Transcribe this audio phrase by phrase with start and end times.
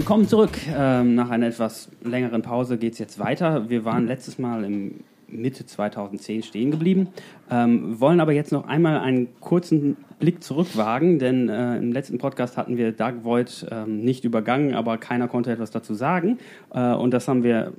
[0.00, 0.58] willkommen zurück.
[0.74, 3.68] Ähm, nach einer etwas längeren Pause geht es jetzt weiter.
[3.68, 7.08] Wir waren letztes Mal im Mitte 2010 stehen geblieben,
[7.50, 12.56] ähm, wollen aber jetzt noch einmal einen kurzen Blick zurückwagen, denn äh, im letzten Podcast
[12.56, 16.38] hatten wir Dark Void ähm, nicht übergangen, aber keiner konnte etwas dazu sagen.
[16.72, 17.74] Äh, und das haben wir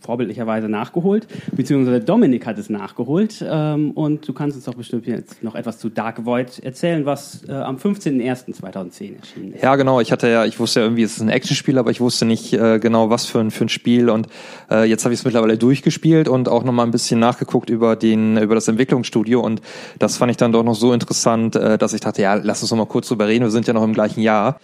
[0.00, 3.44] vorbildlicherweise nachgeholt, beziehungsweise Dominik hat es nachgeholt.
[3.46, 7.44] Ähm, und du kannst uns doch bestimmt jetzt noch etwas zu Dark Void erzählen, was
[7.48, 9.62] äh, am 15.01.2010 erschienen ist.
[9.62, 10.00] Ja, genau.
[10.00, 12.52] Ich hatte ja, ich wusste ja irgendwie, es ist ein Actionspiel, aber ich wusste nicht
[12.52, 14.10] äh, genau, was für ein, für ein Spiel.
[14.10, 14.28] Und
[14.70, 18.36] äh, jetzt habe ich es mittlerweile durchgespielt und auch nochmal ein bisschen nachgeguckt über den,
[18.38, 19.40] über das Entwicklungsstudio.
[19.40, 19.60] Und
[19.98, 22.70] das fand ich dann doch noch so interessant, äh, dass ich dachte, ja, lass uns
[22.70, 23.44] noch mal kurz drüber reden.
[23.44, 24.60] Wir sind ja noch im gleichen Jahr.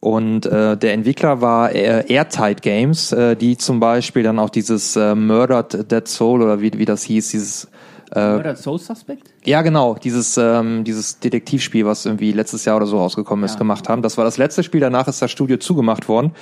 [0.00, 4.96] Und äh, der Entwickler war äh, Airtight Games, äh, die zum Beispiel dann auch dieses
[4.96, 7.68] äh, Murdered Dead Soul oder wie, wie das hieß, dieses
[8.14, 9.30] äh, Murdered Soul Suspect?
[9.44, 13.58] Ja, genau, dieses, ähm, dieses Detektivspiel, was irgendwie letztes Jahr oder so rausgekommen ist, ja.
[13.58, 14.00] gemacht haben.
[14.00, 16.32] Das war das letzte Spiel, danach ist das Studio zugemacht worden.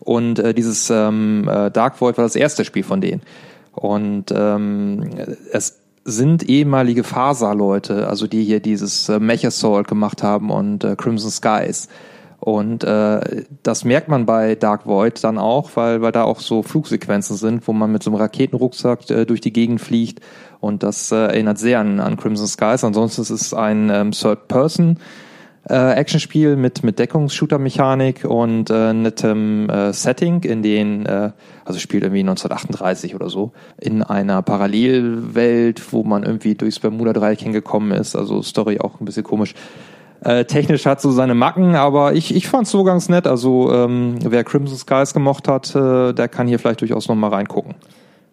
[0.00, 3.22] Und äh, dieses ähm, äh, Dark Void war das erste Spiel von denen.
[3.72, 5.10] Und ähm,
[5.52, 10.96] es sind ehemalige Faser-Leute, also die hier dieses äh, Mech Assault gemacht haben und äh,
[10.96, 11.88] Crimson Skies.
[12.42, 16.64] Und äh, das merkt man bei Dark Void dann auch, weil, weil da auch so
[16.64, 20.18] Flugsequenzen sind, wo man mit so einem Raketenrucksack äh, durch die Gegend fliegt.
[20.58, 22.82] Und das äh, erinnert sehr an, an Crimson Skies.
[22.82, 24.98] Ansonsten ist es ein ähm, Third-Person.
[25.68, 31.30] Äh, Actionspiel mit mit Deckungsshooter-Mechanik und äh, nettem äh, Setting, in den äh,
[31.64, 37.92] also spielt irgendwie 1938 oder so in einer Parallelwelt, wo man irgendwie durchs Bermuda-Dreieck hingekommen
[37.92, 38.16] ist.
[38.16, 39.54] Also Story auch ein bisschen komisch.
[40.24, 43.26] Äh, technisch hat so seine Macken, aber ich, ich fand es so ganz nett.
[43.26, 47.28] Also ähm, wer Crimson Skies gemocht hat, äh, der kann hier vielleicht durchaus noch mal
[47.28, 47.74] reingucken.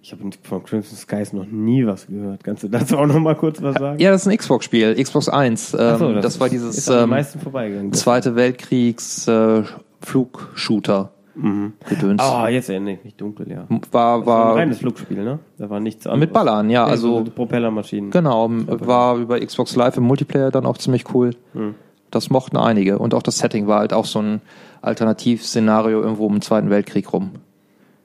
[0.02, 2.44] Ich habe von Crimson Skies noch nie was gehört.
[2.44, 4.00] Kannst du dazu auch noch mal kurz was sagen?
[4.00, 5.74] Ja, das ist ein Xbox-Spiel, Xbox 1.
[5.74, 9.64] Ähm, so, das, das war dieses ähm, Zweite Weltkriegs äh,
[10.02, 11.12] Flugshooter.
[11.36, 11.74] Mhm.
[11.88, 12.22] Gedöns.
[12.22, 13.66] Ah, jetzt erinnere ich mich dunkel, ja.
[13.92, 15.40] War, war, war ein reines Flugspiel, ne?
[15.58, 16.20] Da war nichts anderes.
[16.28, 16.86] Mit Ballern, ja.
[16.86, 18.12] Also so Propellermaschinen.
[18.12, 21.32] Genau, war über Xbox Live im Multiplayer dann auch ziemlich cool.
[21.54, 21.76] Mhm.
[22.12, 22.98] Das mochten einige.
[23.00, 24.42] Und auch das Setting war halt auch so ein
[24.82, 27.32] Alternativszenario irgendwo im Zweiten Weltkrieg rum.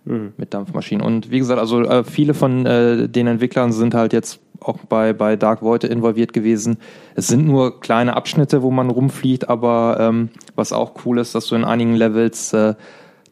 [0.05, 0.35] Mhm.
[0.37, 1.05] Mit Dampfmaschinen.
[1.05, 5.13] Und wie gesagt, also äh, viele von äh, den Entwicklern sind halt jetzt auch bei,
[5.13, 6.77] bei Dark Void involviert gewesen.
[7.15, 11.47] Es sind nur kleine Abschnitte, wo man rumfliegt, aber ähm, was auch cool ist, dass
[11.47, 12.75] du in einigen Levels äh,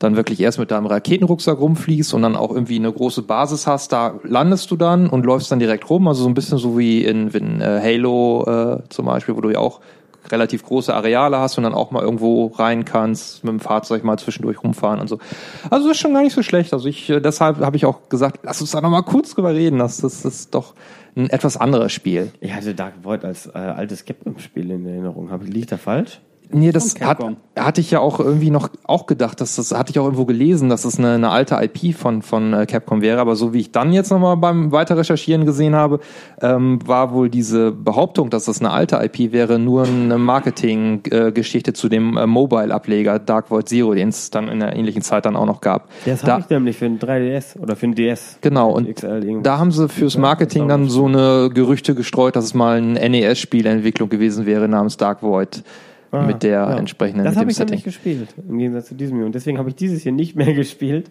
[0.03, 3.93] dann wirklich erst mit deinem Raketenrucksack rumfliegst und dann auch irgendwie eine große Basis hast,
[3.93, 6.09] da landest du dann und läufst dann direkt rum.
[6.09, 9.51] Also so ein bisschen so wie in, in äh, Halo äh, zum Beispiel, wo du
[9.51, 9.81] ja auch
[10.31, 14.19] relativ große Areale hast und dann auch mal irgendwo rein kannst, mit dem Fahrzeug mal
[14.19, 15.19] zwischendurch rumfahren und so.
[15.71, 16.73] Also das ist schon gar nicht so schlecht.
[16.73, 19.55] Also ich, äh, deshalb habe ich auch gesagt, lass uns da noch mal kurz drüber
[19.55, 19.79] reden.
[19.79, 20.75] Das, das, ist doch
[21.17, 22.33] ein etwas anderes Spiel.
[22.41, 25.31] Ich hatte Dark Void als äh, altes Capcom-Spiel in Erinnerung.
[25.45, 26.21] Liegt da falsch?
[26.53, 27.19] Nee, das hat,
[27.57, 30.69] hatte ich ja auch irgendwie noch auch gedacht, dass das hatte ich auch irgendwo gelesen,
[30.69, 33.73] dass das eine, eine alte IP von von äh, Capcom wäre, aber so wie ich
[33.73, 36.01] dann jetzt nochmal beim weiter recherchieren gesehen habe,
[36.41, 41.75] ähm, war wohl diese Behauptung, dass das eine alte IP wäre, nur eine Marketing-Geschichte äh,
[41.75, 45.37] zu dem äh, Mobile-Ableger Dark Void Zero, den es dann in der ähnlichen Zeit dann
[45.37, 45.89] auch noch gab.
[46.05, 48.39] Das habe ich nämlich für ein 3DS oder für ein DS.
[48.41, 48.89] Genau, und
[49.43, 54.09] da haben sie fürs Marketing dann so eine Gerüchte gestreut, dass es mal ein NES-Spielentwicklung
[54.09, 55.63] gewesen wäre namens Dark Void
[56.19, 56.77] ah, mit der ja.
[56.77, 57.75] entsprechenden Das habe ich Setting.
[57.75, 59.27] nicht gespielt, im Gegensatz zu diesem hier.
[59.27, 61.11] Und deswegen habe ich dieses hier nicht mehr gespielt.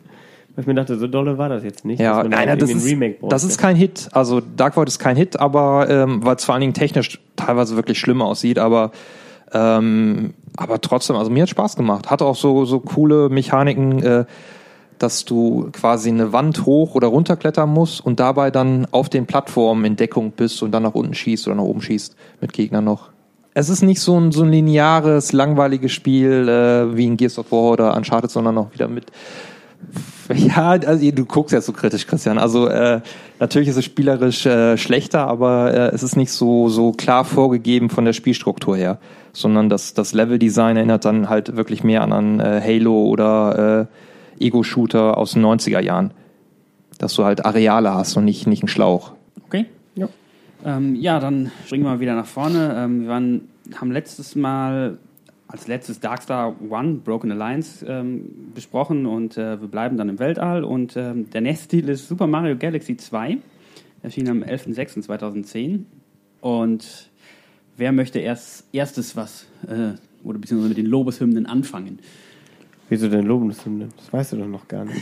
[0.55, 2.01] Weil ich mir dachte, so dolle war das jetzt nicht.
[2.01, 4.09] Ja, nein, da das, ist, das ist kein Hit.
[4.11, 7.77] Also Dark Void ist kein Hit, aber ähm, weil es vor allen Dingen technisch teilweise
[7.77, 8.91] wirklich schlimm aussieht, aber
[9.53, 12.09] ähm, aber trotzdem, also mir hat Spaß gemacht.
[12.09, 14.25] Hat auch so so coole Mechaniken, äh,
[14.99, 19.27] dass du quasi eine Wand hoch oder runter klettern musst und dabei dann auf den
[19.27, 22.83] Plattformen in Deckung bist und dann nach unten schießt oder nach oben schießt mit Gegnern
[22.83, 23.09] noch
[23.53, 27.51] es ist nicht so ein, so ein lineares, langweiliges Spiel äh, wie in Gears of
[27.51, 29.11] War oder Uncharted, sondern auch wieder mit
[30.33, 32.37] ja, also du guckst ja so kritisch, Christian.
[32.37, 33.01] Also äh,
[33.39, 37.89] natürlich ist es spielerisch äh, schlechter, aber äh, es ist nicht so so klar vorgegeben
[37.89, 38.99] von der Spielstruktur her,
[39.33, 43.87] sondern das das Leveldesign erinnert dann halt wirklich mehr an, an äh, Halo oder
[44.39, 46.13] äh, Ego-Shooter aus den 90er Jahren,
[46.97, 49.13] dass du halt Areale hast und nicht nicht einen Schlauch.
[50.63, 52.75] Ähm, ja, dann springen wir mal wieder nach vorne.
[52.77, 54.97] Ähm, wir waren, haben letztes Mal
[55.47, 60.63] als letztes Darkstar One, Broken Alliance, ähm, besprochen und äh, wir bleiben dann im Weltall.
[60.63, 63.37] Und ähm, der nächste Titel ist Super Mario Galaxy 2,
[64.01, 65.81] erschien am 11.06.2010.
[66.39, 67.09] Und
[67.75, 69.93] wer möchte erst erstes was, äh,
[70.23, 71.99] oder beziehungsweise mit den Lobeshymnen anfangen?
[72.87, 73.89] Wieso denn Lobeshymnen?
[73.97, 75.01] Das weißt du doch noch gar nicht.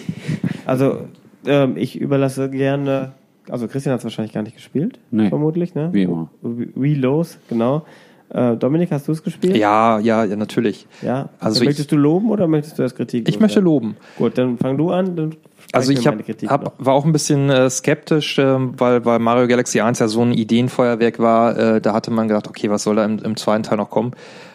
[0.65, 1.07] Also,
[1.45, 3.13] ähm, ich überlasse gerne
[3.50, 5.30] also Christian hat es wahrscheinlich gar nicht gespielt, nee.
[5.30, 5.90] vermutlich, ne?
[5.92, 6.30] Wie immer.
[6.42, 7.86] Wie los, genau.
[8.31, 9.57] Äh, Dominik, hast du es gespielt?
[9.57, 10.86] Ja, ja, ja, natürlich.
[11.01, 11.30] Ja.
[11.40, 13.28] Also möchtest ich- du loben oder möchtest du das Kritik?
[13.28, 13.98] Ich möchte loben.
[14.18, 15.16] Gut, dann fang du an.
[15.16, 15.36] Dann
[15.74, 19.48] Also ich hab, Kritik hab, war auch ein bisschen äh, skeptisch, ähm, weil, weil Mario
[19.48, 21.57] Galaxy 1 ja so ein Ideenfeuerwerk war.
[21.57, 24.12] Äh, da hatte man gedacht, okay, was soll da im, im zweiten Teil noch kommen?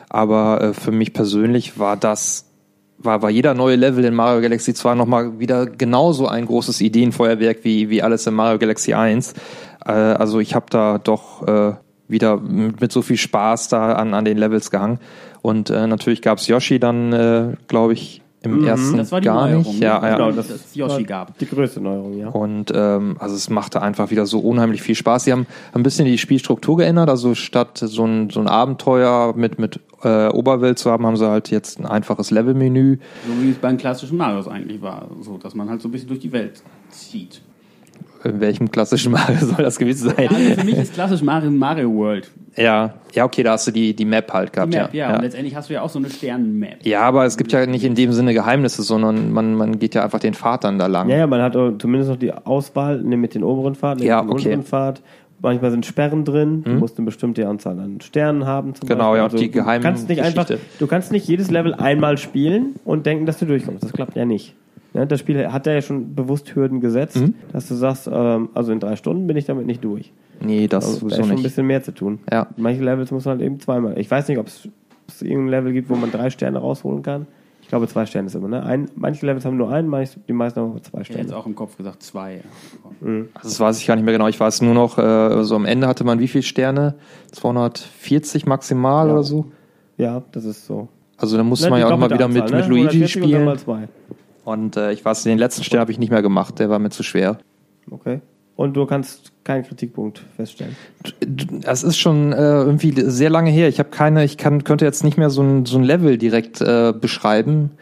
[0.09, 2.47] Aber äh, für mich persönlich war das,
[3.05, 7.59] war, war jeder neue Level in Mario Galaxy 2 nochmal wieder genauso ein großes Ideenfeuerwerk
[7.63, 9.35] wie, wie alles in Mario Galaxy 1.
[9.85, 11.75] Äh, also ich habe da doch äh,
[12.09, 14.99] wieder mit, mit so viel Spaß da an, an den Levels gehangen.
[15.43, 19.47] Und äh, natürlich gab's Yoshi dann, äh, glaube ich, im ersten Das war die gar
[19.47, 19.81] Neuerung, nicht.
[19.81, 19.87] ne?
[19.87, 20.17] Ja, ja.
[20.17, 21.39] Genau, dass das es Yoshi gab.
[21.39, 22.29] Die größte Neuerung, ja.
[22.29, 25.25] Und ähm, also es machte einfach wieder so unheimlich viel Spaß.
[25.25, 27.09] Sie haben ein bisschen die Spielstruktur geändert.
[27.09, 31.29] Also statt so ein, so ein Abenteuer mit, mit äh, Oberwelt zu haben, haben sie
[31.29, 32.99] halt jetzt ein einfaches Levelmenü.
[33.27, 35.09] So wie es beim klassischen Marios eigentlich war.
[35.21, 37.43] So, dass man halt so ein bisschen durch die Welt zieht.
[38.25, 40.29] In welchem klassischen Mario soll das gewesen sein?
[40.31, 42.31] Ja, also für mich ist klassisch Mario Mario World.
[42.57, 44.73] Ja, ja, okay, da hast du die, die Map halt Die gehabt.
[44.73, 45.11] Map, ja.
[45.11, 45.17] ja.
[45.17, 46.79] Und letztendlich hast du ja auch so eine Sternen-Map.
[46.85, 50.05] ja, aber es gibt ja nicht in dem Sinne Geheimnisse, sondern man, man geht ja
[50.05, 51.09] einfach den Pfad dann da lang.
[51.09, 54.23] Ja, ja, man hat zumindest noch die Auswahl ne, mit den oberen Pfad, ne, Ja,
[54.23, 54.45] mit dem okay.
[54.49, 55.03] unteren Pfad.
[55.43, 58.75] Manchmal sind Sperren drin, du musst eine bestimmte Anzahl an Sternen haben.
[58.77, 59.19] Zum Genau, Beispiel.
[59.19, 60.47] ja, und die du geheimen kannst nicht einfach.
[60.79, 63.83] Du kannst nicht jedes Level einmal spielen und denken, dass du durchkommst.
[63.85, 64.55] Das klappt ja nicht.
[64.95, 67.35] Ja, das Spiel hat ja schon bewusst Hürden gesetzt, Mhm.
[67.53, 70.13] dass du sagst, ähm, also in drei Stunden bin ich damit nicht durch.
[70.41, 71.43] Nee, das Also, da ist schon ein nicht.
[71.43, 72.21] bisschen mehr zu tun.
[72.31, 72.47] Ja.
[72.57, 73.99] Manche Levels muss man halt eben zweimal.
[73.99, 74.69] Ich weiß nicht, ob es
[75.21, 77.27] irgendein Level gibt, wo man drei Sterne rausholen kann.
[77.63, 78.47] Ich glaube, zwei Sterne ist immer.
[78.49, 78.63] Ne?
[78.63, 79.91] Ein, manche Levels haben nur einen,
[80.29, 81.37] die meisten haben zwei Ich hätte jetzt Sterne.
[81.43, 82.43] auch im Kopf gesagt zwei.
[83.03, 84.29] Also das weiß ich gar nicht mehr genau.
[84.29, 86.95] Ich weiß nur noch, äh, so am Ende hatte man wie viele Sterne?
[87.33, 89.13] 240 maximal Ja.
[89.15, 89.47] oder so?
[89.97, 90.89] Ja, das ist so.
[91.17, 92.75] Also da musste Ne, man ja auch mal wieder mit, Anzahl, mit ne?
[92.75, 93.89] Luigi 140 und dann spielen.
[94.45, 96.91] Und äh, ich weiß, den letzten Stern habe ich nicht mehr gemacht, der war mir
[96.91, 97.39] zu schwer.
[97.91, 98.21] Okay.
[98.57, 100.77] Und du kannst keinen Kritikpunkt feststellen.
[101.27, 103.69] Das ist schon äh, irgendwie sehr lange her.
[103.69, 106.61] Ich habe keine, ich kann, könnte jetzt nicht mehr so ein, so ein Level direkt
[106.61, 107.73] äh, beschreiben.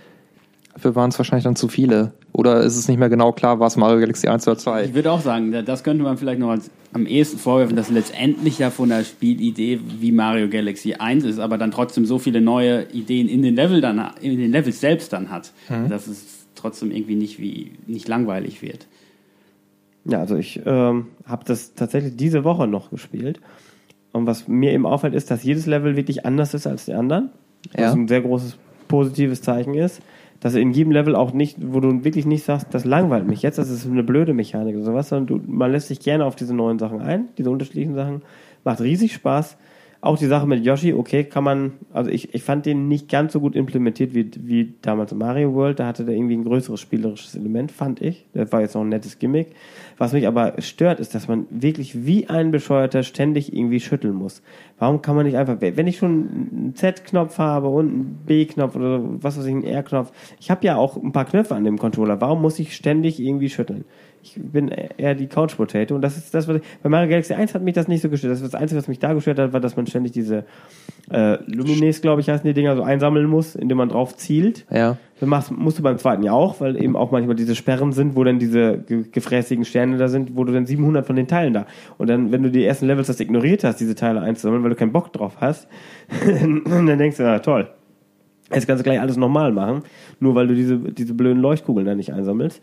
[0.72, 2.12] Dafür waren es wahrscheinlich dann zu viele.
[2.32, 4.84] Oder ist es nicht mehr genau klar, war es Mario Galaxy 1 oder 2?
[4.84, 8.58] Ich würde auch sagen, das könnte man vielleicht noch als am ehesten vorwerfen, dass letztendlich
[8.58, 12.84] ja von der Spielidee wie Mario Galaxy 1 ist, aber dann trotzdem so viele neue
[12.92, 15.52] Ideen in den Level dann in den Levels selbst dann hat,
[15.88, 16.31] dass es
[16.62, 18.86] trotzdem irgendwie nicht wie nicht langweilig wird.
[20.04, 23.40] Ja, also ich ähm, habe das tatsächlich diese Woche noch gespielt.
[24.12, 27.30] Und was mir eben auffällt, ist, dass jedes Level wirklich anders ist als die anderen.
[27.76, 27.86] Ja.
[27.86, 30.02] Was ein sehr großes positives Zeichen ist.
[30.40, 33.58] Dass in jedem Level auch nicht, wo du wirklich nicht sagst, das langweilt mich jetzt,
[33.58, 36.52] das ist eine blöde Mechanik oder sowas, sondern du, man lässt sich gerne auf diese
[36.52, 38.22] neuen Sachen ein, diese unterschiedlichen Sachen.
[38.64, 39.56] Macht riesig Spaß.
[40.04, 43.32] Auch die Sache mit Yoshi, okay, kann man, also ich, ich fand den nicht ganz
[43.32, 45.78] so gut implementiert wie, wie damals Mario World.
[45.78, 48.26] Da hatte der irgendwie ein größeres spielerisches Element, fand ich.
[48.34, 49.54] Das war jetzt noch ein nettes Gimmick.
[49.98, 54.42] Was mich aber stört, ist, dass man wirklich wie ein Bescheuerter ständig irgendwie schütteln muss.
[54.76, 59.00] Warum kann man nicht einfach, wenn ich schon einen Z-Knopf habe und einen B-Knopf oder
[59.22, 60.10] was weiß ich, einen R-Knopf,
[60.40, 63.50] ich habe ja auch ein paar Knöpfe an dem Controller, warum muss ich ständig irgendwie
[63.50, 63.84] schütteln?
[64.24, 67.34] Ich bin eher die Couch Potato und das ist das, was ich, bei Mario Galaxy
[67.34, 68.32] 1 hat mich das nicht so gestört.
[68.32, 70.44] Das, ist das Einzige, was mich da gestört hat, war, dass man ständig diese
[71.10, 74.64] äh, Lumines, glaube ich, heißen die Dinger, so einsammeln muss, indem man drauf zielt.
[74.70, 74.96] Ja.
[75.18, 78.14] Das machst, musst du beim zweiten ja auch, weil eben auch manchmal diese Sperren sind,
[78.14, 81.52] wo dann diese ge gefräßigen Sterne da sind, wo du dann 700 von den Teilen
[81.52, 81.66] da.
[81.98, 84.76] Und dann, wenn du die ersten Levels das ignoriert hast, diese Teile einzusammeln, weil du
[84.76, 85.66] keinen Bock drauf hast,
[86.64, 87.68] dann denkst du, na toll,
[88.54, 89.82] jetzt kannst du gleich alles normal machen,
[90.20, 92.62] nur weil du diese, diese blöden Leuchtkugeln da nicht einsammelst.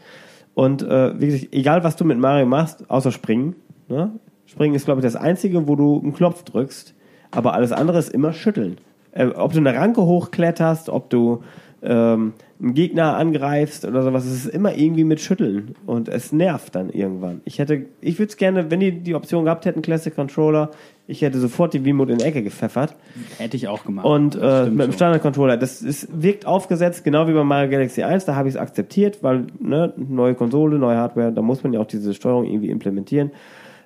[0.59, 3.55] Und äh, wie gesagt, egal was du mit Mario machst, außer Springen,
[3.87, 4.11] ne?
[4.45, 6.95] Springen ist, glaube ich, das Einzige, wo du einen Knopf drückst,
[7.31, 8.77] aber alles andere ist immer schütteln.
[9.13, 11.43] Äh, ob du eine Ranke hochkletterst, ob du
[11.81, 16.75] ähm, einen Gegner angreifst oder sowas, es ist immer irgendwie mit Schütteln und es nervt
[16.75, 17.41] dann irgendwann.
[17.45, 20.71] Ich hätte, ich würde es gerne, wenn die die Option gehabt hätten, Classic Controller,
[21.07, 22.95] ich hätte sofort die Wiimote in die Ecke gepfeffert
[23.37, 24.05] Hätte ich auch gemacht.
[24.05, 24.93] und äh, mit dem schon.
[24.93, 25.57] Standard-Controller.
[25.57, 28.25] Das ist, wirkt aufgesetzt, genau wie bei Mario Galaxy 1.
[28.25, 31.79] Da habe ich es akzeptiert, weil ne, neue Konsole, neue Hardware, da muss man ja
[31.79, 33.31] auch diese Steuerung irgendwie implementieren.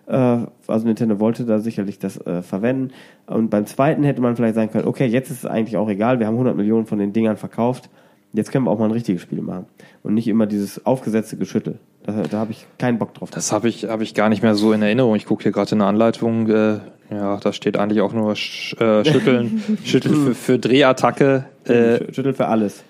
[0.07, 2.91] Äh, also Nintendo wollte da sicherlich das äh, verwenden.
[3.27, 6.19] Und beim zweiten hätte man vielleicht sagen können, okay, jetzt ist es eigentlich auch egal,
[6.19, 7.89] wir haben 100 Millionen von den Dingern verkauft.
[8.35, 9.65] Jetzt können wir auch mal ein richtiges Spiel machen.
[10.01, 11.77] Und nicht immer dieses aufgesetzte Geschüttel.
[12.03, 13.29] Da, da habe ich keinen Bock drauf.
[13.29, 15.15] Das habe ich, hab ich gar nicht mehr so in Erinnerung.
[15.15, 16.49] Ich gucke hier gerade in der Anleitung.
[16.49, 16.79] Äh,
[17.11, 21.45] ja, da steht eigentlich auch nur sch äh, Schütteln, Schütteln für, für Drehattacke.
[21.65, 22.83] Äh, Schüttel für alles.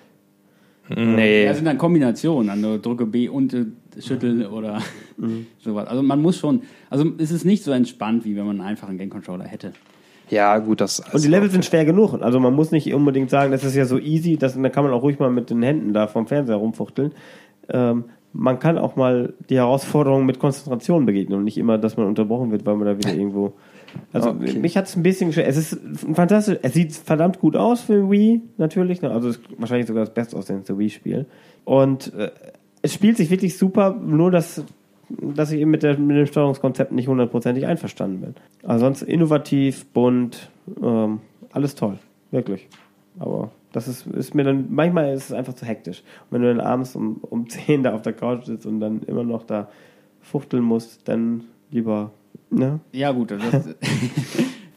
[0.88, 1.44] nee.
[1.44, 3.54] Ja, sind dann Kombinationen, also drücke B und
[3.96, 4.80] äh, schüttel oder
[5.58, 5.88] sowas.
[5.88, 8.98] Also man muss schon, also es ist nicht so entspannt, wie wenn man einfach einen
[8.98, 9.72] Game Controller hätte.
[10.30, 11.00] Ja, gut, das.
[11.12, 12.14] Und die Level sind schwer genug.
[12.22, 14.92] Also man muss nicht unbedingt sagen, das ist ja so easy, das, da kann man
[14.92, 17.12] auch ruhig mal mit den Händen da vom Fernseher rumfuchteln.
[17.68, 22.06] Ähm, man kann auch mal die Herausforderung mit Konzentration begegnen und nicht immer, dass man
[22.06, 23.52] unterbrochen wird, weil man da wieder irgendwo.
[24.12, 24.58] Also Okay.
[24.58, 25.48] mich hat es ein bisschen geschwächt.
[25.48, 29.02] Es ist ein fantastisch, es sieht verdammt gut aus für Wii, natürlich.
[29.02, 29.10] ne?
[29.10, 31.26] Also es ist wahrscheinlich sogar das bestaussehendste Wii-Spiel.
[31.64, 32.30] Und äh,
[32.84, 34.62] es spielt sich wirklich super, nur dass,
[35.08, 38.34] dass ich eben mit, der, mit dem Steuerungskonzept nicht hundertprozentig einverstanden bin.
[38.62, 40.50] Also sonst innovativ, bunt,
[40.82, 41.98] ähm, alles toll.
[42.30, 42.68] Wirklich.
[43.18, 46.02] Aber das ist, ist mir dann, manchmal ist es einfach zu hektisch.
[46.24, 49.00] Und wenn du dann abends um, um 10 da auf der Couch sitzt und dann
[49.04, 49.70] immer noch da
[50.20, 52.10] fuchteln musst, dann lieber,
[52.50, 52.80] ne?
[52.92, 53.40] Ja, gut, das,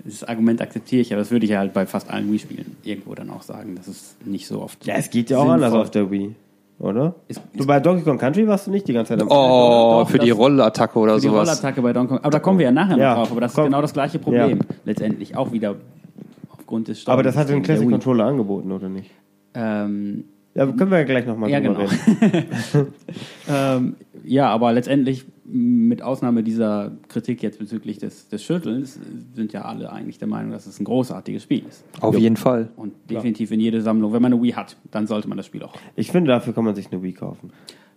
[0.05, 3.15] das Argument akzeptiere ich, aber das würde ich ja halt bei fast allen Wii-Spielen irgendwo
[3.15, 3.75] dann auch sagen.
[3.75, 4.85] Das ist nicht so oft.
[4.85, 5.63] Ja, es geht ja auch sinnvoll.
[5.65, 6.35] anders auf der Wii,
[6.79, 7.15] oder?
[7.27, 10.09] Ist- du bei Donkey Kong Country warst du nicht die ganze Zeit am Oh, Doch,
[10.09, 11.47] für die Rollattacke oder Für die sowas.
[11.49, 12.19] Rollattacke bei Donkey Kong.
[12.19, 13.31] Aber da kommen wir ja nachher Ja, noch drauf.
[13.31, 13.65] Aber das ist komm.
[13.65, 14.57] genau das gleiche Problem.
[14.59, 14.65] Ja.
[14.85, 15.75] Letztendlich auch wieder
[16.51, 17.89] aufgrund des Aber das hat den Classic.
[17.89, 19.11] Controller angeboten, oder nicht?
[19.53, 20.25] Ähm,
[20.57, 22.33] Ja, können wir ja gleich nochmal Ja, drüber genau.
[22.33, 22.47] reden.
[23.47, 28.99] ähm, ja, aber letztendlich, mit Ausnahme dieser Kritik jetzt bezüglich des, des Schüttelns,
[29.35, 31.85] sind ja alle eigentlich der Meinung, dass es ein großartiges Spiel ist.
[32.01, 32.69] Auf jeden Fall.
[32.75, 34.13] Und definitiv in jede Sammlung.
[34.13, 35.75] Wenn man eine Wii hat, dann sollte man das Spiel auch.
[35.95, 37.51] Ich finde, dafür kann man sich eine Wii kaufen.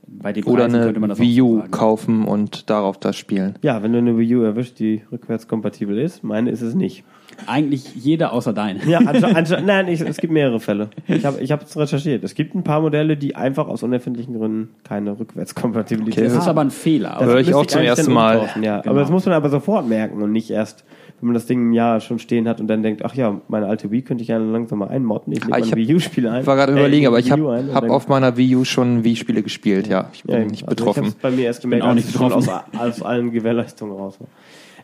[0.06, 3.16] Bei den Oder Preisen eine könnte man das auch Wii U kaufen und darauf das
[3.16, 3.54] spielen.
[3.62, 7.04] Ja, wenn du eine Wii U erwischt, die rückwärtskompatibel ist, meine ist es nicht.
[7.46, 8.84] Eigentlich jeder außer deine.
[8.86, 10.90] Ja, ansche ansche nein, ich, es gibt mehrere Fälle.
[11.08, 12.22] Ich habe ich es recherchiert.
[12.24, 16.24] Es gibt ein paar Modelle, die einfach aus unerfindlichen Gründen keine Rückwärtskompatibilität Okay.
[16.24, 16.48] Das ist haben.
[16.50, 17.16] aber ein Fehler.
[17.18, 18.48] Das Höre ich auch zum ersten Mal.
[18.60, 18.80] Ja.
[18.80, 18.90] Genau.
[18.92, 20.84] Aber das muss man aber sofort merken und nicht erst,
[21.20, 23.66] wenn man das Ding ein Jahr schon stehen hat und dann denkt, ach ja, meine
[23.66, 25.32] alte Wii könnte ich ja langsam mal einmodden.
[25.32, 26.40] Ich lege Ah, mein Wii U-Spiel ein.
[26.42, 29.42] Ich war gerade Äh, überlegen, aber ich habe hab auf meiner Wii U schon Wii-Spiele
[29.42, 30.08] gespielt, ja.
[30.12, 31.04] Ich bin Ja, nicht also betroffen.
[31.04, 32.78] Ich habe bei mir erst gemerkt, auch nicht ich schon aus, betroffen.
[32.78, 34.28] aus allen Gewährleistungen raus war.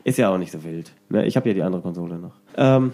[0.07, 0.93] Ist ja auch nicht so wild.
[1.09, 1.27] Ne?
[1.27, 2.35] Ich habe ja die andere Konsole noch.
[2.57, 2.93] Ähm,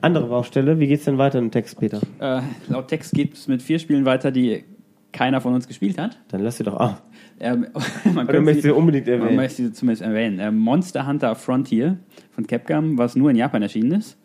[0.00, 2.00] andere Baustelle, wie geht's denn weiter im Text, Peter?
[2.18, 4.64] Äh, laut Text geht es mit vier Spielen weiter, die
[5.12, 6.18] keiner von uns gespielt hat.
[6.28, 7.00] Dann lass sie doch ah.
[7.40, 7.66] Ähm,
[8.14, 9.36] man Oder möchtest sie- unbedingt Man erwähnen?
[9.36, 10.38] möchte sie zumindest erwähnen.
[10.40, 11.98] Ähm, Monster Hunter Frontier
[12.30, 14.16] von Capcom, was nur in Japan erschienen ist.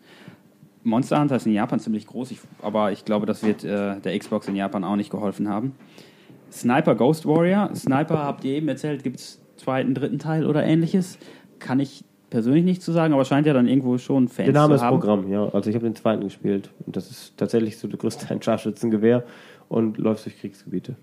[0.84, 4.18] Monster Hunter ist in Japan ziemlich groß, ich, aber ich glaube, das wird äh, der
[4.18, 5.72] Xbox in Japan auch nicht geholfen haben.
[6.52, 7.74] Sniper Ghost Warrior.
[7.74, 11.18] Sniper, habt ihr eben erzählt, gibt es zweiten, dritten Teil oder ähnliches.
[11.58, 14.68] Kann ich persönlich nicht zu sagen, aber scheint ja dann irgendwo schon Fans Der Name
[14.72, 14.98] zu ist haben.
[14.98, 15.48] Programm, ja.
[15.48, 19.24] Also ich habe den zweiten gespielt und das ist tatsächlich so der größte ein Scharfschützengewehr
[19.68, 20.94] und läuft durch Kriegsgebiete.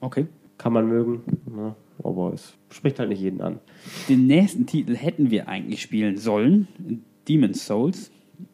[0.00, 0.26] Okay.
[0.56, 1.22] Kann man mögen,
[1.56, 3.60] ja, aber es spricht halt nicht jeden an.
[4.08, 6.66] Den nächsten Titel hätten wir eigentlich spielen sollen,
[7.28, 8.10] Demon's Souls,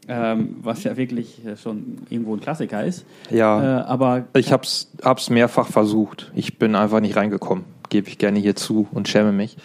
[0.07, 3.07] ähm, was ja wirklich äh, schon irgendwo ein Klassiker ist.
[3.31, 3.81] Ja.
[3.81, 6.31] Äh, aber Ich hab's, hab's mehrfach versucht.
[6.35, 7.64] Ich bin einfach nicht reingekommen.
[7.88, 9.57] Gebe ich gerne hier zu und schäme mich.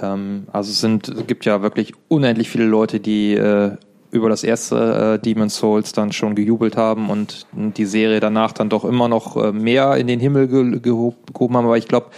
[0.00, 3.76] Ähm, also es sind, es gibt ja wirklich unendlich viele Leute, die äh,
[4.10, 8.68] über das erste äh, Demon's Souls dann schon gejubelt haben und die Serie danach dann
[8.68, 11.64] doch immer noch äh, mehr in den Himmel ge gehob, gehoben haben.
[11.64, 12.08] Aber ich glaube,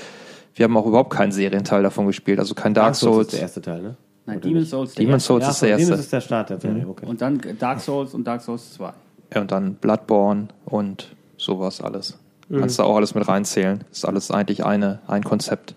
[0.54, 2.40] wir haben auch überhaupt keinen Serienteil davon gespielt.
[2.40, 3.28] Also kein Dark Souls.
[3.28, 3.96] ist der erste Teil, ne?
[4.26, 4.70] nein, Oder Demon's?
[4.70, 5.24] Souls, der Demon's.
[5.24, 5.94] Souls ist der erste.
[5.94, 7.06] ist der Start der Serie, okay.
[7.06, 8.92] Und dann Dark Souls und Dark Souls 2.
[9.34, 12.18] Ja, und dann Bloodborne und sowas alles.
[12.50, 13.84] Kannst du auch alles mit reinzählen.
[13.90, 15.74] Ist alles eigentlich eine, ein Konzept.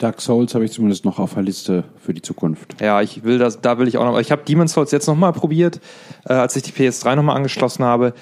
[0.00, 2.80] Dark Souls habe ich zumindest noch auf der Liste für die Zukunft.
[2.80, 4.18] Ja, ich will das, da will ich auch noch.
[4.18, 5.80] Ich habe Demon's Souls jetzt nochmal probiert,
[6.28, 8.14] äh, als ich die PS3 nochmal angeschlossen habe.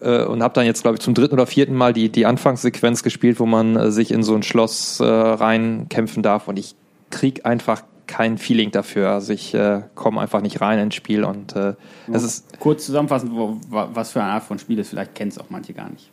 [0.00, 3.02] Äh, und habe dann jetzt, glaube ich, zum dritten oder vierten Mal die, die Anfangssequenz
[3.02, 6.48] gespielt, wo man äh, sich in so ein Schloss äh, reinkämpfen darf.
[6.48, 6.74] Und ich
[7.10, 9.10] krieg einfach kein Feeling dafür.
[9.10, 11.74] Also ich äh, komme einfach nicht rein ins Spiel und äh,
[12.12, 15.30] es ist Kurz zusammenfassend, wo, wa- was für eine Art von Spiel ist, vielleicht kennen
[15.30, 16.08] es auch manche gar nicht.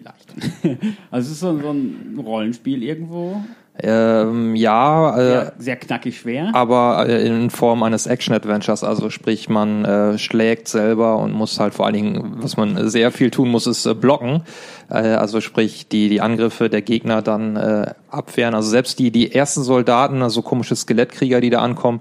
[0.00, 0.34] Vielleicht.
[1.10, 3.42] also es ist so, so ein Rollenspiel irgendwo.
[3.82, 6.50] ähm, ja, äh, Sehr, sehr knackig schwer.
[6.54, 8.84] aber äh, in Form eines Action-Adventures.
[8.84, 13.10] Also sprich, man äh, schlägt selber und muss halt vor allen Dingen, was man sehr
[13.10, 14.42] viel tun muss, ist äh, blocken.
[14.90, 18.54] Äh, also sprich, die, die Angriffe der Gegner dann äh, abwehren.
[18.54, 22.00] Also selbst die, die ersten Soldaten, also komische Skelettkrieger, die da ankommen,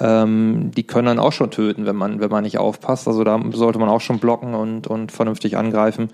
[0.00, 3.06] ähm, die können dann auch schon töten, wenn man, wenn man nicht aufpasst.
[3.06, 6.08] Also da sollte man auch schon blocken und, und vernünftig angreifen.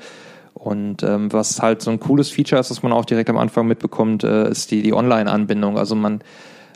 [0.63, 3.67] Und ähm, was halt so ein cooles Feature ist, was man auch direkt am Anfang
[3.67, 5.79] mitbekommt, äh, ist die, die Online-Anbindung.
[5.79, 6.21] Also man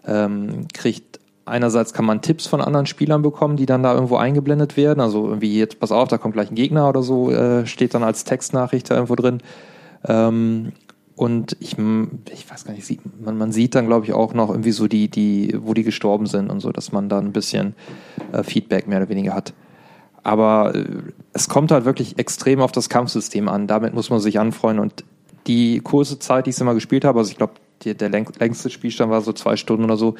[0.07, 4.79] ähm, kriegt einerseits kann man Tipps von anderen Spielern bekommen, die dann da irgendwo eingeblendet
[4.79, 5.00] werden.
[5.00, 8.03] Also irgendwie jetzt, pass auf, da kommt gleich ein Gegner oder so, äh, steht dann
[8.03, 9.43] als Textnachricht da irgendwo drin.
[10.07, 10.73] Ähm,
[11.17, 11.76] und ich,
[12.33, 14.88] ich weiß gar nicht, sieht, man, man sieht dann, glaube ich, auch noch irgendwie so
[14.88, 17.75] die, die, wo die gestorben sind und so, dass man da ein bisschen
[18.33, 19.53] äh, Feedback mehr oder weniger hat.
[20.25, 20.85] Aber äh,
[21.33, 23.66] es kommt halt wirklich extrem auf das Kampfsystem an.
[23.66, 24.78] Damit muss man sich anfreuen.
[24.78, 25.04] Und
[25.47, 27.54] die kurze Zeit, die ich immer gespielt habe, also ich glaube,
[27.85, 30.14] der läng längste Spielstand war so zwei Stunden oder so,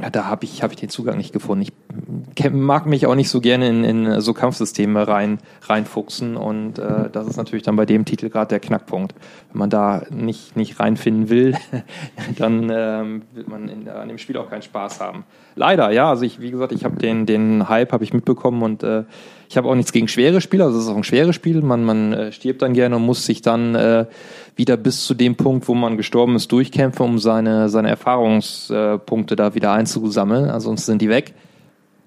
[0.00, 1.62] ja, da habe ich, hab ich den Zugang nicht gefunden.
[1.62, 7.08] Ich mag mich auch nicht so gerne in, in so Kampfsysteme rein reinfuchsen und äh,
[7.10, 9.14] das ist natürlich dann bei dem Titel gerade der Knackpunkt.
[9.50, 11.56] Wenn man da nicht nicht reinfinden will,
[12.36, 15.24] dann ähm, wird man in, an dem Spiel auch keinen Spaß haben.
[15.54, 16.10] Leider, ja.
[16.10, 19.04] Also ich, wie gesagt, ich habe den den Hype habe ich mitbekommen und äh,
[19.48, 20.64] ich habe auch nichts gegen schwere Spiele.
[20.64, 21.62] Also es ist auch ein schweres Spiel.
[21.62, 24.04] Man man äh, stirbt dann gerne und muss sich dann äh,
[24.56, 29.54] wieder bis zu dem Punkt, wo man gestorben ist, durchkämpfen, um seine seine Erfahrungspunkte da
[29.54, 30.50] wieder einzusammeln.
[30.50, 31.34] Ansonsten sind die weg.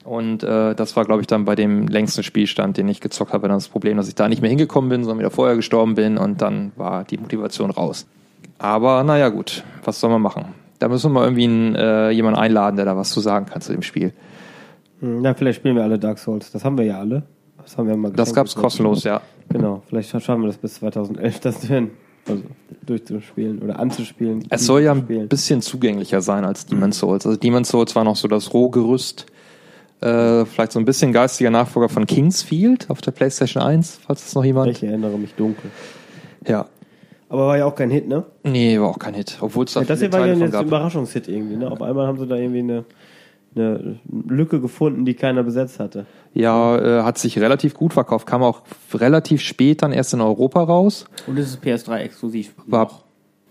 [0.04, 3.48] Und äh, das war, glaube ich, dann bei dem längsten Spielstand, den ich gezockt habe,
[3.48, 6.18] dann das Problem, dass ich da nicht mehr hingekommen bin, sondern wieder vorher gestorben bin
[6.18, 8.08] und dann war die Motivation raus.
[8.58, 10.46] Aber naja, gut, was soll man machen?
[10.80, 13.62] Da müssen wir mal irgendwie einen, äh, jemanden einladen, der da was zu sagen kann
[13.62, 14.14] zu dem Spiel.
[15.02, 16.52] Hm, Na, vielleicht spielen wir alle Dark Souls.
[16.52, 17.24] Das haben wir ja alle.
[17.62, 18.64] Das haben wir mal Das gab's bekommen.
[18.64, 19.22] kostenlos, ja.
[19.50, 21.92] Genau, vielleicht schaffen wir das bis 2011, das hin.
[22.30, 22.44] Also
[22.86, 24.46] durchzuspielen oder anzuspielen.
[24.50, 27.26] Es soll ja ein bisschen zugänglicher sein als Demon's Souls.
[27.26, 29.26] Also Demon's Souls war noch so das Rohgerüst,
[30.02, 34.36] äh, vielleicht so ein bisschen geistiger Nachfolger von Kingsfield auf der PlayStation 1, falls das
[34.36, 34.72] noch jemand.
[34.72, 35.70] Ich erinnere mich dunkel.
[36.48, 36.68] Ja.
[37.28, 38.24] Aber war ja auch kein Hit, ne?
[38.44, 39.38] Nee, war auch kein Hit.
[39.42, 40.66] Obwohl es da Ja, das hier war ja jetzt ein.
[40.66, 41.70] Überraschungshit irgendwie, ne?
[41.70, 42.86] Auf einmal haben sie da irgendwie eine,
[43.56, 46.06] eine Lücke gefunden, die keiner besetzt hatte.
[46.34, 48.28] Ja, äh, hat sich relativ gut verkauft.
[48.28, 48.62] Kam auch
[48.94, 51.06] relativ spät dann erst in Europa raus.
[51.28, 52.54] Und es ist PS3 exklusiv.
[52.68, 53.04] War- noch.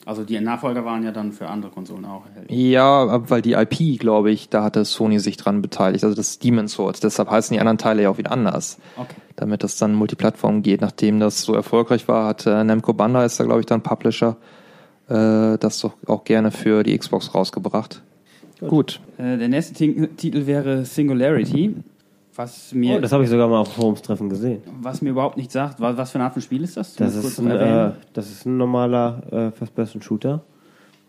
[0.06, 2.58] Also die Nachfolger waren ja dann für andere Konsolen auch erhältlich.
[2.58, 6.02] Ja, weil die IP, glaube ich, da hatte Sony sich dran beteiligt.
[6.02, 7.00] Also das Demon's Souls.
[7.00, 8.78] Deshalb heißen die anderen Teile ja auch wieder anders.
[8.96, 9.16] Okay.
[9.36, 10.80] Damit das dann Multiplattform geht.
[10.80, 14.38] Nachdem das so erfolgreich war, hat äh, Namco Bandai ist da, glaube ich, dann Publisher,
[15.10, 18.00] äh, das doch auch gerne für die Xbox rausgebracht.
[18.66, 19.00] Gut.
[19.18, 21.74] Äh, der nächste Ti- Titel wäre Singularity,
[22.34, 24.62] was mir, Oh, das habe ich sogar mal auf Forumstreffen gesehen.
[24.80, 25.80] was mir überhaupt nicht sagt.
[25.80, 26.94] Was, was für eine Art von Spiel ist das?
[26.94, 30.42] Das ist, ein, äh, das ist ein normaler äh, First-Person-Shooter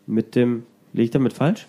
[0.07, 0.63] mit dem.
[0.93, 1.67] Liege ich damit falsch?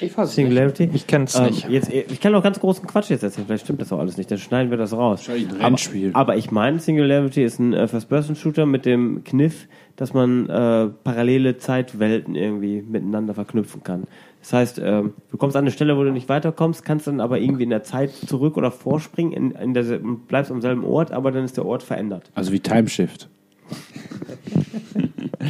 [0.00, 0.88] Ich weiß Singularity?
[0.92, 1.68] Ich kenne es Ähm, nicht.
[1.68, 3.46] Jetzt, ich kann auch ganz großen Quatsch jetzt erzählen.
[3.46, 4.30] Vielleicht stimmt das auch alles nicht.
[4.30, 5.28] Dann schneiden wir das raus.
[5.28, 6.10] Ein Aber, Rennspiel.
[6.14, 11.58] aber ich meine, Singularity ist ein äh, First-Person-Shooter mit dem Kniff, dass man äh, parallele
[11.58, 14.04] Zeitwelten irgendwie miteinander verknüpfen kann.
[14.40, 17.40] Das heißt, ähm, du kommst an eine Stelle, wo du nicht weiterkommst, kannst dann aber
[17.40, 21.10] irgendwie in der Zeit zurück oder vorspringen, in, in der, und bleibst am selben Ort,
[21.10, 22.30] aber dann ist der Ort verändert.
[22.36, 23.28] Also wie Timeshift.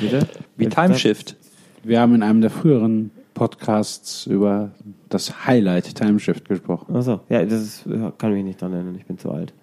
[0.00, 0.26] Bitte?
[0.56, 1.36] Wie Timeshift.
[1.84, 4.72] Wir haben in einem der früheren Podcasts über
[5.08, 6.96] das Highlight Timeshift gesprochen.
[6.96, 7.84] Achso, ja, das ist,
[8.18, 9.54] kann mich nicht dran erinnern, ich bin zu alt.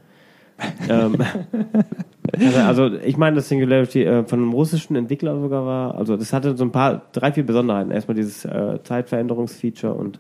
[0.90, 1.18] ähm,
[2.32, 5.96] also, also ich meine, dass Singularity äh, von einem russischen Entwickler sogar war.
[5.96, 7.92] Also das hatte so ein paar, drei, vier Besonderheiten.
[7.92, 10.20] Erstmal dieses äh, Zeitveränderungsfeature und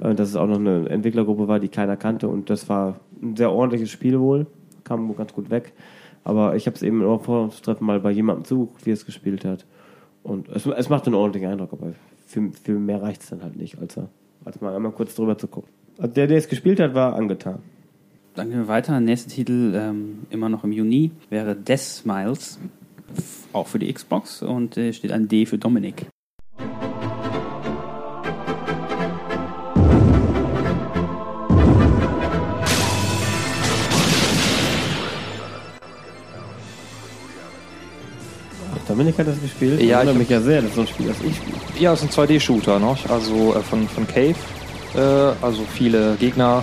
[0.00, 3.36] äh, dass es auch noch eine Entwicklergruppe war, die keiner kannte und das war ein
[3.36, 4.46] sehr ordentliches Spiel wohl.
[4.84, 5.74] Kam ganz gut weg.
[6.24, 9.04] Aber ich habe es eben auch vor uns treffen mal bei jemandem zugeguckt, wie es
[9.04, 9.66] gespielt hat.
[10.22, 11.92] Und es, es macht einen ordentlichen Eindruck, aber
[12.34, 13.98] für, für mehr reicht es dann halt nicht, als,
[14.44, 15.70] als mal einmal kurz drüber zu gucken.
[15.98, 17.60] Also der, der es gespielt hat, war angetan.
[18.34, 18.98] Dann gehen wir weiter.
[18.98, 22.58] Nächster Titel, ähm, immer noch im Juni, wäre Death Smiles.
[23.52, 26.06] Auch für die Xbox und äh, steht ein D für Dominik.
[38.94, 39.82] Dominik hat das gespielt.
[39.82, 41.56] Ja, ich mich ja sehr, das ist so ein Spiel, das ich spiele.
[41.80, 42.96] Ja, es ist ein 2D-Shooter, ne?
[43.08, 44.36] Also äh, von, von Cave.
[44.94, 45.00] Äh,
[45.44, 46.62] also viele Gegner,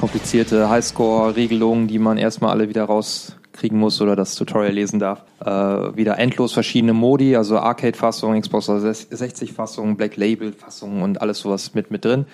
[0.00, 5.24] komplizierte Highscore-Regelungen, die man erstmal alle wieder rauskriegen muss oder das Tutorial lesen darf.
[5.44, 5.50] Äh,
[5.94, 12.06] wieder endlos verschiedene Modi, also Arcade-Fassung, Xbox 360-Fassung, Black Label-Fassung und alles sowas mit, mit
[12.06, 12.24] drin.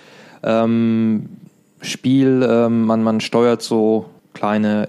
[0.45, 1.29] Ähm,
[1.81, 4.89] Spiel, ähm, man, man steuert so kleine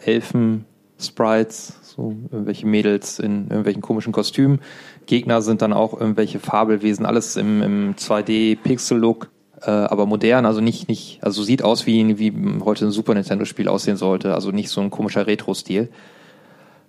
[1.00, 4.60] Elfen-Sprites, so irgendwelche Mädels in irgendwelchen komischen Kostümen.
[5.06, 9.30] Gegner sind dann auch irgendwelche Fabelwesen, alles im, im 2D-Pixel-Look,
[9.62, 12.34] äh, aber modern, also nicht, nicht, also sieht aus wie, wie
[12.64, 15.90] heute ein Super Nintendo-Spiel aussehen sollte, also nicht so ein komischer Retro-Stil.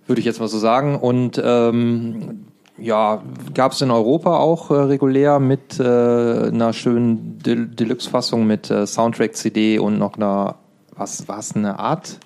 [0.07, 0.97] Würde ich jetzt mal so sagen.
[0.97, 2.47] Und ähm,
[2.77, 3.23] ja,
[3.55, 8.87] gab es in Europa auch äh, regulär mit äh, einer schönen Del Deluxe-Fassung mit äh,
[8.87, 10.57] Soundtrack-CD und noch einer,
[10.97, 12.19] was war es, eine Art?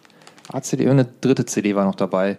[0.55, 0.89] Art-CD?
[0.89, 2.39] Eine dritte CD war noch dabei.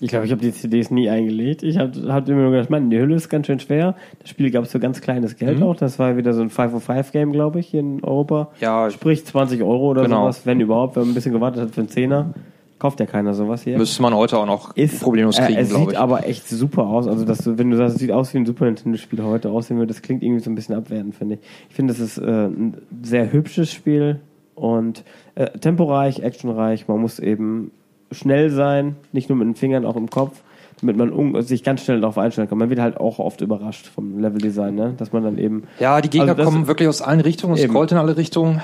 [0.00, 1.64] Ich glaube, ich habe die CDs nie eingelegt.
[1.64, 3.96] Ich habe hab immer nur gedacht, Mann, die Hülle ist ganz schön schwer.
[4.20, 5.74] Das Spiel gab es für ganz kleines Geld auch.
[5.74, 8.52] Das war wieder so ein 505-Game, glaube ich, hier in Europa.
[8.60, 10.22] Ja, Sprich 20 Euro oder Genau.
[10.22, 10.94] sowas, wenn überhaupt.
[10.94, 12.32] Wenn man ein bisschen gewartet hat für einen Zehner,
[12.78, 13.76] kauft ja keiner sowas hier.
[13.76, 15.98] müsste man heute auch noch ist problemlos äh, kriegen, es glaube sieht ich.
[15.98, 17.08] aber echt super aus.
[17.08, 19.78] Also, dass du, wenn du sagst, es sieht aus wie ein Super Nintendo-Spiel heute aussehen
[19.78, 21.40] würde, das klingt irgendwie so ein bisschen abwertend, finde ich.
[21.70, 24.20] Ich finde, es ist äh, ein sehr hübsches Spiel
[24.58, 26.88] und äh, temporeich, actionreich.
[26.88, 27.70] Man muss eben
[28.10, 30.40] schnell sein, nicht nur mit den Fingern, auch im Kopf,
[30.80, 32.58] damit man sich ganz schnell darauf einstellen kann.
[32.58, 34.94] Man wird halt auch oft überrascht vom Leveldesign, ne?
[34.96, 37.92] dass man dann eben Ja, die Gegner Also kommen wirklich aus allen Richtungen, es scrollt
[37.92, 38.62] in alle Richtungen.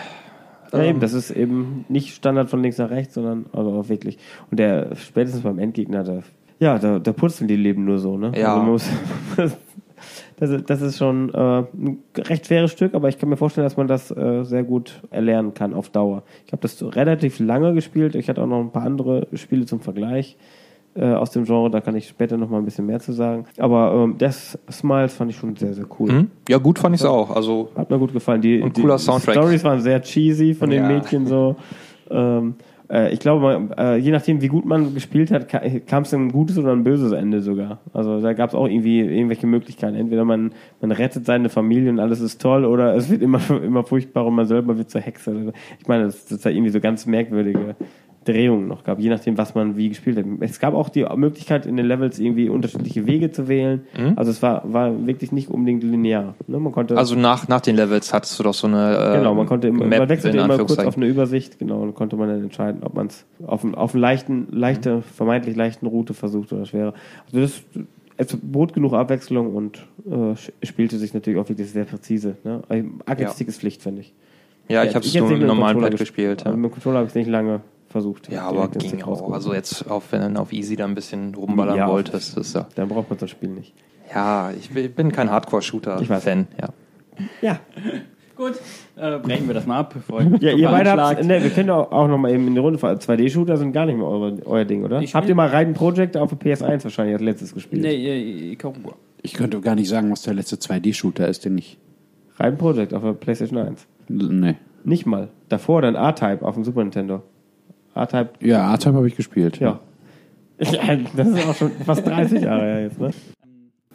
[0.73, 3.89] Ja, Ähm, eben, das ist eben nicht Standard von links nach rechts, sondern also auch
[3.89, 4.19] wirklich.
[4.51, 6.21] Und der spätestens beim Endgegner, da,
[6.61, 8.33] ja, da, da putzen die Leben nur so, ne?
[8.37, 8.55] Ja.
[8.55, 8.89] Also man muss,
[10.37, 13.65] das, ist, das ist schon äh, ein recht schweres Stück, aber ich kann mir vorstellen,
[13.67, 16.23] dass man das äh, sehr gut erlernen kann auf Dauer.
[16.47, 18.15] Ich habe das relativ lange gespielt.
[18.15, 20.37] Ich hatte auch noch ein paar andere Spiele zum Vergleich
[20.97, 23.47] äh, aus dem Genre, da kann ich später noch mal ein bisschen mehr zu sagen.
[23.59, 26.09] Aber ähm, das Smiles fand ich schon sehr, sehr cool.
[26.11, 26.31] hm?
[26.49, 27.35] Ja, gut fand ich es auch.
[27.35, 28.41] Also Hat mir gut gefallen.
[28.41, 29.35] Die, Und die cooler Soundtrack.
[29.35, 30.89] Stories waren sehr cheesy von den Ja.
[30.89, 31.57] Mädchen so.
[32.11, 32.57] Ähm,
[32.95, 36.31] äh, ich glaube, äh, je nachdem, wie gut man gespielt hat, ka- kam es ein
[36.31, 37.81] gutes oder ein böses Ende sogar.
[37.93, 39.97] Also da gab es auch irgendwie irgendwelche Möglichkeiten.
[39.97, 43.83] Entweder man, man rettet seine Familie und alles ist toll, oder es wird immer, immer
[43.85, 45.53] furchtbar und man selber wird zur Hexe.
[45.81, 47.75] Ich meine, das, das ist ja irgendwie so ganz merkwürdige
[48.25, 50.25] Drehungen noch gab, je nachdem, was man wie gespielt hat.
[50.41, 53.87] Es gab auch die Möglichkeit, in den Levels irgendwie unterschiedliche Wege zu wählen.
[54.17, 56.35] Also es war, war wirklich nicht unbedingt linear.
[56.47, 56.59] Ne?
[56.59, 59.47] Man konnte Also nach, nach den Levels hattest du doch so eine äh, Genau, man
[59.47, 62.43] konnte immer, Map man wechselte immer kurz auf eine Übersicht, genau, und konnte man dann
[62.43, 66.95] entscheiden, ob man es auf, auf einen leichten, leichte, vermeintlich leichten Route versucht oder schwerer.
[67.27, 67.63] Also das
[68.17, 72.37] es bot genug Abwechslung und äh, spielte sich natürlich auch wirklich sehr präzise.
[72.45, 72.63] Ne?
[73.07, 74.15] Artistik ist Pflicht, finde ich.
[74.69, 76.41] Ja, ich habe es nur mit dem normalen Pad gespielt.
[76.47, 77.61] Also Ja, mit dem Controller habe ich es nicht lange
[77.95, 78.31] versucht.
[78.31, 79.31] ja aber ging auch.
[79.33, 81.89] Also jetzt, auf, wenn du auf Easy da ein bisschen rumballern Ja.
[81.89, 82.67] wolltest, ist ja.
[82.75, 83.73] Dann braucht man das Spiel nicht.
[84.13, 85.35] Ja, ich bin- bin kein Ich weiß.
[85.35, 86.47] Hardcore-Shooter-Fan.
[86.61, 86.69] Ja.
[87.41, 87.59] Ja,
[88.37, 88.55] Gut,
[88.97, 91.93] äh, brechen wir das mal ab, bevor ja ihr beide habt, ne, wir können auch,
[91.93, 92.99] auch noch mal eben in die Runde fahren.
[92.99, 95.01] 2D-Shooter sind gar nicht mehr eure, euer Ding, oder?
[95.01, 97.83] Ich Habt ihr mal Raiden Project auf der PS1 wahrscheinlich als letztes gespielt?
[97.83, 98.95] Nee, äh, Ikarua.
[99.23, 101.79] Ich könnte gar nicht sagen, was der letzte 2D-Shooter ist, den ich.
[102.37, 103.87] Raiden Project auf der PlayStation 1.
[104.09, 104.57] Nee.
[104.83, 105.29] Nicht mal.
[105.49, 107.23] Davor dann A-Type auf dem Super Nintendo.
[107.95, 109.59] A-Type, Ja, A-Type habe ich gespielt.
[109.61, 109.81] ja.
[110.59, 110.81] ja.
[111.17, 113.11] Das ist auch schon fast 30 Jahre her jetzt, ne?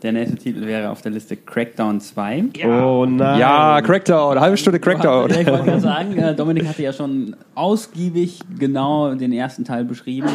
[0.02, 2.46] Der nächste Titel wäre auf der Liste Crackdown 2.
[2.66, 3.38] Oh nein.
[3.38, 5.30] ja, Crackdown, halbe Stunde Crackdown.
[5.30, 9.84] Ja, ich wollte gerade sagen, äh, Dominik hatte ja schon ausgiebig genau den ersten Teil
[9.84, 10.30] beschrieben.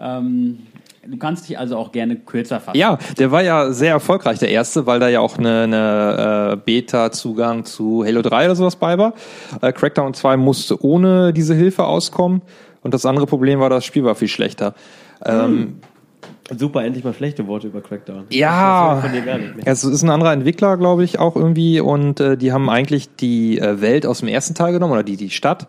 [0.00, 0.60] Ähm,
[1.06, 2.78] du kannst dich also auch gerne kürzer fassen.
[2.78, 6.56] Ja, der war ja sehr erfolgreich, der erste, weil da ja auch eine, eine äh,
[6.56, 9.12] Beta-Zugang zu Halo 3 oder sowas bei war.
[9.60, 12.40] Äh, Crackdown 2 musste ohne diese Hilfe auskommen
[12.82, 14.74] und das andere Problem war, das Spiel war viel schlechter.
[15.24, 15.80] Ähm,
[16.56, 18.24] Super, endlich mal schlechte Worte über Crackdown.
[18.30, 18.94] Ja.
[18.94, 19.66] Das hör ich von dir gar nicht mehr.
[19.66, 21.78] Es ist ein anderer Entwickler, glaube ich, auch irgendwie.
[21.80, 25.16] Und äh, die haben eigentlich die äh, Welt aus dem ersten Teil genommen oder die,
[25.16, 25.68] die Stadt.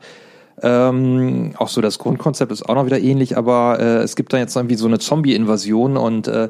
[0.63, 4.37] Ähm, auch so das Grundkonzept ist auch noch wieder ähnlich, aber äh, es gibt da
[4.37, 6.49] jetzt irgendwie so eine Zombie-Invasion und äh,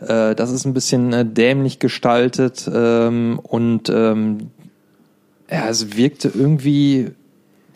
[0.00, 4.50] äh, das ist ein bisschen äh, dämlich gestaltet ähm, und ähm,
[5.50, 7.10] ja, es wirkte irgendwie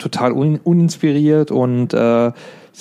[0.03, 2.31] total un uninspiriert und äh,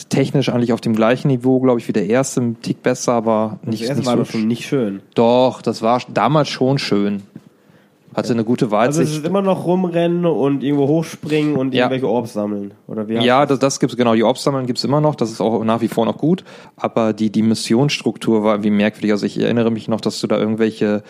[0.09, 3.59] technisch eigentlich auf dem gleichen Niveau, glaube ich, wie der erste, ein Tick besser, aber
[3.65, 5.01] nicht, Das erste nicht war so doch schon nicht schön.
[5.15, 7.23] doch, das war damals schon schön.
[8.15, 11.85] Hatte eine gute Also es ist immer noch rumrennen und irgendwo hochspringen und Ja.
[11.85, 12.73] irgendwelche Orbs sammeln.
[12.87, 14.15] Oder wie ja, das, das gibt's genau.
[14.15, 15.15] Die Orbs sammeln gibt's immer noch.
[15.15, 16.45] Das ist auch nach wie vor noch gut.
[16.77, 19.13] Aber die, die Missionsstruktur war irgendwie merkwürdig.
[19.13, 21.03] Also ich erinnere mich noch, dass du da irgendwelche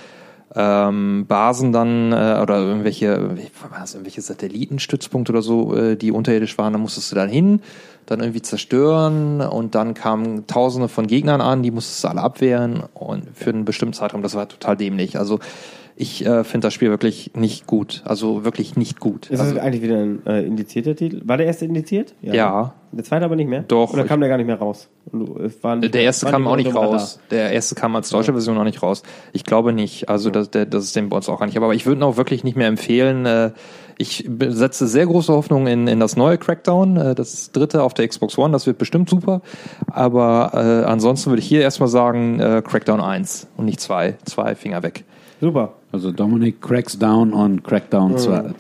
[0.55, 3.37] ähm, Basen dann äh, oder irgendwelche,
[3.79, 7.61] das, irgendwelche Satellitenstützpunkte oder so, äh, die unterirdisch waren, da musstest du dann hin,
[8.07, 12.83] dann irgendwie zerstören und dann kamen Tausende von Gegnern an, die musstest du alle abwehren
[12.95, 14.23] und für einen bestimmten Zeitraum.
[14.23, 15.19] Das war total dämlich.
[15.19, 15.39] Also
[15.97, 18.03] ich äh, finde das Spiel wirklich nicht gut.
[18.05, 19.29] Also wirklich nicht gut.
[19.31, 21.21] Ist also, das eigentlich wieder ein äh, indizierter Titel?
[21.25, 22.15] War der erste indiziert?
[22.23, 22.75] Ja.
[22.93, 23.63] Der zweite aber nicht mehr?
[23.63, 23.93] Doch.
[23.95, 24.89] Oder kam der gar nicht mehr raus?
[25.13, 27.21] Nicht Der mehr- erste kam auch nicht raus.
[27.31, 29.03] Der erste kam als deutsche Version auch nicht raus.
[29.33, 30.09] Ich glaube nicht.
[30.09, 31.57] Also das, der, das ist dem bei uns auch gar nicht.
[31.57, 33.25] Aber ich würde ihn auch wirklich nicht mehr empfehlen.
[33.27, 33.53] Äh,
[33.99, 38.09] Ich setze sehr große Hoffnung in, in das neue Crackdown, äh, das dritte auf der
[38.09, 38.53] Xbox One.
[38.53, 39.41] Das wird bestimmt super.
[39.91, 44.17] Aber äh, ansonsten würde ich hier erstmal sagen äh, Crackdown 1 und nicht 2.
[44.25, 45.05] Zwei Finger weg.
[45.43, 45.75] Super.
[45.91, 48.55] Also Dominic cracks down on Crackdown 2.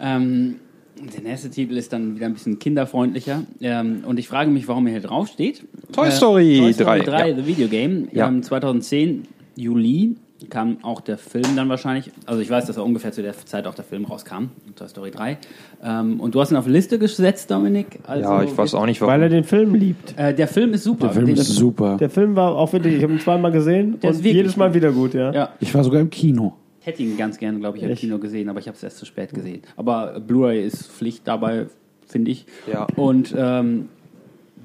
[0.00, 0.56] Ähm,
[0.96, 3.44] der nächste Titel ist dann wieder ein bisschen kinderfreundlicher.
[3.60, 5.64] Ähm, und ich frage mich, warum er hier drauf steht.
[5.92, 7.36] Toy Story Toy Story 3, 3, ja.
[7.36, 8.08] The Video Game.
[8.10, 8.26] Ja.
[8.26, 10.16] Ähm, 2010, Juli,
[10.50, 12.10] kam auch der Film dann wahrscheinlich.
[12.26, 14.50] Also ich weiß, dass er ungefähr zu der Zeit auch der Film rauskam.
[14.76, 15.38] Toy Story 3.
[15.82, 17.98] Ähm, und du hast ihn auf Liste gesetzt, Dominik.
[18.06, 19.14] Also Ja, ich weiß auch nicht, warum.
[19.14, 20.14] Weil er den Film liebt.
[20.18, 21.06] Äh, der Film ist super.
[21.06, 21.96] Der Film Den- ist super.
[21.98, 24.92] Der Film war auch wirklich, ich habe ihn zweimal gesehen Der und jedes Mal wieder
[24.92, 25.32] gut, ja.
[25.32, 26.54] Ja, Ich war sogar im Kino.
[26.80, 27.94] ich hätte ihn ganz gerne, glaube ich, im?
[27.94, 29.62] Kino gesehen, aber ich habe es erst zu spät gesehen.
[29.76, 31.66] Aber Blu-ray ist Pflicht dabei,
[32.06, 32.46] finde ich.
[32.72, 32.86] Ja.
[32.96, 33.88] Und ähm,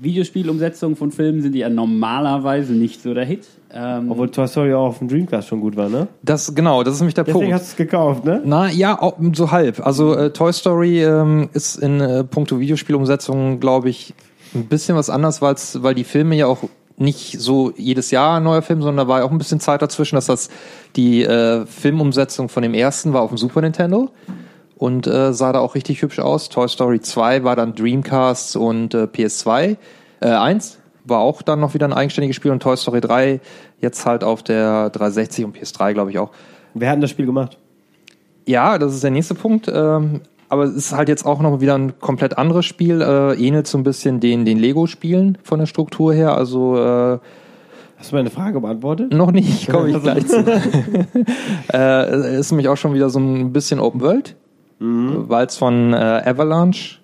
[0.01, 3.47] Videospielumsetzungen von Filmen sind ja normalerweise nicht so der Hit.
[3.71, 6.07] Ähm, Obwohl Toy Story auch auf dem Dreamcast schon gut war, ne?
[6.23, 7.53] Das, genau, das ist nämlich der Deswegen Punkt.
[7.53, 8.41] hast du es gekauft, ne?
[8.43, 9.85] Na ja, auch, so halb.
[9.85, 14.15] Also äh, Toy Story ähm, ist in äh, puncto Videospielumsetzung, glaube ich,
[14.55, 16.63] ein bisschen was anders, weil's, weil die Filme ja auch
[16.97, 19.81] nicht so jedes Jahr ein neuer Film, sondern da war ja auch ein bisschen Zeit
[19.81, 20.49] dazwischen, dass das
[20.95, 24.09] die äh, Filmumsetzung von dem ersten war auf dem Super Nintendo
[24.77, 26.49] und äh, sah da auch richtig hübsch aus.
[26.49, 29.77] Toy Story 2 war dann Dreamcast und äh, PS2.
[30.21, 33.39] Äh, 1 war auch dann noch wieder ein eigenständiges Spiel und Toy Story 3
[33.79, 36.31] jetzt halt auf der 360 und PS3, glaube ich auch.
[36.73, 37.57] Wer hat denn das Spiel gemacht?
[38.45, 39.69] Ja, das ist der nächste Punkt.
[39.71, 43.01] Ähm, aber es ist halt jetzt auch noch wieder ein komplett anderes Spiel.
[43.01, 46.35] Äh, ähnelt so ein bisschen den, den Lego-Spielen von der Struktur her.
[46.35, 47.19] Also äh,
[47.97, 49.13] Hast du meine Frage beantwortet?
[49.13, 50.43] noch nicht, komme ich gleich zu.
[51.73, 54.35] äh, ist nämlich auch schon wieder so ein bisschen Open World,
[54.79, 56.99] weil es von äh, Avalanche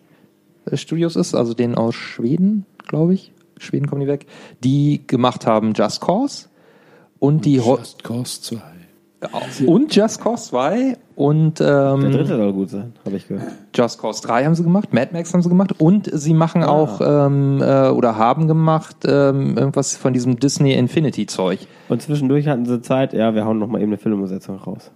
[0.74, 3.35] Studios ist, also den aus Schweden, glaube ich.
[3.66, 4.26] Schweden kommen die weg.
[4.64, 6.48] Die gemacht haben Just Cause
[7.20, 8.58] und die Ho Just Cause 2.
[9.66, 13.48] und Just Cause 2 und Der ähm, dritte soll gut sein, habe ich gehört.
[13.74, 16.68] Just Cause 3 haben sie gemacht, Mad Max haben sie gemacht und sie machen Ah.
[16.68, 21.60] auch ähm, äh, oder haben gemacht ähm, irgendwas von diesem Disney Infinity Zeug.
[21.90, 24.92] Und zwischendurch hatten sie Zeit, ja, wir hauen noch mal eben eine Filmumsetzung raus.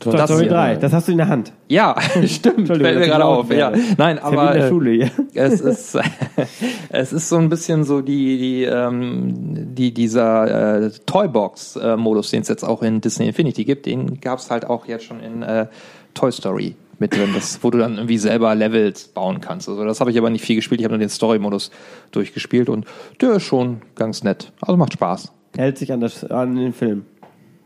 [0.00, 1.52] Toy Das- Story 3, das hast du in der Hand.
[1.68, 1.96] Ja,
[2.26, 3.50] stimmt, fällt mir gerade auf.
[3.52, 3.70] Ja.
[3.96, 5.10] Nein, Das ja aber in der äh, Schule hier.
[5.34, 5.98] es ist
[6.90, 12.30] es ist so ein bisschen so die die ähm, die dieser äh, Toybox äh, Modus,
[12.30, 15.20] den es jetzt auch in Disney Infinity gibt, den gab es halt auch jetzt schon
[15.20, 15.66] in äh,
[16.14, 19.68] Toy Story mit drin, das, wo du dann irgendwie selber Levels bauen kannst.
[19.68, 21.70] Also das habe ich aber nicht viel gespielt, ich habe nur den Story Modus
[22.12, 22.86] durchgespielt und
[23.20, 24.52] der ist schon ganz nett.
[24.60, 25.32] Also macht Spaß.
[25.56, 27.04] Hält sich an, das, an den Film.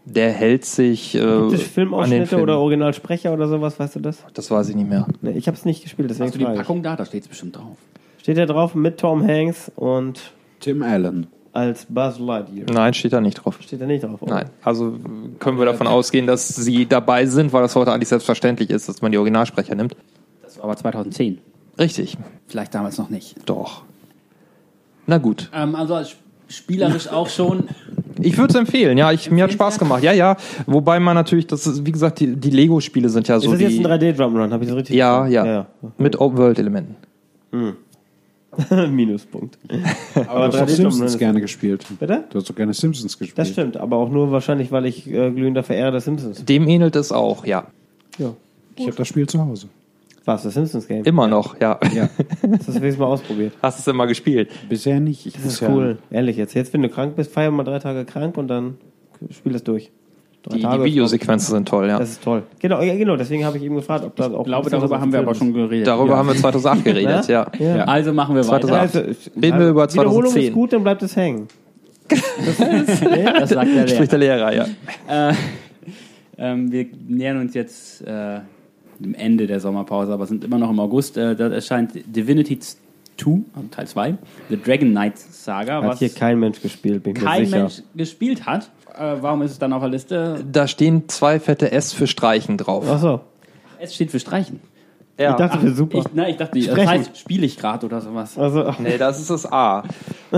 [0.09, 2.42] Der hält sich äh, Gibt es an den Filmausschnitte Film.
[2.42, 4.19] oder Originalsprecher oder sowas, weißt du das?
[4.35, 5.07] Das weiß ich nicht mehr.
[5.21, 6.62] Nee, ich habe es nicht gespielt, deswegen Hast du die frage ich.
[6.62, 6.95] Packung da?
[6.97, 7.77] Da steht es bestimmt drauf.
[8.23, 10.21] Steht da drauf mit Tom Hanks und
[10.61, 11.27] Tim Allen.
[11.53, 12.66] als Buzz Lightyear.
[12.73, 13.59] Nein, steht da nicht drauf.
[13.61, 14.23] Steht da nicht drauf.
[14.23, 14.35] oder?
[14.37, 14.97] Nein, also
[15.40, 19.03] können wir davon ausgehen, dass sie dabei sind, weil das heute eigentlich selbstverständlich ist, dass
[19.03, 19.97] man die Originalsprecher nimmt.
[20.42, 21.38] Das war aber 2010.
[21.79, 22.16] Richtig,
[22.47, 23.35] Vielleicht damals noch nicht.
[23.47, 23.83] doch.
[25.09, 25.51] Na gut.
[25.53, 26.14] Ähm, also als
[26.49, 27.69] spielerisch auch schon.
[28.20, 29.12] Ich würde es empfehlen, ja.
[29.12, 30.02] Ich, mir hat Spaß gemacht.
[30.02, 30.37] Ja, ja.
[30.66, 33.61] Wobei man natürlich, das ist, wie gesagt, die, die Lego-Spiele sind ja Ist so das
[33.61, 33.87] jetzt die.
[33.87, 34.52] ein 3D-Drumrun?
[34.52, 35.66] Habe ich das richtig ja, ja, ja.
[35.98, 36.96] Mit Open-World-Elementen.
[38.90, 39.59] Minuspunkt.
[40.29, 41.85] Aber du hast doch 3D Drum Simpsons ist- gerne gespielt.
[42.00, 42.24] Bitte?
[42.31, 43.38] Du hast doch gerne Simpsons gespielt.
[43.38, 46.44] Das stimmt, aber auch nur wahrscheinlich, weil ich äh, glühender Verehrer der Simpsons.
[46.44, 47.66] Dem ähnelt es auch, ja.
[48.18, 48.33] Ja.
[48.76, 49.68] Ich habe das Spiel zu Hause.
[50.27, 51.05] Was, das Simpsons-Game?
[51.05, 51.79] Immer noch, ja.
[51.95, 52.09] Ja.
[52.43, 53.53] Das hast du wenigstens mal ausprobiert.
[53.62, 54.51] Hast du es immer gespielt?
[54.69, 55.25] Bisher nicht.
[55.25, 55.99] Ich Das ist cool.
[56.11, 56.53] Ehrlich jetzt.
[56.55, 58.77] Jetzt, wenn du krank bist, feier mal drei Tage krank und dann
[59.31, 59.93] spiel es durch.
[60.43, 62.01] Drei Die, die ist Videosequenzen sind toll, ja.
[62.01, 62.43] Das ist toll.
[62.59, 63.17] Genau, ja, genau.
[63.17, 64.41] Deswegen habe ich eben gefragt, ob da auch.
[64.41, 65.87] Ich glaube, darüber haben wir aber schon geredet.
[65.87, 66.19] Darüber ja.
[66.19, 67.47] haben wir 2008 geredet, ja.
[67.61, 67.85] Ja.
[67.85, 68.67] Also machen wir weiter.
[68.67, 68.97] 2008.
[68.97, 70.43] Also, Reden wir über Wiederholung 2010.
[70.43, 71.47] ist gut, dann bleibt es hängen.
[73.39, 74.67] Das sagt der Spricht der Lehrer, ja.
[75.09, 75.35] Äh,
[76.39, 78.41] ähm, wir nähern uns jetzt äh,
[78.99, 81.17] dem Ende der Sommerpause, aber sind immer noch im August.
[81.17, 82.79] Äh, da erscheint Divinity 2,
[83.55, 84.19] also Teil 2,
[84.51, 87.59] The Dragon Knight Saga, Hat was hier kein Mensch gespielt, bin ich mir kein sicher.
[87.59, 88.71] Mensch gespielt hat.
[88.99, 90.45] Äh, warum ist es dann auf der Liste?
[90.51, 92.89] Da stehen zwei fette S für Streichen drauf.
[92.91, 93.21] Achso,
[93.79, 94.61] Es steht für Streichen.
[95.19, 95.31] Ja.
[95.31, 95.99] ich dachte, wir super.
[95.99, 96.89] Ich, na, ich dachte, das Sprechen.
[96.89, 98.37] heißt, spiele ich gerade oder sowas.
[98.37, 99.83] also, ach, Nee, das ist das A.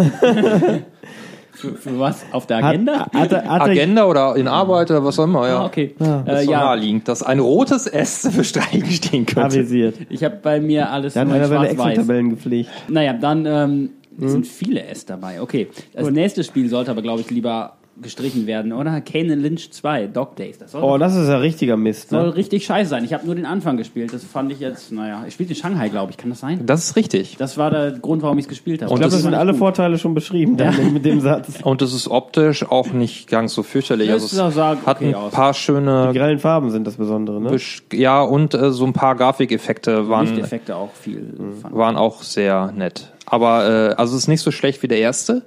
[1.59, 2.25] Für, für was?
[2.33, 3.01] Auf der hat, Agenda?
[3.01, 5.59] hat, hat, er- Agenda oder in Arbeit oder was auch immer, ja.
[5.61, 5.95] Ah, okay.
[5.99, 6.23] Ja.
[6.25, 9.59] Das Äh, ist so ja, naheliegend, dass ein rotes S für Streichen stehen könnte.
[9.59, 9.97] avisiert.
[10.09, 11.71] ich habe bei mir alles Da hat nur schwarz-weiß.
[11.73, 12.71] Excel-Tabellen gepflegt.
[12.89, 13.91] Naja, dann ähm,
[14.21, 14.29] Mhm.
[14.31, 15.41] sind viele S dabei.
[15.41, 19.01] Okay, das nächste Spiel sollte aber, glaube ich, lieber gestrichen werden, oder?
[19.01, 20.59] Kane Lynch 2, Dog Days.
[20.59, 22.11] Das soll, Oh, das ist ja richtiger Mist.
[22.11, 22.37] soll Ne?
[22.37, 23.05] richtig scheiße sein.
[23.05, 24.13] Ich habe nur den Anfang gespielt.
[24.13, 26.17] Das fand ich jetzt, naja, ich spielte in Shanghai, glaube ich.
[26.17, 26.65] Kann das sein?
[26.67, 27.37] Das ist richtig.
[27.39, 28.91] Das war der Grund, warum ich es gespielt habe.
[28.91, 29.59] Und Ich glaube, das das sind alle gut.
[29.59, 31.49] Vorteile schon beschrieben dann mit dem Satz.
[31.63, 34.11] Und es ist optisch auch nicht ganz so fürchterlich.
[34.11, 35.33] Also es sah hat okay ein aus.
[35.33, 37.57] paar Die schöne, grellen Farben sind das Besondere, ne?
[37.93, 41.21] Ja, und äh, so ein paar Grafikeffekte waren, Lichteffekte auch viel.
[41.21, 41.63] Mhm.
[41.71, 43.13] waren auch sehr nett.
[43.27, 45.43] Aber äh, also es ist nicht so schlecht wie der erste.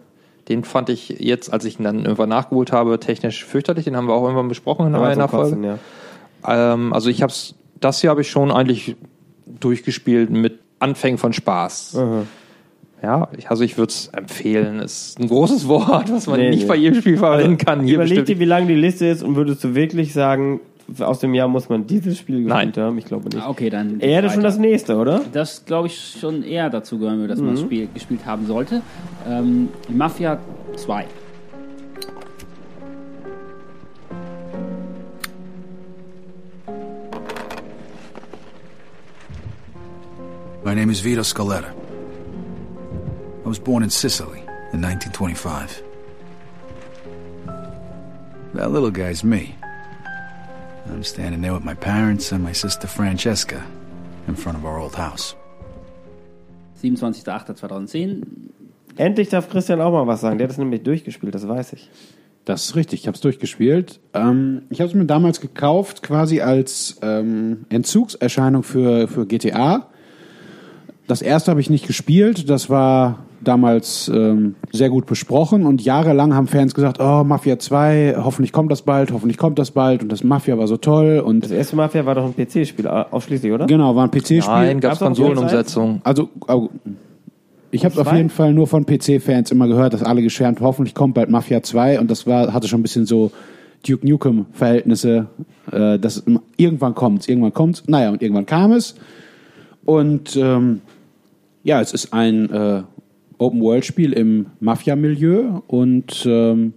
[0.49, 3.85] Den fand ich jetzt, als ich ihn dann irgendwann nachgeholt habe, technisch fürchterlich.
[3.85, 5.49] Den haben wir auch irgendwann besprochen in einer zum Folge.
[5.55, 6.73] Kotzen, ja.
[6.73, 8.95] Ähm, also ich hab's, das hier habe ich schon eigentlich
[9.45, 11.95] durchgespielt mit Anfängen von Spaß.
[11.97, 12.23] Aha.
[13.03, 14.79] Ja, ich, also ich würde es empfehlen.
[14.79, 16.67] Ist ein großes Wort, was man Nee, nicht nee.
[16.67, 17.83] bei jedem Spiel verwenden kann.
[17.83, 18.39] Hier Überleg dir, bestimmt.
[18.39, 20.59] wie lang die Liste ist und würdest du wirklich sagen,
[20.99, 22.67] aus dem Jahr muss man dieses Spiel Nein.
[22.67, 22.97] gespielt haben?
[22.97, 23.37] Ich glaube nicht.
[23.43, 23.99] Ah, Okay, dann.
[23.99, 25.21] Er hätte schon das nächste, oder?
[25.31, 27.55] Das glaube ich schon eher dazu gehören würde, dass man Mhm.
[27.55, 28.81] das Spiel gespielt haben sollte.
[29.27, 30.39] Ähm, Mafia
[30.75, 31.05] 2.
[40.63, 41.73] My name is Vito Scaletta.
[43.43, 44.39] I was born in Sicily
[44.73, 45.83] in 1925.
[48.53, 49.55] That little guy's me.
[50.89, 53.63] I'm standing there with my parents and my sister Francesca
[54.27, 55.35] in front of our old house.
[56.81, 58.23] 27.08.2010.
[58.97, 60.37] Endlich darf Christian auch mal was sagen.
[60.37, 61.89] Der hat es nämlich durchgespielt, das weiß ich.
[62.45, 63.99] Das ist richtig, ich habe es durchgespielt.
[64.13, 69.87] Ähm, ich habe es mir damals gekauft, quasi als ähm, Entzugserscheinung für, für GTA.
[71.07, 76.33] Das erste habe ich nicht gespielt, das war damals ähm, sehr gut besprochen und jahrelang
[76.33, 80.11] haben Fans gesagt, oh, Mafia 2, hoffentlich kommt das bald, hoffentlich kommt das bald und
[80.11, 83.65] das Mafia war so toll und Das erste Mafia war doch ein PC-Spiel ausschließlich, oder?
[83.65, 84.41] genau, war ein PC-Spiel.
[84.47, 86.01] Nein, gab es Konsolenumsetzungen.
[86.03, 86.29] Also,
[87.71, 91.15] ich habe auf jeden Fall nur von PC-Fans immer gehört, dass alle geschwärmt, hoffentlich kommt
[91.15, 93.31] bald Mafia 2 und das war, hatte schon ein bisschen so
[93.87, 95.27] Duke Nukem-Verhältnisse,
[95.71, 96.23] äh, dass
[96.57, 97.83] irgendwann kommt's, irgendwann kommt's.
[97.87, 98.95] Naja, und irgendwann kam es.
[99.85, 100.81] Und ähm,
[101.63, 102.83] ja, es ist ein äh,
[103.41, 106.73] Open-World-Spiel im Mafia-Milieu und ähm,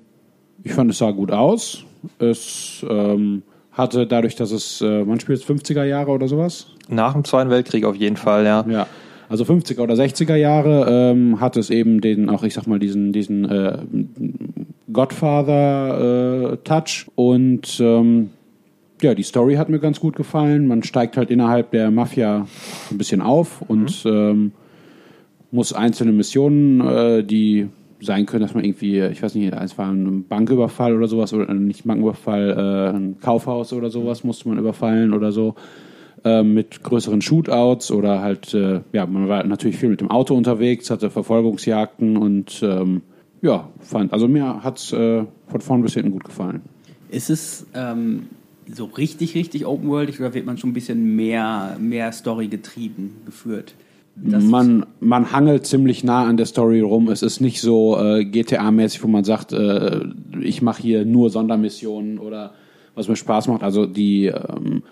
[0.63, 1.85] ich fand, es sah gut aus.
[2.19, 7.13] Es ähm, hatte dadurch, dass es, äh, man spielt es 50er Jahre oder sowas, Nach
[7.13, 8.65] dem Zweiten Weltkrieg auf jeden Fall, ja.
[8.69, 8.87] ja,
[9.29, 13.13] also 50er oder 60er Jahre ähm, hat es eben den, auch ich sag mal, diesen,
[13.13, 13.79] diesen äh,
[14.93, 18.31] Godfather-Touch und ähm,
[19.03, 20.67] ja, die Story hat mir ganz gut gefallen.
[20.67, 22.47] Man steigt halt innerhalb der Mafia
[22.91, 24.53] ein bisschen auf und ähm,
[25.55, 27.69] muss einzelne Missionen, äh, die
[28.01, 31.53] sein können, dass man irgendwie, ich weiß nicht, eins war ein Banküberfall oder sowas, oder
[31.55, 35.55] nicht Banküberfall, äh, ein Kaufhaus oder sowas musste man überfallen oder so
[36.25, 40.35] äh, mit größeren Shootouts oder halt, äh, ja, man war natürlich viel mit dem Auto
[40.35, 43.03] unterwegs, hatte Verfolgungsjagden und ähm,
[43.41, 46.63] ja, fand, also mir hat's äh, von vorn bis hinten gut gefallen.
[47.11, 48.27] Ist es ähm,
[48.67, 53.19] so richtig, richtig Open World oder wird man schon ein bisschen mehr, mehr Story getrieben
[53.25, 53.75] geführt?
[54.17, 57.09] Das man, man hangelt ziemlich nah an der Story rum.
[57.09, 60.01] Es ist nicht so äh, GTA-mäßig, wo man sagt, äh,
[60.41, 62.53] ich mache hier nur Sondermissionen oder
[62.95, 63.65] was mir Spaß macht.
[63.65, 64.85] Also die, ähm,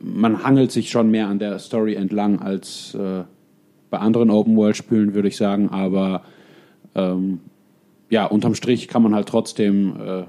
[0.00, 3.24] man hangelt sich schon mehr an der Story entlang als äh,
[3.90, 5.68] bei anderen Open-World-Spielen, würde ich sagen.
[5.68, 6.22] Aber
[6.94, 7.40] ähm,
[8.08, 10.24] ja, unterm Strich kann man halt trotzdem äh,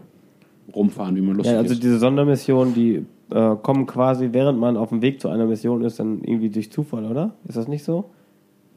[0.76, 1.84] rumfahren, wie man lustig Ja, also ist.
[1.84, 6.00] diese Sondermissionen, die äh, kommen quasi, während man auf dem Weg zu einer Mission ist,
[6.00, 7.32] dann irgendwie durch Zufall, oder?
[7.48, 8.06] Ist das nicht so?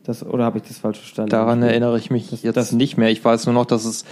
[0.04, 1.30] Das, oder habe ich das falsch verstanden?
[1.30, 3.10] Daran erinnere ich mich Das- jetzt das- nicht mehr.
[3.10, 4.04] Ich weiß nur noch, dass es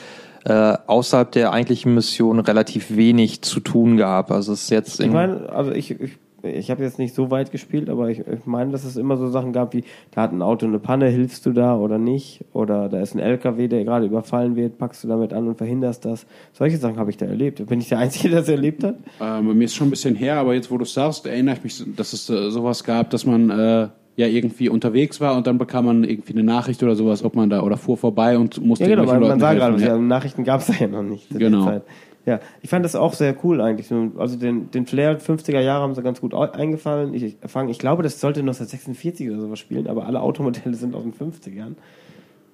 [0.47, 4.31] äh, außerhalb der eigentlichen Mission relativ wenig zu tun gab.
[4.31, 7.31] Also es ist jetzt Ich in, meine, also ich, ich, ich habe jetzt nicht so
[7.31, 10.33] weit gespielt, aber ich, ich meine, dass es immer so Sachen gab wie, da hat
[10.33, 12.45] ein Auto eine Panne, hilfst du da oder nicht?
[12.53, 16.05] Oder da ist ein LKW, der gerade überfallen wird, packst du damit an und verhinderst
[16.05, 16.27] das.
[16.53, 17.65] Solche Sachen habe ich da erlebt.
[17.67, 18.97] Bin ich der Einzige, der das erlebt hat?
[19.21, 21.65] Ähm, mir ist schon ein bisschen her, aber jetzt, wo du es sagst, erinnere ich
[21.65, 25.57] mich, dass es äh, sowas gab, dass man äh, ja irgendwie unterwegs war und dann
[25.57, 28.85] bekam man irgendwie eine Nachricht oder sowas, ob man da oder fuhr vorbei und musste
[28.85, 29.89] Ja, genau, man, man sagt gerade, ja.
[29.89, 29.99] ja.
[29.99, 31.65] Nachrichten gab es ja noch nicht zu Genau.
[31.65, 31.83] der Zeit.
[32.27, 33.87] Ja, ich fand das auch sehr cool eigentlich.
[33.89, 37.15] So, Also den, den Flair 50er Jahre haben sie ganz gut eingefallen.
[37.15, 37.37] Ich, ich,
[37.69, 41.77] ich glaube, das sollte 1946 oder sowas spielen, aber alle Automodelle sind aus den 50ern.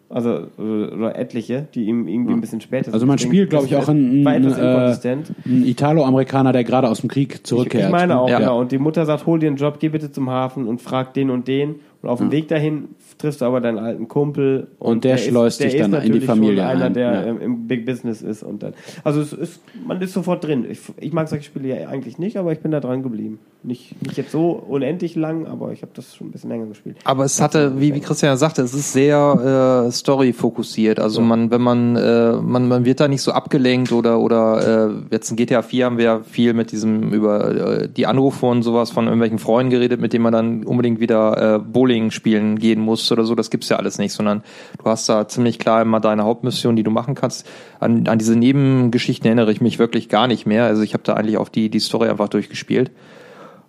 [0.09, 3.29] Also, oder, etliche, die ihm irgendwie ein bisschen später Also man sind.
[3.29, 5.17] spielt, glaube ich, auch ein, war ein, etwas äh,
[5.49, 7.87] Italo-Amerikaner, der gerade aus dem Krieg Ich, zurückkehrt.
[7.87, 8.41] ich meine auch, Ja.
[8.41, 8.51] ja.
[8.53, 11.29] Und die Mutter sagt, hol dir einen Job, geh bitte zum Hafen und frag den
[11.31, 11.77] und den.
[12.03, 14.69] Und auf dem Weg dahin triffst du aber deinen alten Kumpel.
[14.79, 17.23] Und der schleust dich dann in die Familie schon einer, ein, der ja.
[17.23, 18.43] im Big Business ist.
[18.43, 20.67] Und dann, also es ist, man ist sofort drin.
[20.69, 23.39] Ich, ich mag solche Spiele ja eigentlich nicht, aber ich bin da dran geblieben.
[23.67, 26.99] Nicht, nicht jetzt so unendlich lang, aber ich habe das schon ein bisschen länger gespielt.
[27.03, 31.01] Aber es hatte, wie, wie Christian ja sagte, es ist sehr äh, Story-fokussiert.
[31.01, 34.95] Also man, wenn man, äh, man, man wird da nicht so abgelenkt oder oder äh,
[35.11, 38.63] jetzt in GTA 4 haben wir ja viel mit diesem über äh, die Anrufe und
[38.63, 42.81] sowas von irgendwelchen Freunden geredet, mit denen man dann unbedingt wieder äh, Bowling spielen gehen
[42.81, 43.35] muss oder so.
[43.35, 44.45] Das gibt's ja alles nicht, sondern
[44.79, 47.45] du hast da ziemlich klar immer deine Hauptmission, die du machen kannst.
[47.81, 50.67] An, an diese Nebengeschichten erinnere ich mich wirklich gar nicht mehr.
[50.67, 52.93] Also ich habe da eigentlich auch die die Story einfach durchgespielt.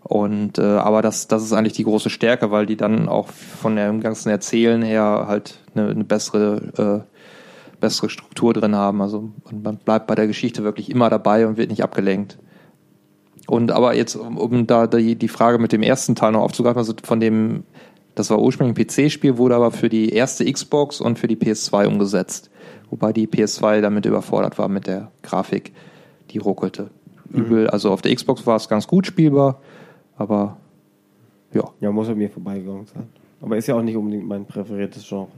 [0.07, 3.75] Und äh, aber das, das ist eigentlich die große Stärke, weil die dann auch von
[3.75, 9.01] dem ganzen Erzählen her halt eine, eine bessere, äh, bessere Struktur drin haben.
[9.01, 12.37] Also und man bleibt bei der Geschichte wirklich immer dabei und wird nicht abgelenkt.
[13.47, 16.79] Und aber jetzt, um, um da die, die Frage mit dem ersten Teil noch aufzugreifen,
[16.79, 17.63] also von dem,
[18.15, 21.85] das war ursprünglich ein PC-Spiel, wurde aber für die erste Xbox und für die PS2
[21.85, 22.49] umgesetzt.
[22.89, 25.73] Wobei die PS2 damit überfordert war mit der Grafik,
[26.29, 26.91] die ruckelte.
[27.33, 29.59] Übel, also auf der Xbox war es ganz gut spielbar,
[30.17, 30.57] aber
[31.53, 31.63] ja.
[31.79, 33.07] Ja, muss an mir vorbeigegangen sein.
[33.41, 35.29] Aber ist ja auch nicht unbedingt mein präferiertes Genre.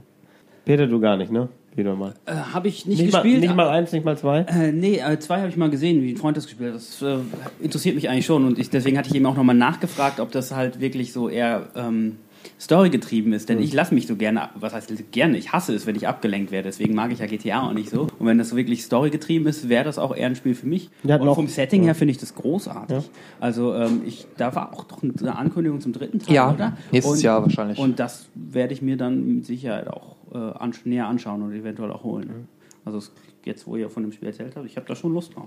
[0.64, 1.48] Peter, du gar nicht, ne?
[1.76, 2.14] Wieder mal.
[2.26, 3.40] äh, habe ich nicht, Nicht, mal, gespielt.
[3.42, 4.40] nicht mal eins, nicht mal zwei?
[4.40, 6.76] Äh, nee, äh, zwei habe ich mal gesehen, wie ein Freund das gespielt hat.
[6.76, 7.18] Das äh,
[7.60, 10.50] interessiert mich eigentlich schon und ich, deswegen hatte ich eben auch nochmal nachgefragt, ob das
[10.54, 12.16] halt wirklich so eher ähm,
[12.60, 13.48] Story-getrieben ist.
[13.48, 13.64] Denn Hm.
[13.64, 16.68] ich lasse mich so gerne, was heißt gerne, ich hasse es, wenn ich abgelenkt werde.
[16.68, 18.02] Deswegen mag ich ja GTA auch nicht so.
[18.18, 20.90] Und wenn das so wirklich Story-getrieben ist, wäre das auch eher ein Spiel für mich.
[21.04, 21.86] Ja, und noch- vom Setting ja.
[21.88, 22.96] her finde ich das großartig.
[22.98, 23.04] Ja.
[23.40, 26.76] Also ähm, ich, da war auch doch eine Ankündigung zum dritten Teil, Ja, oder?
[26.92, 27.78] nächstes und, Jahr wahrscheinlich.
[27.78, 31.90] Und das werde ich mir dann mit Sicherheit auch äh, ansch näher anschauen und eventuell
[31.90, 32.46] auch holen.
[32.84, 33.12] Also es-
[33.44, 35.46] jetzt, wo ihr von dem Spiel erzählt habt, ich habe da schon Lust drauf.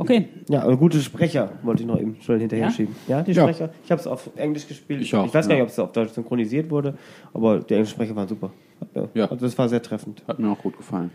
[0.00, 2.70] Okay, Ja, aber gute Sprecher wollte ich noch eben schnell hinterher Ja?
[2.72, 2.94] schieben.
[3.08, 3.42] Ja, die Ja.
[3.42, 3.70] Sprecher.
[3.84, 5.02] Ich habe es auf Englisch gespielt.
[5.02, 5.62] Ich auch, ich weiß gar ja.
[5.64, 6.94] nicht, ob es auf Deutsch synchronisiert wurde,
[7.34, 8.50] aber die englischen Sprecher waren super.
[8.94, 9.08] Ja.
[9.14, 9.24] Ja.
[9.26, 10.22] Also das war sehr treffend.
[10.28, 11.10] Hat mir auch gut gefallen.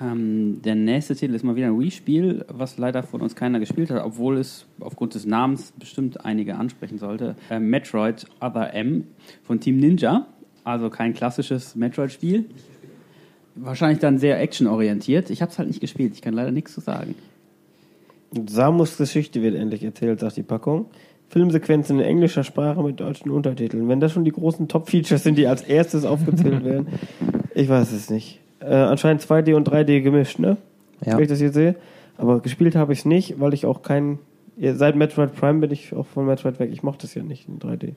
[0.00, 3.90] Ähm, der nächste Titel ist mal wieder ein Wii-Spiel, was leider von uns keiner gespielt
[3.90, 7.36] hat, obwohl es aufgrund des Namens bestimmt einige ansprechen sollte.
[7.50, 9.04] Äh, Metroid Other M
[9.44, 10.26] von Team Ninja,
[10.64, 12.46] also kein klassisches Metroid-Spiel.
[13.56, 15.30] Wahrscheinlich dann sehr actionorientiert.
[15.30, 17.14] Ich habe es halt nicht gespielt, ich kann leider nichts zu sagen.
[18.48, 20.86] Samus Geschichte wird endlich erzählt, sagt die Packung.
[21.30, 23.88] Filmsequenzen in englischer Sprache mit deutschen Untertiteln.
[23.88, 26.88] Wenn das schon die großen Top-Features sind, die als erstes aufgezählt werden,
[27.54, 28.40] ich weiß es nicht.
[28.60, 30.56] Äh, anscheinend 2D und 3D gemischt, ne?
[31.04, 31.16] Ja.
[31.16, 31.76] Wenn ich das hier sehe.
[32.16, 34.18] Aber gespielt habe ich es nicht, weil ich auch kein.
[34.60, 36.70] Seit Metroid Prime bin ich auch von Metroid weg.
[36.72, 37.94] Ich mochte es ja nicht in 3D.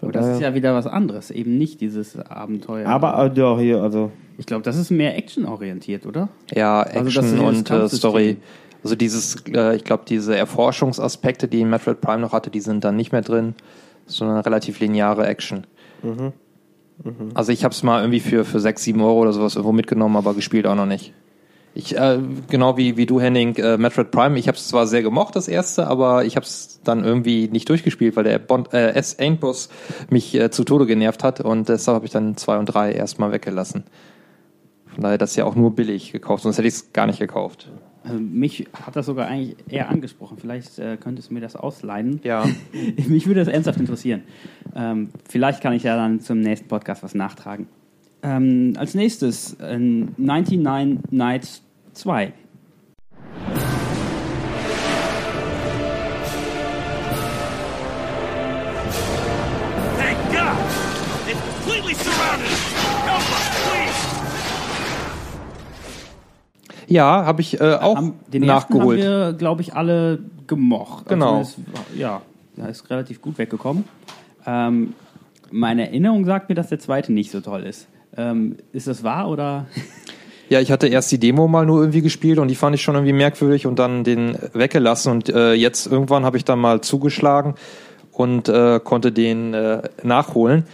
[0.00, 2.88] Von Aber das ist ja wieder was anderes, eben nicht dieses Abenteuer.
[2.88, 4.10] aber äh, ja, hier, also.
[4.38, 6.30] ich glaube, das ist mehr actionorientiert, oder?
[6.52, 7.88] Ja, Also, Action das ist dieses und äh.
[7.88, 8.36] Story.
[8.82, 12.96] Also dieses, äh, ich glaube, diese Erforschungsaspekte, die Metroid Prime noch hatte, die sind dann
[12.96, 13.54] nicht mehr drin,
[14.06, 15.66] sondern relativ lineare Action.
[17.34, 20.16] Also ich habe es mal irgendwie für, für 6, 7 Euro oder sowas irgendwo mitgenommen,
[20.16, 21.14] aber gespielt auch noch nicht.
[21.72, 22.18] Ich, äh,
[22.48, 25.46] genau wie, wie du, Henning, äh, Metroid Prime, ich habe es zwar sehr gemocht, das
[25.46, 29.68] erste, aber ich habe es dann irgendwie nicht durchgespielt, weil der Bond, äh, S-Ainboss
[30.10, 33.30] mich äh, zu Tode genervt hat und deshalb habe ich dann 2 und 3 erstmal
[33.30, 33.84] weggelassen.
[34.86, 37.70] Von daher das ja auch nur billig gekauft, sonst hätte ich es gar nicht gekauft.
[38.02, 40.38] Also mich hat das sogar eigentlich eher angesprochen.
[40.40, 42.20] Vielleicht äh, könntest du mir das ausleihen.
[42.24, 42.46] Ja.
[43.08, 44.22] Mich würde das ernsthaft interessieren.
[44.74, 47.66] Ähm, vielleicht kann ich ja dann zum nächsten Podcast was nachtragen.
[48.22, 52.32] Ähm, als nächstes äh, 99 Nights 2.
[66.90, 68.98] Ja, habe ich äh, auch Haben- den nachgeholt.
[68.98, 71.06] ersten haben wir, glaube ich, alle gemocht.
[71.08, 71.38] Genau.
[71.38, 71.60] Also
[71.92, 72.20] es, ja,
[72.56, 73.84] da ist relativ gut weggekommen.
[74.44, 74.94] Ähm,
[75.52, 77.86] meine Erinnerung sagt mir, dass der zweite nicht so toll ist.
[78.16, 79.66] Ähm, ist das wahr oder?
[80.48, 82.96] Ja, ich hatte erst die Demo mal nur irgendwie gespielt und die fand ich schon
[82.96, 87.54] irgendwie merkwürdig und dann den weggelassen und äh, jetzt irgendwann habe ich dann mal zugeschlagen
[88.10, 90.64] und äh, konnte den äh, nachholen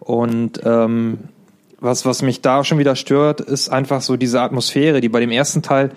[0.00, 1.18] und ähm,
[1.82, 5.30] was was mich da schon wieder stört, ist einfach so diese Atmosphäre, die bei dem
[5.30, 5.90] ersten Teil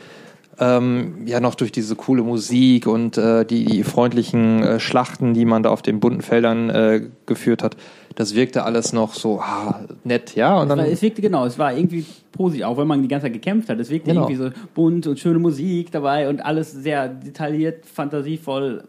[0.60, 5.46] ähm, ja noch durch diese coole Musik und äh, die, die freundlichen äh, Schlachten, die
[5.46, 7.76] man da auf den bunten Feldern äh, geführt hat,
[8.16, 11.60] das wirkte alles noch so ah, nett, ja und dann Weil es wirkte genau, es
[11.60, 13.80] war irgendwie positiv, auch wenn man die ganze Zeit gekämpft hat.
[13.80, 14.30] Es wirkte Genau.
[14.30, 18.84] irgendwie so bunt und schöne Musik dabei und alles sehr detailliert, fantasievoll,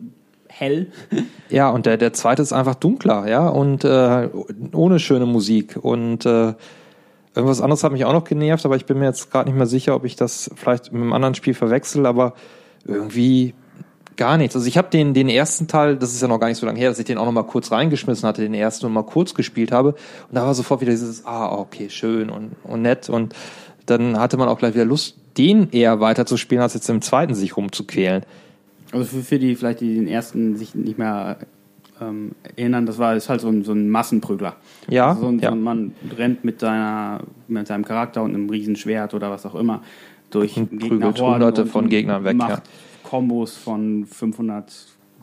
[0.49, 0.88] hell.
[1.49, 4.28] Ja, und der, der zweite ist einfach dunkler, ja, und äh,
[4.72, 5.78] ohne schöne Musik.
[5.80, 6.55] Und äh,
[7.37, 9.66] irgendwas anderes hat mich auch noch genervt, aber ich bin mir jetzt gerade nicht mehr
[9.66, 12.34] sicher, ob ich das vielleicht mit einem anderen Spiel verwechsel, aber
[12.84, 13.55] irgendwie
[14.16, 14.57] gar nichts.
[14.57, 16.78] Also ich habe den, den ersten Teil, das ist ja noch gar nicht so lange
[16.78, 19.34] her, dass ich den auch noch mal kurz reingeschmissen hatte, den ersten und mal kurz
[19.34, 19.91] gespielt habe.
[19.91, 23.09] Und da war sofort wieder dieses, ah, okay, schön und, und nett.
[23.09, 23.34] Und
[23.84, 27.03] dann hatte man auch gleich wieder Lust, den eher weiter zu spielen, als jetzt im
[27.03, 28.24] zweiten sich rumzuquälen.
[28.93, 31.39] Also für, für die vielleicht, die den ersten sich nicht mehr
[32.01, 34.57] ähm, erinnern, das war ist halt so ein, so ein Massenprügler.
[34.88, 35.49] Ja, Also so ein, ja.
[35.51, 39.55] so ein Mann rennt mit, seiner, mit seinem Charakter und einem Riesenschwert oder was auch
[39.55, 39.82] immer
[40.30, 42.62] durch prügelt hunderte und- von Gegnern weg, Macht ja.
[43.05, 44.72] Kombos von 500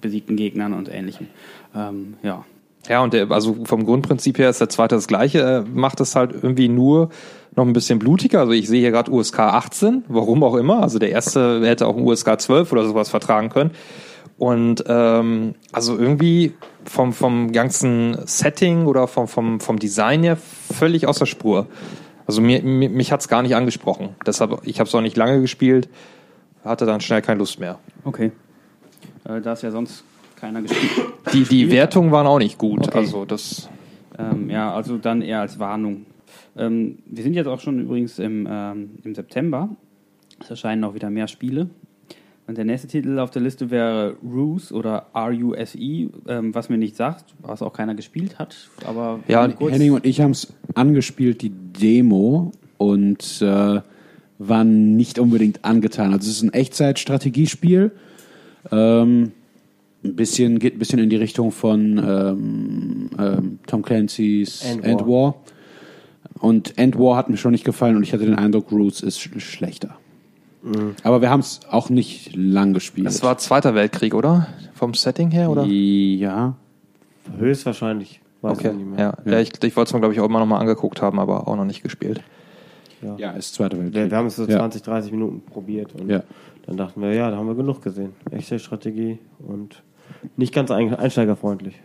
[0.01, 1.27] besiegten Gegnern und ähnlichem.
[1.75, 2.45] Ähm, ja.
[2.89, 6.15] Ja, und der, also vom Grundprinzip her ist der zweite das gleiche, er macht es
[6.17, 7.09] halt irgendwie nur
[7.55, 8.41] noch ein bisschen blutiger.
[8.41, 10.81] Also ich sehe hier gerade USK 18, warum auch immer.
[10.81, 13.71] Also der erste hätte auch ein USK 12 oder sowas vertragen können.
[14.37, 16.53] Und ähm, also irgendwie
[16.85, 21.67] vom, vom ganzen Setting oder vom, vom, vom Design her völlig außer Spur.
[22.25, 24.15] Also mir, mir, mich hat's gar nicht angesprochen.
[24.25, 25.89] Deshalb, ich habe es auch nicht lange gespielt,
[26.63, 27.79] hatte dann schnell keine Lust mehr.
[28.03, 28.31] Okay.
[29.23, 30.03] Äh, da ist ja sonst
[30.35, 30.91] keiner gespielt.
[31.33, 32.87] Die, die Wertungen waren auch nicht gut.
[32.87, 32.97] Okay.
[32.97, 33.69] Also das
[34.17, 36.05] Ähm, ja, also dann eher als Warnung.
[36.55, 39.69] Ähm, wir sind jetzt auch schon übrigens im, ähm, im September.
[40.39, 41.69] Es erscheinen auch wieder mehr Spiele.
[42.45, 46.97] Und der nächste Titel auf der Liste wäre Ruse oder R-U-S-E, ähm, was mir nicht
[46.97, 48.55] sagt, was auch keiner gespielt hat.
[48.85, 52.51] Aber Ja, Henning und ich haben es angespielt, die Demo,
[52.83, 53.81] und äh,
[54.39, 56.13] waren nicht unbedingt angetan.
[56.13, 57.91] Also es ist ein Echtzeitstrategiespiel.
[58.71, 59.31] Ähm,
[60.03, 65.01] ein bisschen, geht ein bisschen in die Richtung von ähm, ähm, Tom Clancy's End End
[65.01, 65.07] War.
[65.07, 65.35] War.
[66.39, 69.19] Und End War hat mir schon nicht gefallen und ich hatte den Eindruck, Roots ist
[69.19, 69.97] sch schlechter.
[71.03, 73.05] Aber wir haben es auch nicht lang gespielt.
[73.07, 74.47] Das war Zweiter Weltkrieg, oder?
[74.73, 75.65] Vom Setting her, oder?
[75.65, 76.55] Ja.
[77.37, 78.21] Höchstwahrscheinlich.
[78.41, 78.99] Weiß Okay, ich nicht mehr.
[79.25, 79.31] ja.
[79.31, 79.39] ja.
[79.39, 81.55] ich, ich wollte es mir, glaube ich, auch immer noch mal angeguckt haben, aber auch
[81.55, 82.21] noch nicht gespielt.
[83.01, 83.15] ja.
[83.17, 83.93] Ja, ist Zweiter Weltkrieg.
[83.95, 84.57] Wir, wir haben es so ja.
[84.57, 86.23] 20, 30 Minuten probiert und Ja.
[86.65, 88.13] dann dachten wir, ja, da haben wir genug gesehen.
[88.31, 89.83] Echte Strategie und
[90.37, 91.75] nicht ganz ein, einsteigerfreundlich.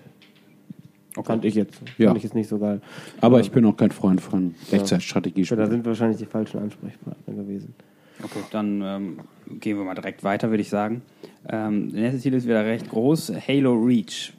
[1.24, 1.80] Fand ich jetzt.
[1.96, 2.08] Ja.
[2.08, 2.80] Fand ich jetzt nicht so geil.
[3.20, 5.42] Aber ich bin auch kein Freund von Echtzeitstrategie.
[5.42, 7.74] Da sind wir wahrscheinlich die falschen Ansprechpartner gewesen.
[8.22, 9.20] Okay, dann ähm,
[9.60, 11.02] gehen wir mal direkt weiter, würde ich sagen.
[11.48, 14.32] Ähm, der nächste Titel ist wieder recht groß: Halo Reach.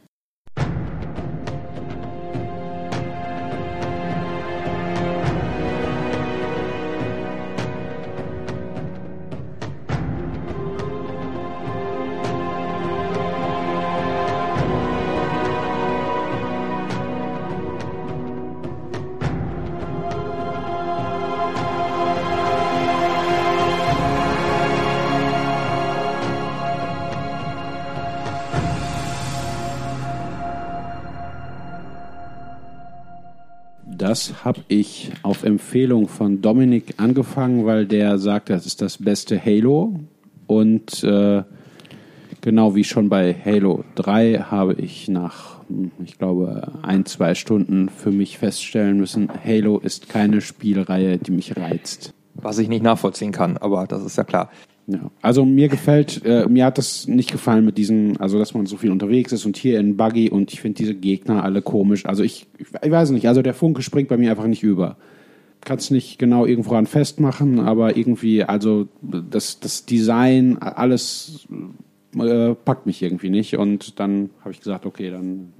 [35.69, 39.99] Empfehlung von Dominik angefangen, weil der sagt, das ist das beste Halo.
[40.47, 41.43] Und äh,
[42.41, 45.57] genau wie schon bei Halo 3 habe ich nach,
[46.03, 51.55] ich glaube, ein, zwei Stunden für mich feststellen müssen, Halo ist keine Spielreihe, die mich
[51.55, 52.15] reizt.
[52.33, 54.49] Was ich nicht nachvollziehen kann, aber das ist ja klar.
[54.87, 55.11] Ja.
[55.21, 58.75] Also mir gefällt, äh, mir hat das nicht gefallen mit diesen, also dass man so
[58.75, 62.07] viel unterwegs ist und hier in Buggy und ich finde diese Gegner alle komisch.
[62.07, 64.97] Also ich, ich weiß nicht, also der Funke springt bei mir einfach nicht über.
[65.61, 71.47] Kannst nicht genau irgendwo an festmachen, aber irgendwie, also das, das Design, alles
[72.17, 75.53] äh, packt mich irgendwie nicht und dann habe ich gesagt, okay, dann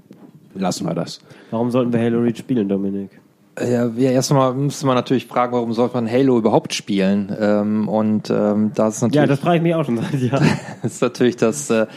[0.53, 1.19] lassen wir das.
[1.51, 3.19] Warum sollten wir Halo Reach spielen, Dominik?
[3.59, 7.35] Ja, ja, erstmal müsste man natürlich fragen, warum sollte man Halo überhaupt spielen?
[7.37, 10.47] Ähm, und ähm, das ist natürlich, Ja, das frage ich mich auch schon seit Jahren.
[10.83, 11.69] ist natürlich das.
[11.69, 11.87] Äh,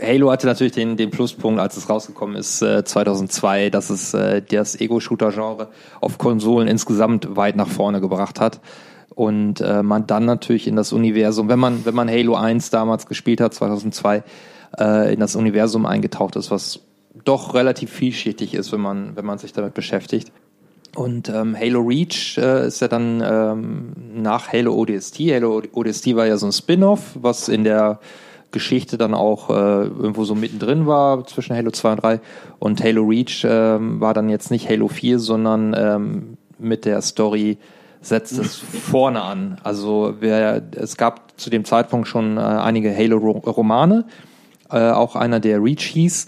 [0.00, 4.42] Halo hatte natürlich den, den Pluspunkt, als es rausgekommen ist, äh, 2002, dass es äh,
[4.42, 5.68] das Ego-Shooter-Genre
[6.00, 8.60] auf Konsolen insgesamt weit nach vorne gebracht hat.
[9.14, 13.06] Und äh, man dann natürlich in das Universum, wenn man, wenn man Halo 1 damals
[13.06, 14.24] gespielt hat, 2002,
[14.78, 16.80] äh, in das Universum eingetaucht ist, was
[17.24, 20.32] doch relativ vielschichtig ist, wenn man, wenn man sich damit beschäftigt.
[20.96, 25.18] Und ähm, Halo Reach äh, ist ja dann ähm, nach Halo ODST.
[25.32, 27.98] Halo ODST war ja so ein Spin-off, was in der
[28.54, 32.20] Geschichte dann auch äh, irgendwo so mittendrin war zwischen Halo 2 und 3.
[32.58, 37.58] Und Halo Reach ähm, war dann jetzt nicht Halo 4, sondern ähm, mit der Story
[38.00, 39.58] setzt es vorne an.
[39.62, 44.04] Also wer, es gab zu dem Zeitpunkt schon äh, einige Halo-Romane,
[44.70, 46.26] äh, auch einer, der Reach hieß.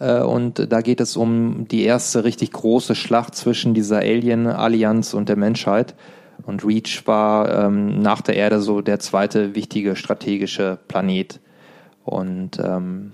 [0.00, 5.28] Äh, und da geht es um die erste richtig große Schlacht zwischen dieser Alien-Allianz und
[5.28, 5.94] der Menschheit.
[6.44, 11.40] Und Reach war ähm, nach der Erde so der zweite wichtige strategische Planet.
[12.08, 13.12] Und ähm,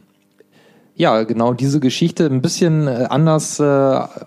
[0.97, 3.65] ja, genau diese Geschichte ein bisschen äh, anders äh,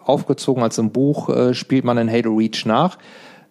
[0.05, 2.97] aufgezogen als im Buch äh, spielt man in Halo Reach nach.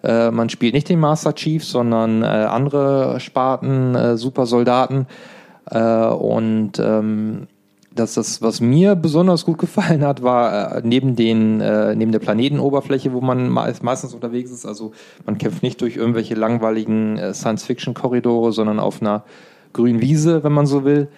[0.03, 5.07] Äh, man spielt nicht den Master Chief, sondern äh, andere Sparten, äh, Supersoldaten.
[5.71, 7.49] Äh, und ähm,
[7.95, 12.19] das, das, was mir besonders gut gefallen hat, war äh, neben den äh, neben der
[12.19, 14.67] Planetenoberfläche, wo man me meistens unterwegs ist.
[14.67, 14.93] Also
[15.25, 19.25] man kämpft nicht durch irgendwelche langweiligen äh, Science-Fiction-Korridore, sondern auf einer
[19.77, 21.09] grünen Wiese, wenn man so will.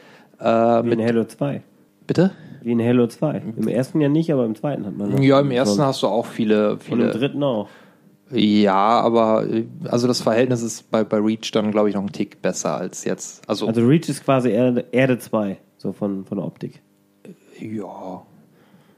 [0.40, 1.62] Äh, Wie in mit, Halo 2.
[2.06, 2.32] bitte?
[2.62, 3.42] Wie in Halo 2.
[3.56, 5.22] Im ersten ja nicht, aber im zweiten hat man.
[5.22, 7.10] Ja, im ersten hast du auch viele, Und im viele.
[7.10, 7.68] dritten auch.
[8.30, 12.12] Ja, aber äh, also das Verhältnis ist bei, bei Reach dann, glaube ich, noch einen
[12.12, 13.48] Tick besser als jetzt.
[13.48, 16.82] Also, Also Reach ist quasi Erde, Erde 2, so von, von der Optik.
[17.60, 18.22] ja,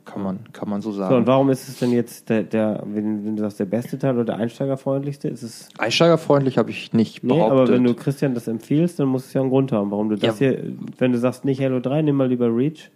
[0.05, 1.15] kann man, kann man so So, sagen.
[1.15, 4.15] und warum ist es denn jetzt der, der wenn, wenn du sagst, der beste Teil
[4.15, 5.29] oder der einsteigerfreundlichste?
[5.29, 5.69] Ist es.
[5.79, 7.59] Einsteigerfreundlich habe ich nicht Nee, behauptet.
[7.59, 10.17] aber wenn du Christian das empfiehlst, dann muss es ja einen Grund haben, warum du
[10.17, 10.49] das Ja.
[10.51, 12.91] hier, wenn du sagst nicht Halo 3, nimm mal lieber Reach.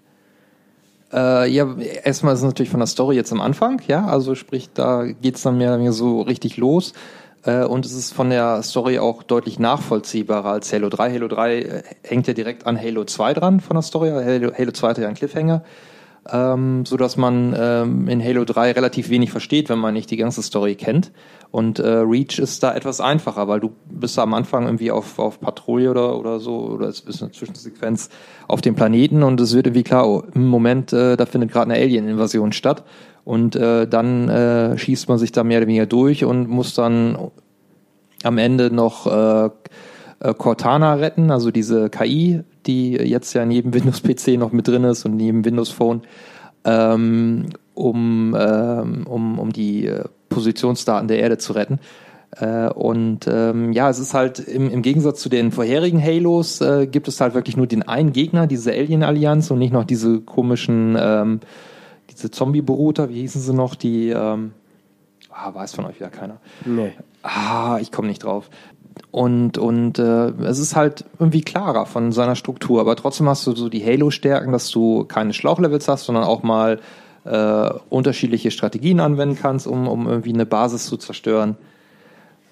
[1.13, 4.71] Äh, ja, erstmal ist es natürlich von der Story jetzt am Anfang, ja, also sprich,
[4.75, 6.93] da geht's dann mehr oder weniger so richtig los.
[7.45, 11.13] Äh, und es ist von der Story auch deutlich nachvollziehbarer als Halo 3.
[11.13, 14.09] Halo 3 äh, hängt ja direkt an Halo 2 dran von der Story.
[14.11, 15.63] Halo, Halo 2 hatte ja einen Cliffhanger.
[16.31, 20.17] Ähm, so dass man ähm, in Halo 3 relativ wenig versteht, wenn man nicht die
[20.17, 21.13] ganze Story kennt.
[21.51, 25.39] Und äh, Reach ist da etwas einfacher, weil du bist am Anfang irgendwie auf, auf
[25.39, 28.09] Patrouille oder, oder so, oder es ist eine Zwischensequenz
[28.49, 31.71] auf dem Planeten und es wird irgendwie klar, oh, im Moment, äh, da findet gerade
[31.71, 32.85] eine Alien-Invasion statt.
[33.25, 37.31] Und äh, dann äh, schießt man sich da mehr oder weniger durch und muss dann
[38.23, 39.51] am Ende noch äh,
[40.39, 45.05] Cortana retten, also diese KI, die jetzt ja in jedem Windows-PC noch mit drin ist
[45.05, 46.03] und in jedem Windows-Phone,
[46.65, 51.79] ähm, um, ähm, um, um die äh, Positionsdaten der Erde zu retten.
[52.37, 56.87] Äh, und ähm, ja, es ist halt im, im Gegensatz zu den vorherigen Halos äh,
[56.87, 60.97] gibt es halt wirklich nur den einen Gegner, diese Alien-Allianz und nicht noch diese komischen,
[60.99, 61.41] ähm,
[62.11, 64.53] diese Zombie-Beruter, wie hießen sie noch, die, ähm,
[65.37, 66.39] Ah, weiß von euch wieder keiner.
[66.65, 66.93] Nee.
[67.23, 68.51] Ah, ich komme nicht drauf.
[69.15, 73.55] Und, und äh, es ist halt irgendwie klarer von seiner Struktur, aber trotzdem hast du
[73.55, 76.81] so die Halo-Stärken, dass du keine Schlauchlevels hast, sondern auch mal
[77.25, 81.55] äh, unterschiedliche Strategien anwenden kannst, um, um irgendwie eine Basis zu zerstören.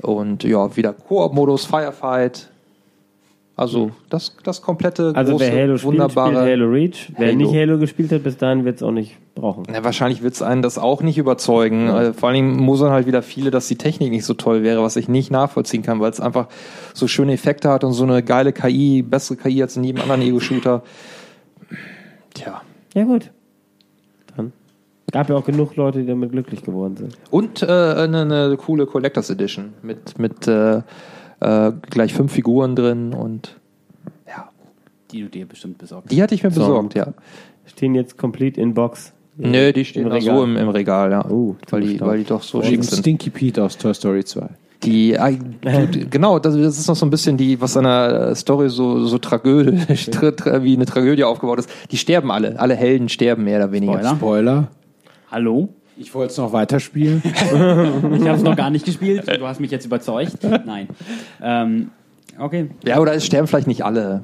[0.03, 2.52] Und ja, wieder Koop-Modus, Firefight.
[3.63, 6.31] Also das, das komplette Also große, wer Halo spielt, wunderbare.
[6.33, 7.13] spielt Halo Reach.
[7.17, 7.37] Wer Halo.
[7.39, 9.63] nicht Halo gespielt hat, bis dahin wird es auch nicht brauchen.
[9.71, 11.89] Na, wahrscheinlich wird es einen das auch nicht überzeugen.
[11.89, 14.83] Äh, Vor allen Dingen mosern halt wieder viele, dass die Technik nicht so toll wäre,
[14.83, 16.49] was ich nicht nachvollziehen kann, weil es einfach
[16.93, 20.23] so schöne Effekte hat und so eine geile KI, bessere KI als in jedem anderen
[20.23, 20.83] Ego-Shooter.
[22.35, 22.63] Tja.
[22.95, 23.31] Ja gut.
[24.37, 24.53] Dann
[25.13, 27.17] gab ja auch genug Leute, die damit glücklich geworden sind.
[27.31, 30.83] Und äh, eine, eine coole Collectors Edition mit, mit äh,
[31.43, 33.57] äh, gleich fünf Figuren drin und
[34.27, 34.49] ja,
[35.11, 36.61] Die du dir bestimmt besorgt die hatte ich mir So.
[36.61, 37.09] besorgt, ja.
[37.67, 39.13] Stehen jetzt complete in Box.
[39.37, 41.25] Nö, die stehen Im da so im, im Regal, ja.
[41.31, 43.01] Oh, weil, die, weil die doch so schick sind.
[43.01, 44.47] Stinky Pete aus Toy Story 2.
[44.85, 45.17] Die,
[46.11, 49.17] genau, das, das ist noch so ein bisschen die, was an der Story so, so
[49.19, 49.71] Tragödie,
[50.11, 51.71] tra- tra- wie eine Tragödie aufgebaut ist.
[51.93, 52.59] Die sterben alle.
[52.59, 53.93] Alle Helden sterben mehr oder weniger.
[54.01, 54.17] Spoiler.
[54.17, 54.69] Spoiler.
[55.31, 55.69] Hallo?
[55.97, 57.23] Ich wollte es noch weiterspielen.
[57.25, 59.27] Ich habe es noch gar nicht gespielt.
[59.29, 60.39] Du hast mich jetzt überzeugt.
[60.65, 60.89] Nein.
[61.43, 61.91] Ähm,
[62.39, 62.71] okay.
[62.85, 64.23] Ja, oder es sterben vielleicht nicht alle.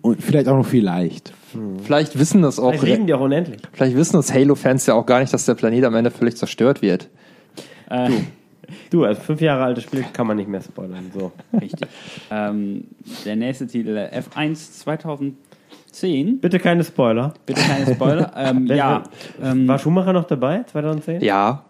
[0.00, 1.32] Und vielleicht auch noch vielleicht.
[1.84, 3.60] Vielleicht wissen das auch, Vielleicht reden die auch unendlich.
[3.72, 6.80] vielleicht wissen das Halo-Fans ja auch gar nicht, dass der Planet am Ende völlig zerstört
[6.82, 7.08] wird.
[7.90, 8.08] Äh,
[8.88, 11.10] Du, als fünf Jahre altes Spiel kann man nicht mehr spoilern.
[11.12, 11.30] So.
[11.60, 11.88] Richtig.
[12.30, 12.84] ähm,
[13.26, 14.80] der nächste Titel, F1
[15.92, 16.40] 2010.
[16.40, 17.34] Bitte keine Spoiler.
[17.46, 18.32] Bitte keine Spoiler.
[18.36, 19.02] ähm, ja.
[19.42, 21.20] Ähm, War Schumacher noch dabei, 2010?
[21.20, 21.64] Ja.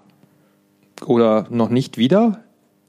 [1.05, 2.41] Oder noch nicht wieder.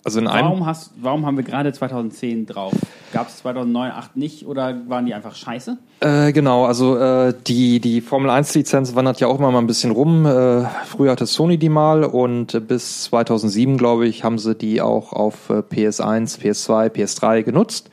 [0.05, 0.47] Also in einem.
[0.47, 2.73] warum, hast, warum haben wir gerade 2010 drauf?
[3.13, 5.77] Gab es 2009, 2008 nicht oder waren die einfach scheiße?
[6.01, 9.67] Äh, genau, also äh, die, die Formel 1 Lizenz wandert ja auch immer mal ein
[9.67, 10.25] bisschen rum.
[10.25, 15.13] Äh, früher hatte Sony die mal und bis 2007, glaube ich, haben sie die auch
[15.13, 17.89] auf äh, PS1, PS2, PS3 genutzt.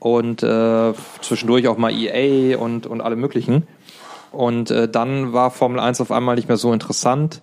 [0.00, 3.68] Und äh, zwischendurch auch mal EA und, und alle möglichen.
[4.32, 7.42] Und äh, dann war Formel 1 auf einmal nicht mehr so interessant.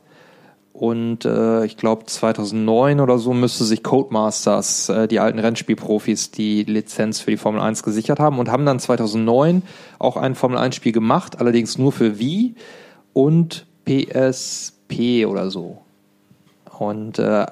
[0.74, 6.64] Und äh, ich glaube 2009 oder so müsste sich Codemasters, äh, die alten Rennspielprofis, die
[6.66, 9.64] Lizenz für die Formel 1 gesichert haben und haben dann 2009
[9.97, 12.53] auch ein Formel 1 Spiel gemacht, allerdings nur für Wii
[13.14, 15.80] und PSP oder so.
[16.78, 17.47] Und äh,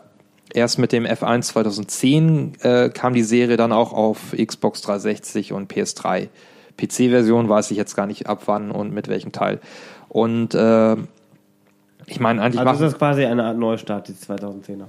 [0.55, 5.71] erst mit dem F1 2010 äh, kam die Serie dann auch auf Xbox 360 und
[5.71, 6.29] PS3.
[6.77, 9.59] PC-Version weiß ich jetzt gar nicht ab wann und mit welchem Teil.
[10.09, 10.95] Und äh,
[12.07, 14.85] ich meine, eigentlich Also ist das quasi eine Art Neustart, die 2010er.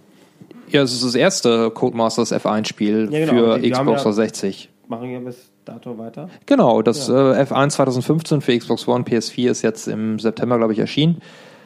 [0.69, 3.33] ja, es ist das erste Codemasters F1-Spiel Ja, genau.
[3.33, 4.69] für Die- die haben Xbox ja- 360.
[4.89, 6.29] Machen wir bis dato weiter?
[6.47, 10.79] Genau, das äh, F1 2015 für Xbox One, PS4 ist jetzt im September, glaube ich,
[10.79, 11.21] erschienen.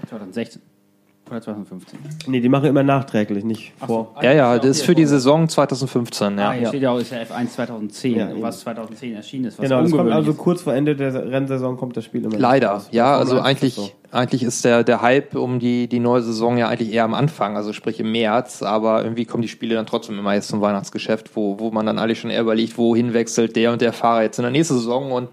[0.09, 0.62] 2016
[1.31, 1.99] oder 2015?
[2.26, 4.12] Nee, die machen immer nachträglich, nicht Ach vor.
[4.16, 4.22] so.
[4.24, 6.49] Ja, ja, das ist für die Saison 2015, ja.
[6.51, 9.59] Ah, hier steht ja auch, ist ja F1 2010, Ja, was 2010 erschienen ist.
[9.59, 9.78] Was Genau,
[10.11, 10.39] also ist.
[10.39, 12.39] kurz vor Ende der Rennsaison kommt das Spiel immer.
[12.39, 12.89] Leider, raus.
[12.91, 13.91] ja, also 1 ist eigentlich, so.
[14.12, 17.57] eigentlich ist der, der Hype um die, die neue Saison ja eigentlich eher am Anfang,
[17.57, 21.31] also sprich im März, aber irgendwie kommen die Spiele dann trotzdem immer jetzt zum Weihnachtsgeschäft,
[21.35, 24.39] wo, wo man dann eigentlich schon eher überlegt, wohin wechselt der und der Fahrer jetzt
[24.39, 25.28] in der nächsten Saison und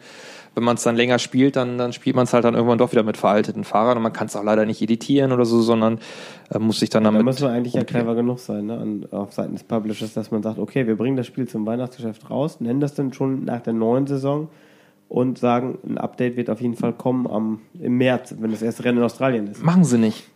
[0.58, 2.92] wenn man es dann länger spielt, dann, dann spielt man es halt dann irgendwann doch
[2.92, 6.00] wieder mit veralteten Fahrern und man kann es auch leider nicht editieren oder so, sondern
[6.50, 7.24] äh, muss sich dann Da damit.
[7.26, 8.78] muss man eigentlich ja clever genug sein, ne?
[8.78, 12.28] An, auf Seiten des Publishers, dass man sagt, okay, wir bringen das Spiel zum Weihnachtsgeschäft
[12.32, 14.50] raus, nennen das dann schon nach der neuen Saison
[15.10, 18.84] und sagen, ein Update wird auf jeden Fall kommen am, im März, wenn das erste
[18.84, 19.64] Rennen in Australien ist.
[19.64, 20.28] Machen sie nicht.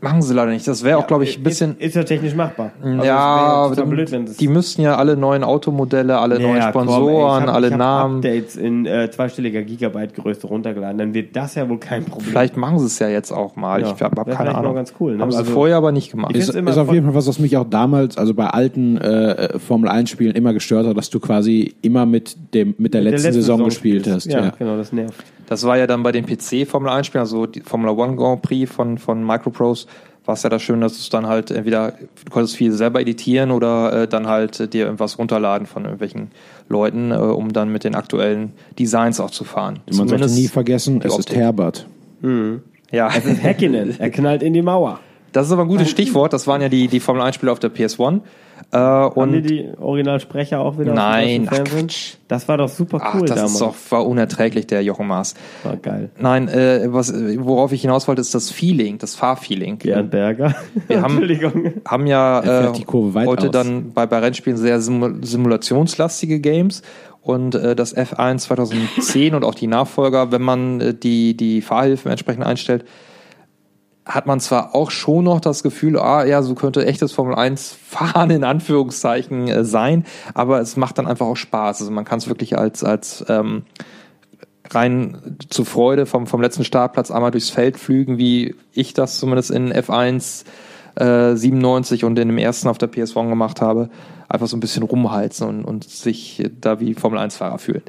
[0.00, 0.66] Machen sie leider nicht.
[0.68, 1.72] Das wäre auch, glaube ich, ein bisschen.
[1.78, 2.70] Ist, ist ja technisch machbar.
[2.80, 6.70] Also ja, dann- blöd, wenn das die müssten ja alle neuen Automodelle, alle neuen Ja,
[6.70, 8.16] komm, ey, Sponsoren, hab, alle Namen.
[8.18, 12.28] Updates in äh, zweistelliger Gigabyte-Größe runtergeladen, dann wird das ja wohl kein Problem.
[12.30, 13.80] Vielleicht machen sie es ja jetzt auch mal.
[13.80, 14.76] Ja, ich habe hab keine Ahnung.
[14.76, 15.22] ganz cool, ne?
[15.22, 16.36] Haben sie Also- vorher aber nicht gemacht.
[16.36, 19.88] Ist, ist auf jeden Fall was, was mich auch damals, also bei alten äh, Formel
[19.90, 23.00] 1 Spielen immer gestört hat, dass du quasi immer mit dem mit der Mit der
[23.02, 24.26] letzten letzten Saison Saison gespielt hast.
[24.26, 24.52] Ja, Ja.
[24.56, 25.24] genau, das nervt.
[25.48, 28.42] Das war ja dann bei den PC Formel 1 Spielen, also die Formula One Grand
[28.42, 29.86] Prix von, von Microprose,
[30.28, 33.50] war es ja da schön, dass es dann halt entweder, du konntest viel selber editieren
[33.50, 36.30] oder äh, dann halt äh, dir irgendwas runterladen von irgendwelchen
[36.68, 39.80] Leuten, äh, um dann mit den aktuellen Designs auch zu fahren.
[39.86, 41.36] Man sollte Zumindest nie vergessen, es ist Optik.
[41.38, 41.86] Herbert.
[42.92, 45.00] Ja, Häkkinen, er knallt in die Mauer.
[45.32, 46.34] das ist aber ein gutes Stichwort.
[46.34, 48.20] Das waren ja die, die Formel 1 Spiele auf der PS1.
[48.72, 51.88] Äh, Haben die und die Originalsprecher auch wieder Nein, ach, Fernsehen?
[52.28, 53.52] Das war doch super ach, cool das damals.
[53.54, 55.34] ist doch, war unerträglich, der Jochen Maas.
[55.62, 56.10] war geil.
[56.18, 59.78] Nein, äh, was, worauf ich hinaus wollte, ist das Feeling, das Fahrfeeling.
[59.78, 60.54] Bernd Berger.
[60.86, 61.18] Wir haben-
[61.86, 63.52] haben ja äh, die Kurve weit heute aus.
[63.52, 66.82] dann bei, bei Rennspielen sehr simu simulationslastige Games
[67.22, 72.10] und äh, das F1 2010 und auch die Nachfolger, wenn man äh, die, die Fahrhilfen
[72.10, 72.84] entsprechend einstellt,
[74.08, 77.76] hat man zwar auch schon noch das Gefühl, ah ja, so könnte echtes Formel 1
[77.86, 81.82] fahren in Anführungszeichen äh, sein, aber es macht dann einfach auch Spaß.
[81.82, 83.64] Also man kann es wirklich als als ähm,
[84.70, 89.50] rein zur Freude vom vom letzten Startplatz einmal durchs Feld flügen, wie ich das zumindest
[89.50, 90.44] in F1
[90.96, 93.90] äh, 97 und in dem ersten auf der PS1 gemacht habe,
[94.26, 97.82] einfach so ein bisschen rumheizen und, und sich da wie Formel 1 Fahrer fühlen.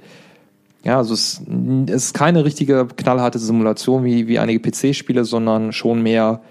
[0.83, 1.41] Ja, also es,
[1.87, 6.41] ist keine richtige knallharte Simulation wie, wie einige PC-Spiele, sondern schon mehr,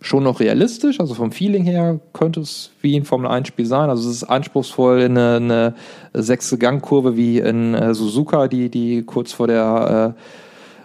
[0.00, 0.98] schon noch realistisch.
[0.98, 3.90] Also vom Feeling her könnte es wie ein Formel-1-Spiel sein.
[3.90, 5.74] Also es ist anspruchsvoll, eine, eine
[6.14, 10.14] sechste Gangkurve wie in äh, Suzuka, die, die kurz vor der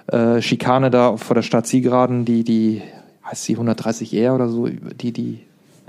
[0.09, 2.81] äh, äh, Schikane da vor der Stadt Zielgeraden, die, die
[3.23, 5.39] heißt sie 130R oder so, die, die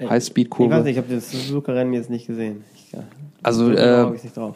[0.04, 0.74] Ich weiß Highspeed-Kurve.
[0.80, 2.64] nicht, ich habe das Suzuka-Rennen jetzt nicht gesehen.
[2.74, 3.00] Ich, ja.
[3.42, 4.06] Also So äh,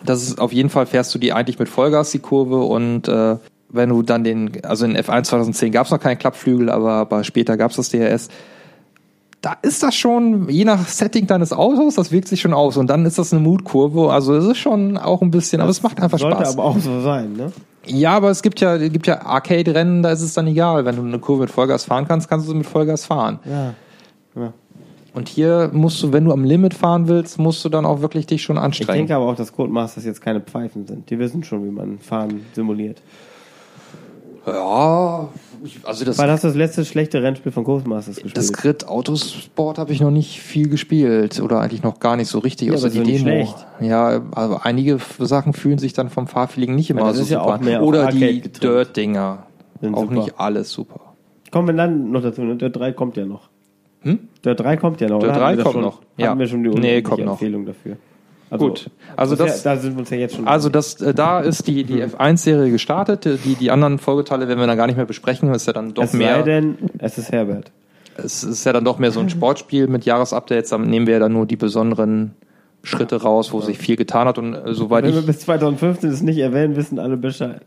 [0.04, 3.36] das ist auf jeden Fall fährst du die eigentlich mit Vollgas die Kurve und äh,
[3.68, 7.24] wenn du dann den, also in F1 2010 gab es noch keinen Klappflügel, aber, aber
[7.24, 8.28] später gab es das DRS.
[9.42, 12.76] Da ist das schon, je nach Setting deines Autos, das wirkt sich schon aus.
[12.76, 14.12] Und dann ist das eine Mutkurve.
[14.12, 16.54] Also es ist schon auch ein bisschen, aber es macht einfach Sollte Spaß.
[16.54, 17.52] aber auch so sein, ne?
[17.86, 20.84] Ja, aber es gibt ja, es gibt ja Arcade-Rennen, da ist es dann egal.
[20.84, 23.38] Wenn du eine Kurve mit Vollgas fahren kannst, kannst du sie mit Vollgas fahren.
[23.48, 23.74] Ja.
[25.16, 28.26] Und hier musst du, wenn du am Limit fahren willst, musst du dann auch wirklich
[28.26, 28.98] dich schon Ich anstrengen.
[28.98, 31.08] denke aber auch, dass Codemasters jetzt keine Pfeifen sind.
[31.10, 33.00] Die wissen schon, wie man Fahren simuliert.
[34.46, 35.28] ja,
[35.64, 38.36] ich- also das Weil hast du das letzte schlechte Rennspiel von Codemasters gespielt?
[38.36, 42.38] Das Grid Autosport habe ich noch nicht viel gespielt oder eigentlich noch gar nicht so
[42.38, 43.18] richtig, Ja, außer aber die Demo.
[43.18, 43.66] schlecht.
[43.80, 47.54] Ja, aber einige Sachen fühlen sich dann vom Fahrfeeling nicht immer das so ja super
[47.56, 47.84] auch mehr an.
[47.84, 48.42] Oder die.
[48.42, 49.46] Dirt-Dinger.
[49.80, 50.14] Sind Auch super.
[50.14, 51.00] nicht alles super.
[51.50, 52.54] Kommen wir dann noch dazu?
[52.54, 53.48] Der 3 kommt ja noch.
[54.06, 54.18] Hm?
[54.44, 55.20] Der 3 kommt ja noch.
[55.20, 55.38] Der oder?
[55.38, 56.02] 3 Hatten wir das kommt schon, noch.
[56.16, 56.38] Ja.
[56.38, 57.32] wir schon die Nee, kommt noch.
[57.32, 57.96] Empfehlung dafür.
[58.48, 58.90] Also, Gut.
[59.16, 60.46] Also das, ja, da sind wir uns ja jetzt schon.
[60.46, 63.24] also das, äh, da ist die, die F1-Serie gestartet.
[63.24, 65.48] Die, die anderen Folgeteile werden wir dann gar nicht mehr besprechen.
[65.48, 66.42] Das ist ja dann doch es sei mehr.
[66.44, 67.72] denn, es ist Herbert.
[68.16, 70.70] Es ist ja dann doch mehr so ein Sportspiel mit Jahresupdates.
[70.70, 72.34] Dann nehmen wir ja dann nur die besonderen
[72.86, 74.38] Schritte raus, wo sich viel getan hat.
[74.38, 77.60] Und äh, soweit Wenn ich wir bis 2015 es nicht erwähnen, wissen alle Bescheid.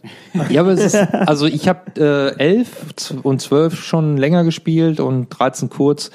[0.49, 5.29] Ja, aber es ist, also ich habe äh, 11 und 12 schon länger gespielt und
[5.29, 6.11] 13 kurz.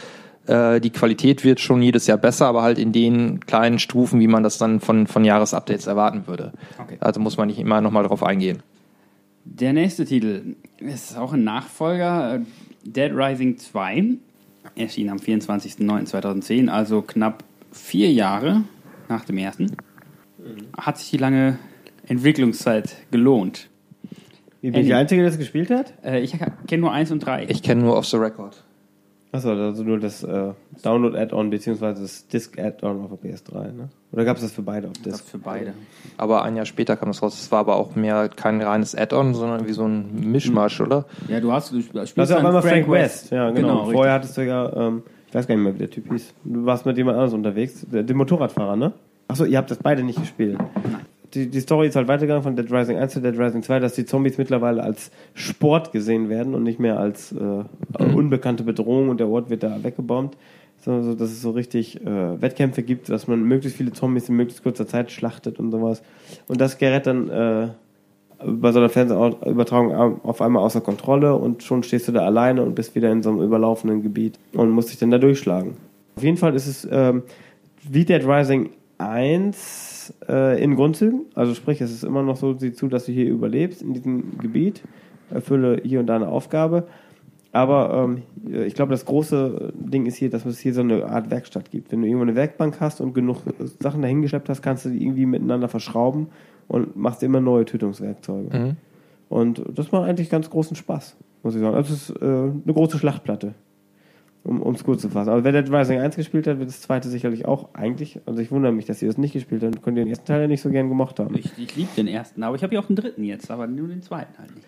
[0.46, 4.26] Äh, die Qualität wird schon jedes Jahr besser, aber halt in den kleinen Stufen, wie
[4.26, 6.52] man das dann von, von Jahresupdates erwarten würde.
[6.82, 6.96] Okay.
[7.00, 8.62] Also muss man nicht immer nochmal drauf eingehen.
[9.44, 12.40] Der nächste Titel ist auch ein Nachfolger, äh,
[12.84, 14.04] Dead Rising 2,
[14.76, 18.62] erschien am 24.09.2010, also knapp vier Jahre
[19.08, 19.76] nach dem ersten.
[20.76, 21.58] Hat sich die lange
[22.06, 23.68] Entwicklungszeit gelohnt.
[24.60, 25.92] Wie bin ich der Einzige, der das gespielt hat?
[26.04, 26.34] Äh, ich
[26.66, 27.44] kenne nur eins und drei.
[27.48, 28.64] Ich kenne nur Off the Record.
[29.34, 30.52] Achso, also nur das äh,
[30.84, 33.88] Download-Add-on beziehungsweise das Disk-Add-on auf der PS3, ne?
[34.12, 35.28] Oder gab es das für beide auf das Disk?
[35.28, 35.74] für beide.
[36.16, 37.40] Aber ein Jahr später kam das raus.
[37.40, 41.06] Es war aber auch mehr kein reines Add-on, sondern wie so ein Mischmasch, oder?
[41.26, 43.32] Ja, du hast du spielst Das ist auf einmal Frank, West.
[43.32, 43.86] Ja, genau.
[43.86, 45.02] Genau, Vorher hattest du ja, ähm,
[45.34, 46.32] ich weiß gar nicht mehr, wie der Typ hieß.
[46.44, 48.92] Du warst mit jemand anderes unterwegs, der, dem Motorradfahrer, ne?
[49.26, 50.58] Achso, ihr habt das beide nicht gespielt.
[51.34, 53.94] Die, die Story ist halt weitergegangen von Dead Rising 1 zu Dead Rising 2, dass
[53.94, 59.18] die Zombies mittlerweile als Sport gesehen werden und nicht mehr als äh, unbekannte Bedrohung und
[59.18, 60.36] der Ort wird da weggebombt.
[60.78, 64.36] Sondern so, dass es so richtig äh, Wettkämpfe gibt, dass man möglichst viele Zombies in
[64.36, 66.04] möglichst kurzer Zeit schlachtet und sowas.
[66.46, 67.68] Und das gerät dann äh,
[68.46, 72.74] bei so einer Fernsehübertragung auf einmal außer Kontrolle und schon stehst du da alleine und
[72.74, 75.76] bist wieder in so einem überlaufenden Gebiet und musst dich dann da durchschlagen.
[76.16, 77.22] Auf jeden Fall ist es ähm,
[77.88, 81.22] wie Dead Rising 1 äh, in Grundzügen.
[81.34, 84.38] Also sprich, es ist immer noch so, sieh zu, dass du hier überlebst in diesem
[84.38, 84.82] Gebiet,
[85.30, 86.86] erfülle hier und da eine Aufgabe.
[87.54, 88.22] Aber ähm,
[88.66, 91.92] ich glaube, das große Ding ist hier, dass es hier so eine Art Werkstatt gibt.
[91.92, 93.42] Wenn du irgendwo eine Werkbank hast und genug
[93.78, 96.26] Sachen dahingeschleppt hast, kannst du die irgendwie miteinander verschrauben
[96.66, 98.58] und machst immer neue Tötungswerkzeuge.
[98.58, 98.76] Mhm.
[99.28, 101.76] Und das macht eigentlich ganz großen Spaß, muss ich sagen.
[101.76, 103.54] Also es ist äh, eine große Schlachtplatte,
[104.42, 105.30] um es kurz zu fassen.
[105.30, 108.18] Aber wer Dead Rising 1 gespielt hat, wird das zweite sicherlich auch eigentlich.
[108.26, 109.80] Also ich wundere mich, dass ihr das nicht gespielt habt.
[109.80, 111.36] Könnt ihr den ersten Teil ja nicht so gern gemocht haben.
[111.38, 113.86] Ich, ich liebe den ersten, aber ich habe ja auch den dritten jetzt, aber nur
[113.86, 114.66] den zweiten halt nicht.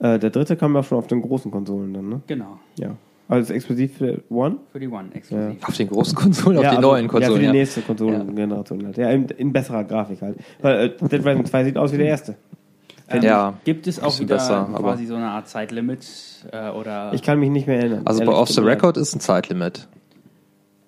[0.00, 2.20] Äh, der dritte kam ja schon auf den großen Konsolen dann, ne?
[2.26, 2.94] Genau, Ja.
[3.30, 4.56] Also exklusiv für One?
[4.72, 5.58] für die One exklusiv.
[5.62, 7.30] Auf den großen Konsolen, auf ja, die also- neuen Konsolen.
[7.30, 7.52] Ja, für die ja.
[7.52, 8.96] nächste Konsolengeneration halt.
[8.96, 10.38] Ja, in, in besserer Grafik halt.
[10.62, 12.36] Weil äh, Dead Rising 2 sieht aus wie der erste.
[13.10, 16.06] Ähm, Ja, Gibt es auch wieder besser, aber- quasi so eine Art Zeitlimit
[16.52, 18.02] äh, oder Ich kann mich nicht mehr erinnern.
[18.06, 18.60] Also bei Off the.
[18.62, 19.88] Record ist ein Zeitlimit.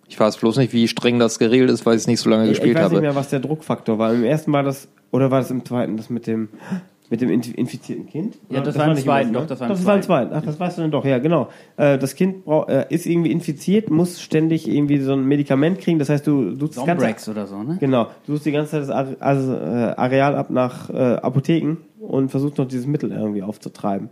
[0.09, 2.45] Ich weiß bloß nicht, wie streng das geregelt ist, weil ich es nicht so lange
[2.45, 2.95] Ich, ich gespielt weiß habe.
[2.95, 4.15] nicht mehr, was der Druckfaktor war.
[4.15, 6.49] Im ersten war das, oder war das im zweiten, das mit dem,
[7.11, 8.39] mit dem inf- infizierten Kind?
[8.49, 8.67] Ja, Oder?
[8.67, 9.75] das war im nicht zweiten, im doch, das war ne?
[9.75, 10.33] im das zweiten.
[10.33, 11.49] Ach, das weißt du dann doch, ja, genau.
[11.77, 15.99] Äh, das Kind brauch, äh, ist irgendwie infiziert, muss ständig irgendwie so ein Medikament kriegen.
[15.99, 17.77] Das heißt, du suchst das ganze, Zombrex oder so, ne?
[17.81, 22.31] genau, du suchst die ganze Zeit das Are also, äh, Areal ab nach Apotheken und
[22.31, 24.09] versuchst noch dieses Mittel irgendwie aufzutreiben.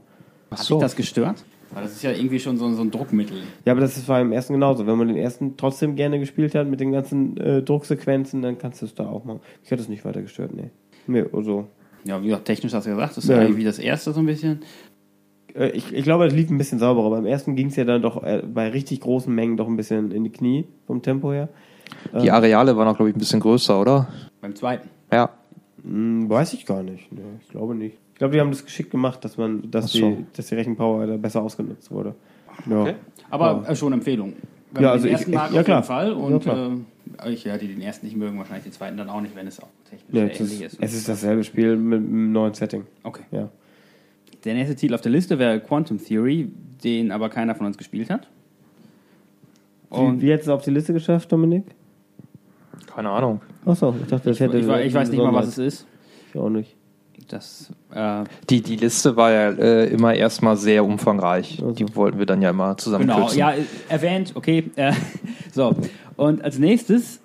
[0.51, 1.45] Hat dich das gestört?
[1.71, 3.39] Weil das ist ja irgendwie schon so, so ein Druckmittel.
[3.65, 4.87] Ja, aber das ist war im ersten genauso.
[4.87, 8.81] Wenn man den ersten trotzdem gerne gespielt hat mit den ganzen äh, Drucksequenzen, dann kannst
[8.81, 9.41] du es da auch machen.
[9.63, 10.71] Ich hätte es nicht weiter gestört, nee.
[11.07, 11.69] Nee, also.
[12.05, 13.37] Ja, wie gesagt, technisch hast du gesagt, das ist Ja.
[13.37, 14.61] ja irgendwie das erste so ein bisschen.
[15.55, 17.11] Äh, ich, ich glaube, es lief ein bisschen sauberer.
[17.11, 20.11] Beim ersten ging es ja dann doch äh, bei richtig großen Mengen doch ein bisschen
[20.11, 21.49] in die Knie vom Tempo her.
[22.21, 24.09] Die Areale waren auch, glaube ich, ein bisschen größer, oder?
[24.41, 24.89] Beim zweiten.
[25.11, 25.31] Ja.
[25.83, 27.11] Hm, weiß ich gar nicht.
[27.11, 27.97] Nee, ich glaube nicht.
[28.13, 31.43] Ich glaube, die haben das geschickt gemacht, dass man, dass, die, dass die Rechenpower besser
[31.43, 32.15] ausgenutzt wurde.
[32.69, 32.95] Ja.
[33.31, 34.35] Aber äh, schon Empfehlung.
[34.73, 35.79] Wenn Ja, also den ich- ersten ich- mag, ja, auf klar.
[35.79, 36.09] jeden Fall.
[36.09, 36.71] Ja, Und klar.
[37.25, 39.61] äh, ich werde den ersten nicht mögen, wahrscheinlich den zweiten dann auch nicht, wenn es
[39.63, 40.79] auch technisch Ja, ähnlich ist, ist.
[40.83, 42.85] es ist dasselbe Spiel mit einem neuen Setting.
[43.03, 43.23] Okay.
[43.31, 43.49] Ja.
[44.45, 46.51] Der nächste Titel auf der Liste wäre Quantum Theory,
[46.85, 48.29] den aber keiner von uns gespielt hat.
[49.91, 51.65] Wie, wie hättest du es auf die Liste geschafft, Dominik?
[52.95, 53.41] Keine Ahnung.
[53.65, 54.59] Achso, ich dachte, das hätte.
[54.59, 55.87] ich, we- ich weiß nicht mal, was es ist.
[56.33, 56.77] Ich auch nicht.
[57.29, 61.63] Das, äh, Die, die Liste war ja äh, immer erstmal sehr umfangreich.
[61.75, 63.39] Die wollten wir dann ja immer genau, zusammenkürzen.
[63.39, 64.71] ja, äh, erwähnt, okay.
[64.77, 64.95] Äh,
[65.53, 65.77] so,
[66.17, 67.21] und als nächstes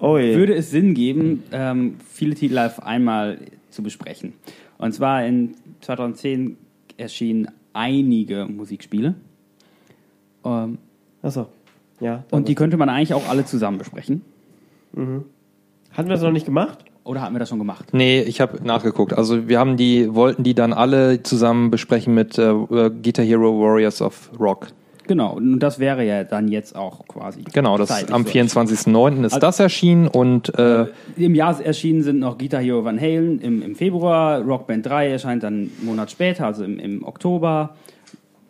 [0.00, 3.38] Oh würde es Sinn geben, ähm, viele Titel auf einmal
[3.70, 4.32] zu besprechen.
[4.78, 6.56] Und zwar in 2010
[6.96, 9.14] erschienen einige Musikspiele.
[10.44, 10.78] Ähm,
[11.22, 11.46] Achso.
[12.00, 12.24] Ja.
[12.32, 14.22] und die könnte man eigentlich auch alle zusammen besprechen.
[14.92, 15.24] Hatten
[15.96, 16.84] wir das noch nicht gemacht?
[17.04, 17.86] Oder haben wir das schon gemacht?
[17.92, 19.12] Nee, ich habe nachgeguckt.
[19.12, 23.58] Also wir haben die, wollten die dann alle zusammen besprechen mit äh, äh, Guitar Hero
[23.60, 24.68] Warriors of Rock.
[25.08, 27.42] Genau, und das wäre ja dann jetzt auch quasi.
[27.52, 28.30] Genau, das am so.
[28.30, 29.24] 24.09.
[29.24, 30.86] ist Also- das erschienen und äh,
[31.16, 35.08] Im Jahr erschienen sind noch Guitar Hero Van Halen im, im Februar, Rock Band 3
[35.10, 37.74] erscheint dann einen Monat später, also im, im Oktober.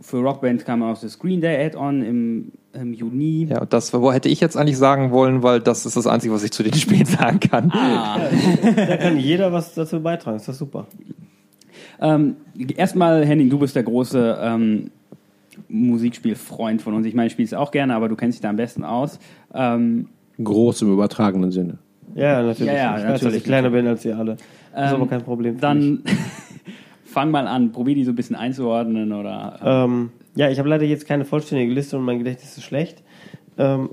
[0.03, 3.47] Für Rock Band kam auch das Green Day Add-on im, im Juni.
[3.49, 6.43] ja, das wo hätte ich jetzt eigentlich sagen wollen, weil das ist das Einzige, was
[6.43, 7.73] ich zu den Spielen sagen kann.
[8.77, 10.37] Da kann jeder was dazu beitragen.
[10.37, 10.87] Ist das super.
[12.01, 12.37] Ähm,
[12.77, 14.91] erstmal, Henning, du bist der große ähm,
[15.69, 17.07] Musikspielfreund von uns.
[17.07, 19.19] Ich meine, ich spiele es auch gerne, aber du kennst dich da am besten aus.
[19.55, 20.09] Ähm,
[20.43, 21.79] Groß im übertragenen Sinne.
[22.15, 22.73] Ja, natürlich.
[22.73, 23.37] Ja, ja, ich weiß, dass natürlich.
[23.39, 24.37] ich kleiner bin als ihr alle.
[24.75, 25.59] Das ist Ähm, aber kein Problem.
[25.59, 26.01] für mich.
[26.03, 26.03] dann
[27.13, 29.59] fang mal an, probier die so ein bisschen einzuordnen oder.
[29.63, 33.03] äh, Ähm, ja, ich habe leider jetzt keine vollständige Liste und mein Gedächtnis ist schlecht.
[33.59, 33.91] Ähm,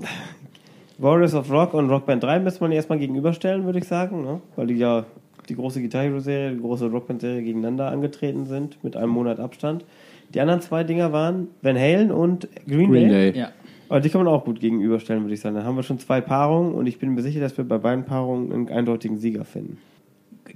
[0.98, 4.40] Warriors of Rock und Rock Band 3 müsste man erstmal gegenüberstellen, würde ich sagen, ne?
[4.56, 5.04] weil die ja
[5.48, 9.10] die große Guitar Hero Serie, die große Rock Band Serie gegeneinander angetreten sind mit einem
[9.10, 9.84] Monat Abstand.
[10.32, 13.32] Die anderen zwei Dinger waren Van Halen und Green, Green Day.
[13.32, 13.40] Day.
[13.40, 13.50] ja.
[13.88, 15.56] Aber die kann man auch gut gegenüberstellen, würde ich sagen.
[15.56, 18.04] Dann haben wir schon zwei Paarungen und ich bin mir sicher, dass wir bei beiden
[18.04, 19.78] Paarungen einen eindeutigen Sieger finden.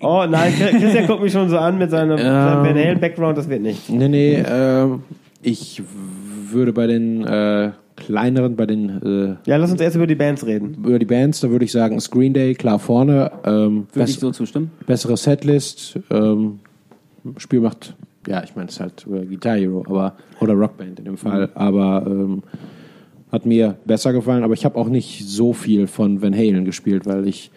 [0.01, 3.49] Oh nein, Christian guckt mich schon so an mit seinem, seinem Van Halen Background, das
[3.49, 3.89] wird nicht.
[3.91, 5.03] Nee, nee, ähm,
[5.43, 5.83] ich
[6.51, 10.45] würde bei den äh, kleineren, bei den äh, Ja, lass uns erst über die Bands
[10.47, 10.75] reden.
[10.85, 13.31] über die Bands, da würde ich sagen Screen Day klar vorne.
[13.45, 14.71] Ähm, Würde ich so zustimmen?
[14.87, 15.99] bessere Setlist.
[16.11, 16.61] Ähm,
[17.39, 17.95] Spiel macht,
[18.27, 21.49] ja, ich meine, es ist halt äh, Guitar Hero, aber oder Rockband in dem Fall,
[21.55, 22.43] aber ähm,
[23.33, 24.45] hat mir besser gefallen.
[24.45, 27.51] Aber ich habe auch nicht so viel von Van Halen gespielt, weil ich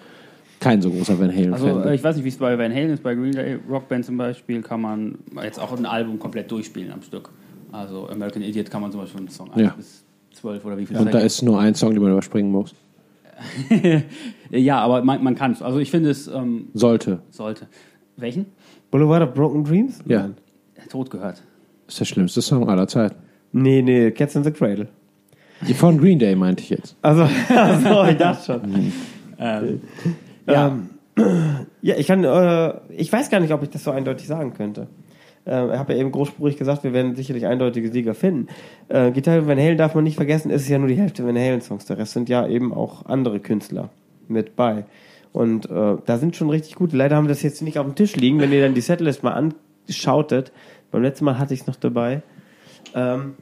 [0.60, 1.93] kein so großer Van Halen Also äh, bin.
[1.93, 4.62] ich weiß nicht, wie es bei Van Halen ist, bei Green Day Rockband zum Beispiel
[4.62, 7.30] kann man jetzt auch ein Album komplett durchspielen am Stück.
[7.72, 9.74] Also American Idiot kann man zum Beispiel einen Song 1 Ja.
[9.76, 10.03] bis
[10.34, 12.74] 12 oder wie viel Und da ist nur ein Song, den man überspringen muss.
[14.49, 15.62] Ja, aber man, man kann es.
[15.62, 17.20] Also ich finde es ähm, Sollte.
[17.30, 17.68] sollte.
[18.16, 18.45] Welchen?
[18.91, 19.99] Boulevard of Broken Dreams?
[20.08, 20.22] Ja.
[20.22, 20.36] Nein.
[20.89, 21.43] Tot gehört.
[21.88, 23.16] Ist der schlimmste Song aller Zeiten.
[23.51, 24.88] Nee, nee, Cats in the Cradle.
[25.68, 26.95] Die von Green Day meinte ich jetzt.
[27.01, 28.91] Also, also ich dachte schon.
[29.39, 29.82] Ähm,
[30.47, 30.77] Ja.
[31.81, 34.87] ja, ich kann, äh, ich weiß gar nicht, ob ich das so eindeutig sagen könnte.
[35.45, 38.47] Äh, ich habe ja eben großspurig gesagt, wir werden sicherlich eindeutige Sieger finden.
[38.89, 41.37] Äh, Gitarre Van Halen darf man nicht vergessen, es ist ja nur die Hälfte Van
[41.37, 41.85] Halen Songs.
[41.85, 43.89] Der Rest sind ja eben auch andere Künstler
[44.27, 44.85] mit bei.
[45.33, 46.97] Und äh, da sind schon richtig gute.
[46.97, 48.39] Leider haben wir das jetzt nicht auf dem Tisch liegen.
[48.39, 49.51] Wenn ihr dann die Setlist mal
[49.87, 50.51] anschautet,
[50.91, 52.21] beim letzten Mal hatte ich es noch dabei.
[52.95, 53.35] Ähm,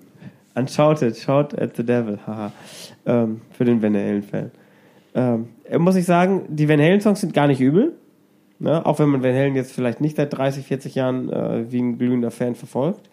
[0.55, 2.51] Unshouted, Shout at the Devil, haha.
[3.05, 4.51] Ähm, für den Van Halen-Fan.
[5.13, 7.93] Ähm, äh, muss ich sagen, die Van Halen-Songs sind gar nicht übel.
[8.59, 8.85] Ne?
[8.85, 11.97] Auch wenn man Van Halen jetzt vielleicht nicht seit 30, 40 Jahren äh, wie ein
[11.97, 13.09] glühender Fan verfolgt.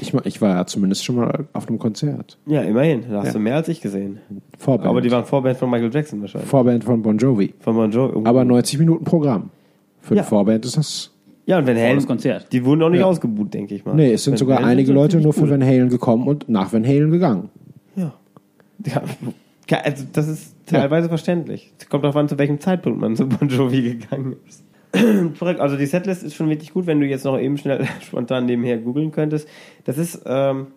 [0.00, 2.36] Ich, ich war ja zumindest schon mal auf einem Konzert.
[2.46, 3.04] Ja, immerhin.
[3.08, 3.32] Da hast Ja.
[3.34, 4.18] du mehr als ich gesehen.
[4.58, 4.88] Vorband.
[4.90, 6.50] Aber die waren Vorband von Michael Jackson wahrscheinlich.
[6.50, 7.54] Vorband von Bon Jovi.
[7.60, 8.20] Von Bon Jovi.
[8.24, 9.50] Aber 90 Minuten Programm.
[10.00, 10.22] Für Ja.
[10.22, 11.12] die Vorband ist das.
[11.46, 12.52] Ja, und Van Halen, Konzert.
[12.52, 13.06] die wurden auch nicht Ja.
[13.06, 13.94] ausgebuht, denke ich mal.
[13.94, 15.50] Nee, es sind Van sogar Halen einige sind Leute nur für cool.
[15.50, 17.48] Van Halen gekommen und nach Van Halen gegangen.
[17.96, 18.12] Ja.
[18.86, 19.02] ja.
[19.70, 21.72] Ja, Also das ist teilweise verständlich.
[21.78, 24.64] Es kommt darauf an, zu welchem Zeitpunkt man zu Bon Jovi gegangen ist.
[25.34, 25.60] Verrückt.
[25.60, 28.78] Also die Setlist ist schon wirklich gut, wenn du jetzt noch eben schnell spontan nebenher
[28.78, 29.48] googeln könntest.
[29.84, 30.68] Das ist, ähm,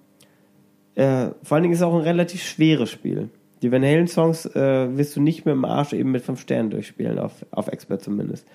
[0.96, 3.30] äh, vor allen Dingen ist es auch ein relativ schweres Spiel.
[3.62, 6.70] Die Van Halen Songs äh, wirst du nicht mit dem Arsch eben mit fünf Sternen
[6.70, 8.46] durchspielen, auf, auf Expert zumindest.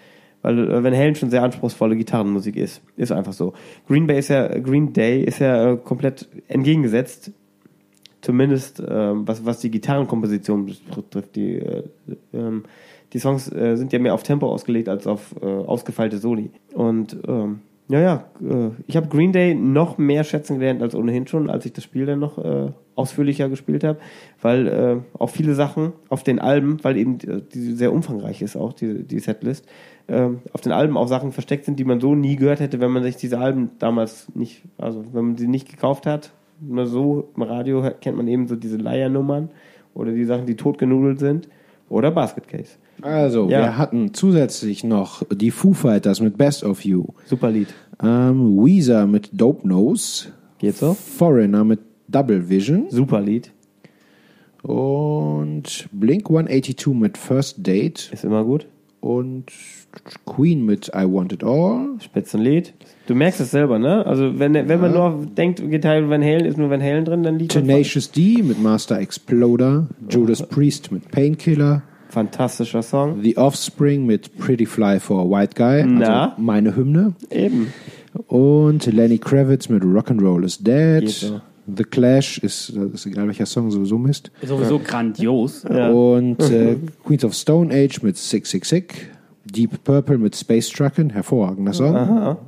[0.42, 2.82] Weil äh, Van Halen schon sehr anspruchsvolle Gitarrenmusik ist.
[2.96, 3.54] Ist einfach so.
[3.88, 7.32] Green Bay ist ja, Green Day ist ja äh, komplett entgegengesetzt.
[8.20, 11.36] Zumindest ähm, was, was die Gitarrenkomposition betrifft.
[11.36, 11.84] Die, äh,
[12.32, 12.64] ähm,
[13.12, 16.50] die Songs äh, sind ja mehr auf Tempo ausgelegt als auf äh, ausgefeilte Soli.
[16.74, 21.26] Und ähm, ja, ja, äh, ich habe Green Day noch mehr schätzen gelernt als ohnehin
[21.26, 23.98] schon, als ich das Spiel dann noch äh, ausführlicher gespielt habe,
[24.42, 28.56] weil äh, auch viele Sachen auf den Alben, weil eben die, die sehr umfangreich ist
[28.56, 29.66] auch, die, die Setlist,
[30.08, 32.90] äh, auf den Alben auch Sachen versteckt sind, die man so nie gehört hätte, wenn
[32.90, 36.32] man sich diese Alben damals nicht, also wenn man sie nicht gekauft hat.
[36.60, 39.50] Nur so im Radio kennt man eben so diese Leiernummern
[39.94, 41.48] oder die Sachen, die totgenudelt sind
[41.88, 42.72] oder Basket Case.
[43.02, 43.60] Also, Ja.
[43.60, 47.68] wir hatten zusätzlich noch die Foo Fighters mit Best of You, Super Lied.
[48.02, 50.28] ähm, Weezer mit Dope Nose,
[50.58, 50.94] Geht so?
[50.94, 51.78] Foreigner mit
[52.08, 53.52] Double Vision Super Lied.
[54.62, 58.66] und Blink 182 mit First Date Ist immer gut.
[59.00, 59.46] Und
[60.26, 61.96] Queen mit I Want It All.
[62.00, 62.74] Spitzenlied.
[63.06, 64.04] Du merkst es selber, ne?
[64.06, 67.38] Also wenn, wenn man nur denkt, Gitarre Van Halen ist nur Van Halen drin, dann
[67.38, 73.22] liegt Tenacious D mit Master Exploder, Judas Priest mit Painkiller, Fantastischer Song.
[73.22, 76.30] The Offspring mit Pretty Fly for a White Guy, Na?
[76.30, 77.72] also meine Hymne, Eben.
[78.26, 81.00] und Lenny Kravitz mit Rock'n'Roll is Dead.
[81.00, 81.40] Geht so.
[81.76, 84.30] The Clash ist, das ist egal welcher Song sowieso Mist.
[84.42, 85.64] Sowieso grandios.
[85.64, 89.10] Und äh, Queens of Stone Age mit Sick Sick Sick.
[89.44, 91.94] Deep Purple mit Space Truckin', hervorragender Song.
[91.96, 92.38] Aha.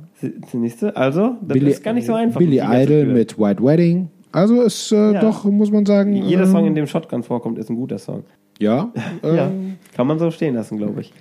[0.53, 0.95] Nächste.
[0.95, 2.39] Also, das Billy, ist gar nicht so einfach.
[2.39, 4.09] Billy Idol mit White Wedding.
[4.31, 5.21] Also ist äh, Ja.
[5.21, 6.13] doch, muss man sagen.
[6.15, 8.23] Jeder ähm, Song, in dem Shotgun vorkommt, ist ein guter Song.
[8.59, 8.91] Ja.
[9.23, 9.51] Ähm, Ja.
[9.95, 11.13] Kann man so stehen lassen, glaube ich.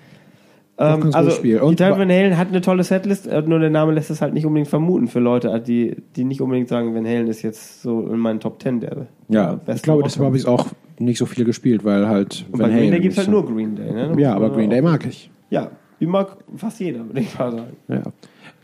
[0.83, 1.61] Ähm, also, Spiel.
[1.61, 4.47] Und Van Halen hat eine tolle Setlist, äh, nur der Name lässt es halt nicht
[4.47, 8.19] unbedingt vermuten für Leute, die, die nicht unbedingt sagen, Van Halen ist jetzt so in
[8.19, 10.67] meinen Top Ten der Ja, ich glaube, deshalb habe ich es auch
[10.99, 12.47] nicht so viel gespielt, weil halt.
[12.51, 13.93] Und bei Van Green Day Halen gibt es halt so- nur Green Day.
[13.93, 14.15] Ne?
[14.19, 15.31] Ja, aber Green Day mag ich.
[15.51, 15.71] Ja,
[16.01, 17.77] die mag fast jeder, würde ich mal sagen.
[17.89, 18.03] Ja.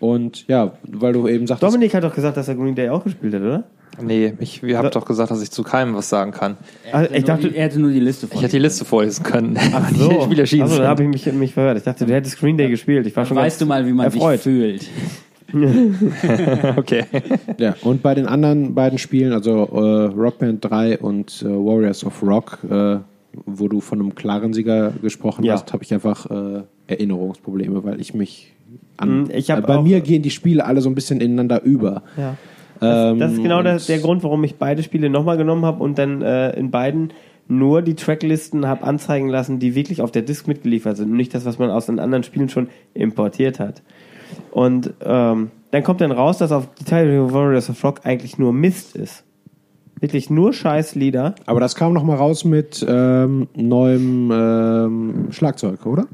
[0.00, 1.70] Und ja, weil du eben sagtest.
[1.72, 3.64] Dominik hat doch gesagt, dass er Green Day auch gespielt hat, oder?
[4.02, 6.56] Nee, ich ihr habt doch gesagt, dass ich zu keinem was sagen kann.
[6.92, 9.58] Also, ich dachte, er hätte nur die Liste Ich hätte die Liste vorlesen können.
[9.72, 11.78] Ach die so, Spiele erschienen also, da habe ich mich, mich verhört.
[11.78, 13.06] Ich dachte, du hättest Green Day gespielt.
[13.06, 14.40] Ich war schon Weißt du mal, wie man erfreut.
[14.40, 14.86] sich fühlt.
[16.76, 17.04] Okay.
[17.58, 22.22] Ja, und bei den anderen beiden Spielen, also äh, Rockband 3 und äh, Warriors of
[22.22, 22.98] Rock, äh,
[23.44, 25.54] wo du von einem klaren Sieger gesprochen Ja.
[25.54, 28.54] hast, habe ich einfach äh, Erinnerungsprobleme, weil ich mich
[28.96, 29.22] an.
[29.22, 32.02] Mhm, ich hab äh, bei mir gehen die Spiele alle so ein bisschen ineinander über.
[32.16, 32.36] Ja.
[32.80, 35.82] Das, Ähm, das ist genau der, der Grund, warum ich beide Spiele nochmal genommen habe
[35.82, 37.12] und dann äh, in beiden
[37.48, 41.34] nur die Tracklisten habe anzeigen lassen, die wirklich auf der Disk mitgeliefert sind und nicht
[41.34, 43.82] das, was man aus den anderen Spielen schon importiert hat.
[44.50, 48.52] Und ähm, dann kommt dann raus, dass auf Guitar Hero Warriors of Rock eigentlich nur
[48.52, 49.24] Mist ist.
[50.00, 51.34] Wirklich nur scheiß Lieder.
[51.46, 56.06] Aber das kam noch mal raus mit ähm, neuem ähm, Schlagzeug, oder?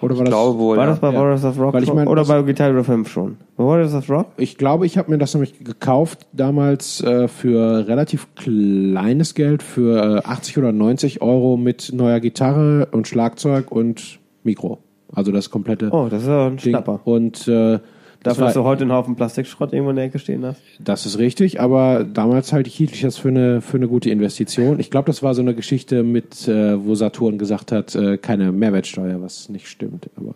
[0.00, 0.38] Oder war Ich das?
[0.38, 0.76] glaube wohl.
[0.76, 0.90] War ja.
[0.90, 1.18] das bei ja.
[1.18, 3.36] Warriors of Rock Weil ich mein, oder bei Guitar Hero 5 schon?
[3.56, 4.26] Bei Warriors of Rock?
[4.36, 10.18] Ich glaube, ich habe mir das nämlich gekauft damals äh, für relativ kleines Geld, für
[10.24, 14.78] äh, 80 oder 90 Euro mit neuer Gitarre und Schlagzeug und Mikro.
[15.12, 16.72] Also das komplette Oh, das ist ja ein Ding.
[16.72, 17.00] Schnapper.
[17.04, 17.78] Und äh,
[18.22, 20.60] das, Dafür, dass du heute einen Haufen Plastikschrott irgendwo in der Ecke stehen hast.
[20.80, 24.80] das ist richtig, aber damals halt hielt ich das für eine, für eine gute Investition.
[24.80, 28.50] Ich glaube, das war so eine Geschichte mit, äh, wo Saturn gesagt hat, äh, keine
[28.52, 30.10] Mehrwertsteuer, was nicht stimmt.
[30.16, 30.34] Aber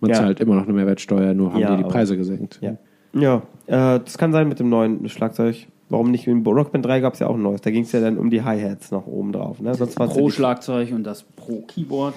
[0.00, 0.16] man Ja.
[0.18, 2.58] zahlt immer noch eine Mehrwertsteuer, nur haben Ja, die die Preise gesenkt.
[2.60, 2.76] Ja.
[3.14, 5.66] Ja, äh, das kann sein mit dem neuen Schlagzeug.
[5.88, 6.26] Warum nicht?
[6.26, 7.60] In Rockband 3 gab es ja auch ein neues.
[7.60, 9.60] Da ging es ja dann um die Hi-Hats noch oben drauf.
[9.60, 9.72] Ne?
[9.72, 12.14] Pro Schlagzeug und das Pro Keyboard.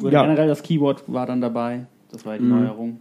[0.00, 0.22] Oder Ja.
[0.22, 1.86] generell das Keyboard war dann dabei.
[2.12, 2.98] Das war die Neuerung.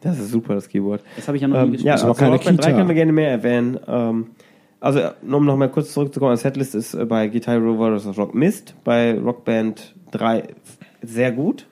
[0.00, 1.02] Das ist super, das Keyboard.
[1.16, 2.04] Das habe ich ja noch Ähm, nie ja, gespielt.
[2.10, 2.76] aber keine Rockband 3 Kita.
[2.76, 3.78] können wir gerne mehr erwähnen.
[3.88, 4.26] Ähm,
[4.78, 8.18] also, um noch mal kurz zurückzukommen, die Setlist ist äh, bei Guitar Hero Warriors of
[8.18, 10.44] Rock Mist, bei Rockband 3
[11.02, 11.66] sehr gut.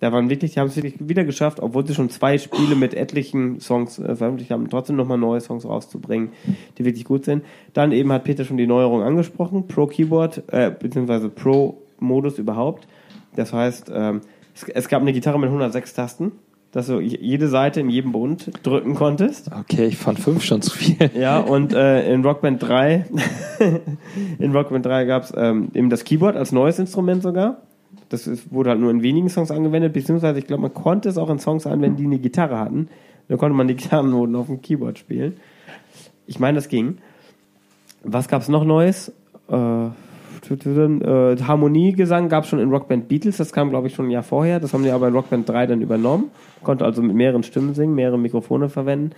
[0.00, 2.92] Da waren wirklich, die haben es wirklich wieder geschafft, obwohl sie schon zwei Spiele mit
[2.92, 6.30] etlichen Songs äh, veröffentlicht haben, trotzdem nochmal neue Songs rauszubringen,
[6.76, 7.44] die wirklich gut sind.
[7.72, 12.88] Dann eben hat Peter schon die Neuerung angesprochen, Pro Keyboard, äh, beziehungsweise Pro Modus überhaupt.
[13.36, 14.22] Das heißt, ähm,
[14.56, 16.32] es, es gab eine Gitarre mit 106 Tasten,
[16.72, 19.50] dass du jede Seite in jedem Bund drücken konntest.
[19.52, 21.10] Okay, ich fand fünf schon zu viel.
[21.14, 23.06] Ja, und äh, in Rockband 3,
[24.38, 27.58] in Rockband 3 gab es ähm, eben das Keyboard als neues Instrument sogar.
[28.08, 31.18] Das ist, wurde halt nur in wenigen Songs angewendet, beziehungsweise ich glaube, man konnte es
[31.18, 32.88] auch in Songs anwenden, die eine Gitarre hatten.
[33.28, 35.36] Da konnte man die Gitarrennoten auf dem Keyboard spielen.
[36.26, 36.98] Ich meine, das ging.
[38.02, 39.12] Was gab es noch Neues?
[39.48, 39.88] Äh,
[40.50, 44.22] äh, Harmoniegesang gab es schon in Rockband Beatles, das kam glaube ich schon ein Jahr
[44.22, 44.60] vorher.
[44.60, 46.30] Das haben die aber in Rockband 3 dann übernommen.
[46.62, 49.12] Konnte also mit mehreren Stimmen singen, mehrere Mikrofone verwenden.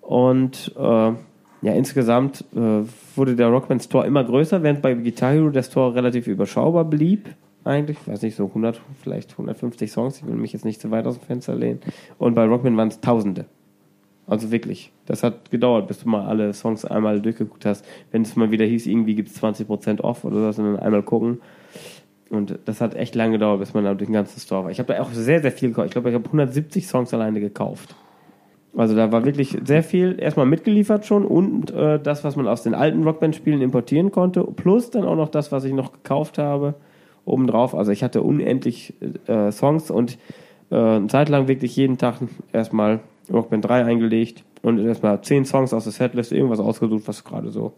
[0.00, 1.12] Und äh,
[1.60, 2.82] ja, insgesamt äh,
[3.16, 7.28] wurde der Rockband Store immer größer, während bei Guitar Hero der Store relativ überschaubar blieb.
[7.64, 7.98] eigentlich.
[8.00, 10.18] Ich weiß nicht, so 100, vielleicht 150 Songs.
[10.18, 11.80] Ich will mich jetzt nicht zu weit aus dem Fenster lehnen.
[12.18, 13.46] Und bei Rockband waren es Tausende.
[14.28, 14.92] Also wirklich.
[15.06, 17.84] Das hat gedauert, bis du mal alle Songs einmal durchgeguckt hast.
[18.12, 21.40] Wenn es mal wieder hieß, irgendwie gibt es 20% off oder so, dann einmal gucken.
[22.30, 24.70] Und das hat echt lange gedauert, bis man da durch den ganzen Store war.
[24.70, 25.86] Ich habe da auch sehr, sehr viel gekauft.
[25.86, 27.96] Ich glaube, ich habe 170 Songs alleine gekauft.
[28.76, 32.62] Also da war wirklich sehr viel erstmal mitgeliefert schon und äh, das, was man aus
[32.62, 36.74] den alten Rockband-Spielen importieren konnte, plus dann auch noch das, was ich noch gekauft habe,
[37.24, 37.74] obendrauf.
[37.74, 38.94] Also ich hatte unendlich
[39.26, 40.18] äh, Songs und
[40.70, 42.16] äh, eine Zeit lang wirklich jeden Tag
[42.52, 43.00] erstmal
[43.32, 47.72] Rockband 3 eingelegt und erstmal 10 Songs aus der Setlist, irgendwas ausgesucht, was gerade so,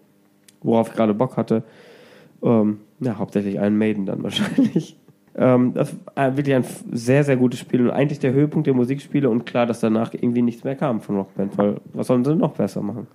[0.62, 1.62] worauf ich gerade Bock hatte.
[2.42, 4.96] Ähm, ja, hauptsächlich Iron Maiden dann wahrscheinlich.
[5.36, 9.30] Ähm, das war wirklich ein sehr, sehr gutes Spiel und eigentlich der Höhepunkt der Musikspiele
[9.30, 12.52] und klar, dass danach irgendwie nichts mehr kam von Rockband, weil was sollen sie noch
[12.52, 13.06] besser machen?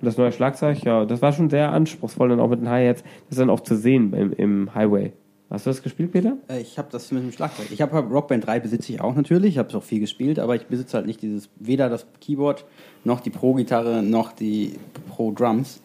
[0.00, 3.04] Und das neue Schlagzeug, ja, das war schon sehr anspruchsvoll, dann auch mit den Hi-Hats,
[3.28, 5.12] das dann auch zu sehen im, im Highway.
[5.50, 6.36] Hast du das gespielt, Peter?
[6.48, 7.66] Äh, Ich habe das mit dem Schlagzeug.
[7.70, 9.50] Ich habe Rockband 3 besitze ich auch natürlich.
[9.50, 12.64] Ich habe es auch viel gespielt, aber ich besitze halt nicht dieses, weder das Keyboard,
[13.02, 14.78] noch die Pro-Gitarre, noch die
[15.08, 15.80] Pro-Drums,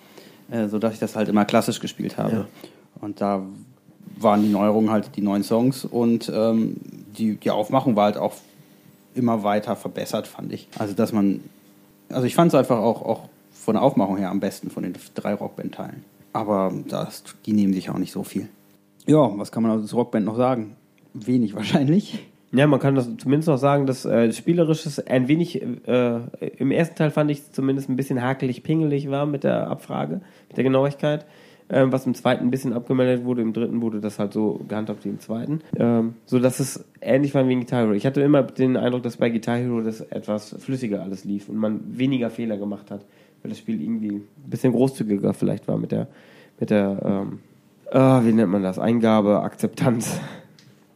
[0.51, 2.35] äh, sodass ich das halt immer klassisch gespielt habe.
[2.35, 2.45] Ja.
[3.01, 3.41] Und da
[4.17, 6.77] waren die Neuerungen halt die neuen Songs und ähm,
[7.17, 8.33] die, die Aufmachung war halt auch
[9.15, 10.67] immer weiter verbessert, fand ich.
[10.77, 11.41] Also, dass man,
[12.09, 14.93] also ich fand es einfach auch, auch von der Aufmachung her am besten von den
[15.15, 16.03] drei Rockband-Teilen.
[16.33, 18.47] Aber das, die nehmen sich auch nicht so viel.
[19.07, 20.75] Ja, was kann man aus der Rockband noch sagen?
[21.13, 22.19] Wenig wahrscheinlich.
[22.51, 26.19] Ja, man kann das zumindest noch sagen, dass äh, spielerisches ein wenig, äh,
[26.57, 30.57] im ersten Teil fand ich zumindest ein bisschen hakelig, pingelig war mit der Abfrage, mit
[30.57, 31.25] der Genauigkeit.
[31.67, 35.03] Ähm, was im zweiten ein bisschen abgemeldet wurde, im dritten wurde das halt so gehandhabt
[35.03, 35.61] wie im zweiten.
[35.75, 37.93] Ähm, so dass es ähnlich war wie in Guitar Hero.
[37.93, 41.57] Ich hatte immer den Eindruck, dass bei Guitar Hero das etwas flüssiger alles lief und
[41.57, 43.03] man weniger Fehler gemacht hat,
[43.41, 46.07] weil das Spiel irgendwie ein bisschen großzügiger vielleicht war mit der,
[46.59, 47.39] mit der, ähm,
[47.95, 48.77] ah, wie nennt man das?
[48.79, 50.19] Eingabe, Akzeptanz.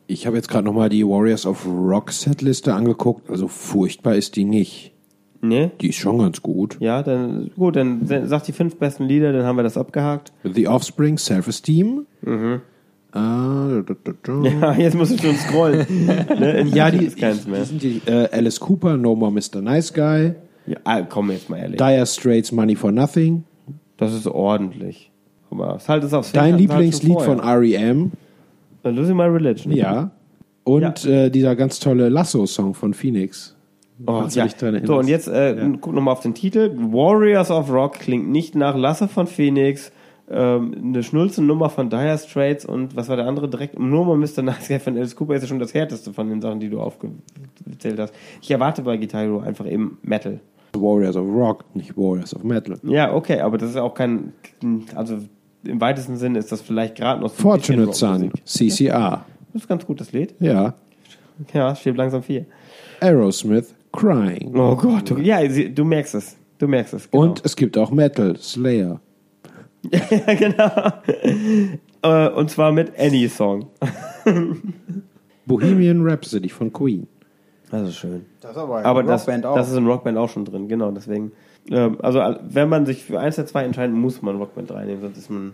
[0.07, 3.29] Ich habe jetzt gerade nochmal die Warriors of Rock Setliste angeguckt.
[3.29, 4.93] Also furchtbar ist die nicht.
[5.41, 5.71] Ne?
[5.79, 6.77] Die ist schon ganz gut.
[6.79, 10.33] Ja, dann gut, dann sag die fünf besten Lieder, dann haben wir das abgehakt.
[10.43, 12.05] The Offspring, Self-Esteem.
[13.11, 14.43] Ah, da, da, da.
[14.43, 15.85] Ja, jetzt musst du schon scrollen.
[16.05, 16.65] ne?
[16.73, 17.61] Ja, die, ist keins mehr.
[17.61, 19.61] die sind die, äh, Alice Cooper, No More Mr.
[19.61, 20.35] Nice Guy.
[20.67, 21.77] Ja, ah, komm jetzt mal ehrlich.
[21.77, 23.45] Dire Straits, Money for Nothing.
[23.97, 25.08] Das ist ordentlich.
[25.51, 27.47] Aber es halt ist aufs Dein halt Lieblingslied schon von.
[27.47, 28.11] R.E.M.
[28.83, 29.73] Losing My Religion.
[29.73, 30.11] Ja.
[30.63, 33.55] Und Äh, dieser ganz tolle Lasso-Song von Phoenix.
[34.05, 34.47] Oh, ja.
[34.85, 36.71] So, und jetzt äh, guck nochmal auf den Titel.
[36.77, 39.91] Warriors of Rock klingt nicht nach Lasse von Phoenix,
[40.29, 43.77] ähm, eine Schnulzennummer von Dire Straits und was war der andere direkt?
[43.77, 44.41] Nur mal Mr.
[44.41, 46.79] Nice Guy von Alice Cooper ist ja schon das härteste von den Sachen, die du
[46.79, 48.13] aufgezählt hast.
[48.41, 50.39] Ich erwarte bei Guitar Hero einfach eben Metal.
[50.77, 52.77] Warriors of Rock, nicht Warriors of Metal.
[52.83, 54.33] Ja, okay, aber das ist auch kein,
[54.95, 55.17] also
[55.63, 58.31] im weitesten Sinne ist das vielleicht gerade noch so ein Fortunate bisschen Son.
[58.45, 59.25] CCR.
[59.53, 60.35] Das ist ganz gut, das Lied.
[60.39, 60.73] Ja.
[61.53, 62.45] Ja, steht langsam vier.
[62.99, 64.55] Aerosmith, Crying.
[64.55, 66.35] Oh Gott, du, ja, du merkst es.
[66.57, 67.09] Du merkst es.
[67.09, 67.23] Genau.
[67.23, 68.99] Und es gibt auch Metal, Slayer.
[69.91, 70.91] ja, genau.
[72.01, 73.67] Äh, und zwar mit Any Song.
[75.45, 77.07] Bohemian Rhapsody von Queen.
[77.71, 78.25] Das ist schön.
[78.41, 80.91] Das ist aber, Aber das, das ist in Rockband auch schon drin, genau.
[80.91, 81.31] Deswegen,
[81.71, 85.01] also all- wenn man sich für eins der zwei entscheidet, muss man Rockband 3 nehmen,
[85.01, 85.53] sonst ist man.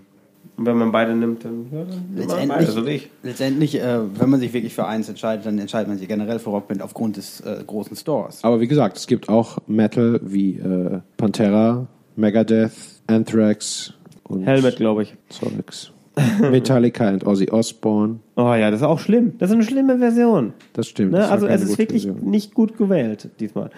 [0.58, 3.10] Und wenn man beide nimmt, dann, ja, dann man beide, Letztendlich, so ich.
[3.24, 6.52] letztendlich äh, wenn man sich wirklich für eins entscheidet, dann entscheidet man sich generell für
[6.52, 8.42] Rockband aufgrund des äh, großen Stores.
[8.44, 12.72] Aber wie gesagt, es gibt auch Metal wie äh, Pantera, Megadeth,
[13.08, 13.94] Anthrax
[14.24, 15.16] und Helmet, glaube ich.
[15.30, 15.92] Zeugs.
[16.40, 18.20] Metallica und Ozzy Osbourne.
[18.38, 19.34] Oh ja, das ist auch schlimm.
[19.40, 20.54] Das ist eine schlimme Version.
[20.72, 21.12] Das stimmt.
[21.12, 21.18] Ne?
[21.18, 22.30] das Also es ist wirklich Version.
[22.30, 23.70] nicht gut gewählt diesmal.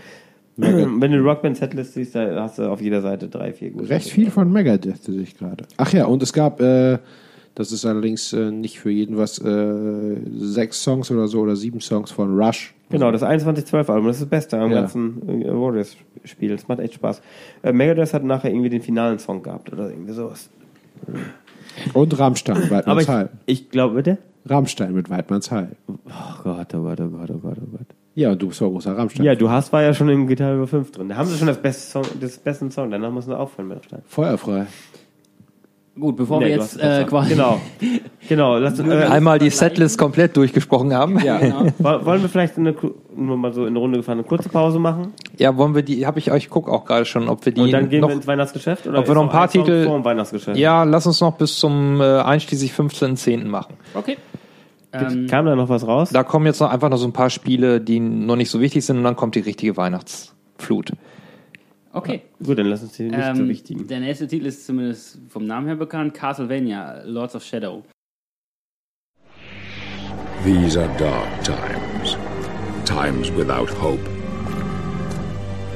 [0.58, 3.90] Wenn du die Rockband-Setlist siehst, da hast du auf jeder Seite drei, vier gute.
[3.90, 5.66] Recht viel von Megadeth sehe ich gerade.
[5.78, 6.98] Ach ja, und es gab, äh,
[7.56, 11.80] das ist allerdings äh, nicht für jeden was, äh, sechs Songs oder so oder sieben
[11.80, 12.74] Songs von Rush.
[12.90, 14.82] Genau, das 2112-Album, das ist das Beste am Ja.
[14.82, 16.50] ganzen äh, Warriors-Spiel.
[16.56, 17.22] Das macht echt Spaß.
[17.62, 20.50] Äh, Megadeth hat nachher irgendwie den finalen Song gehabt oder irgendwie sowas.
[21.94, 23.30] Und Rammstein, Aber Weidmanns ich, Heil.
[23.46, 24.18] ich glaube, bitte?
[24.48, 25.76] Rammstein mit Weidmanns Heil.
[25.88, 25.98] Oh
[26.44, 27.88] Gott, oh Gott, oh Gott, oh Gott, oh Gott.
[28.18, 29.24] Ja, du bist auch großer Rammstein.
[29.28, 31.10] Ja, du hast war ja schon im Gitarre über 5 drin.
[31.10, 33.78] Da haben sie schon das beste Song, das besten Song, danach müssen wir aufhören mit
[33.78, 34.02] Rammstein.
[34.08, 34.66] Feuerfrei.
[36.00, 37.30] Gut, bevor Nee, wir jetzt äh, quasi.
[37.36, 37.62] Genau.
[38.28, 38.58] Genau.
[38.58, 41.20] Lass, äh, Einmal die Setlist komplett durchgesprochen haben.
[41.20, 41.40] Ja,
[41.78, 42.76] Woll- Wollen wir vielleicht eine,
[43.16, 45.14] nur mal so in eine Runde gefahren, eine kurze Pause machen?
[45.40, 47.90] wollen wir die, habe ich euch, guck auch gerade schon, ob wir die Und dann
[47.90, 48.88] gehen noch, wir ins Weihnachtsgeschäft?
[48.88, 50.58] Oder ob wir noch ein paar Titel- vor dem Weihnachtsgeschäft?
[50.58, 53.46] ja, lass uns noch bis zum äh, einschließlich 15.10.
[53.46, 53.76] machen.
[53.94, 54.18] Okay.
[54.94, 56.10] Ähm, Kam da noch was raus?
[56.12, 58.86] Da kommen jetzt noch einfach noch so ein paar Spiele, die noch nicht so wichtig
[58.86, 60.92] sind und dann kommt die richtige Weihnachtsflut.
[61.94, 62.22] okay.
[62.44, 63.88] Gut, dann lass uns die nicht so Ähm, wichtigen.
[63.88, 67.84] der nächste Titel ist zumindest vom Namen her bekannt: Castlevania, Lords of Shadow.
[70.44, 72.16] These are dark times,
[72.86, 74.00] times without hope.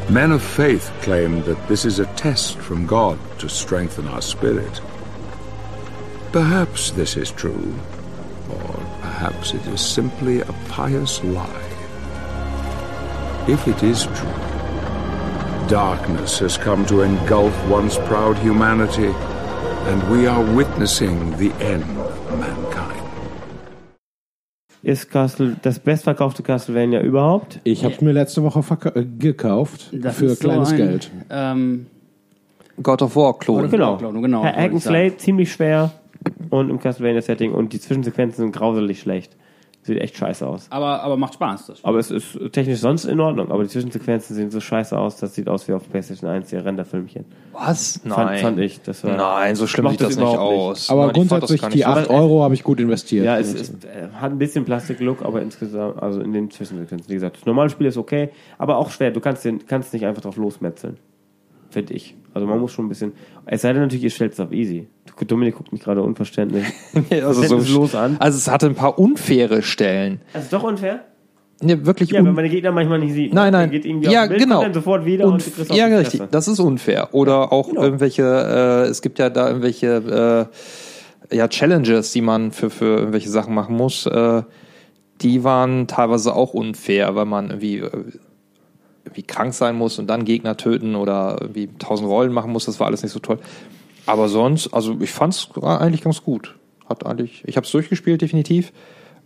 [0.10, 4.82] Men of faith claim that this is a test from God to strengthen our spirit.
[6.32, 7.74] Perhaps this is true,
[9.12, 11.68] perhaps it is simply a pious lie.
[13.48, 14.40] If it is true,
[15.68, 19.12] darkness has come to engulf once proud humanity,
[19.90, 22.98] and we are witnessing the end of mankind.
[24.84, 27.60] Ist Castle das bestverkaufte Castlevania überhaupt?
[27.66, 31.12] Ich habe mir letzte Woche verka- äh, gekauft Das für ist so kleines ein, Geld.
[31.30, 31.86] Ähm,
[32.82, 33.70] God of War Klon.
[33.70, 33.98] Genau.
[33.98, 34.82] Klon, genau, Hack and.
[34.82, 35.92] Slay ziemlich schwer
[36.52, 39.36] und im Castlevania-Setting und die Zwischensequenzen sind grauselig schlecht.
[39.84, 40.68] Sieht echt scheiße aus.
[40.70, 41.66] aber, aber macht Spaß.
[41.66, 45.18] Das Aber es ist technisch sonst in Ordnung, aber die Zwischensequenzen sehen so scheiße aus,
[45.18, 47.26] das sieht aus wie auf PlayStation 1, die Renderfilmchen.
[47.52, 48.00] Was?
[48.04, 48.14] Nein.
[48.14, 48.80] Fand, fand ich.
[48.84, 50.88] Das war, Nein, so schlimm Macht sieht das das nicht aus.
[50.92, 53.26] Aber Nein, grundsätzlich die nicht 8 Aber- Euro habe ich gut investiert.
[53.26, 57.16] Ja, es ist, äh, hat ein bisschen Plastik-Look, aber insgesamt, also in den Zwischensequenzen, wie
[57.16, 58.30] gesagt, das normale Spiel ist okay,
[58.60, 59.10] aber auch schwer.
[59.10, 60.98] Du kannst, den, kannst nicht einfach drauf losmetzeln.
[61.72, 62.16] Finde ich.
[62.34, 63.14] Also man muss schon ein bisschen.
[63.46, 64.88] Es sei denn natürlich, ihr stellt es auf easy.
[65.28, 66.66] Dominik guckt mich gerade unverständlich.
[67.12, 68.18] also, Verständnislos an.
[68.20, 70.22] also es hatte ein paar unfaire Stellen.
[70.34, 71.06] Ist doch unfair.
[71.64, 73.34] Ja, wirklich Ja, wenn man den Gegner manchmal nicht sieht.
[73.34, 73.70] Nein, nein.
[73.70, 74.62] geht irgendwie ja, Bild, genau.
[74.64, 76.22] dann sofort wieder und, Unf- kriegst auf ja, die richtig.
[76.32, 77.10] Das ist unfair.
[77.14, 77.84] Oder auch Genau.
[77.84, 80.50] irgendwelche, äh, es gibt ja da irgendwelche
[81.32, 84.08] äh, ja, Challenges, die man für, für irgendwelche Sachen machen muss.
[84.08, 84.42] Äh,
[85.22, 87.84] die waren teilweise auch unfair, weil man irgendwie,
[89.04, 92.66] irgendwie krank sein muss und dann Gegner töten oder irgendwie tausend Rollen machen muss.
[92.66, 93.40] Das war alles nicht so toll.
[94.06, 96.56] Aber sonst, also ich fand es eigentlich ganz gut.
[96.88, 98.72] Hat eigentlich, ich habe es durchgespielt, definitiv.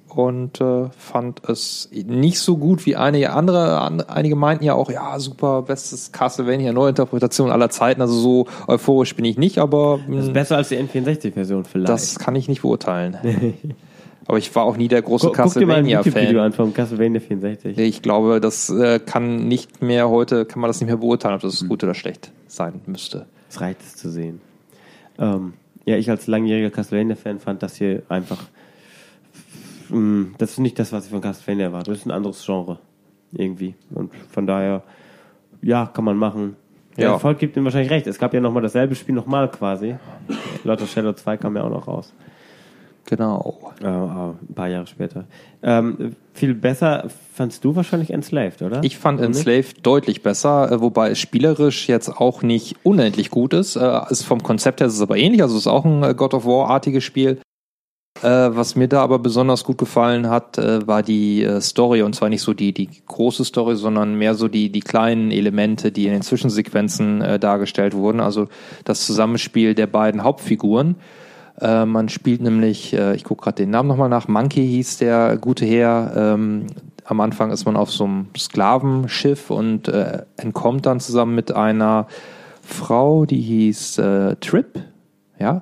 [0.08, 3.82] Und äh, fand es nicht so gut wie einige andere.
[3.82, 8.02] An, einige meinten ja auch, ja, super, bestes Castlevania, Neuinterpretation aller Zeiten.
[8.02, 11.90] Also so euphorisch bin ich nicht, aber Das ist mh, besser als die N64-Version vielleicht.
[11.90, 13.18] das kann ich nicht beurteilen.
[14.28, 16.38] aber ich war auch nie der große Castlevania-Fan.
[16.38, 17.78] an vom Castlevania 64.
[17.78, 21.42] Ich glaube, das äh, kann nicht mehr heute, kann man das nicht mehr beurteilen, ob
[21.42, 23.26] das gut oder schlecht sein müsste.
[23.50, 24.42] Es reicht es zu sehen.
[25.20, 25.54] Ähm,
[25.86, 28.44] ja, ich als langjähriger Castlevania-Fan fand das hier einfach.
[29.90, 31.92] mh, Das ist nicht das, was ich von Castlevania erwarte.
[31.92, 32.80] Das ist ein anderes Genre.
[33.32, 33.76] Irgendwie.
[33.94, 34.84] Und von daher,
[35.62, 36.56] ja, kann man machen.
[36.98, 37.14] Der Ja.
[37.14, 38.08] Erfolg gibt ihm wahrscheinlich recht.
[38.08, 39.96] Es gab ja nochmal dasselbe Spiel nochmal quasi.
[40.64, 42.14] Lord of Shadow 2 kam ja auch noch raus.
[43.06, 43.72] Genau.
[43.82, 45.26] Äh, äh, ein paar Jahre später.
[45.62, 48.84] Ähm, viel besser fandst du wahrscheinlich Enslaved, oder?
[48.84, 49.38] Ich fand Dominik?
[49.38, 53.76] Enslaved deutlich besser, äh, wobei es spielerisch jetzt auch nicht unendlich gut ist.
[53.76, 56.14] Äh, Ist vom Konzept her ist es aber ähnlich, also es ist auch ein äh,
[56.16, 57.40] God of War-artiges Spiel.
[58.22, 62.16] Äh, Was mir da aber besonders gut gefallen hat, äh, war die äh, Story und
[62.16, 66.06] zwar nicht so die, die große Story, sondern mehr so die, die kleinen Elemente, die
[66.06, 68.22] in den Zwischensequenzen äh, dargestellt wurden.
[68.22, 68.48] Also
[68.86, 70.96] das Zusammenspiel der beiden Hauptfiguren.
[71.62, 75.38] Äh, man spielt nämlich, äh, ich gucke gerade den Namen nochmal nach, Monkey hieß der
[75.38, 76.14] gute Herr.
[76.16, 76.68] Ähm,
[77.06, 82.08] am Anfang ist man auf so einem Sklavenschiff und äh, entkommt dann zusammen mit einer
[82.62, 84.80] Frau, die hieß äh, Trip,
[85.40, 85.62] ja.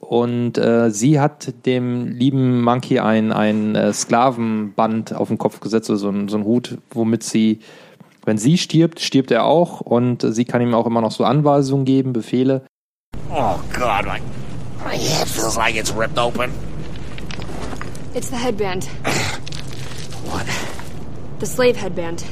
[0.00, 5.90] Und äh, sie hat dem lieben Monkey ein, ein äh, Sklavenband auf den Kopf gesetzt,
[5.90, 7.60] also so ein, so Hut, womit sie,
[8.24, 11.84] wenn sie stirbt, stirbt er auch und sie kann ihm auch immer noch so Anweisungen
[11.84, 12.62] geben, Befehle.
[13.30, 14.20] Oh, God, my,
[14.84, 16.52] my head feels like it's ripped open.
[18.14, 18.88] It's the headband.
[20.28, 20.46] What?
[21.38, 22.22] The slave headband.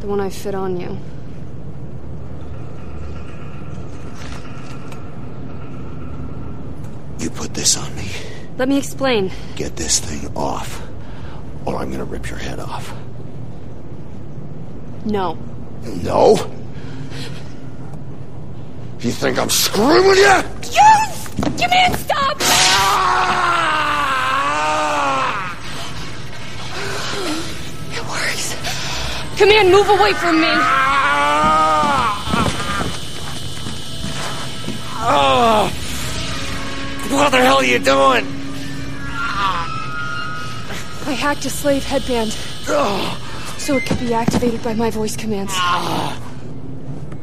[0.00, 0.98] The one I fit on you.
[7.18, 8.10] You put this on me.
[8.58, 9.30] Let me explain.
[9.56, 10.82] Get this thing off,
[11.64, 12.92] or I'm gonna rip your head off.
[15.06, 15.38] No.
[16.02, 16.36] No?
[19.00, 20.70] You think I'm screwing with you?
[20.72, 21.29] Yes!
[21.42, 22.36] A stop!
[27.92, 28.54] It works.
[29.38, 30.52] Command, move away from me!
[35.02, 35.70] Oh!
[37.10, 38.26] What the hell are you doing?
[41.06, 42.32] I hacked a slave headband
[43.58, 45.54] so it could be activated by my voice commands.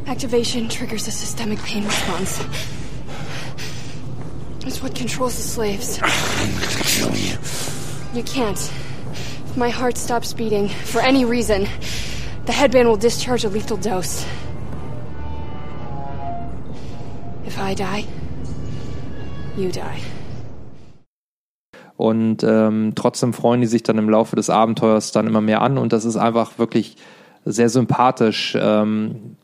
[0.08, 2.42] Activation triggers a systemic pain response.
[4.68, 5.98] It's what controls the slaves.
[6.04, 7.38] I'm gonna kill you.
[8.14, 8.60] You can't.
[8.60, 11.68] If my heart stops beating, for any reason,
[12.46, 14.26] the headband will discharge a lethal dose.
[17.46, 18.06] If I die,
[19.56, 20.02] you die.
[21.96, 25.78] Und ähm, trotzdem freuen die sich dann im Laufe des Abenteuers dann immer mehr an
[25.78, 26.98] und das ist einfach wirklich
[27.46, 29.38] sehr sympathisch ähm,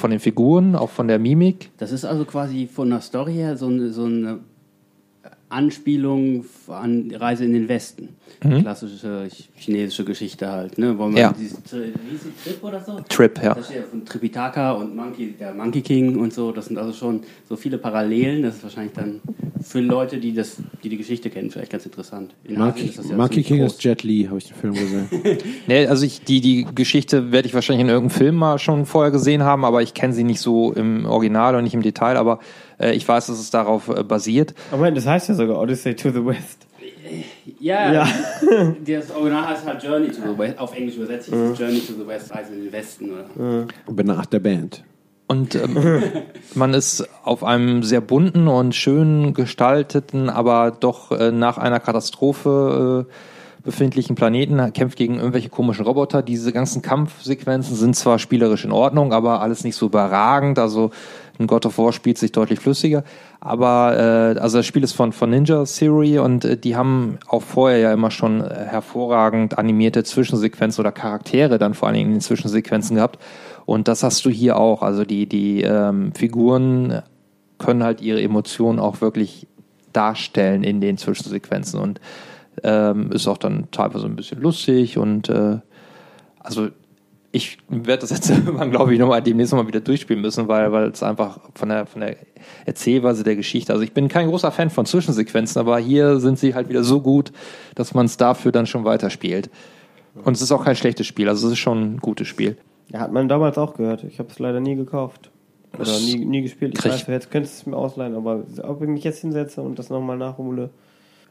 [0.00, 1.70] von den Figuren, auch von der Mimik.
[1.76, 4.40] Das ist also quasi von der Story her so eine, so eine
[5.50, 8.08] Anspielung an Reise in den Westen.
[8.40, 10.96] Klassische chinesische Geschichte halt, ne?
[10.96, 11.16] Wo man Mhm.
[11.18, 11.34] Ja.
[11.38, 12.98] dieses Tri- wie hieß die, Trip oder so?
[13.08, 13.52] Trip, ja.
[13.54, 16.50] Das steht ja von Tripitaka und Monkey, der Monkey King und so.
[16.50, 18.42] Das sind also schon so viele Parallelen.
[18.42, 19.20] Das ist wahrscheinlich dann
[19.62, 22.34] für Leute, die das, die die Geschichte kennen, vielleicht ganz interessant.
[22.44, 23.72] In Monkey, ist das ja Monkey King groß.
[23.74, 25.08] ist Jet Li, habe ich den Film gesehen.
[25.66, 29.10] Nee, also ich, die, die Geschichte werde ich wahrscheinlich in irgendeinem Film mal schon vorher
[29.10, 32.38] gesehen haben, aber ich kenne sie nicht so im Original und nicht im Detail, aber
[32.80, 34.54] ich weiß, dass es darauf äh, basiert.
[34.70, 36.66] Aber Moment, das heißt ja sogar Odyssey to the West.
[37.58, 38.08] Ja, Ja.
[38.86, 40.58] das Original heißt halt Journey to the West.
[40.58, 43.10] Auf Englisch übersetzt ist es Journey to the West, Reise in den Westen.
[43.10, 43.66] Oder?
[43.86, 44.84] Bin nach der Band.
[45.26, 46.02] Und ähm,
[46.54, 53.06] man ist auf einem sehr bunten und schön gestalteten, aber doch äh, nach einer Katastrophe
[53.06, 53.12] äh,
[53.62, 56.22] befindlichen Planeten, kämpft gegen irgendwelche komischen Roboter.
[56.22, 60.58] Diese ganzen Kampfsequenzen sind zwar spielerisch in Ordnung, aber alles nicht so überragend.
[60.58, 60.90] Also
[61.40, 63.02] ein God of War spielt sich deutlich flüssiger.
[63.40, 63.96] Aber
[64.36, 67.78] äh, also das Spiel ist von, von Ninja Theory und äh, die haben auch vorher
[67.78, 72.20] ja immer schon äh, hervorragend animierte Zwischensequenzen oder Charaktere dann vor allen Dingen in den
[72.20, 73.18] Zwischensequenzen gehabt.
[73.66, 74.82] Und das hast du hier auch.
[74.82, 77.02] Also die, die ähm, Figuren
[77.58, 79.46] können halt ihre Emotionen auch wirklich
[79.92, 82.00] darstellen in den Zwischensequenzen und
[82.62, 85.58] ähm, ist auch dann teilweise ein bisschen lustig und äh,
[86.38, 86.68] also
[87.32, 90.88] ich werde das jetzt irgendwann, glaube ich, nochmal demnächst nochmal wieder durchspielen müssen, weil weil
[90.88, 92.16] es einfach von der von der
[92.66, 93.72] Erzählweise der Geschichte.
[93.72, 97.00] Also ich bin kein großer Fan von Zwischensequenzen, aber hier sind sie halt wieder so
[97.00, 97.32] gut,
[97.74, 99.50] dass man es dafür dann schon weiterspielt.
[100.24, 102.56] Und es ist auch kein schlechtes Spiel, also es ist schon ein gutes Spiel.
[102.92, 104.02] Ja, hat man damals auch gehört.
[104.04, 105.30] Ich habe es leider nie gekauft.
[105.78, 106.76] Oder nie, nie gespielt.
[106.76, 109.78] Ich weiß, jetzt könntest du es mir ausleihen, aber ob ich mich jetzt hinsetze und
[109.78, 110.70] das nochmal nachhole,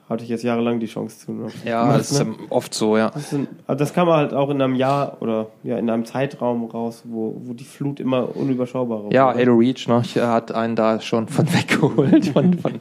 [0.09, 1.31] hatte ich jetzt jahrelang die Chance zu.
[1.31, 1.47] ne?
[1.63, 2.33] Ja, das ist ne?
[2.49, 3.11] oft so, ja.
[3.11, 6.65] Das, sind, also das kam halt auch in einem Jahr oder ja in einem Zeitraum
[6.65, 9.39] raus, wo, wo die Flut immer unüberschaubarer Ja, wurde.
[9.39, 12.79] Halo Reach, ne, ich, hat einen da schon von weggeholt, von, von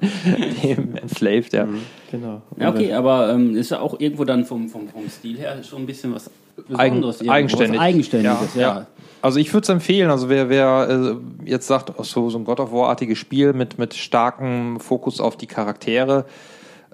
[0.62, 1.68] dem Enslaved, ja.
[2.10, 2.40] Genau.
[2.56, 5.80] Ja, okay, aber ähm, ist ja auch irgendwo dann vom, vom, vom Stil her schon
[5.82, 6.30] ein bisschen was
[6.74, 7.16] Eigen, Besonderes.
[7.20, 7.78] irgendwo, eigenständig.
[7.78, 8.60] Was Eigenständiges, ja.
[8.60, 8.86] ja.
[9.20, 12.60] Also ich würde es empfehlen, also wer, wer äh, jetzt sagt, so, so ein God
[12.60, 16.24] of War-artiges Spiel mit, mit starkem Fokus auf die Charaktere,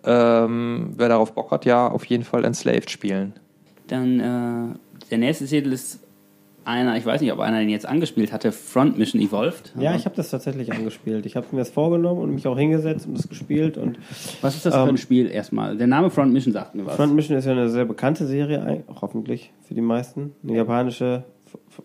[0.05, 3.35] ähm, wer darauf Bock hat, ja, auf jeden Fall Enslaved spielen.
[3.87, 6.01] Dann äh, der nächste Titel ist
[6.65, 9.73] einer, ich weiß nicht, ob einer den jetzt angespielt hatte, Front Mission Evolved.
[9.79, 11.27] Ja, ich habe das tatsächlich angespielt.
[11.27, 13.77] Ich habe mir das vorgenommen und mich auch hingesetzt und das gespielt.
[13.77, 13.99] Und
[14.41, 15.77] Was ist das für Ähm, ein Spiel erstmal?
[15.77, 16.97] Der Name Front Mission sagt mir was.
[16.97, 20.35] Front Mission ist ja eine sehr bekannte Serie, hoffentlich für die meisten.
[20.43, 21.25] Eine japanische,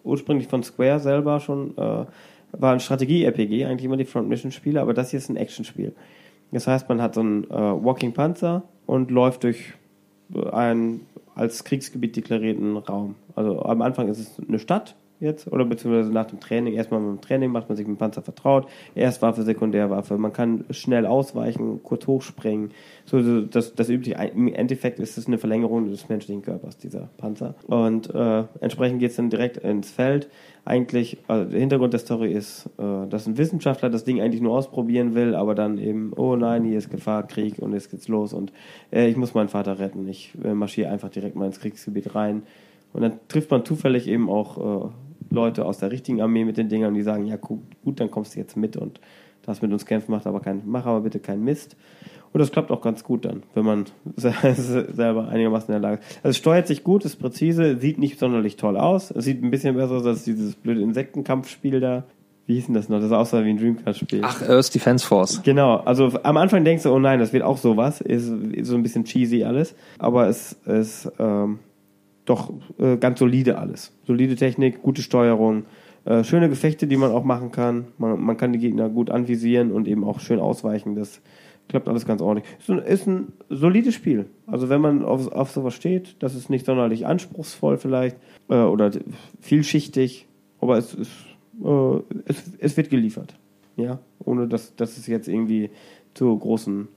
[0.03, 2.05] ursprünglich von Square selber schon, äh,
[2.51, 5.93] war ein Strategie-RPG, eigentlich immer die Front Mission-Spiele, aber das hier ist ein Actionspiel.
[6.51, 9.73] Das heißt, man hat so einen äh, Walking Panzer und läuft durch
[10.33, 11.05] äh, einen
[11.35, 13.15] als Kriegsgebiet deklarierten Raum.
[13.35, 17.09] Also am Anfang ist es eine Stadt jetzt, oder beziehungsweise nach dem Training, erstmal mit
[17.09, 21.81] dem Training macht man sich mit dem Panzer vertraut, Erstwaffe, Sekundärwaffe, man kann schnell ausweichen,
[21.83, 22.71] kurz hochspringen,
[23.05, 24.15] so so das, das übliche.
[24.33, 27.55] Im Endeffekt ist es eine Verlängerung des menschlichen Körpers, dieser Panzer.
[27.67, 30.29] Und äh, entsprechend geht es dann direkt ins Feld.
[30.65, 34.55] Eigentlich, also der Hintergrund der Story ist, äh, dass ein Wissenschaftler das Ding eigentlich nur
[34.55, 38.33] ausprobieren will, aber dann eben, oh nein, hier ist Gefahr, Krieg und jetzt geht's los
[38.33, 38.53] und
[38.91, 40.07] äh, ich muss meinen Vater retten.
[40.07, 42.43] Ich äh, marschiere einfach direkt mal ins Kriegsgebiet rein.
[42.93, 44.89] Und dann trifft man zufällig eben auch äh,
[45.29, 48.35] Leute aus der richtigen Armee mit den Dingern, die sagen, ja gut, gut, dann kommst
[48.35, 48.99] du jetzt mit und
[49.45, 51.75] darfst mit uns kämpfen, macht aber kein, mach aber bitte keinen Mist.
[52.31, 53.85] Und das klappt auch ganz gut dann, wenn man
[54.15, 56.17] se- selber einigermaßen in der Lage ist.
[56.17, 59.09] Also es steuert sich gut, ist präzise, sieht nicht sonderlich toll aus.
[59.11, 62.03] Es sieht ein bisschen besser aus als dieses blöde Insektenkampfspiel da.
[62.45, 62.99] Wie hieß denn das noch?
[62.99, 64.21] Das sah aus wie ein Dreamcast-Spiel.
[64.23, 65.41] Ach, Earth Defense Force.
[65.43, 68.75] Genau, also am Anfang denkst du, oh nein, das wird auch sowas, ist, ist so
[68.75, 71.59] ein bisschen cheesy alles, aber es ist ähm,
[72.29, 73.91] doch äh, ganz solide alles.
[74.05, 75.65] Solide Technik, gute Steuerung,
[76.05, 77.87] äh, schöne Gefechte, die man auch machen kann.
[77.97, 80.95] Man, man kann die Gegner gut anvisieren und eben auch schön ausweichen.
[80.95, 81.21] Das
[81.67, 82.49] klappt alles ganz ordentlich.
[82.59, 84.27] Ist ein, ist ein solides Spiel.
[84.47, 88.17] Also wenn man auf, auf sowas steht, das ist nicht sonderlich anspruchsvoll vielleicht
[88.49, 88.91] äh, oder
[89.39, 90.27] vielschichtig,
[90.61, 91.11] aber es ist
[91.63, 93.35] äh, es, es wird geliefert.
[93.75, 95.69] Ja, ohne dass, dass es jetzt irgendwie
[96.13, 96.89] zu großen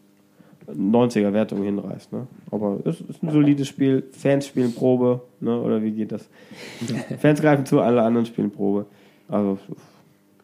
[0.68, 2.12] 90er-Wertungen hinreißt.
[2.12, 2.26] Ne?
[2.50, 4.04] Aber es ist ein solides Spiel.
[4.12, 5.60] Fans spielen Probe, ne?
[5.60, 6.28] oder wie geht das?
[7.18, 8.86] Fans greifen zu, alle anderen spielen Probe.
[9.28, 9.58] Also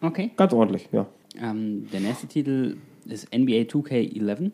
[0.01, 0.31] Okay.
[0.37, 1.07] ganz ordentlich, ja.
[1.41, 2.77] Ähm, der nächste Titel
[3.07, 4.51] ist NBA 2K11.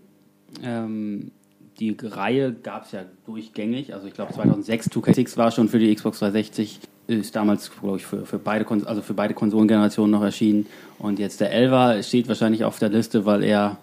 [0.62, 1.30] Ähm,
[1.78, 3.94] die Reihe gab es ja durchgängig.
[3.94, 6.80] Also ich glaube 2006 2K6 war schon für die Xbox 360.
[7.06, 10.66] Ist damals, glaube ich, für, für, beide, also für beide Konsolengenerationen noch erschienen.
[10.98, 13.76] Und jetzt der 11er steht wahrscheinlich auf der Liste, weil er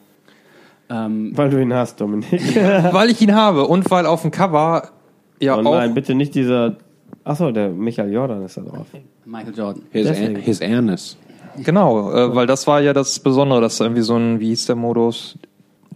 [0.92, 2.56] ähm, Weil du ihn hast, Dominik.
[2.92, 4.90] Weil ich ihn habe und weil auf dem Cover
[5.40, 6.76] ja oh auch nein, bitte nicht dieser.
[7.24, 8.88] Achso, der Michael Jordan ist da drauf.
[9.26, 9.84] Michael Jordan.
[9.92, 11.18] His, his Ernest.
[11.58, 14.76] Genau, äh, weil das war ja das Besondere, dass irgendwie so ein, wie hieß der
[14.76, 15.38] Modus?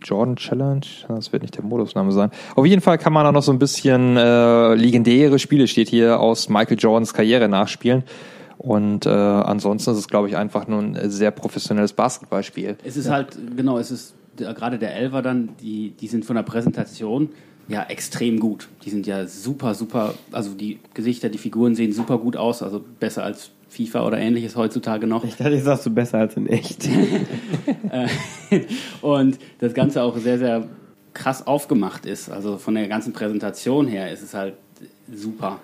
[0.03, 2.29] Jordan Challenge, das wird nicht der Modusname sein.
[2.55, 6.19] Auf jeden Fall kann man da noch so ein bisschen äh, legendäre Spiele, steht hier,
[6.19, 8.03] aus Michael Jordans Karriere nachspielen.
[8.57, 12.77] Und äh, ansonsten ist es, glaube ich, einfach nur ein sehr professionelles Basketballspiel.
[12.83, 16.43] Es ist halt, genau, es ist gerade der Elfer dann, die, die sind von der
[16.43, 17.29] Präsentation
[17.67, 18.67] ja extrem gut.
[18.83, 22.83] Die sind ja super, super, also die Gesichter, die Figuren sehen super gut aus, also
[22.99, 25.23] besser als FIFA oder ähnliches heutzutage noch.
[25.23, 26.87] Ich dachte, ich sagst du besser als in echt.
[27.91, 28.07] Äh,
[29.01, 30.67] und das Ganze auch sehr, sehr
[31.13, 32.29] krass aufgemacht ist.
[32.29, 34.55] Also von der ganzen Präsentation her ist es halt
[35.11, 35.59] super.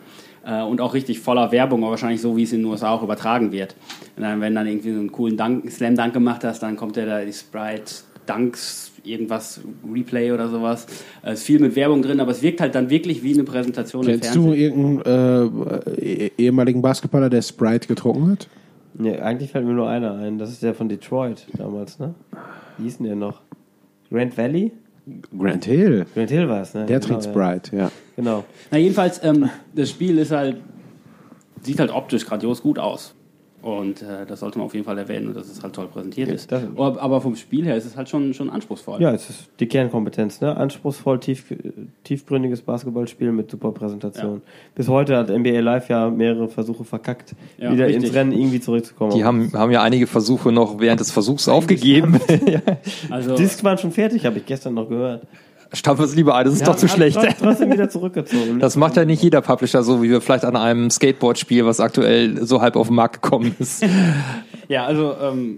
[0.46, 3.04] Äh, Und auch richtig voller Werbung, aber wahrscheinlich so, wie es in den USA auch
[3.04, 3.76] übertragen wird.
[4.16, 7.06] Und dann, wenn dann irgendwie so einen coolen Dunk, Slam-Dunk gemacht hast, dann kommt der
[7.06, 7.94] da die Sprite
[8.26, 9.62] Dunks, irgendwas,
[9.92, 10.86] Replay oder sowas.
[11.24, 14.04] Es ist viel mit Werbung drin, aber es wirkt halt dann wirklich wie eine Präsentation
[14.04, 14.62] im Kennst du Fernsehen.
[14.62, 18.48] irgendeinen äh, eh- ehemaligen Basketballer, der Sprite getrunken hat?
[18.94, 20.38] nee, eigentlich fällt mir nur einer ein.
[20.38, 22.14] Das ist der von Detroit damals, ne?
[22.78, 23.42] Wie hieß denn der noch?
[24.12, 24.72] Grant Valley?
[25.38, 26.06] Grant Hill.
[26.14, 26.86] Grant Hill war es, ne?
[26.86, 27.32] Der genau, trinkt ja.
[27.32, 27.92] Sprite, ja.
[28.18, 28.44] Genau.
[28.70, 30.58] Na, jedenfalls, ähm, das Spiel ist halt,
[31.64, 33.16] sieht halt optisch grandios gut aus.
[33.62, 36.30] Und äh, das sollte man auf jeden Fall erwähnen und dass es halt toll präsentiert
[36.30, 36.52] ist.
[36.52, 39.00] das- aber, vom Spiel her ist es halt schon, schon anspruchsvoll.
[39.02, 40.58] Ja, es ist die Kernkompetenz, ne?
[40.58, 41.46] Anspruchsvoll, tief,
[42.04, 44.42] tiefgründiges Basketballspiel mit super Präsentation.
[44.74, 48.06] Bis heute hat NBA Live ja mehrere Versuche verkackt, Ja, wieder richtig.
[48.06, 49.14] ins Rennen irgendwie zurückzukommen.
[49.16, 52.20] Die haben, haben ja einige Versuche noch während des Versuchs aufgegeben.
[53.10, 55.24] Also, Discs waren schon fertig, habe ich gestern noch gehört.
[55.74, 57.18] Stampf es lieber ein, das ist doch zu schlecht.
[57.18, 58.60] trotz- Trotzdem wieder zurückgezogen.
[58.60, 62.46] Das macht ja nicht jeder Publisher so, wie wir vielleicht an einem Skateboard-Spiel, was aktuell
[62.46, 63.86] so halb auf den Markt gekommen ist.
[64.68, 65.58] ja, also ähm,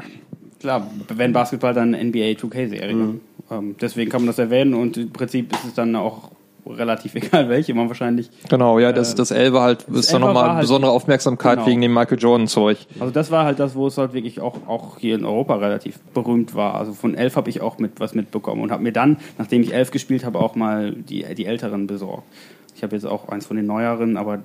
[0.60, 2.94] klar, wenn Basketball dann NBA 2K-Serie.
[2.94, 3.22] Mhm.
[3.52, 6.30] Ähm, deswegen kann man das erwähnen und im Prinzip ist es dann auch
[6.66, 8.30] relativ egal, welche man wahrscheinlich.
[8.50, 11.68] Genau, ja, das, das Elbe halt ist dann nochmal halt- besondere Aufmerksamkeit Genau.
[11.68, 12.78] wegen dem Michael Jordan-Zeug.
[13.00, 16.00] Also das war halt das, wo es halt wirklich auch, auch hier in Europa relativ
[16.14, 16.76] berühmt war.
[16.76, 19.74] Also von elf habe ich auch mit was mitbekommen und habe mir dann, nachdem ich
[19.74, 22.24] elf gespielt habe, auch mal die, die älteren besorgt.
[22.76, 24.40] Ich habe jetzt auch eins von den neueren, aber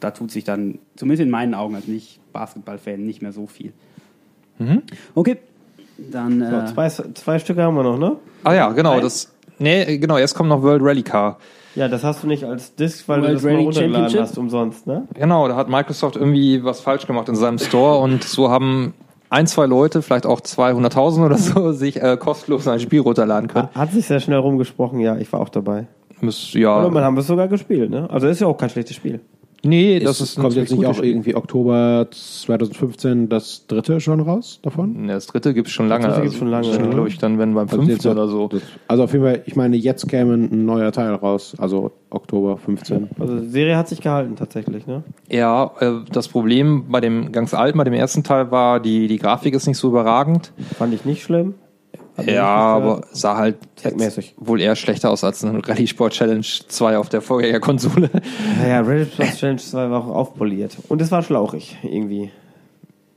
[0.00, 3.72] da tut sich dann, zumindest in meinen Augen als nicht Basketball-Fan, nicht mehr so viel.
[5.14, 5.38] Okay,
[5.98, 8.16] dann äh, So, zwei, zwei Stücke haben wir noch, ne?
[8.44, 9.32] Ah ja, genau, das.
[9.58, 11.38] Nee, genau, jetzt kommt noch World Rally Car.
[11.74, 14.20] Ja, das hast du nicht als Disc, weil World du das mal Rally runtergeladen Championship?
[14.20, 15.06] hast umsonst, ne?
[15.14, 18.94] Genau, da hat Microsoft irgendwie was falsch gemacht in seinem Store und so haben
[19.30, 23.68] ein, zwei Leute, vielleicht auch 200.000 oder so, sich äh, kostenlos ein Spiel runterladen können.
[23.74, 25.86] Hat sich sehr schnell rumgesprochen, ja, ich war auch dabei.
[26.20, 28.08] Müsst, Oder ja, man haben wir es sogar gespielt, ne?
[28.10, 29.20] Also ist ja auch kein schlechtes Spiel.
[29.64, 31.10] Nee, das ist kommt jetzt nicht auch Spiel.
[31.10, 34.92] irgendwie Oktober 2015 das dritte schon raus davon?
[35.06, 36.06] Nee, Das dritte gibt's schon lange.
[36.06, 36.76] dritte gibt's schon lange, ja.
[36.86, 38.48] glaube ich, dann wenn beim Also fünften jetzt- oder so.
[38.48, 42.56] Das, also auf jeden Fall, ich meine, jetzt käme ein neuer Teil raus, also Oktober
[42.56, 43.08] 15.
[43.18, 45.02] Also die Serie hat sich gehalten tatsächlich, ne?
[45.30, 49.18] Ja, äh, das Problem bei dem ganz alten, bei dem ersten Teil war, die, die
[49.18, 50.52] Grafik ist nicht so überragend.
[50.78, 51.54] Fand ich nicht schlimm.
[52.26, 54.34] Ja, aber sah halt Zweckmäßig.
[54.38, 58.10] wohl eher schlechter aus als ein Rally Sport Challenge 2 auf der Vorgängerkonsole.
[58.60, 60.76] Naja, Reddit Plus Challenge 2 war auch aufpoliert.
[60.88, 62.30] Und es war schlauchig, irgendwie.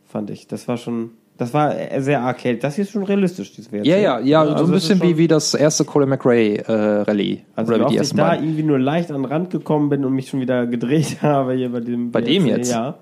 [0.07, 0.47] Fand ich.
[0.47, 1.11] Das war schon.
[1.37, 2.57] Das war sehr arcade.
[2.57, 3.85] Das hier ist schon realistisch, dieses WRC.
[3.85, 6.71] Ja, ja, ja, so also ein das bisschen wie, wie das erste Colin McRae äh,
[7.01, 7.43] Rally.
[7.55, 10.29] Also, Oder wie ich da irgendwie nur leicht an den Rand gekommen bin und mich
[10.29, 12.11] schon wieder gedreht habe hier bei dem.
[12.11, 12.71] Bei dem WRC, jetzt?
[12.71, 12.99] Ja.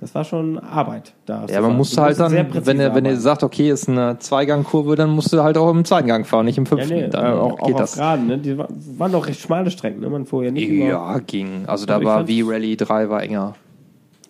[0.00, 1.44] Das war schon Arbeit da.
[1.50, 5.10] Ja, man musste halt dann, wenn er, wenn er sagt, okay, ist eine Zweigangkurve, dann
[5.10, 6.94] musst du halt auch im zweiten Gang fahren, nicht im Ja, fünften.
[6.94, 7.94] nee, dann äh, auch, auch geht auf das.
[7.96, 8.38] Geraden, ne?
[8.38, 8.66] Die wa-
[8.96, 10.08] waren doch recht schmale Strecken, ne?
[10.08, 10.86] Man fuhr ja nicht über.
[10.86, 11.64] Ja, ging.
[11.66, 13.54] Also da war V-Rally 3 war enger.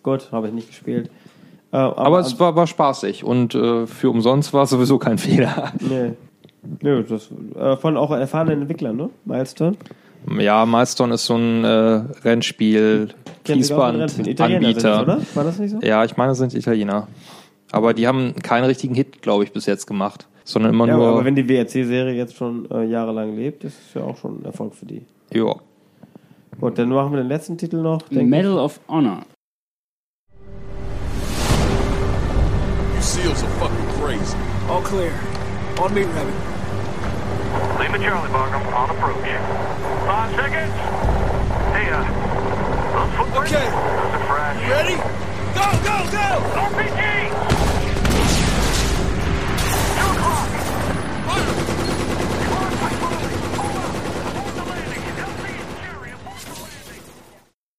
[0.02, 1.08] Gut, habe ich nicht gespielt.
[1.72, 5.18] Äh, aber, Aber es war, war spaßig und äh, für umsonst war es sowieso kein
[5.18, 5.72] Fehler.
[5.78, 6.14] Nee.
[6.82, 9.08] Nö, das äh, von auch erfahrenen Entwicklern, ne?
[9.24, 9.76] Milestone.
[10.38, 13.10] Ja, Milestone ist so ein äh, Rennspiel,
[15.02, 15.20] Oder?
[15.34, 15.80] War das nicht so?
[15.80, 17.08] Ja, ich meine, es sind Italiener.
[17.72, 20.26] Aber die haben keinen richtigen Hit, glaube ich, bis jetzt gemacht.
[20.44, 21.08] Sondern immer Ja, nur.
[21.08, 24.44] aber wenn die WRC-Serie jetzt schon äh, jahrelang lebt, ist es ja auch schon ein
[24.44, 25.02] Erfolg für die.
[25.32, 25.54] ja.
[26.60, 28.02] Gut, dann machen wir den letzten Titel noch.
[28.10, 29.22] Medal of Honor.
[32.94, 34.36] You seals are fucking crazy.
[34.68, 35.10] All clear.
[35.80, 36.34] On me, Rabbit.
[37.80, 39.24] Lima Charlie Markham on approach.
[40.06, 41.09] Five seconds.
[43.40, 43.68] Okay.
[44.28, 44.68] fresh.
[44.68, 44.96] Ready?
[45.56, 46.26] Go, go, go!
[46.60, 47.00] RPG!
[49.96, 50.44] Two o'clock.
[51.26, 51.50] Fire!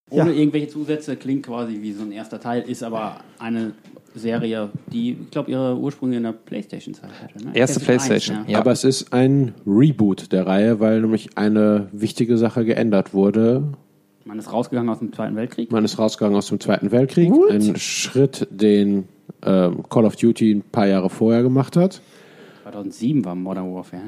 [0.10, 3.74] Ohne irgendwelche Zusätze klingt quasi wie so ein erster Teil, ist aber eine
[4.16, 7.46] Serie, die, ich glaube, ihre Ursprünge in der Playstation-Zeit hatte.
[7.46, 7.56] Ne?
[7.56, 8.60] Erste PlayStation 1, Playstation, ja.
[8.60, 13.74] Aber es ist ein Reboot der Reihe, weil nämlich eine wichtige Sache geändert wurde.
[14.26, 15.72] Man ist rausgegangen aus dem Zweiten Weltkrieg.
[15.72, 17.32] Man ist rausgegangen aus dem Zweiten Weltkrieg.
[17.50, 19.08] Ein Schritt, den
[19.44, 22.02] ähm, Call of Duty ein paar Jahre vorher gemacht hat.
[22.64, 24.04] 2007 war Modern Warfare.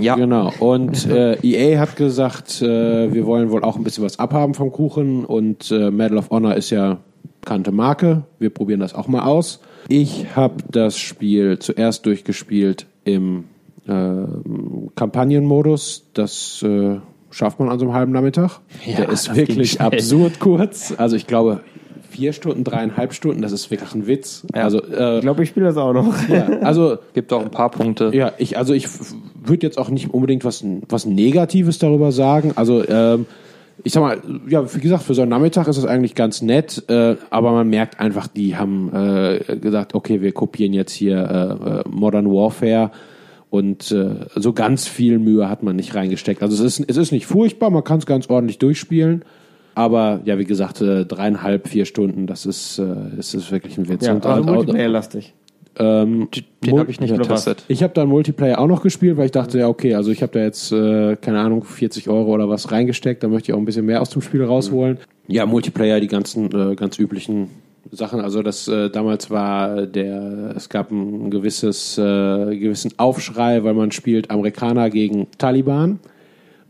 [0.00, 0.16] Ja.
[0.16, 0.52] Genau.
[0.58, 4.72] Und äh, EA hat gesagt, äh, wir wollen wohl auch ein bisschen was abhaben vom
[4.72, 6.98] Kuchen und äh, Medal of Honor ist ja
[7.40, 8.24] bekannte Marke.
[8.38, 9.60] Wir probieren das auch mal aus.
[9.88, 13.44] Ich habe das Spiel zuerst durchgespielt im
[13.86, 14.24] äh,
[14.96, 16.06] Kampagnenmodus.
[16.12, 16.98] Das äh,
[17.36, 18.60] schafft man an so einem halben Nachmittag.
[18.86, 20.94] Ja, Der ist wirklich absurd kurz.
[20.96, 21.60] Also ich glaube
[22.08, 23.42] vier Stunden, dreieinhalb Stunden.
[23.42, 24.46] Das ist wirklich ein Witz.
[24.52, 26.14] Also äh, Ich glaube, ich spiele das auch noch.
[26.30, 28.10] ja, also Gibt auch ein paar Punkte.
[28.14, 28.88] ja, ich, also ich
[29.34, 32.52] würde jetzt auch nicht unbedingt was, was Negatives darüber sagen.
[32.56, 33.26] Also, ähm,
[33.84, 34.18] ich sag mal,
[34.48, 37.68] ja, wie gesagt, für so einen Nachmittag ist das eigentlich ganz nett, äh, aber man
[37.68, 42.90] merkt einfach, die haben äh, gesagt, okay, wir kopieren jetzt hier äh, äh, Modern Warfare
[43.50, 46.42] und äh, so ganz viel Mühe hat man nicht reingesteckt.
[46.42, 49.24] Also es ist, es ist nicht furchtbar, man kann es ganz ordentlich durchspielen.
[49.74, 52.84] Aber ja, wie gesagt, äh, dreieinhalb, vier Stunden, das ist, äh,
[53.16, 54.06] das ist wirklich ein Witz.
[54.06, 55.34] Ja, Und also halt auch- Multiplayer-lastig.
[55.78, 56.28] ähm,
[56.64, 57.64] Den habe ich nicht getestet.
[57.68, 60.32] ich habe dann Multiplayer auch noch gespielt, weil ich dachte, ja, okay, also ich habe
[60.32, 63.66] da jetzt, äh, keine Ahnung, 40 Euro oder was reingesteckt, da möchte ich auch ein
[63.66, 64.96] bisschen mehr aus dem Spiel rausholen.
[65.28, 67.48] Ja, Multiplayer, die ganzen äh, ganz üblichen
[67.90, 68.20] Sachen.
[68.20, 73.92] Also das äh, damals war der, es gab ein gewisses, äh, gewissen Aufschrei, weil man
[73.92, 76.00] spielt Amerikaner gegen Taliban.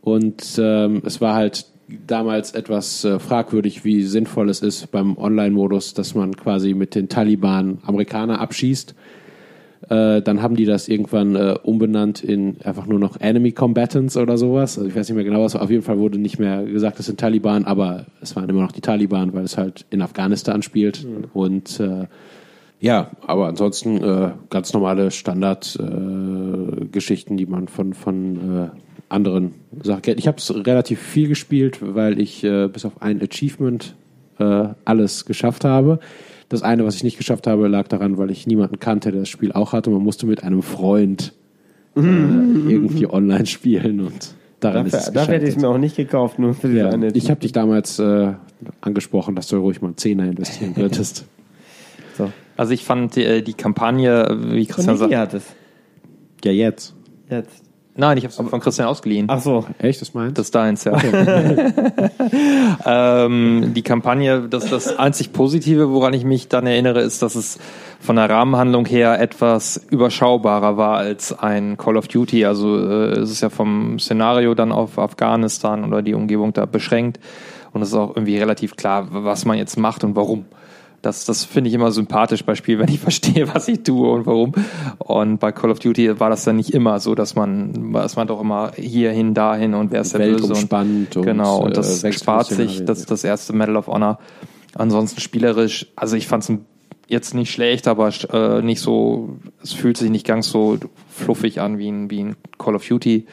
[0.01, 1.67] Und ähm, es war halt
[2.07, 7.09] damals etwas äh, fragwürdig, wie sinnvoll es ist beim Online-Modus, dass man quasi mit den
[7.09, 8.95] Taliban Amerikaner abschießt.
[9.89, 14.37] Äh, dann haben die das irgendwann äh, umbenannt in einfach nur noch Enemy Combatants oder
[14.37, 14.79] sowas.
[14.79, 15.55] Also ich weiß nicht mehr genau, was.
[15.55, 18.73] Auf jeden Fall wurde nicht mehr gesagt, das sind Taliban, aber es waren immer noch
[18.73, 21.07] die Taliban, weil es halt in Afghanistan spielt.
[21.35, 22.07] Und äh,
[22.81, 28.71] ja, aber ansonsten äh, ganz normale Standard-Geschichten, äh, die man von, von äh,
[29.09, 30.19] anderen Sachen kennt.
[30.19, 33.95] Ich habe es relativ viel gespielt, weil ich bis auf ein Achievement
[34.37, 36.01] alles geschafft habe.
[36.49, 39.29] Das eine, was ich nicht geschafft habe, lag daran, weil ich niemanden kannte, der das
[39.29, 39.91] Spiel auch hatte.
[39.91, 41.33] Man musste mit einem Freund
[41.97, 45.79] äh, irgendwie online spielen und daran ist es Dafür, dafür hätte ich es mir auch
[45.79, 47.09] nicht gekauft, nur für diese Ja, eine.
[47.09, 48.33] ich habe dich damals äh,
[48.81, 51.25] angesprochen, dass du ruhig mal einen Zehner investieren könntest.
[52.17, 52.31] so.
[52.57, 55.11] Also ich fand die, äh, die Kampagne, wie Christian sagt.
[55.13, 56.95] Ja, jetzt.
[57.29, 57.65] Jetzt.
[57.97, 59.27] Nein, ich habe es von Christian ausgeliehen.
[59.31, 59.65] Ach so.
[59.79, 60.97] Echt, das meinst Das ist deins, ja.
[62.87, 67.59] ähm, die Kampagne, das, das einzig Positive, woran ich mich dann erinnere, ist, dass es
[68.01, 72.45] von der Rahmenhandlung her etwas überschaubarer war als ein Call of Duty.
[72.45, 77.19] Also äh, es ist ja vom Szenario dann auf Afghanistan oder die Umgebung da beschränkt.
[77.73, 80.45] Und es ist auch irgendwie relativ klar, was man jetzt macht und warum.
[81.07, 84.27] Das, das finde ich immer sympathisch bei Spielen, wenn ich verstehe, was ich tue und
[84.27, 84.53] warum.
[84.99, 88.27] Und bei Call of Duty war das dann nicht immer so, dass man, dass man
[88.27, 91.61] doch immer hierhin, dahin und wer ist der Böse und und, genau.
[91.61, 94.19] Und äh, das wechselnde spart sich, das, das erste Medal of Honor.
[94.75, 96.53] Ansonsten spielerisch, also ich fand es
[97.07, 100.77] jetzt nicht schlecht, aber äh, nicht so, es fühlt sich nicht ganz so
[101.09, 103.27] fluffig an wie ein, wie ein Call of Duty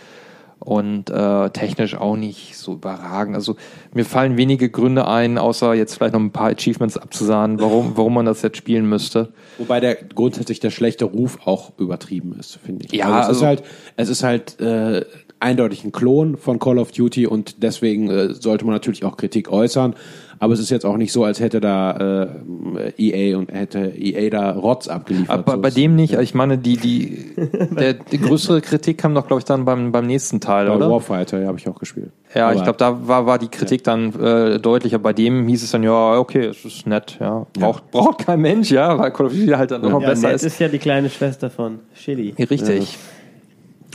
[0.64, 3.36] und äh, technisch auch nicht so überragend.
[3.36, 3.58] Also
[3.94, 8.14] mir fallen wenige Gründe ein, außer jetzt vielleicht noch ein paar Achievements abzusahnen, warum, warum
[8.14, 9.34] man das jetzt spielen müsste.
[9.58, 12.94] Wobei der grundsätzlich der schlechte Ruf auch übertrieben ist, finde ich.
[12.94, 13.64] Ja, also es also- ist halt,
[13.98, 15.06] es ist halt äh,
[15.44, 19.52] eindeutig ein Klon von Call of Duty und deswegen äh, sollte man natürlich auch Kritik
[19.52, 19.94] äußern.
[20.40, 24.30] Aber es ist jetzt auch nicht so, als hätte da äh, EA und hätte EA
[24.30, 25.30] da Rotz abgeliefert.
[25.30, 26.16] Aber bei dem nicht.
[26.16, 27.34] Ich meine, die, die,
[27.80, 30.90] der, die größere Kritik kam doch, glaube ich, dann beim, beim nächsten Teil, bei oder?
[30.90, 32.12] Warfighter, ja, habe ich auch gespielt.
[32.36, 35.00] Ja, Aber- ich glaube, da war, war die Kritik dann äh, deutlicher.
[35.00, 37.46] Bei dem hieß es dann, ja, okay, es ist nett, ja.
[37.54, 40.44] Braucht, braucht kein Mensch, ja, weil Call of Duty halt dann noch Ja, besser ist.
[40.44, 42.34] ist ja die kleine Schwester von Chili.
[42.38, 42.98] Richtig.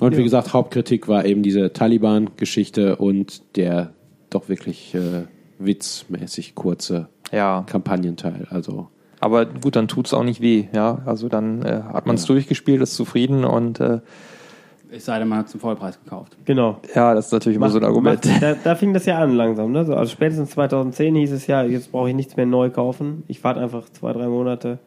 [0.01, 3.93] Und wie gesagt, Hauptkritik war eben diese Taliban-Geschichte und der
[4.31, 5.25] doch wirklich äh,
[5.59, 7.65] witzmäßig kurze Ja.
[7.67, 8.47] Kampagnenteil.
[8.51, 8.89] Also
[9.21, 11.03] Aber gut, dann tut's auch nicht weh, ja.
[11.07, 14.01] Also dann äh, hat man es durchgespielt, ist zufrieden und äh,
[14.91, 16.37] Es sei denn, man hat zum Vollpreis gekauft.
[16.45, 16.81] Genau.
[16.95, 18.25] ja, das ist natürlich immer so ein Argument.
[18.25, 19.73] Macht- Da, da fing das ja an langsam.
[19.73, 19.85] Ne?
[19.85, 23.25] So, also spätestens 2010 hieß es ja, jetzt brauche ich nichts mehr neu kaufen.
[23.27, 24.79] Ich warte einfach zwei, drei Monate.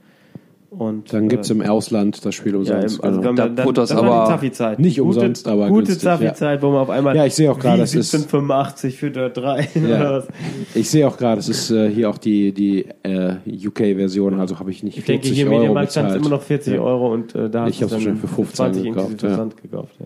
[0.73, 2.99] Und, dann gibt's äh, im Ausland das Spiel ja, umsonst.
[2.99, 3.33] im, also genau.
[3.33, 4.41] dann, Da dann, dann, das war aber
[4.77, 7.79] nicht Gute- umsonst, aber Gute Zaffi-Zeit, wo man auf einmal Ja, ich sehe auch gerade,
[7.81, 9.81] das ist- 1785 für Dirt 3 Ja.
[9.81, 10.27] oder was.
[10.73, 13.33] Ich sehe auch gerade, es ist äh, hier auch die, die äh,
[13.67, 16.25] UK-Version, also habe ich nicht Ich denke, 40 hier im Euro Mediamarkt stand es bezahlt.
[16.25, 16.81] immer noch 40 Ja.
[16.81, 19.45] Euro und äh, da Ich hast hab's du schon dann für 15 20 gekauft, ja.
[19.61, 19.95] Gekauft.
[19.99, 20.05] Ja.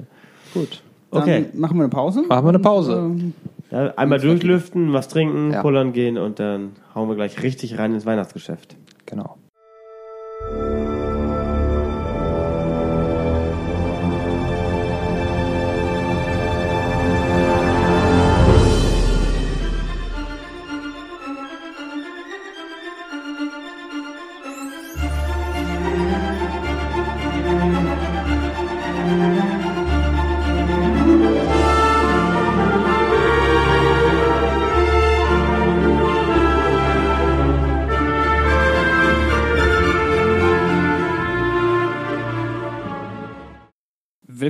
[0.55, 0.81] Gut.
[1.11, 1.45] Okay.
[1.51, 2.23] Dann machen wir eine Pause.
[2.27, 2.93] Machen wir eine Pause.
[2.93, 3.33] Ähm,
[3.69, 5.61] Ja, einmal durchlüften, was trinken, Ja.
[5.61, 8.75] pullern gehen und dann hauen wir gleich richtig rein ins Weihnachtsgeschäft.
[9.05, 9.35] Genau.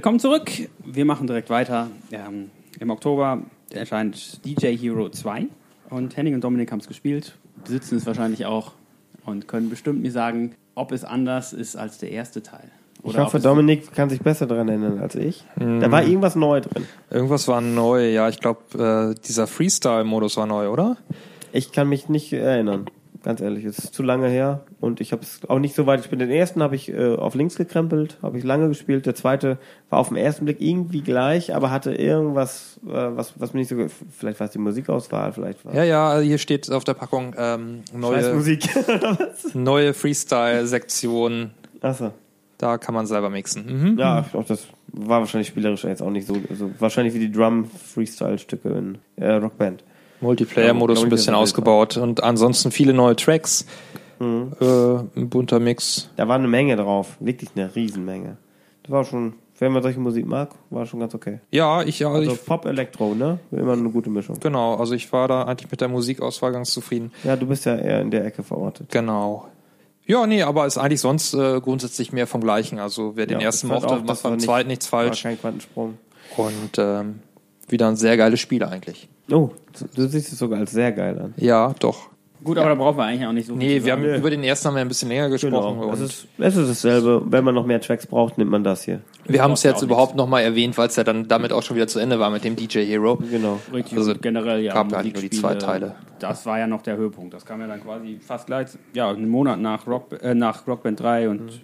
[0.05, 0.51] Willkommen zurück.
[0.85, 1.89] Wir machen direkt weiter.
[2.11, 3.39] Ähm, Im Oktober
[3.71, 5.47] erscheint DJ Hero 2
[5.89, 8.73] und Henning und Dominik haben es gespielt, besitzen es wahrscheinlich auch
[9.25, 12.69] und können bestimmt mir sagen, ob es anders ist als der erste Teil.
[12.99, 15.43] Ich Oder hoffe, ob es- Dominik kann sich besser daran erinnern als ich.
[15.55, 16.85] Da war irgendwas neu drin.
[17.09, 18.29] Irgendwas war neu, ja.
[18.29, 20.97] Ich glaube, äh, dieser Freestyle-Modus war neu, oder?
[21.51, 22.85] Ich kann mich nicht erinnern.
[23.25, 26.01] Ganz ehrlich, es ist zu lange her und ich habe es auch nicht so weit
[26.01, 26.21] gespielt.
[26.21, 29.07] Den ersten habe ich äh, auf links gekrempelt, habe ich lange gespielt.
[29.07, 29.57] Der zweite
[29.89, 33.69] war auf den ersten Blick irgendwie gleich, aber hatte irgendwas, äh, was, was mir nicht
[33.69, 33.77] so.
[34.15, 37.33] Vielleicht war es die Musikauswahl, vielleicht war Ja, ja, also hier steht auf der Packung
[37.35, 38.69] ähm, neue, Scheißmusik.
[39.55, 41.49] neue Freestyle-Sektion.
[41.81, 42.11] Achso.
[42.59, 43.93] Da kann man selber mixen.
[43.93, 43.97] Mhm.
[43.97, 46.37] Ja, auch das war wahrscheinlich spielerisch jetzt auch nicht so.
[46.47, 49.83] Also wahrscheinlich wie die Drum-Freestyle-Stücke in äh, Rockband.
[50.21, 53.65] Multiplayer-Modus Ja, ein bisschen das ist ausgebaut und ansonsten viele neue Tracks.
[54.19, 54.53] Mhm.
[54.61, 54.65] Äh,
[55.19, 56.09] ein bunter Mix.
[56.15, 58.37] Da war eine Menge drauf, wirklich eine Riesenmenge.
[58.83, 61.39] Das war schon, wenn man solche Musik mag, war schon ganz okay.
[61.51, 63.39] Ja, ich, Also ich Pop, Elektro, ne?
[63.51, 64.39] Immer eine gute Mischung.
[64.39, 67.11] genau, also ich war da eigentlich mit der Musikauswahl ganz zufrieden.
[67.23, 68.89] Ja, du bist ja eher in der Ecke verortet.
[68.91, 69.47] Genau.
[70.07, 72.77] Ja, nee, aber ist eigentlich sonst äh, grundsätzlich mehr vom Gleichen.
[72.79, 75.23] Also wer den Ja, ersten fand mochte, auch, macht beim zweiten nichts falsch.
[75.25, 75.97] War kein Quantensprung.
[76.37, 77.19] Und ähm,
[77.67, 79.09] wieder ein sehr geiles Spiel eigentlich.
[79.31, 79.49] Oh,
[79.95, 81.33] du siehst es sogar als sehr geil an.
[81.37, 82.09] Ja, doch.
[82.43, 84.19] Gut, aber da brauchen wir eigentlich auch nicht so viel Nee, zu wir haben sagen.
[84.19, 85.79] über den ersten haben wir ein bisschen länger gesprochen.
[85.79, 85.91] Genau.
[85.93, 87.23] Es ist, es ist dasselbe.
[87.25, 89.01] Wenn man noch mehr Tracks braucht, nimmt man das hier.
[89.25, 91.75] wir haben es ja jetzt überhaupt nochmal erwähnt, weil es ja dann damit auch schon
[91.75, 93.15] wieder zu Ende war mit dem DJ Hero.
[93.31, 93.59] Genau.
[93.73, 94.73] Richtig, Also generell ja.
[94.75, 95.95] gab ja eigentlich nur die zwei Teile.
[96.19, 97.33] Das war ja noch der Höhepunkt.
[97.33, 100.99] Das kam ja dann quasi fast gleich, ja, einen Monat nach, Rock, äh, nach Rockband
[100.99, 101.61] 3 und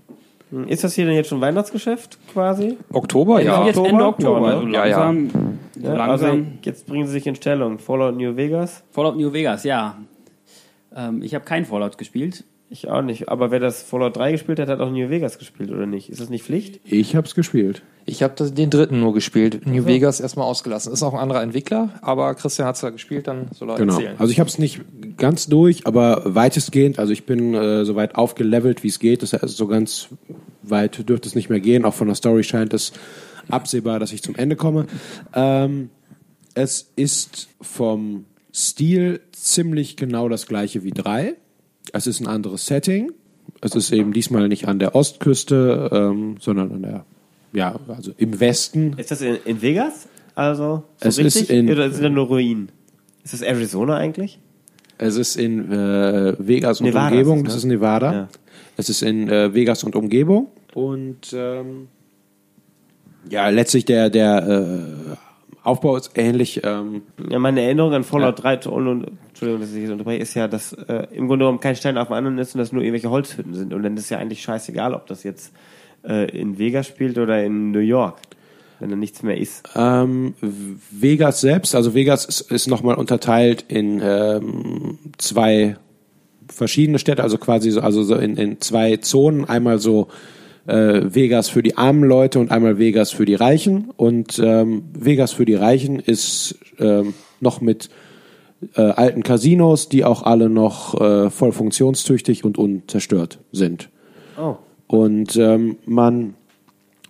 [0.68, 2.78] Ist das hier denn jetzt schon Weihnachtsgeschäft quasi?
[2.92, 3.66] Oktober, wir ja.
[3.66, 4.42] jetzt Ende Oktober?
[4.42, 4.52] Oktober.
[4.52, 4.74] Ja, Also ne?
[4.74, 5.00] Ja, ja.
[5.00, 6.30] langsam, Ja, langsam.
[6.30, 7.80] Also jetzt bringen sie sich in Stellung.
[7.80, 8.84] Fallout New Vegas?
[8.92, 9.98] Fallout New Vegas, ja.
[10.94, 12.44] Ähm, ich habe kein Fallout gespielt.
[12.74, 13.28] Ich auch nicht.
[13.28, 16.10] Aber wer das Fallout 3 gespielt hat, hat auch New Vegas gespielt, oder nicht?
[16.10, 16.80] Ist das nicht Pflicht?
[16.86, 17.82] Ich hab's gespielt.
[18.06, 19.68] Ich habe den dritten nur gespielt.
[19.68, 20.94] New Vegas erstmal ausgelassen.
[20.94, 23.96] Ist auch ein anderer Entwickler, aber Christian hat es ja gespielt, dann soll er Genau.
[23.96, 24.16] erzählen.
[24.18, 24.80] Also ich habe es nicht
[25.18, 26.98] ganz durch, aber weitestgehend.
[26.98, 29.22] Also ich bin äh, so weit aufgelevelt, wie es geht.
[29.22, 30.08] Das heißt, so ganz
[30.64, 31.84] weit dürfte es nicht mehr gehen.
[31.84, 32.94] Auch von der Story scheint es
[33.50, 34.88] absehbar, dass ich zum Ende komme.
[35.36, 35.90] Ähm,
[36.54, 41.36] es ist vom Stil ziemlich genau das gleiche wie drei.
[41.94, 43.12] Es ist ein anderes Setting.
[43.62, 47.06] Es ist eben diesmal nicht an der Ostküste, ähm, sondern an der,
[47.54, 48.94] ja, also im Westen.
[48.98, 50.08] Ist das in, in Vegas?
[50.36, 51.50] Also, so Es ist richtig?
[51.50, 52.70] in- Oder sind da nur Ruinen?
[53.24, 54.40] Ist das Arizona eigentlich?
[54.98, 57.40] Es ist in äh, Vegas und Nevada Umgebung.
[57.40, 57.58] ist Das ne?
[57.58, 58.14] ist Nevada.
[58.14, 58.28] Ja.
[58.78, 60.48] Es ist in äh, Vegas und Umgebung.
[60.74, 61.88] Und ähm,
[63.30, 65.16] ja, letztlich der, der äh,
[65.64, 66.62] Aufbau ist ähnlich.
[66.64, 70.34] Ähm, Ja, meine Erinnerung an Fallout 3, und, und, Entschuldigung, dass ich jetzt unterbreche, ist
[70.34, 72.82] ja, dass äh, im Grunde genommen kein Stein auf dem anderen ist und dass nur
[72.82, 73.74] irgendwelche Holzhütten sind.
[73.74, 75.54] Und dann ist ja eigentlich scheißegal, ob das jetzt
[76.04, 78.18] äh, in Vegas spielt oder in New York,
[78.80, 79.64] wenn da nichts mehr ist.
[79.76, 85.78] ähm, Vegas selbst, also Vegas ist, ist nochmal unterteilt in ähm, zwei
[86.52, 89.46] verschiedene Städte, also quasi so, also so in, in zwei Zonen.
[89.46, 90.08] Einmal so
[90.72, 93.92] äh, Vegas für die armen Leute und einmal Vegas für die Reichen.
[93.98, 97.90] Und ähm, Vegas für die Reichen ist ähm, noch mit
[98.76, 103.90] äh, alten Casinos, die auch alle noch äh, voll funktionstüchtig und unzerstört sind.
[104.40, 104.56] Oh.
[104.88, 106.36] Und ähm, man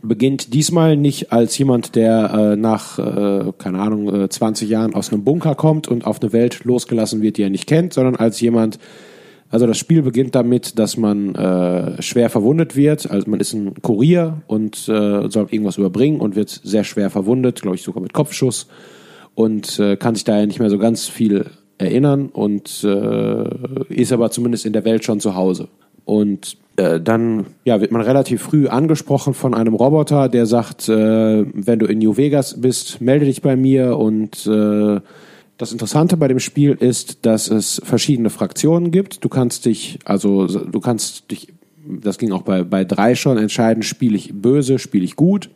[0.03, 5.11] beginnt diesmal nicht als jemand, der äh, nach, äh, keine Ahnung, äh, 20 Jahren aus
[5.11, 8.41] einem Bunker kommt und auf eine Welt losgelassen wird, die er nicht kennt, sondern als
[8.41, 8.79] jemand,
[9.51, 13.11] also das Spiel beginnt damit, dass man äh, schwer verwundet wird.
[13.11, 17.61] Also man ist ein Kurier und äh, soll irgendwas überbringen und wird sehr schwer verwundet,
[17.61, 18.67] glaube ich sogar mit Kopfschuss
[19.35, 21.47] und äh, kann sich daher nicht mehr so ganz viel
[21.77, 25.67] erinnern und äh, ist aber zumindest in der Welt schon zu Hause.
[26.05, 31.45] Und äh, dann ja, wird man relativ früh angesprochen von einem Roboter, der sagt, äh,
[31.53, 33.97] wenn du in New Vegas bist, melde dich bei mir.
[33.97, 34.47] Und
[35.61, 39.23] das Interessante bei dem Spiel ist, dass es verschiedene Fraktionen gibt.
[39.23, 41.49] Du kannst dich, also du kannst dich,
[41.85, 45.51] das ging auch bei, bei drei schon, entscheiden, spiele ich böse, spiele ich gut.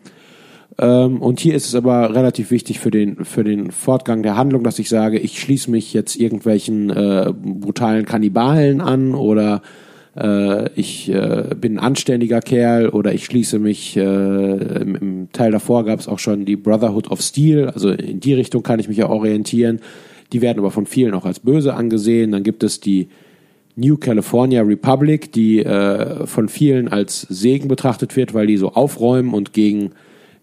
[0.77, 4.63] Ähm, und hier ist es aber relativ wichtig für den, für den Fortgang der Handlung,
[4.63, 9.63] dass ich sage, ich schließe mich jetzt irgendwelchen äh, brutalen Kannibalen an oder
[10.17, 15.51] äh, ich äh, bin ein anständiger Kerl oder ich schließe mich, äh, im, im Teil
[15.51, 18.87] davor gab es auch schon die Brotherhood of Steel, also in die Richtung kann ich
[18.87, 19.79] mich ja orientieren.
[20.33, 22.31] Die werden aber von vielen auch als böse angesehen.
[22.31, 23.09] Dann gibt es die
[23.75, 29.33] New California Republic, die äh, von vielen als Segen betrachtet wird, weil die so aufräumen
[29.33, 29.91] und gegen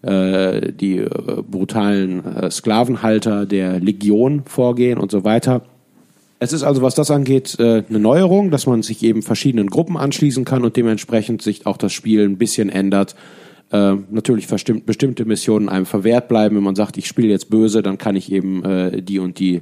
[0.03, 1.09] äh, die äh,
[1.49, 5.63] brutalen äh, Sklavenhalter der Legion vorgehen und so weiter.
[6.43, 9.95] Es ist also, was das angeht, äh, eine Neuerung, dass man sich eben verschiedenen Gruppen
[9.95, 13.15] anschließen kann und dementsprechend sich auch das Spiel ein bisschen ändert,
[13.71, 14.47] äh, natürlich
[14.85, 16.57] bestimmte Missionen einem verwehrt bleiben.
[16.57, 19.61] Wenn man sagt, ich spiele jetzt böse, dann kann ich eben äh, die und die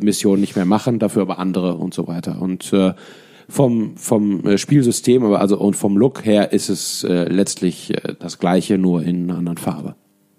[0.00, 2.40] Mission nicht mehr machen, dafür aber andere und so weiter.
[2.40, 2.72] Und
[3.50, 9.24] vom, vom Spielsystem, also und vom Look her ist es letztlich das gleiche, nur in
[9.24, 9.94] einer anderen Farbe.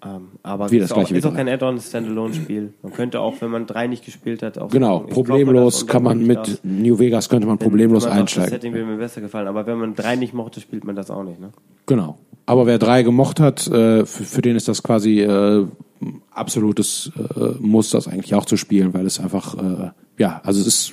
[0.06, 2.74] Ähm, aber Wie es das ist, gleiche auch, ist auch kein Add-on-Standalone-Spiel.
[2.82, 6.24] Man könnte auch, wenn man drei nicht gespielt hat, auch Genau, sagen, problemlos kann man
[6.24, 6.60] mit das.
[6.62, 8.50] New Vegas könnte man Wenn- problemlos wenn man sagt, Das einsteigen.
[8.50, 11.24] Setting würde mir besser gefallen, aber wenn man drei nicht mochte, spielt man das auch
[11.24, 11.40] nicht.
[11.40, 11.50] Ne?
[11.86, 12.18] Genau.
[12.44, 15.66] Aber wer drei gemocht hat, äh, für, für den ist das quasi äh,
[16.30, 20.66] absolutes äh, Muss, das eigentlich auch zu spielen, weil es einfach, äh, ja, also es
[20.66, 20.92] ist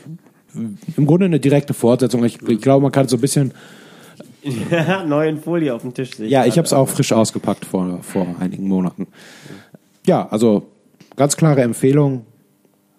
[0.98, 2.23] im Grunde eine direkte Fortsetzung.
[2.23, 3.53] Ich, ich glaube, man kann so ein bisschen,
[5.06, 6.30] Neu in Folie auf dem Tisch sehen.
[6.30, 9.07] ja, ich habe es auch frisch ausgepackt vor, vor einigen Monaten.
[10.06, 10.68] Ja, also
[11.15, 12.26] ganz klare Empfehlung,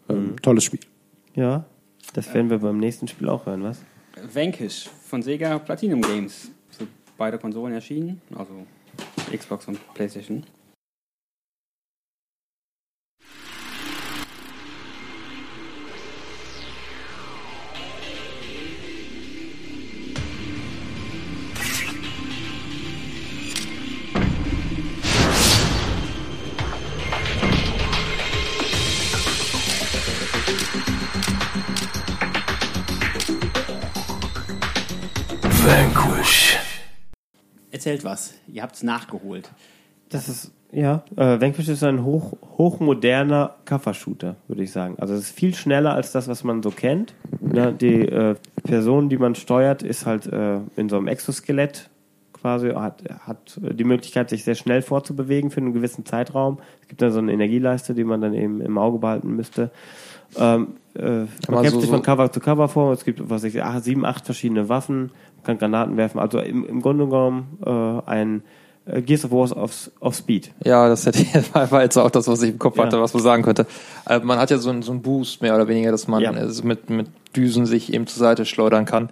[0.08, 0.80] ähm, tolles Spiel.
[1.34, 1.64] Ja,
[2.14, 3.80] das werden wir beim nächsten Spiel auch hören, was?
[4.32, 6.50] Vanquish von Sega Platinum Games.
[6.70, 8.52] Für beide Konsolen erschienen, also
[9.36, 10.44] Xbox und PlayStation.
[37.74, 38.34] Erzählt was.
[38.46, 39.50] Ihr habt es nachgeholt.
[40.08, 44.94] Das ist, ja, äh, Vanquish ist ein hoch, hochmoderner Cover-Shooter, würde ich sagen.
[44.98, 47.14] Also es ist viel schneller als das, was man so kennt.
[47.52, 51.90] Ja, die äh, Person, die man steuert, ist halt äh, in so einem Exoskelett
[52.32, 56.58] quasi, hat, hat die Möglichkeit, sich sehr schnell fortzubewegen für einen gewissen Zeitraum.
[56.82, 59.70] Es gibt dann so eine Energieleiste, die man dann eben im Auge behalten müsste.
[60.36, 62.92] Ähm, äh, man kämpft so- sich von Cover zu Cover vor.
[62.92, 65.10] Es gibt, was ich, acht, sieben, acht verschiedene Waffen.
[65.44, 66.18] Kann Granaten werfen.
[66.18, 68.42] Also im, im Grunde genommen äh, ein
[68.86, 70.50] äh, Gears of War of, of Speed.
[70.64, 71.24] Ja, das hätte
[71.70, 72.84] war jetzt auch das, was ich im Kopf Ja.
[72.84, 73.66] hatte, was man sagen könnte.
[74.08, 76.32] Äh, man hat ja so einen, so einen Boost mehr oder weniger, dass man Ja.
[76.32, 77.06] mit, mit
[77.36, 79.10] Düsen sich eben zur Seite schleudern kann.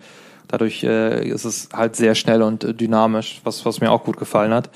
[0.49, 4.19] Dadurch äh, ist es halt sehr schnell und äh, dynamisch, was, was mir auch gut
[4.19, 4.69] gefallen hat.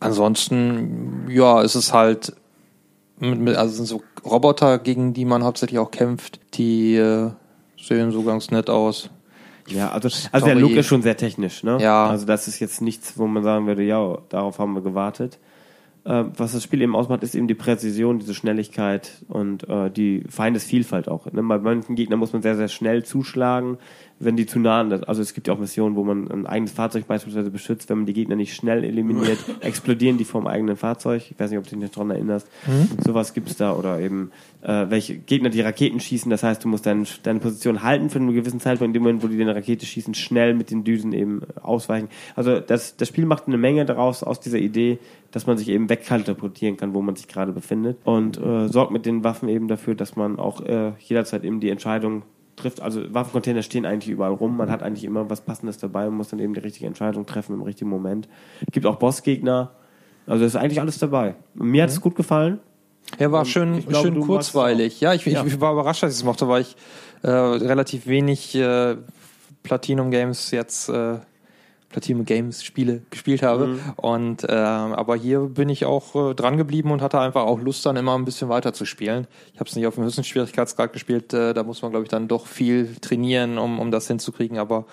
[0.00, 2.34] Ansonsten, ja, ist es halt,
[3.18, 7.30] mit, mit, also sind so Roboter, gegen die man hauptsächlich auch kämpft, die äh,
[7.80, 9.10] sehen so ganz nett aus.
[9.68, 11.78] Ja, also, also der Look ist schon sehr technisch, ne?
[11.80, 12.06] Ja.
[12.06, 15.38] Also das ist jetzt nichts, wo man sagen würde, ja, darauf haben wir gewartet.
[16.04, 20.22] Äh, was das Spiel eben ausmacht, ist eben die Präzision, diese Schnelligkeit und äh, die
[20.28, 21.26] Feindesvielfalt auch.
[21.32, 21.42] Ne?
[21.42, 23.78] Bei manchen Gegnern muss man sehr, sehr schnell zuschlagen,
[24.18, 26.72] wenn die zu nah an Also es gibt ja auch Missionen, wo man ein eigenes
[26.72, 27.90] Fahrzeug beispielsweise beschützt.
[27.90, 31.22] Wenn man die Gegner nicht schnell eliminiert, explodieren die vom eigenen Fahrzeug.
[31.30, 32.48] Ich weiß nicht, ob du dich nicht dran erinnerst.
[33.04, 33.74] Sowas gibt's da.
[33.74, 34.30] Oder eben
[34.62, 36.30] äh, welche Gegner, die Raketen schießen.
[36.30, 38.88] Das heißt, du musst dein, deine Position halten für einen gewissen Zeitpunkt.
[38.88, 42.08] In dem Moment, wo die eine Rakete schießen, schnell mit den Düsen eben ausweichen.
[42.34, 44.98] Also das, das Spiel macht eine Menge daraus, aus dieser Idee,
[45.30, 47.98] dass man sich eben wegkatapultieren kann, wo man sich gerade befindet.
[48.04, 51.68] Und äh, sorgt mit den Waffen eben dafür, dass man auch äh, jederzeit eben die
[51.68, 52.22] Entscheidung
[52.56, 52.80] trifft.
[52.80, 54.56] Also Waffencontainer stehen eigentlich überall rum.
[54.56, 57.54] Man hat eigentlich immer was Passendes dabei und muss dann eben die richtige Entscheidung treffen
[57.54, 58.28] im richtigen Moment.
[58.72, 59.72] Gibt auch Bossgegner.
[60.26, 61.36] Also ist eigentlich alles dabei.
[61.54, 62.58] Mir hat es gut gefallen.
[63.18, 65.00] Er war Und schön, glaube, schön es kurzweilig.
[65.00, 65.44] Ja, ich, Ja.
[65.44, 66.76] ich war überrascht, dass ich es mochte, weil ich
[67.22, 68.96] äh, relativ wenig äh,
[69.62, 71.18] Platinum Games jetzt äh,
[71.96, 73.68] Platinum Games Spiele gespielt habe.
[73.68, 73.80] Mhm.
[73.96, 77.86] Und äh, aber hier bin ich auch äh, dran geblieben und hatte einfach auch Lust,
[77.86, 79.26] dann immer ein bisschen weiter zu spielen.
[79.54, 81.32] Ich habe es nicht auf dem höchsten Schwierigkeitsgrad gespielt.
[81.32, 84.58] Äh, da muss man, glaube ich, dann doch viel trainieren, um, um das hinzukriegen.
[84.58, 84.84] Aber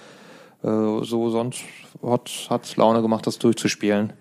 [0.64, 0.68] äh,
[1.02, 1.64] so sonst
[2.02, 4.14] hat hat Laune gemacht, das durchzuspielen.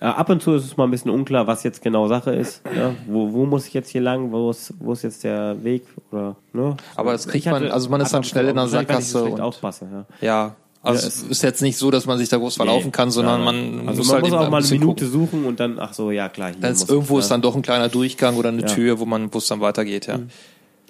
[0.00, 2.62] Äh, ab und zu ist es mal ein bisschen unklar, was jetzt genau Sache ist.
[2.76, 4.30] Ja, wo, wo muss ich jetzt hier lang?
[4.30, 5.86] Wo ist, wo ist jetzt der Weg?
[6.12, 6.76] Oder, ne?
[6.94, 10.04] Aber das kriegt man, also man ist dann schnell in der Sackgasse und aufpasse, ja.
[10.20, 13.10] Ja, also Ja, es ist jetzt nicht so, dass man sich da groß verlaufen kann,
[13.10, 15.10] sondern man also muss man halt muss auch mal eine Minute gucken.
[15.28, 16.50] suchen und dann, ach so, ja klar.
[16.50, 18.66] Hier Dann ist irgendwo ist dann doch ein kleiner Durchgang oder eine Ja.
[18.68, 20.18] Tür, wo man, es dann weitergeht, ja.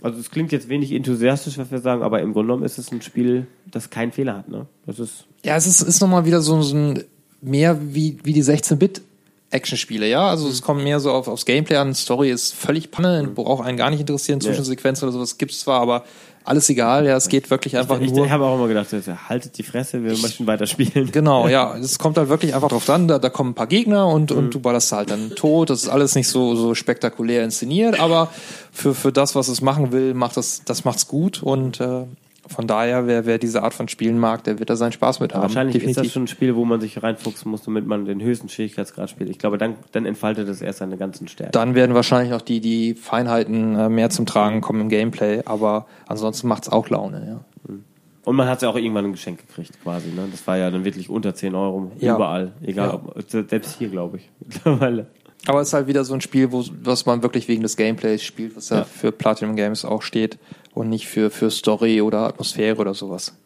[0.01, 2.91] Also es klingt jetzt wenig enthusiastisch, was wir sagen, aber im Grunde genommen ist es
[2.91, 4.49] ein Spiel, das keinen Fehler hat.
[4.49, 4.67] Ne?
[4.87, 7.05] Das ist Ja, es ist, ist nochmal wieder so, so ein,
[7.41, 9.03] mehr wie, wie die 16-Bit
[9.51, 10.27] Actionspiele, ja.
[10.29, 10.51] Also Mhm.
[10.53, 11.95] es kommt mehr so auf, aufs Gameplay an.
[11.95, 14.39] Story ist völlig Panne, braucht einen gar nicht interessieren.
[14.39, 14.47] Nee.
[14.47, 16.05] Zwischensequenzen oder sowas gibt's zwar, aber
[16.45, 17.17] alles egal, ja.
[17.17, 18.27] Es geht wirklich einfach ich, nur.
[18.27, 18.89] ich habe auch immer gedacht,
[19.29, 21.11] haltet die Fresse, wir möchten weiterspielen.
[21.13, 21.77] Genau, ja.
[21.83, 24.37] Es kommt halt wirklich einfach drauf an, da, da kommen ein paar Gegner und, Mhm.
[24.39, 25.71] und du ballerst halt dann tot.
[25.71, 28.29] Das ist alles nicht so, so spektakulär inszeniert, aber
[28.73, 32.05] für, für das, was es machen will, macht das, das macht's gut und äh,
[32.53, 35.35] von daher, wer, wer diese Art von Spielen mag, der wird da seinen Spaß mit
[35.35, 35.43] haben.
[35.43, 36.03] Wahrscheinlich ist definitiv.
[36.05, 39.31] das schon ein Spiel, wo man sich reinfuchsen muss, damit man den höchsten Schwierigkeitsgrad spielt.
[39.31, 41.53] Ich glaube, dann, dann entfaltet es erst seine ganzen Stärken.
[41.53, 45.87] Dann werden wahrscheinlich noch die, die Feinheiten äh, mehr zum Tragen kommen im Gameplay, aber
[46.07, 47.77] ansonsten macht's auch Laune, ja.
[48.25, 50.09] Und man hat es ja auch irgendwann ein Geschenk gekriegt, quasi.
[50.11, 50.29] Ne?
[50.31, 51.91] Das war ja dann wirklich unter 10 Euro.
[51.99, 52.15] Ja.
[52.15, 52.53] Überall.
[52.63, 52.95] Egal, Ja.
[52.95, 54.31] ob, selbst hier, glaube ich.
[54.47, 55.07] Mittlerweile.
[55.47, 58.23] Aber es ist halt wieder so ein Spiel, wo, was man wirklich wegen des Gameplays
[58.23, 58.85] spielt, was ja, Ja.
[58.85, 60.39] für Platinum Games auch steht
[60.75, 63.37] und nicht für, für Story oder Atmosphäre oder sowas.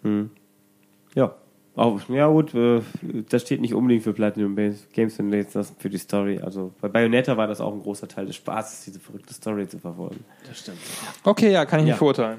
[1.15, 1.35] Ja.
[1.75, 2.81] Auch, ja gut, äh,
[3.29, 6.41] das steht nicht unbedingt für Platinum Games, Games, wenn wir jetzt das für die Story.
[6.43, 9.79] Also bei Bayonetta war das auch ein großer Teil des Spaßes, diese verrückte Story zu
[9.79, 10.25] verfolgen.
[10.49, 10.79] Das stimmt.
[11.23, 11.91] Okay, ja, kann ich Ja.
[11.93, 12.39] nicht verurteilen.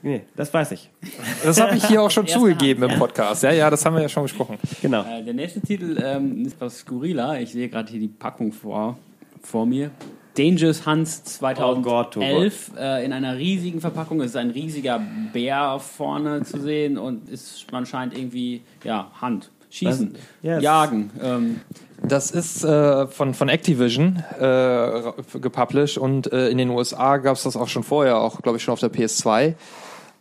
[0.00, 0.88] Nee, das weiß ich.
[1.44, 3.42] Das habe ich hier auch schon zugegeben Hand, im Podcast.
[3.42, 4.56] Ja, ja, das haben wir ja schon besprochen.
[4.80, 5.02] Genau.
[5.02, 7.40] Äh, der nächste Titel ähm, ist etwas skurriler.
[7.40, 8.96] Ich sehe gerade hier die Packung vor,
[9.42, 9.90] vor mir.
[10.36, 12.52] Dangerous Hunts 2011 Oh Gott, oh Gott.
[12.78, 14.20] äh, in einer riesigen Verpackung.
[14.20, 15.00] Es ist ein riesiger
[15.32, 20.62] Bär vorne zu sehen und ist, man scheint irgendwie, ja, Hand, schießen, Das- ja, es-
[20.62, 21.10] jagen.
[21.22, 21.60] Ähm,
[22.04, 27.44] Das ist äh, von, von Activision äh, gepublished und äh, in den USA gab es
[27.44, 29.54] das auch schon vorher, auch glaube ich schon auf der PS2.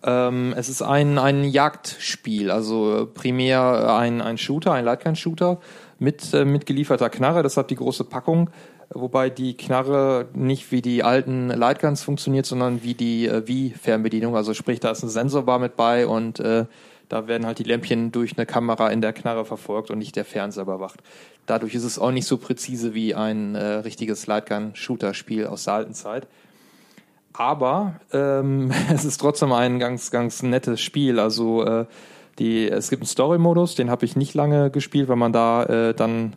[0.04, 5.60] Ähm, es ist ein, ein Jagdspiel, also äh, primär ein, ein Shooter, ein Lightgun-Shooter
[6.00, 8.50] mit, äh, mit gelieferter Knarre, das hat die große Packung,
[8.94, 14.54] wobei die Knarre nicht wie die alten Lightguns funktioniert, sondern wie die äh, Wii-Fernbedienung, also
[14.54, 16.66] sprich, da ist ein Sensorbar mit bei und äh,
[17.10, 20.24] da werden halt die Lämpchen durch eine Kamera in der Knarre verfolgt und nicht der
[20.24, 21.02] Fernseher überwacht.
[21.46, 25.94] Dadurch ist es auch nicht so präzise wie ein äh, richtiges Lightgun-Shooter-Spiel aus der alten
[25.94, 26.28] Zeit.
[27.34, 31.20] Aber ähm, es ist trotzdem ein ganz, ganz nettes Spiel.
[31.20, 31.86] Also äh,
[32.40, 35.94] die, es gibt einen Story-Modus, den habe ich nicht lange gespielt, weil man da äh,
[35.94, 36.34] dann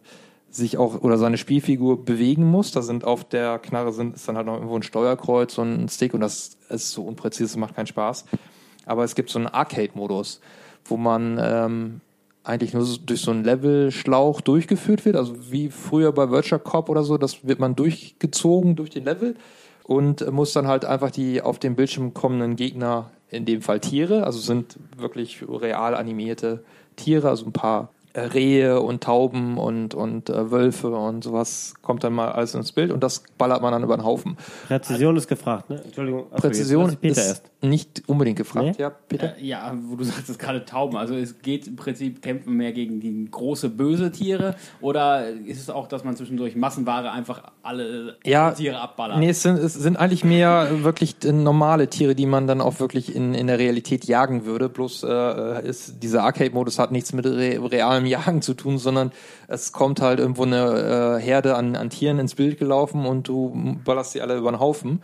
[0.55, 2.71] sich auch oder seine Spielfigur bewegen muss.
[2.71, 5.89] Da sind auf der Knarre sind, ist dann halt noch irgendwo ein Steuerkreuz und ein
[5.89, 8.25] Stick und das ist so unpräzise, das macht keinen Spaß.
[8.87, 10.41] Aber es gibt so einen Arcade-Modus,
[10.85, 12.01] wo man ähm,
[12.45, 17.03] eigentlich nur durch so einen Levelschlauch durchgeführt wird, also wie früher bei Virtual Cop oder
[17.03, 19.35] so, das wird man durchgezogen durch den Level
[19.83, 24.25] und muss dann halt einfach die auf dem Bildschirm kommenden Gegner, in dem Fall Tiere,
[24.25, 26.63] also sind wirklich real animierte
[26.97, 32.13] Tiere, also ein paar Rehe und Tauben und, und äh, Wölfe und sowas kommt dann
[32.13, 34.37] mal alles ins Bild und das ballert man dann über den Haufen.
[34.69, 35.83] Präzision ist gefragt, ne?
[35.85, 36.27] Entschuldigung.
[36.31, 37.51] Achso, Präzision ist erst.
[37.65, 38.77] Nicht unbedingt gefragt.
[38.79, 38.83] Nee?
[38.83, 39.37] Ja, Peter?
[39.37, 40.97] Äh, ja, wo du sagst, es gerade Tauben.
[40.97, 45.71] Also es geht im Prinzip kämpfen mehr gegen, gegen große böse Tiere oder ist es
[45.71, 49.19] auch, dass man zwischendurch Massenware einfach alle Ja, Tiere abballert?
[49.19, 53.15] Nee, es sind, es sind eigentlich mehr wirklich normale Tiere, die man dann auch wirklich
[53.15, 54.69] in, in der Realität jagen würde.
[54.69, 59.13] Bloß äh, ist dieser Arcade-Modus hat nichts mit re realem Jagen zu tun, sondern
[59.49, 63.79] es kommt halt irgendwo eine äh, Herde an, an Tieren ins Bild gelaufen und du
[63.85, 65.01] ballerst sie alle über den Haufen.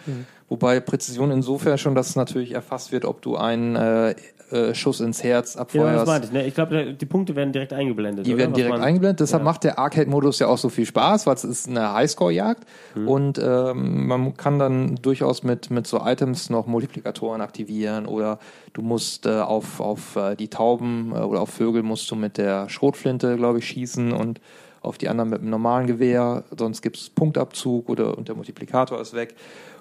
[0.50, 4.14] Wobei Präzision insofern schon, dass natürlich erfasst wird, ob du einen äh,
[4.50, 6.06] äh, Schuss ins Herz Ja, das abfeuerst.
[6.06, 6.32] meinte ich.
[6.32, 6.44] Ne?
[6.44, 8.26] Ich glaube, die Punkte werden direkt eingeblendet.
[8.26, 8.38] Die oder?
[8.40, 9.20] werden direkt eingeblendet.
[9.20, 9.44] Deshalb Ja.
[9.44, 12.64] macht der Arcade-Modus ja auch so viel Spaß, weil es ist eine Highscore-Jagd
[13.06, 18.40] und ähm, man kann dann durchaus mit, mit so Items noch Multiplikatoren aktivieren oder
[18.72, 22.38] du musst äh, auf, auf äh, die Tauben äh, oder auf Vögel musst du mit
[22.38, 24.40] der Schrotflinte, glaube ich, schießen und
[24.82, 26.42] auf die anderen mit einem normalen Gewehr.
[26.58, 29.36] Sonst gibt es Punktabzug oder und der Multiplikator ist weg.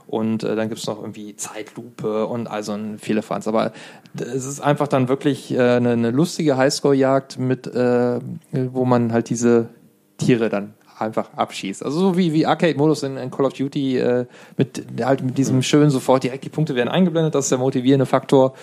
[0.10, 3.48] Und äh, dann gibt's noch irgendwie Zeitlupe und also ein Fehlerfanz.
[3.48, 3.74] Aber
[4.18, 8.20] es ist einfach dann wirklich äh, eine, eine lustige Highscore-Jagd mit, äh,
[8.52, 9.70] wo man halt diese
[10.18, 11.86] Tiere dann einfach abschießt.
[11.86, 14.26] Also so wie, wie Arcade-Modus in, in Call of Duty äh,
[14.58, 17.36] mit halt mit diesem schönen sofort direkt die Punkte werden eingeblendet.
[17.36, 18.56] Das ist der motivierende Faktor,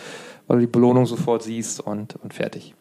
[0.48, 2.74] weil du die Belohnung sofort siehst und, und fertig.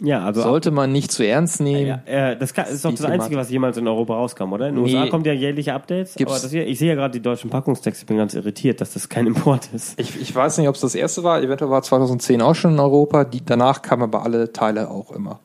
[0.00, 1.86] Ja, also Sollte man nicht zu ernst nehmen.
[2.06, 4.68] Ja, äh, das kann, ist doch das Einzige, was jemals in Europa rauskam, oder?
[4.68, 4.94] In den Nee.
[4.94, 6.14] USA kommen ja jährliche Updates.
[6.14, 8.80] Gibt's- Aber das hier, ich sehe ja gerade die deutschen Packungstexte, ich bin ganz irritiert,
[8.80, 9.98] dass das kein Import ist.
[9.98, 11.42] Ich, ich weiß nicht, ob es das erste war.
[11.42, 13.24] Eventuell war 2010 auch schon in Europa.
[13.24, 15.40] Die, danach kamen aber alle Teile auch immer.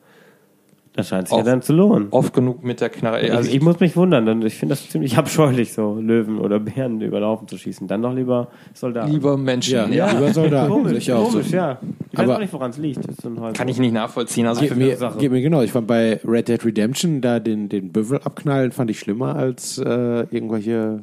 [0.96, 2.06] Das scheint sich Auch ja dann zu lohnen.
[2.12, 3.16] Oft genug mit der Knarre.
[3.32, 6.60] Also ich, ich muss mich wundern, denn ich finde das ziemlich abscheulich, so Löwen oder
[6.60, 7.88] Bären über den Haufen zu schießen.
[7.88, 9.10] Dann doch lieber Soldaten.
[9.10, 9.92] lieber Menschen.
[9.92, 10.70] Ja, lieber Soldaten.
[10.70, 11.38] Komisch, Ich auch so.
[11.38, 11.78] komisch, ja.
[12.12, 13.00] Ich weiß Aber- auch nicht, woran es liegt.
[13.20, 14.46] So Kann ich nicht nachvollziehen.
[14.46, 15.18] Also Geht für mir, Sache.
[15.18, 15.62] geht mir genau.
[15.62, 19.78] Ich fand bei Red Dead Redemption da den, den Büffel abknallen, fand ich schlimmer als
[19.78, 19.84] äh,
[20.30, 21.00] irgendwelche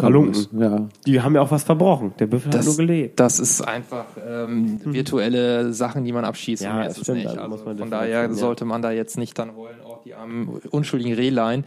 [0.00, 0.60] Halunken.
[0.60, 0.88] Ja.
[1.06, 2.14] Die haben ja auch was verbrochen.
[2.18, 3.20] Der Büffel hat das, nur gelebt.
[3.20, 6.62] das ist einfach ähm, virtuelle Sachen, die man abschießt.
[6.62, 8.32] Ja, das stimmt, Also muss man von daher ja.
[8.32, 11.64] sollte man da jetzt nicht dann wollen, oh, die armen unschuldigen Rehlein.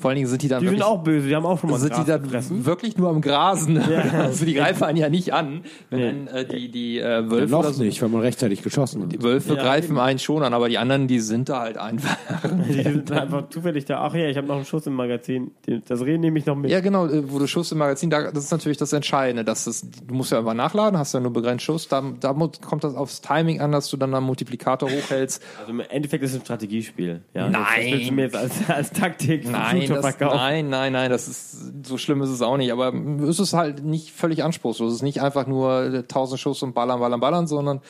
[0.00, 1.70] Vor allen Dingen sind die dann Die sind wirklich, auch böse, die haben auch schon
[1.70, 2.64] mal sind die Gras dann gefressen.
[2.66, 3.80] wirklich nur am Grasen.
[4.20, 5.62] Also die greifen einen ja nicht an.
[5.90, 6.06] Wenn Nee.
[6.06, 9.12] dann, äh, die, die äh, Wölfe Noch so, nicht, weil man rechtzeitig geschossen hat.
[9.12, 12.16] die Wölfe Ja, greifen einen schon an, aber die anderen, die sind da halt einfach.
[12.68, 14.00] Die sind einfach zufällig da.
[14.02, 15.50] Ach ja, ich habe noch einen Schuss im Magazin.
[15.88, 16.70] Das Reh nehme ich noch mit.
[16.70, 19.44] Ja, genau, äh, wo du Schuss im Magazin, da, das ist natürlich das Entscheidende.
[19.44, 21.88] Dass das, du musst ja einfach nachladen, hast ja nur begrenzt Schuss.
[21.88, 25.42] Da, da kommt das aufs Timing an, dass du dann einen Multiplikator hochhältst.
[25.60, 27.20] Also im Endeffekt ist es ein Strategiespiel.
[27.34, 27.90] Ja, Nein.
[27.92, 30.36] Das, du mir jetzt als, als Taktik Nein, das, verkaufen.
[30.36, 32.72] nein, nein, nein, das ist so schlimm ist es auch nicht.
[32.72, 32.92] Aber
[33.28, 34.90] es ist halt nicht völlig anspruchslos.
[34.90, 37.80] Es ist nicht einfach nur tausend Schuss und ballern, ballern, ballern, sondern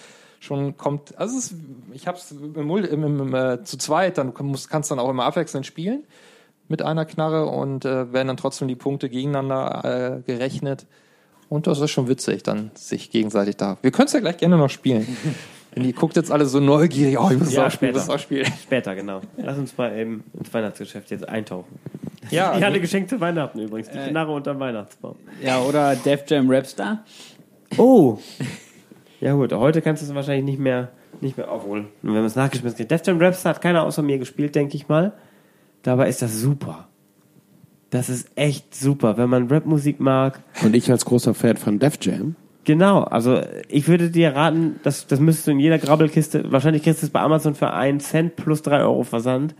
[0.41, 1.17] schon kommt.
[1.19, 1.55] Also es ist,
[1.93, 5.25] ich habe es im, im, im, äh, zu zweit, dann musst, kannst dann auch immer
[5.25, 6.05] abwechselnd spielen
[6.69, 10.87] mit einer Knarre und äh, werden dann trotzdem die Punkte gegeneinander äh, gerechnet.
[11.49, 13.77] Und das ist schon witzig, dann sich gegenseitig da.
[13.83, 15.07] Wir können es ja gleich gerne noch spielen.
[15.75, 18.07] Denn die guckt jetzt alle so neugierig, oh, ich muss Ja, auch spielen, später.
[18.07, 18.47] das auch spielen.
[18.61, 19.21] Später, genau.
[19.37, 21.79] Lass uns mal eben ins Weihnachtsgeschäft jetzt eintauchen.
[22.31, 23.89] Ja, Die hatte geschenkt zu Weihnachten übrigens.
[23.91, 25.15] Die Knarre unterm Weihnachtsbaum.
[25.43, 27.05] Ja, oder Def Jam Rapstar.
[27.77, 28.19] Oh!
[29.21, 30.89] Ja gut, heute kannst du es wahrscheinlich nicht mehr,
[31.21, 31.85] nicht mehr aufholen.
[32.03, 32.91] Und wenn man es nachgeschmissen kriegt.
[32.91, 35.13] Def Jam Rapstar hat keiner außer mir gespielt, denke ich mal.
[35.83, 36.89] Dabei ist das super.
[37.91, 40.41] Das ist echt super, wenn man Rapmusik mag.
[40.63, 42.35] Und ich als großer Fan von Def Jam.
[42.65, 47.03] Genau, also ich würde dir raten, das, das müsstest du in jeder Grabbelkiste, wahrscheinlich kriegst
[47.03, 49.55] du es bei Amazon für einen Cent plus drei Euro Versand.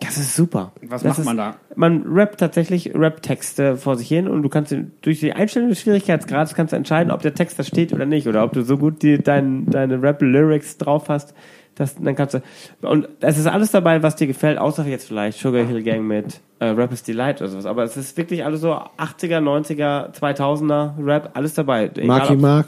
[0.00, 0.72] Das ist super.
[0.80, 1.56] Was das macht man da?
[1.76, 6.54] Man rappt tatsächlich Rap-Texte vor sich hin und du kannst durch die Einstellung des Schwierigkeitsgrades
[6.54, 9.02] kannst du entscheiden, ob der Text da steht oder nicht oder ob du so gut
[9.02, 11.34] die, dein, deine Rap-Lyrics drauf hast,
[11.80, 12.42] dass, dann kannst du,
[12.82, 16.40] und es ist alles dabei, was dir gefällt, außer jetzt vielleicht Sugar Hill Gang mit
[16.58, 21.30] äh, Rappers Delight oder sowas, aber es ist wirklich alles so 80er, 90er, 2000er Rap,
[21.32, 21.86] alles dabei.
[21.86, 22.66] Egal, Marky Mark.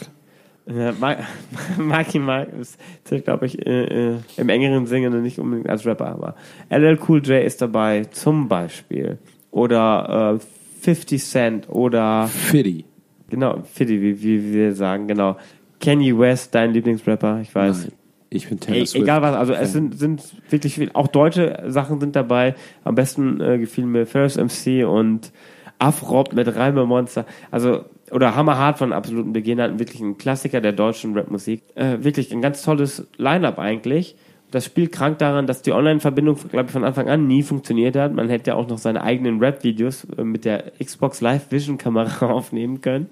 [0.66, 1.18] ja, Mar
[1.78, 2.78] Marky Mark ist,
[3.24, 6.34] glaube ich, äh, äh, im engeren Sinne nicht unbedingt als Rapper, aber
[6.70, 9.18] LL Cool J ist dabei, zum Beispiel.
[9.51, 12.86] Oder äh, 50 Cent oder Fiddy.
[13.28, 15.36] genau, Fiddy, wie, wie wir sagen, genau.
[15.80, 17.82] Kanye West, dein Lieblingsrapper, ich weiß.
[17.82, 17.93] Nein,
[18.32, 19.02] ich bin Taylor Swift.
[19.02, 22.54] egal was, also es sind, sind wirklich viel, auch deutsche Sachen sind dabei.
[22.84, 25.32] Am besten äh, gefiel mir Ferris MC und
[25.78, 27.26] Afrop mit Reime Monster.
[27.50, 31.62] Also, oder Hammerhart von absoluten Beginnern, wirklich ein Klassiker der deutschen Rapmusik.
[31.74, 34.16] Äh, wirklich ein ganz tolles Line-Up eigentlich.
[34.50, 38.12] Das Spiel krank daran, dass die Online-Verbindung, glaube ich, von Anfang an nie funktioniert hat.
[38.12, 42.26] Man hätte ja auch noch seine eigenen Rap-Videos äh, mit der Xbox Live Vision Kamera
[42.30, 43.09] aufnehmen können,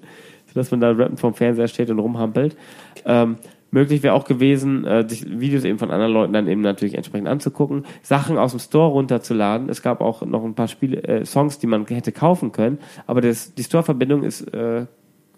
[0.47, 2.55] sodass man da rappend vorm Fernseher steht und rumhampelt.
[3.05, 3.37] Ähm,
[3.71, 7.27] möglich wäre auch gewesen, äh, sich Videos eben von anderen Leuten dann eben natürlich entsprechend
[7.27, 9.69] anzugucken, Sachen aus dem Store runterzuladen.
[9.69, 13.21] Es gab auch noch ein paar Spiele, äh, Songs, die man hätte kaufen können, aber
[13.21, 14.85] das, die Store-Verbindung ist äh,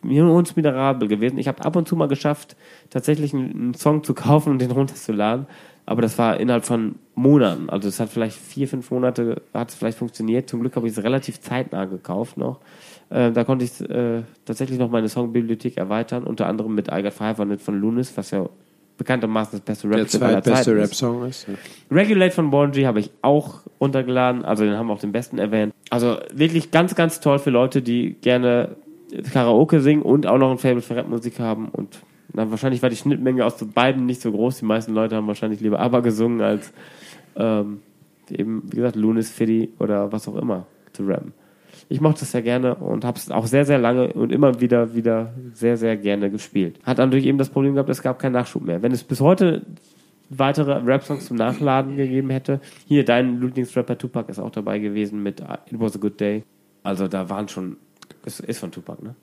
[0.04, 1.38] uns miserabel gewesen.
[1.38, 2.58] Ich habe ab und zu mal geschafft,
[2.90, 5.48] tatsächlich einen, einen Song zu kaufen und den runterzuladen,
[5.86, 7.70] aber das war innerhalb von Monaten.
[7.70, 10.50] Also es hat vielleicht vier, fünf Monate hat es vielleicht funktioniert.
[10.50, 12.60] Zum Glück habe ich es relativ zeitnah gekauft noch.
[13.10, 17.14] Äh, da konnte ich äh, tatsächlich noch meine Songbibliothek erweitern, unter anderem mit I Got
[17.14, 18.50] 500 von Lunis, was ja
[18.98, 20.78] bekanntermaßen das beste Rap Der zweitbeste ist.
[20.78, 21.48] Rap-Song ist.
[21.48, 21.56] Ja.
[21.92, 25.40] Regulate von Born G habe ich auch runtergeladen, also den haben wir auch den besten
[25.40, 25.74] erwähnt.
[25.90, 28.76] Also wirklich ganz, ganz toll für Leute, die gerne
[29.32, 32.00] Karaoke singen und auch noch ein Fable für Rapmusik haben und
[32.36, 34.58] na, wahrscheinlich war die Schnittmenge aus beiden nicht so groß.
[34.58, 36.74] Die meisten Leute haben wahrscheinlich lieber ABBA gesungen als
[37.36, 37.82] ähm,
[38.30, 41.34] eben, wie gesagt, Lunis, Fiddy oder was auch immer zu rappen.
[41.90, 44.96] Ich mochte es sehr gerne und habe es auch sehr, sehr lange und immer wieder,
[44.96, 46.80] wieder sehr, sehr gerne gespielt.
[46.84, 48.82] Hat dann natürlich eben das Problem gehabt, es gab keinen Nachschub mehr.
[48.82, 49.64] Wenn es bis heute
[50.30, 55.42] weitere Rap-Songs zum Nachladen gegeben hätte, hier dein Lieblingsrapper Tupac ist auch dabei gewesen mit
[55.42, 56.44] uh, It Was a Good Day.
[56.84, 57.78] Also da waren schon,
[58.26, 59.16] ist, ist von Tupac, ne?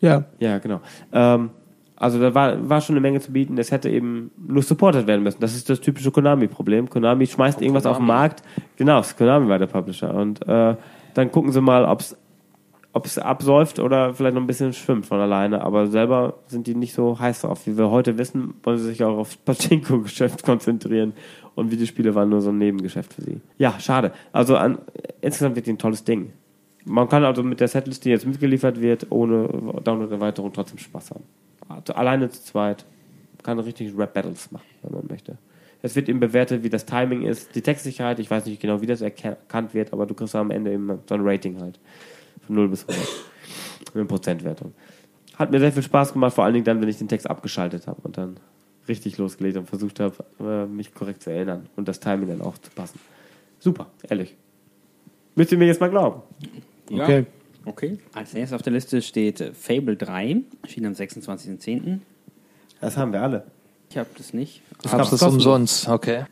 [0.00, 0.24] Ja.
[0.38, 0.80] Ja, genau.
[1.12, 1.50] Ähm,
[1.96, 3.56] also da war, war schon eine Menge zu bieten.
[3.56, 5.40] Es hätte eben nur supported werden müssen.
[5.40, 6.90] Das ist das typische Konami-Problem.
[6.90, 8.42] Konami schmeißt irgendwas auf den Markt.
[8.76, 10.14] Genau, Konami war der Publisher.
[10.14, 10.76] Und äh,
[11.16, 15.62] dann gucken sie mal, ob es absäuft oder vielleicht noch ein bisschen schwimmt von alleine.
[15.62, 17.66] Aber selber sind die nicht so heiß drauf.
[17.66, 21.14] Wie wir heute wissen, wollen sie sich auch aufs Pachinko-Geschäft konzentrieren.
[21.54, 23.40] Und Videospiele waren nur so ein Nebengeschäft für sie.
[23.56, 24.12] Ja, schade.
[24.30, 24.78] Also an,
[25.22, 26.34] insgesamt wird die ein tolles Ding.
[26.84, 29.48] Man kann also mit der Setlist, die jetzt mitgeliefert wird, ohne
[29.82, 31.24] Download-Erweiterung trotzdem Spaß haben.
[31.68, 32.84] Also alleine zu zweit
[33.42, 35.38] kann richtig Rap-Battles machen, wenn man möchte.
[35.86, 38.86] Es wird eben bewertet, wie das Timing ist, die Textsicherheit, ich weiß nicht genau, wie
[38.86, 41.78] das erkannt wird, aber du kriegst am Ende eben so ein Rating halt.
[42.44, 43.08] Von 0 bis 100.
[43.94, 44.74] Eine Prozentwertung.
[45.36, 47.86] Hat mir sehr viel Spaß gemacht, vor allen Dingen dann, wenn ich den Text abgeschaltet
[47.86, 48.36] habe und dann
[48.88, 52.58] richtig losgelegt und versucht habe, äh, mich korrekt zu erinnern und das Timing dann auch
[52.58, 52.98] zu passen.
[53.60, 54.34] Super, ehrlich.
[55.36, 56.22] Müsst ihr mir jetzt mal glauben.
[56.90, 57.26] Okay.
[57.64, 57.98] Okay.
[58.12, 62.00] Als erstes auf der Liste steht äh, Fable 3, erschien am 26.10.
[62.80, 63.44] Das haben wir alle.
[63.90, 64.62] Ich habe das nicht.
[64.82, 66.24] Das Hab's das umsonst, okay.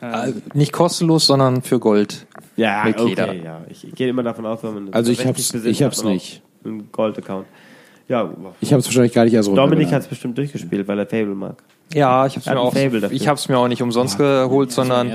[0.00, 2.26] Äh, Nicht kostenlos, sondern für Gold.
[2.56, 3.62] Ja, okay, ja.
[3.68, 6.42] Ich gehe immer davon aus, wenn man Also ich 60 hab's- besitzt, ich hab's nicht.
[6.64, 7.46] Einen Gold-Account.
[8.06, 11.06] Ja, Ich habe es wahrscheinlich gar nicht erst Dominik hat es bestimmt durchgespielt, weil er
[11.06, 11.62] Fable mag.
[11.94, 13.16] Ja, ich hab's mir ein auch, Fable dafür.
[13.16, 15.14] ich hab's mir auch nicht umsonst geholt, sondern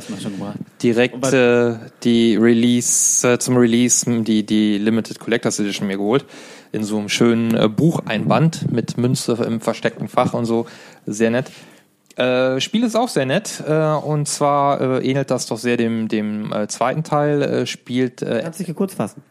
[0.82, 6.26] direkt äh, die Release äh, zum Release die die Limited Collectors Edition mir geholt
[6.72, 10.66] in so einem schönen äh, Bucheinband mit Münze im versteckten Fach und so
[11.06, 11.52] sehr nett.
[12.20, 16.08] Äh, Spiel ist auch sehr nett äh, und zwar äh, ähnelt das doch sehr dem
[16.08, 17.42] dem äh, zweiten Teil.
[17.42, 19.24] Äh, spielt äh, Kannst dich hier kurz fassen.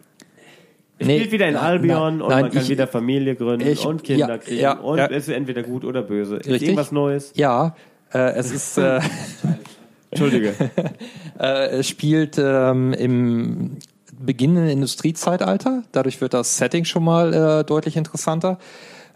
[0.99, 3.67] Es Nee, spielt wieder in Albion nein, und nein, man kann ich- wieder Familie gründen
[3.69, 5.07] ich- und Kinder ja, kriegen ja, und ja.
[5.07, 6.37] es ist entweder gut oder böse.
[6.37, 6.63] Ist Richtig.
[6.71, 7.33] irgendwas Neues?
[7.37, 7.77] Ja,
[8.13, 8.79] Äh, es ist.
[8.79, 9.01] Äh,
[10.11, 10.55] Entschuldige.
[11.39, 13.77] äh, es spielt ähm, im
[14.19, 15.83] beginnenden Industriezeitalter.
[15.93, 18.59] Dadurch wird das Setting schon mal äh, deutlich interessanter.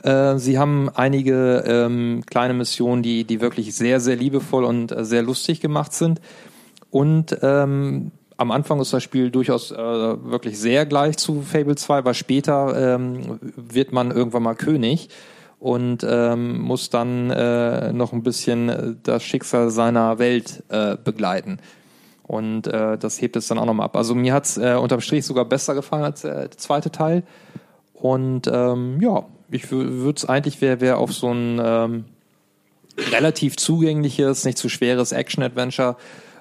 [0.02, 5.04] Äh, Sie haben einige ähm, kleine Missionen, die, die wirklich sehr, sehr liebevoll und äh,
[5.04, 6.20] sehr lustig gemacht sind.
[6.90, 11.98] Und ähm, am Anfang ist das Spiel durchaus äh, wirklich sehr gleich zu Fable 2,
[11.98, 15.08] aber später ähm, wird man irgendwann mal König
[15.58, 21.60] und ähm, muss dann äh, noch ein bisschen äh, das Schicksal seiner Welt äh, begleiten.
[22.24, 23.96] Und äh, das hebt es dann auch nochmal ab.
[23.96, 27.22] Also mir hat's äh, unterm Strich sogar besser gefallen als der zweite Teil.
[27.94, 32.04] Und ähm, ja, ich würde es eigentlich, wer wer auf so ein ähm,
[33.12, 35.96] relativ zugängliches, nicht zu schweres Action-Adventure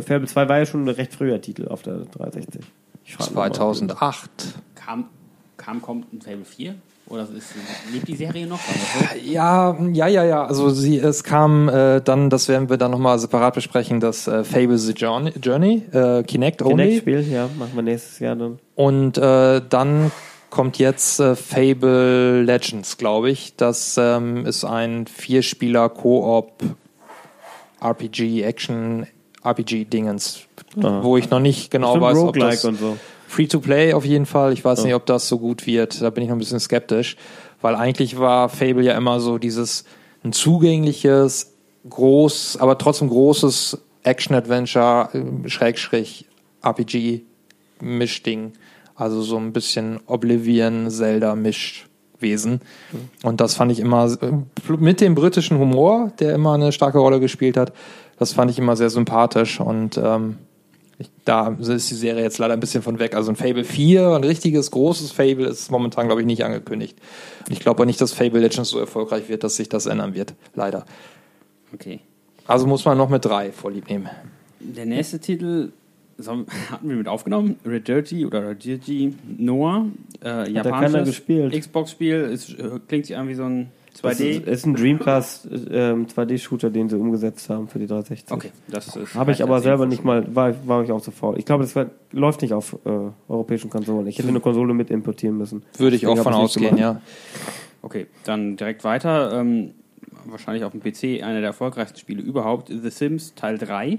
[0.01, 2.63] Fable 2 war ja schon ein recht früher Titel auf der 360.
[3.05, 3.53] Ich frag noch mal.
[3.53, 4.31] 2008.
[4.75, 5.05] Kam,
[5.57, 6.75] kam, kommt ein Fable 4?
[7.09, 7.55] Oder ist,
[7.93, 8.61] lebt die Serie noch?
[9.23, 10.47] Ja, ja, ja, ja.
[10.47, 14.45] Also sie, es kam äh, dann, das werden wir dann nochmal separat besprechen, das äh,
[14.45, 17.01] Fable the Journey, Journey äh, Kinect Only.
[17.01, 18.59] Kinect-Spiel, ja, machen wir nächstes Jahr dann.
[18.77, 20.11] Und äh, dann
[20.49, 23.57] kommt jetzt äh, Fable Legends, glaube ich.
[23.57, 25.91] Das ähm, ist ein Vierspieler
[29.43, 30.41] Koop RPG Action RPG Dingens,
[30.83, 31.01] Ah.
[31.03, 32.97] wo ich noch nicht genau Bestimmt weiß, ob Roguelike das so.
[33.29, 34.53] Free to Play auf jeden Fall.
[34.53, 34.85] Ich weiß Ja.
[34.87, 36.01] nicht, ob das so gut wird.
[36.03, 37.17] Da bin ich noch ein bisschen skeptisch,
[37.61, 39.85] weil eigentlich war Fable ja immer so dieses
[40.25, 41.53] ein zugängliches,
[41.89, 46.27] groß, aber trotzdem großes Action-Adventure, äh, Schrägstrich,
[47.81, 48.53] RPG-Mischding.
[48.95, 52.61] Also so ein bisschen Oblivion, Zelda-Mischwesen.
[53.23, 57.19] Und das fand ich immer äh, mit dem britischen Humor, der immer eine starke Rolle
[57.19, 57.73] gespielt hat,
[58.23, 60.39] das fand ich immer sehr sympathisch und ähm,
[60.99, 63.17] ich, da ist die Serie jetzt leider ein bisschen von weg.
[63.17, 66.97] Also ein Fable 4, ein richtiges, großes Fable ist momentan, glaube ich, nicht angekündigt.
[67.49, 70.35] Ich glaube auch nicht, dass Fable Legends so erfolgreich wird, dass sich das ändern wird.
[70.55, 70.85] Leider.
[71.75, 72.01] Okay.
[72.47, 74.09] Also muss man noch mit drei vorlieb nehmen.
[74.61, 75.73] Der nächste Titel
[76.71, 77.57] hatten wir mit aufgenommen.
[77.67, 79.87] Red Dirty oder Red Dirty Noah.
[80.21, 81.59] Äh, keiner japanisches gespielt.
[81.59, 82.31] Xbox-Spiel.
[82.33, 83.71] Es äh, klingt sich an wie so ein
[84.01, 84.25] 2D.
[84.25, 88.33] ist, ist ein Dreamcast ähm, 2D-Shooter, den sie umgesetzt haben für die 360.
[88.33, 89.15] Okay, das ist.
[89.15, 91.39] Habe ich aber reicht als selber nicht mal, war, war ich auch zu faul.
[91.39, 92.91] Ich glaube, das war, läuft nicht auf äh,
[93.29, 94.07] europäischen Konsolen.
[94.07, 95.63] Ich hätte eine Konsole mit importieren müssen.
[95.77, 97.01] Würde ich auch Deswegen von ich nicht ausgehen, ja.
[97.83, 99.39] Okay, dann direkt weiter.
[99.39, 99.73] Ähm,
[100.27, 102.69] wahrscheinlich auf dem PC einer der erfolgreichsten Spiele überhaupt.
[102.69, 103.99] The Sims Teil 3.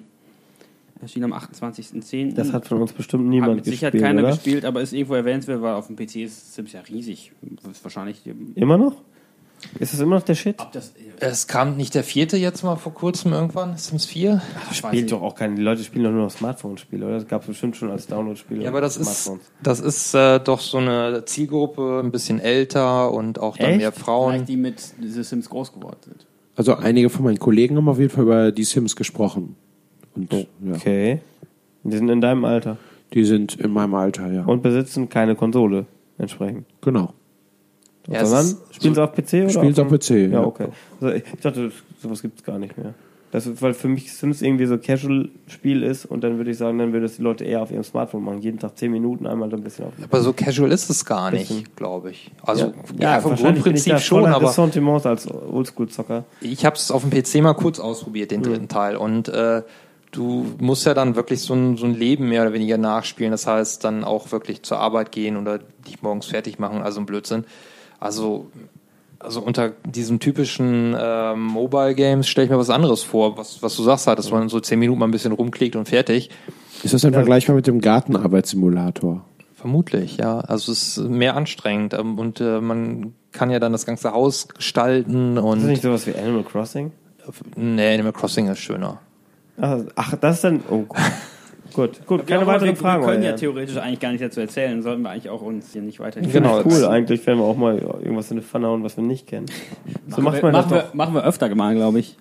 [1.02, 2.34] Erschien am 28.10.
[2.34, 4.32] Das hat von uns bestimmt Hat niemand mit Sicherheit gespielt, keiner oder?
[4.32, 7.34] gespielt, aber ist irgendwo erwähnenswert, weil auf dem PC ist Sims ja riesig.
[7.70, 8.22] Ist wahrscheinlich.
[8.56, 8.95] Immer noch?
[9.80, 10.56] Ist das immer noch der Shit?
[10.72, 14.41] Das, Es kam nicht der vierte jetzt mal vor kurzem irgendwann, Sims 4?
[14.68, 15.56] Das spielt doch auch keine.
[15.56, 17.15] Die Leute spielen doch nur noch Smartphone-Spiele, oder?
[17.15, 18.64] Das gab es bestimmt schon als Download-Spiele.
[18.64, 19.52] Ja, aber das ist, Smartphones.
[19.61, 23.77] das ist äh, doch so eine Zielgruppe, ein bisschen älter und auch dann Echt?
[23.80, 24.31] mehr Frauen.
[24.34, 26.26] Vielleicht die mit The Sims groß geworden sind.
[26.56, 29.56] Also einige von meinen Kollegen haben auf jeden Fall über die Sims gesprochen.
[30.15, 30.44] Und ja,
[30.76, 31.22] Okay.
[31.84, 32.77] Die sind in deinem Alter.
[33.14, 34.44] die sind in meinem Alter, ja.
[34.45, 35.85] Und besitzen keine Konsole
[36.18, 36.65] entsprechend.
[36.81, 37.14] genau.
[38.08, 39.50] Ja, es Sondern spielen sie auf PC oder?
[39.50, 40.44] Spielen sie auf PC, Ja, ja.
[40.44, 40.68] okay.
[41.00, 41.72] Also ich dachte,
[42.02, 42.94] sowas gibt es gar nicht mehr.
[43.34, 46.94] Das weil für mich Sims irgendwie so Casual-Spiel ist und dann würde ich sagen, dann
[46.94, 48.42] würden das die Leute eher auf ihrem Smartphone machen.
[48.42, 49.94] Jeden Tag 10 Minuten einmal so ein bisschen auf.
[50.04, 52.30] Aber so casual ist es gar nicht, glaube ich.
[52.44, 56.26] Also ja, ja, vom Grundprinzip schon, aber Ressentiments als Oldschool-Zocker.
[56.42, 58.98] ich habe es auf dem PC mal kurz ausprobiert, den dritten Teil.
[58.98, 59.64] Und äh,
[60.12, 63.32] du musst ja dann wirklich so ein, so ein Leben mehr oder weniger nachspielen.
[63.32, 65.58] Das heißt, dann auch wirklich zur Arbeit gehen oder
[65.88, 67.46] dich morgens fertig machen, also ein Blödsinn.
[68.04, 68.48] Also,
[69.18, 73.78] also unter diesen typischen ähm, Mobile Games stelle ich mir was anderes vor, was, was
[73.78, 76.30] du sagst halt, dass man so zehn Minuten mal ein bisschen rumklickt und fertig.
[76.84, 79.24] Ist das dann vergleichbar mit dem Gartenarbeitssimulator?
[79.56, 80.40] Vermutlich, ja.
[80.40, 84.50] Also es ist mehr anstrengend ähm, und äh, man kann ja dann das ganze Haus
[84.50, 86.92] gestalten Ist das und nicht sowas wie Animal Crossing?
[87.56, 89.00] nee, Animal Crossing ist schöner.
[89.62, 90.62] Ach, ach das ist dann.
[90.70, 90.98] Oh, gut.
[91.74, 92.28] gut, gut.
[92.28, 93.04] Keine Ja, weiteren wir, Fragen.
[93.04, 93.40] Wir können ja Ehren.
[93.40, 96.22] theoretisch eigentlich gar nicht dazu erzählen, sollten wir eigentlich auch uns hier nicht weiter.
[96.22, 96.62] Genau.
[96.64, 99.48] Cool, eigentlich werden wir auch mal irgendwas in die Pfanne hauen, was wir nicht kennen.
[100.08, 100.94] So Machen, macht wir, man das machen, wir, doch.
[100.94, 102.18] machen wir öfter mal, glaube ich.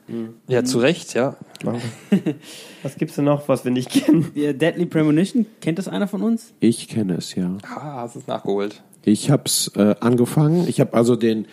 [0.49, 1.37] Ja, zu Recht, ja.
[2.83, 4.33] Was gibt's denn noch, was wir nicht kennen?
[4.35, 6.53] Deadly Premonition, kennt das einer von uns?
[6.59, 7.57] Ich kenne es, ja.
[7.63, 8.83] Ah, hast es nachgeholt.
[9.05, 10.67] Ich habe es äh, angefangen.
[10.69, 11.47] Ich habe also den,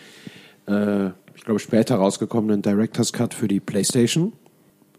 [0.66, 1.06] äh,
[1.36, 4.32] ich glaube, später rausgekommenen Director's Cut für die PlayStation.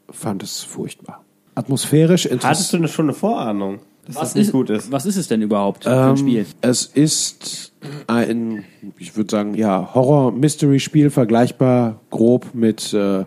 [0.09, 1.23] Fand es furchtbar.
[1.55, 2.73] Atmosphärisch Hattest interessant.
[2.73, 3.79] du eine, schon eine Vorahnung?
[4.07, 4.91] dass Was das nicht ist, gut ist.
[4.91, 6.45] was ist es denn überhaupt für Ähm, ein Spiel?
[6.61, 7.71] Es ist
[8.07, 8.63] ein,
[8.97, 13.25] ich würde sagen, ja, Horror-Mystery-Spiel, vergleichbar grob mit äh, äh,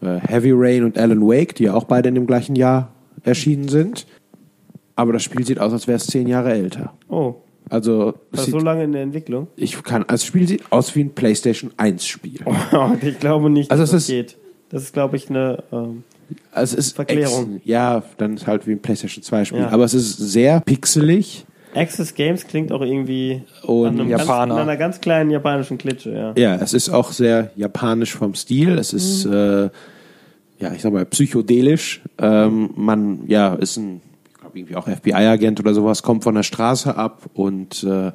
[0.00, 2.92] Heavy Rain und Alan Wake, die ja auch beide in dem gleichen Jahr
[3.24, 4.06] erschienen sind.
[4.96, 6.94] Aber das Spiel sieht aus, als wäre es zehn Jahre älter.
[7.08, 7.34] Oh,
[7.68, 9.48] Also, es das ist sieht, so lange in der Entwicklung.
[9.56, 12.40] ich kann, das Spiel sieht aus wie ein PlayStation 1-Spiel.
[13.02, 14.36] ich glaube nicht, Also dass es das ist- geht.
[14.70, 15.62] Das ist, glaube ich, eine.
[15.72, 16.04] Ähm,
[16.52, 17.56] Also es ist Verklärung.
[17.56, 19.60] Ex, ja, dann ist halt wie ein PlayStation 2-Spiel.
[19.60, 19.70] Ja.
[19.70, 21.46] Aber es ist sehr pixelig.
[21.74, 24.46] Access Games klingt auch irgendwie Und an einem Japaner.
[24.46, 26.32] Ganz, an einer ganz kleinen japanischen Klitsche, ja.
[26.36, 28.78] Ja, es ist auch sehr japanisch vom Stil.
[28.78, 29.70] Es ist, äh,
[30.58, 32.02] ja, ich sag mal, psychodelisch.
[32.18, 36.42] Ähm, man, ja, ist ein, ich glaube, irgendwie auch FBI-Agent oder sowas, kommt von der
[36.42, 38.12] Straße ab und äh,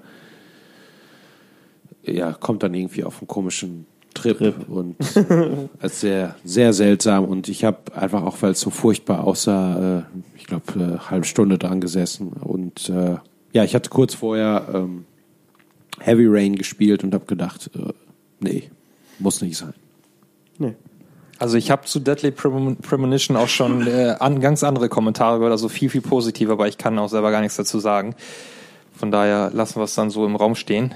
[2.05, 7.25] ja, kommt dann irgendwie auf einen komischen Trip, und äh, ist sehr, sehr seltsam.
[7.25, 10.03] Und ich habe einfach auch, weil es so furchtbar aussah, äh,
[10.35, 12.29] ich glaube, eine halbe Stunde dran gesessen.
[12.29, 13.17] Und äh,
[13.53, 15.05] ja, ich hatte kurz vorher ähm,
[15.99, 17.93] Heavy Rain gespielt und habe gedacht, äh,
[18.39, 18.69] nee,
[19.19, 19.73] muss nicht sein.
[20.57, 20.75] Nee.
[21.39, 25.51] Also ich habe zu Deadly Premon- Premonition auch schon äh, an, ganz andere Kommentare gehört,
[25.51, 28.15] also viel, viel positiver, aber ich kann auch selber gar nichts dazu sagen.
[28.95, 30.93] Von daher lassen wir es dann so im Raum stehen.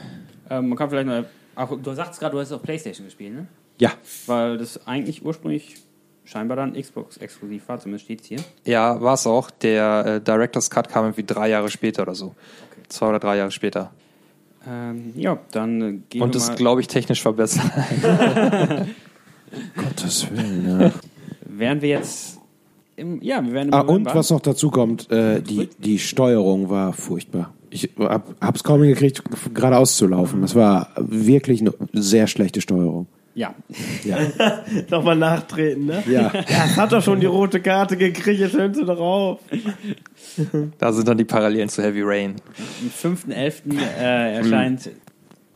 [0.49, 1.25] Ähm, man kann vielleicht noch.
[1.57, 3.47] Ach, du sagst gerade, du hast auf PlayStation gespielt, ne?
[3.79, 3.91] Ja,
[4.27, 5.77] Weil das eigentlich ursprünglich
[6.23, 8.39] scheinbar dann Xbox exklusiv war, zumindest steht es hier.
[8.63, 9.49] Ja, war es auch.
[9.49, 12.35] Der äh, Director's Cut kam irgendwie drei Jahre später oder so.
[12.89, 13.91] Zwei oder drei Jahre später.
[14.67, 16.55] Ähm, ja, dann äh, gehen Und mal.
[16.55, 17.65] glaube ich, technisch verbessert.
[19.75, 20.79] Gottes Willen.
[20.79, 20.91] Ja.
[21.41, 22.37] wären wir jetzt.
[22.97, 26.69] Im, ja, wir wären im ah, und was noch dazu kommt, äh, die, die Steuerung
[26.69, 27.53] war furchtbar.
[27.69, 29.23] Ich hab, hab's kaum hingekriegt,
[29.53, 30.41] geradeaus zu laufen.
[30.41, 33.07] Das war wirklich eine sehr schlechte Steuerung.
[33.37, 33.53] Ja.
[34.03, 34.17] Ja.
[34.89, 36.03] Nochmal nachtreten, ne?
[36.07, 36.31] Ja.
[36.49, 39.39] Ja, hat doch schon die rote Karte gekriegt, jetzt hören Sie doch auf.
[40.79, 42.35] da sind dann die Parallelen zu Heavy Rain.
[43.03, 43.79] Am 5.11.
[43.99, 44.89] Äh, erscheint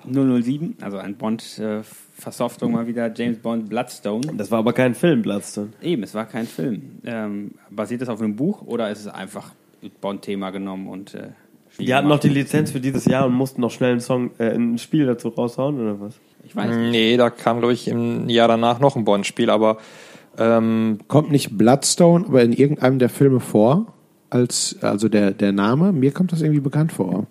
[0.06, 4.22] 007, also ein Bond-Versoftung mal wieder, James Bond Bloodstone.
[4.38, 5.70] Das war aber kein Film, Bloodstone.
[5.82, 7.00] Eben, es war kein Film.
[7.04, 9.54] Ähm, basiert das auf einem Buch oder ist es einfach
[10.02, 11.16] Bond-Thema genommen und.
[11.16, 11.30] Äh,
[11.80, 14.54] Die hatten noch die Lizenz für dieses Jahr und mussten noch schnell einen Song, äh,
[14.54, 16.16] ein Spiel dazu raushauen, oder was?
[16.44, 16.92] Ich weiß nicht.
[16.92, 19.78] Nee, da kam, glaube ich, im Jahr danach noch ein Bond-Spiel, aber
[20.38, 23.94] ähm, Kommt nicht Bloodstone, aber in irgendeinem der Filme vor?
[24.30, 25.92] Als, also der, der Name?
[25.92, 27.28] Mir kommt das irgendwie bekannt vor.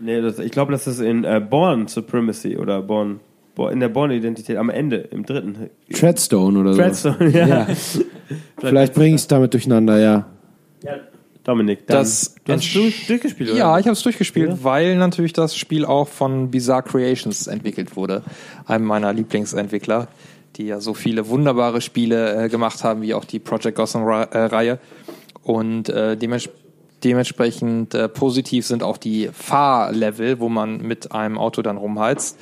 [0.00, 3.20] Nee, das, ich glaube, das ist in äh, Born Supremacy oder Born,
[3.70, 5.70] in der Born-Identität am Ende, im dritten.
[5.92, 6.80] Treadstone oder so.
[6.80, 7.46] Treadstone, ja.
[7.46, 7.66] Ja.
[8.58, 10.26] Vielleicht bringe ich es damit durcheinander, ja.
[11.46, 13.58] Dominik, dann, Das du hast du durchgespielt, oder?
[13.58, 18.24] Ja, ich habe es durchgespielt, weil natürlich das Spiel auch von Bizarre Creations entwickelt wurde,
[18.66, 20.08] einem meiner Lieblingsentwickler,
[20.56, 24.80] die ja so viele wunderbare Spiele äh, gemacht haben, wie auch die Project Gotham-Reihe.
[25.44, 26.48] Und äh, dements
[27.04, 32.36] dementsprechend äh, positiv sind auch die Fahrlevel, wo man mit einem Auto dann rumheizt.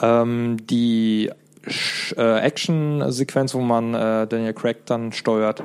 [0.00, 1.30] Ähm, die
[2.16, 5.62] äh, Action-Sequenz, wo man äh, Daniel Craig dann steuert,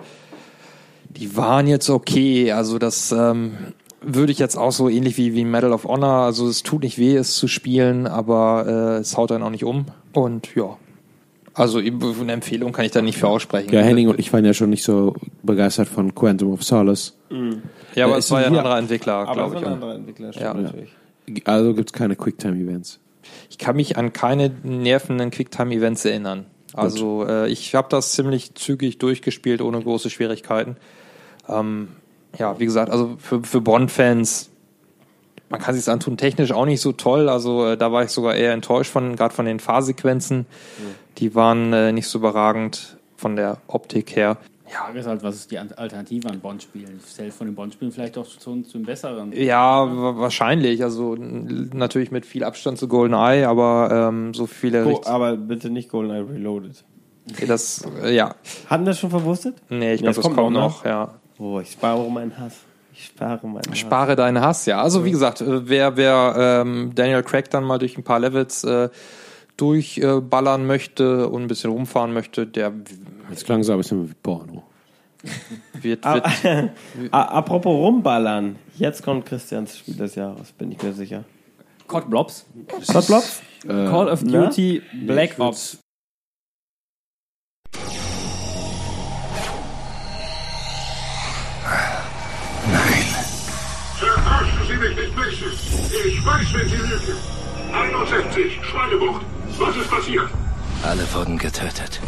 [1.18, 2.52] die waren jetzt okay.
[2.52, 3.58] Also das ähm,
[4.02, 6.26] würde ich jetzt auch so ähnlich wie, wie Medal of Honor.
[6.26, 8.66] Also es tut nicht weh, es zu spielen, aber
[8.98, 9.86] äh, es haut einen auch nicht um.
[10.14, 10.78] Und ja.
[11.54, 13.74] Also eine Empfehlung kann ich da nicht für aussprechen.
[13.74, 17.18] Ja, Henning und ich waren ja schon nicht so begeistert von Quantum of Solace.
[17.96, 19.62] Ja, aber Äh, es war ja ein anderer Entwickler, Aber glaube ich.
[19.62, 20.54] ein Und anderer Entwickler, stimmt Ja.
[20.54, 20.90] natürlich.
[21.46, 23.00] Also gibt es keine Quicktime-Events.
[23.50, 26.46] Ich kann mich an keine nervenden Quicktime-Events erinnern.
[26.74, 30.78] Also äh, ich habe das ziemlich zügig durchgespielt, ohne große Schwierigkeiten.
[31.50, 31.90] Ähm,
[32.38, 34.50] ja, wie gesagt, also für, für Bond-Fans,
[35.50, 37.30] man kann sich antun, technisch auch nicht so toll.
[37.30, 40.46] Also äh, da war ich sogar eher enttäuscht von, gerade von den Fahrsequenzen.
[41.18, 44.38] Die waren äh, nicht so überragend von der Optik her.
[44.70, 47.00] Die Frage ist halt, was ist die Alternative an Bond-Spielen?
[47.02, 49.32] Zählt von den Bond-Spielen vielleicht auch zu, zu einem besseren?
[49.32, 50.84] Ja, wa- wahrscheinlich.
[50.84, 54.84] Also natürlich mit viel Abstand zu GoldenEye, aber ähm, so viele.
[54.84, 56.84] Go, aber bitte nicht GoldenEye Reloaded.
[57.48, 58.36] das, äh, ja.
[58.70, 59.56] Hatten das schon verwurstet?
[59.70, 60.68] Nee, ich Ja, glaube, es das kommt kommt, noch, ne?
[60.68, 61.14] noch, ja.
[61.40, 62.56] Oh, ich spare meinen Hass.
[62.94, 63.78] Ich spare meinen Hass.
[63.78, 64.82] Spare deinen Hass, ja.
[64.82, 68.64] Also wie gesagt, äh, wer, wer ähm, Daniel Craig dann mal durch ein paar Levels
[68.64, 68.90] äh,
[69.58, 72.74] durchballern möchte und ein bisschen rumfahren möchte, der
[73.30, 74.64] Jetzt klang es aber ein bisschen wie Porno.
[75.82, 76.72] wird, wird
[77.12, 78.58] apropos rumballern.
[78.78, 81.24] Jetzt kommt Christians Spiel des Jahres, bin ich mir sicher.
[81.88, 82.46] Cod Blobs.
[82.94, 83.42] Hotblobs?
[83.66, 84.46] Call of na?
[84.46, 85.80] Duty Black Ops.
[96.08, 97.18] Ich weiß, wenn Sie lügen.
[97.74, 99.22] 61, Schweinebucht.
[99.60, 100.30] Was ist passiert?
[100.84, 102.00] Alle wurden getötet.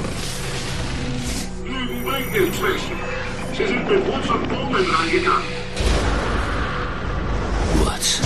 [1.65, 2.97] Lügen bringt nichts, Mason.
[3.53, 5.43] Sie sind mit Woods und Bowman reingegangen.
[7.83, 8.21] Platz.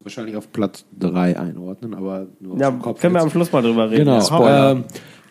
[0.00, 3.24] Wahrscheinlich auf Platz 3 einordnen, aber nur Ja, Kopf können wir jetzt.
[3.24, 4.04] am Schluss mal drüber reden.
[4.04, 4.20] Genau.
[4.20, 4.70] Spoiler.
[4.72, 4.84] Ähm,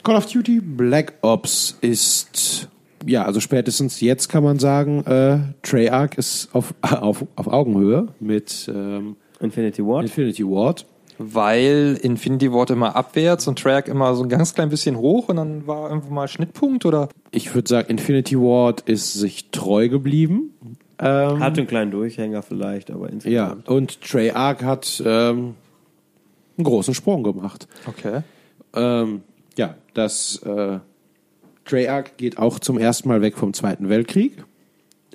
[0.05, 2.69] Call of Duty Black Ops ist,
[3.07, 8.71] ja, also spätestens jetzt kann man sagen, äh, Treyarch ist auf, auf, auf Augenhöhe mit
[8.71, 10.03] ähm, Infinity Ward.
[10.03, 10.85] Infinity Ward.
[11.17, 15.37] Weil Infinity Ward immer abwärts und Track immer so ein ganz klein bisschen hoch und
[15.37, 17.09] dann war irgendwo mal Schnittpunkt oder?
[17.31, 20.53] Ich würde sagen, Infinity Ward ist sich treu geblieben.
[20.99, 23.65] Ähm, Hat einen kleinen Durchhänger vielleicht, aber insgesamt.
[23.67, 25.55] ja, und Treyarch hat ähm,
[26.57, 27.67] einen großen Sprung gemacht.
[27.87, 28.21] Okay.
[28.75, 29.23] Ähm,
[29.95, 30.79] ja, das äh,
[31.65, 34.43] Treyarch geht auch zum ersten Mal weg vom Zweiten Weltkrieg,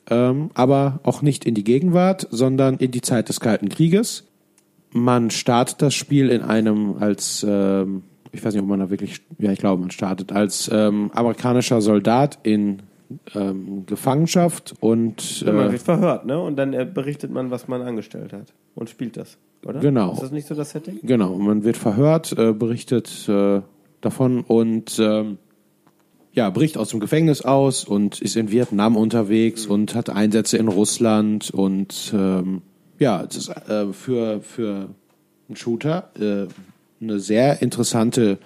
[0.09, 4.27] ähm, aber auch nicht in die Gegenwart, sondern in die Zeit des Kalten Krieges.
[4.93, 8.03] Man startet das Spiel in einem als, ähm,
[8.33, 11.81] ich weiß nicht, ob man da wirklich, ja, ich glaube, man startet als ähm, amerikanischer
[11.81, 12.83] Soldat in
[13.35, 16.41] ähm, Gefangenschaft und Ja, man äh, wird verhört, ne?
[16.41, 18.53] Und dann äh, berichtet man, was man angestellt hat.
[18.75, 19.81] Und spielt das, oder?
[19.81, 20.13] Genau.
[20.13, 21.01] Ist das nicht so das Setting?
[21.03, 23.63] Genau, man wird verhört, äh, berichtet äh,
[24.01, 25.39] davon und ähm,
[26.33, 30.69] ja, bricht aus dem Gefängnis aus und ist in Vietnam unterwegs und hat Einsätze in
[30.69, 32.63] Russland und ähm,
[32.99, 34.89] ja, es ist äh, für, für
[35.49, 36.47] einen Shooter äh,
[37.03, 38.39] eine sehr interessante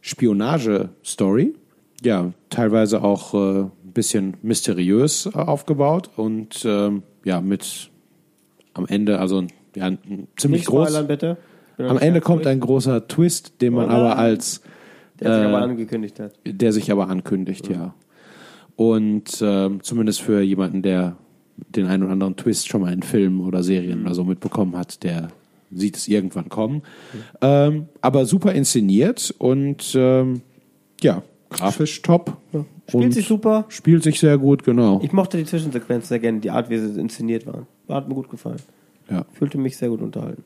[0.00, 1.54] Spionage-Story.
[2.02, 7.90] Ja, teilweise auch äh, ein bisschen mysteriös aufgebaut und ähm, ja, mit
[8.74, 10.88] am Ende, also ja, ein ziemlich Nicht groß.
[10.88, 11.36] spoilern, bitte.
[11.78, 14.62] Am Ende kommt ein großer Twist, den man Oh aber als
[15.20, 16.32] Der sich äh, aber angekündigt hat.
[16.44, 17.94] der sich aber ankündigt, ja.
[18.76, 21.16] Und ähm, zumindest für jemanden, der
[21.56, 25.02] den einen oder anderen Twist schon mal in Filmen oder Serien oder so mitbekommen hat,
[25.02, 25.28] der
[25.70, 26.82] sieht es irgendwann kommen.
[27.40, 30.42] Ähm, aber super inszeniert und ähm,
[31.00, 32.36] ja, grafisch top.
[32.88, 33.64] Spielt und sich super.
[33.68, 35.00] Spielt sich sehr gut, genau.
[35.02, 37.66] Ich mochte die Zwischensequenzen sehr gerne, die Art, wie sie inszeniert waren.
[37.88, 38.60] Hat mir gut gefallen.
[39.10, 39.24] Ja.
[39.32, 40.44] Fühlte mich sehr gut unterhalten.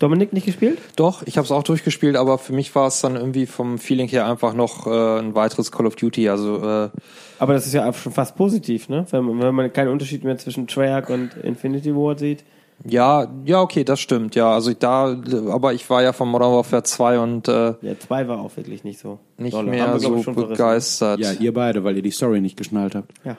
[0.00, 0.78] Dominik nicht gespielt?
[0.96, 4.08] Doch, ich habe es auch durchgespielt, aber für mich war es dann irgendwie vom Feeling
[4.08, 6.28] her einfach noch äh, ein weiteres Call of Duty.
[6.28, 6.88] Also äh,
[7.38, 9.06] Aber das ist ja schon fast positiv, ne?
[9.10, 12.44] Wenn man, wenn man keinen Unterschied mehr zwischen Treyarch und Infinity Ward sieht.
[12.84, 14.34] ja, ja, okay, das stimmt.
[14.34, 15.14] Ja, also da,
[15.50, 18.84] aber ich war ja von Modern Warfare 2 und äh, Ja, zwei war auch wirklich
[18.84, 19.18] nicht so.
[19.36, 19.70] nicht dolle.
[19.70, 21.20] Haben mehr wir, so ich, begeistert.
[21.20, 23.12] Ja, ihr beide, weil ihr die Story nicht geschnallt habt.
[23.24, 23.36] Ja.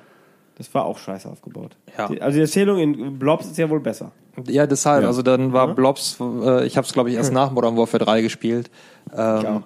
[0.61, 1.75] Das war auch scheiße aufgebaut.
[1.97, 2.07] Ja.
[2.07, 4.11] Die, also die Erzählung in Blobs ist ja wohl besser.
[4.45, 5.01] Ja, deshalb.
[5.01, 5.07] Ja.
[5.07, 5.73] Also dann war Ja.
[5.73, 8.69] Blobs, äh, ich habe es glaube ich erst nach Modern Warfare 3 gespielt.
[9.11, 9.63] Ähm,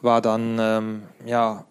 [0.00, 1.66] war dann ähm, ja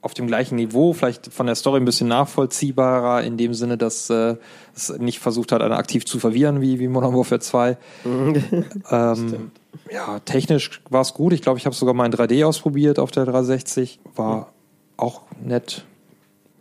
[0.00, 4.08] auf dem gleichen Niveau, vielleicht von der Story ein bisschen nachvollziehbarer, in dem Sinne, dass
[4.08, 4.36] äh,
[4.74, 7.76] es nicht versucht hat, einen aktiv zu verwirren, wie, wie Modern Warfare 2.
[8.90, 9.50] ähm,
[9.90, 11.34] ja, technisch war es gut.
[11.34, 14.00] Ich glaube, ich habe sogar mal in 3D ausprobiert auf der 360.
[14.16, 14.52] War
[14.96, 15.84] auch nett.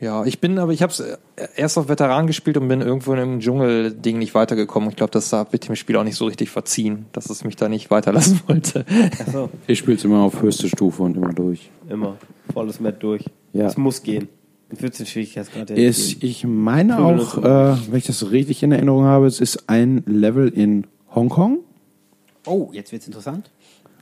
[0.04, 1.02] Ja, ich bin, aber ich habe es
[1.56, 4.90] erst auf Veteran gespielt und bin irgendwo in einem Dschungel-Ding nicht weitergekommen.
[4.90, 7.70] Ich glaube, das wird dem Spiel auch nicht so richtig verziehen, dass es mich da
[7.70, 8.86] nicht weiterlassen wollte.
[9.26, 11.70] Achso, Ich spiele es immer auf höchste Stufe und immer durch.
[11.90, 12.18] immer.
[12.52, 13.24] Volles Met durch.
[13.54, 13.68] Ja.
[13.68, 14.28] Es muss gehen.
[14.70, 15.70] In 14 Schwierigkeitsgrad.
[15.70, 19.70] Ist, ich ich meine auch, äh, wenn ich das richtig in Erinnerung habe, es ist
[19.70, 20.86] ein Level in
[21.16, 21.60] Hongkong.
[22.46, 23.52] Oh, jetzt wird's interessant.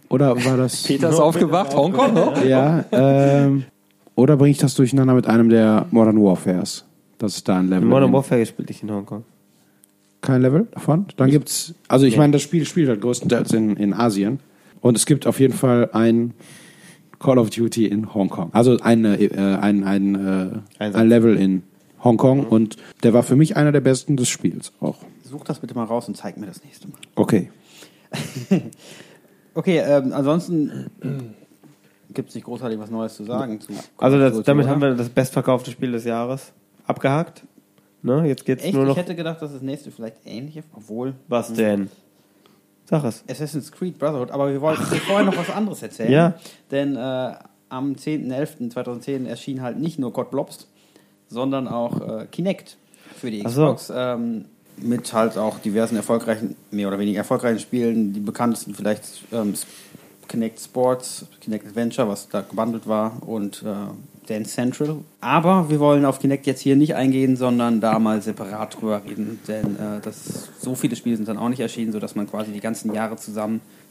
[0.10, 0.82] Oder war das.
[0.84, 2.44] Peter ist aufgewacht, Hongkong noch?
[2.44, 3.66] Ja, ähm,
[4.16, 6.86] oder bringe ich das durcheinander mit einem der Modern Warfares?
[7.18, 7.84] Das ist da ein Level.
[7.84, 9.24] In Modern Warfare gespielt ich in Hongkong.
[10.22, 11.06] Kein Level davon?
[11.18, 12.20] Dann gibt's, also ich Nee.
[12.20, 14.40] meine, das Spiel spielt halt größtenteils in, in Asien.
[14.82, 16.34] Und es gibt auf jeden Fall ein
[17.20, 18.50] Call of Duty in Hongkong.
[18.54, 20.16] Also eine, äh, ein, ein,
[20.80, 21.64] äh, ein Level in
[22.04, 22.46] Hongkong.
[22.46, 24.98] Und der war für mich einer der besten des Spiels auch.
[25.24, 26.98] Such das bitte mal raus und zeig mir das nächste Mal.
[27.16, 27.52] Okay.
[29.54, 30.88] Okay, ähm, ansonsten
[32.14, 33.60] gibt es nicht großartig was Neues zu sagen.
[33.60, 34.74] Zu Also das, damit oder?
[34.74, 36.52] haben wir das bestverkaufte Spiel des Jahres
[36.86, 37.44] abgehakt.
[38.04, 38.28] Ne?
[38.28, 38.74] Jetzt geht's Echt?
[38.74, 38.92] nur noch.
[38.92, 41.14] Ich hätte gedacht, dass das nächste vielleicht ähnlich ist, obwohl.
[41.28, 41.90] Was denn?
[42.86, 43.24] Sag es.
[43.30, 46.12] Assassin's Creed Brotherhood, aber wir wollten vorher noch was anderes erzählen.
[46.12, 46.34] Ja.
[46.72, 47.34] Denn äh,
[47.70, 50.68] am 10.11.2010 erschien halt nicht nur God Blobs,
[51.30, 52.78] sondern auch äh, Kinect
[53.16, 53.74] für die Ach so.
[53.74, 53.94] Xbox.
[53.96, 54.46] Ähm,
[54.78, 58.14] mit halt auch diversen erfolgreichen, mehr oder weniger erfolgreichen Spielen.
[58.14, 59.54] Die bekanntesten vielleicht ähm,
[60.32, 65.00] Kinect Sports, Kinect Adventure, was da gebundelt war und äh, Dance Central.
[65.20, 69.40] Aber wir wollen auf Kinect jetzt hier nicht eingehen, sondern da mal separat drüber reden,
[69.50, 72.62] denn äh, das, so viele Spiele sind dann auch nicht erschienen, sodass man quasi die
[72.62, 73.18] ganzen Jahre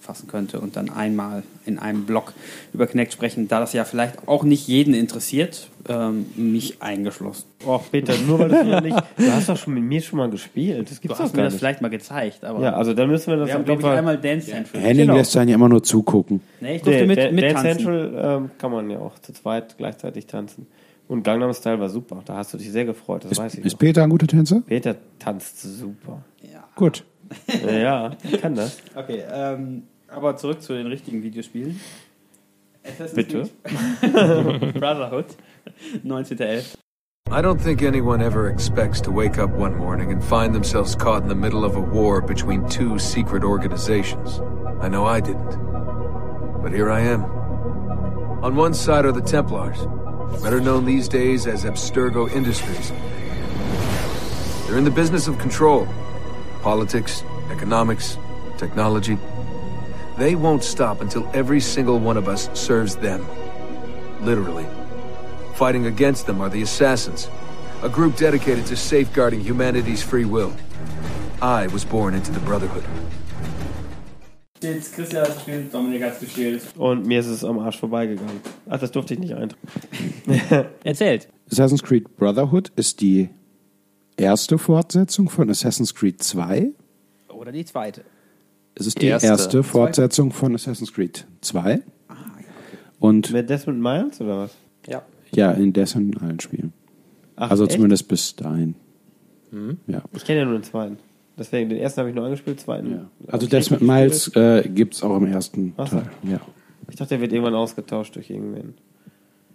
[0.01, 2.33] zusammenfassen könnte und dann einmal in einem Blog
[2.73, 7.45] über Kinect sprechen, da das ja vielleicht auch nicht jeden interessiert, ähm, mich eingeschlossen.
[7.67, 8.97] Och, Peter, nur weil du noch nicht.
[9.17, 10.91] Du hast doch schon mit mir schon mal gespielt.
[10.91, 13.29] Das Du gibt's hast doch mir das vielleicht mal gezeigt, aber Ja, also dann müssen
[13.31, 14.83] wir das wir haben, auf jeden glaube ich, einmal Dance Central.
[14.83, 15.17] Henning Genau.
[15.19, 16.41] lässt einen ja immer nur zugucken.
[16.61, 17.85] Nee, ich durfte Nee, mit, Dan- mit Dance tanzen.
[17.85, 20.67] Central ähm, kann man ja auch zu zweit gleichzeitig tanzen.
[21.09, 22.23] Und Gangnam Style war super.
[22.25, 23.65] Da hast du dich sehr gefreut, das weiß ich.
[23.65, 23.79] Ist noch.
[23.81, 24.63] Peter ein guter Tänzer?
[24.65, 26.23] Peter tanzt super.
[26.77, 27.05] Gut.
[27.47, 28.79] Ja, ja, ich kann das.
[28.95, 31.81] Okay, ähm, aber zurück zu den richtigen Videospielen.
[32.85, 33.51] Assassin's Bitte?
[34.79, 35.27] Brotherhood,
[36.05, 36.77] 19.11.
[37.33, 41.23] I don't think anyone ever expects to wake up one morning and find themselves caught
[41.23, 44.41] in the middle of a war between two secret organizations.
[44.81, 45.57] I know I didn't.
[46.61, 47.25] But here I am.
[48.43, 49.79] On one side are the Templars,
[50.43, 52.91] better known these days as Abstergo Industries.
[54.67, 55.87] They're in the business of control
[56.63, 58.19] politics, economics,
[58.59, 59.19] technology.
[60.19, 63.27] They won't stop until every single one of us serves them.
[64.21, 64.67] Literally.
[65.55, 67.29] Fighting against them are the Assassins,
[67.83, 70.53] a group dedicated to safeguarding humanity's free will.
[71.43, 72.85] I was born into the Brotherhood.
[74.63, 76.63] Jetzt Christian hat gespielt, Dominik hat gespielt.
[76.77, 78.43] Und mir ist es am Arsch vorbeigegangen.
[78.69, 80.69] Ach, das durfte ich nicht eintragen.
[80.85, 81.29] Erzählt.
[81.51, 83.31] Assassin's Creed Brotherhood ist die
[84.21, 86.71] erste Fortsetzung von Assassin's Creed 2.
[87.29, 88.03] Oder die zweite.
[88.75, 89.63] Es ist die erste, Erste.
[89.63, 91.83] Fortsetzung von Assassin's Creed 2.
[92.99, 94.55] Und Mit Desmond Miles oder was?
[94.87, 95.03] Ja.
[95.33, 96.73] ja, in dessen allen Spielen.
[97.37, 97.73] Ach, also echt?
[97.73, 98.75] zumindest bis dahin.
[99.51, 99.79] Mhm.
[99.87, 100.03] Ja.
[100.13, 100.99] Ich kenne ja nur den zweiten.
[101.39, 102.93] Deswegen, den ersten habe ich nur angespielt, den zweiten.
[102.93, 105.89] Also hab ich Desmond Miles äh, gibt es auch im ersten Ach.
[105.89, 106.11] Teil.
[106.23, 106.41] Ja.
[106.91, 108.75] Ich dachte, der wird irgendwann ausgetauscht durch irgendwen.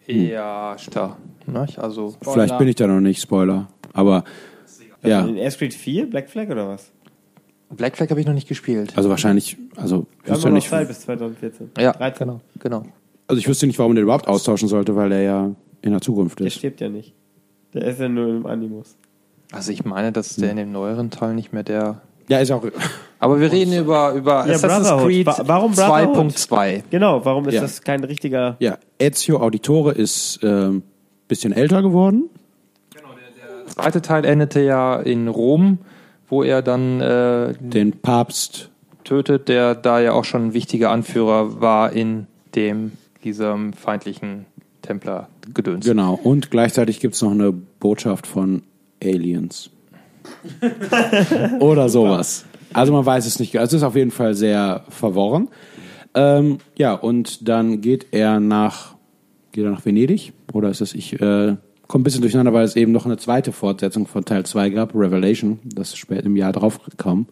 [0.08, 1.18] Ja, da.
[1.48, 1.68] Ne?
[1.78, 3.68] Also, Vielleicht bin ich da noch nicht, Spoiler.
[3.94, 4.24] Aber
[5.08, 6.92] ja, Also in Air Creed 4, Black Flag oder was?
[7.70, 8.94] Black Flag habe ich noch nicht gespielt.
[8.96, 11.72] also wahrscheinlich, also haben wüsste noch nicht, Zeit bis 2014.
[11.80, 12.20] ja, 13.
[12.28, 12.86] genau, genau.
[13.28, 15.52] also ich wüsste nicht, warum man den überhaupt austauschen sollte, weil er ja
[15.82, 16.54] in der Zukunft Der ist.
[16.56, 17.14] stirbt ja nicht.
[17.74, 18.96] Der ist ja nur im Animus.
[19.52, 22.02] Also ich meine, dass der in dem neueren Teil nicht mehr der.
[22.30, 22.64] Ja, ist auch.
[23.20, 24.90] Aber wir reden über, über Ja, Assassin's.
[25.04, 26.32] Creed Wa- warum Brotherhood?
[26.34, 26.84] 2.2.
[26.90, 27.62] Genau, warum ist Ja.
[27.62, 28.56] das kein richtiger.
[28.60, 30.82] Ja, Ezio Auditore ist ähm,
[31.28, 32.30] bisschen älter geworden.
[33.66, 35.80] Der zweite Teil endete ja in Rom,
[36.30, 38.70] wo er dann äh, Den Papst.
[39.04, 42.94] tötet, der da ja auch schon ein wichtiger Anführer war in dem
[43.24, 44.46] diesem feindlichen
[44.84, 45.86] Templer-Gedöns.
[45.86, 46.14] Genau.
[46.22, 48.62] Und gleichzeitig gibt es noch eine Botschaft von
[49.04, 49.72] Aliens.
[51.60, 52.46] Oder sowas.
[52.74, 53.58] Also man weiß es nicht.
[53.58, 55.50] Also es ist auf jeden Fall sehr verworren.
[56.14, 58.96] Ähm, ja, und dann geht er nach,
[59.52, 60.34] geht er nach Venedig?
[60.54, 63.52] Oder ist es, ich äh, komme ein bisschen durcheinander, weil es eben noch eine zweite
[63.52, 67.28] Fortsetzung von Teil 2 gab, Revelation, das ist spät im Jahr drauf kam.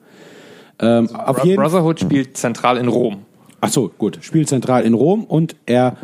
[0.80, 3.19] Ähm, auf Bro- jeden Brotherhood spielt zentral in Rom.
[3.61, 4.19] Ach so, gut.
[4.21, 5.95] Spielt zentral in Rom und er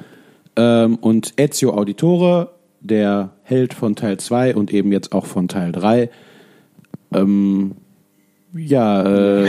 [0.55, 5.71] ähm, und Ezio Auditore, der Held von Teil 2 und eben jetzt auch von Teil
[5.71, 6.09] 3,
[7.13, 7.71] ähm,
[8.55, 9.47] ja, äh,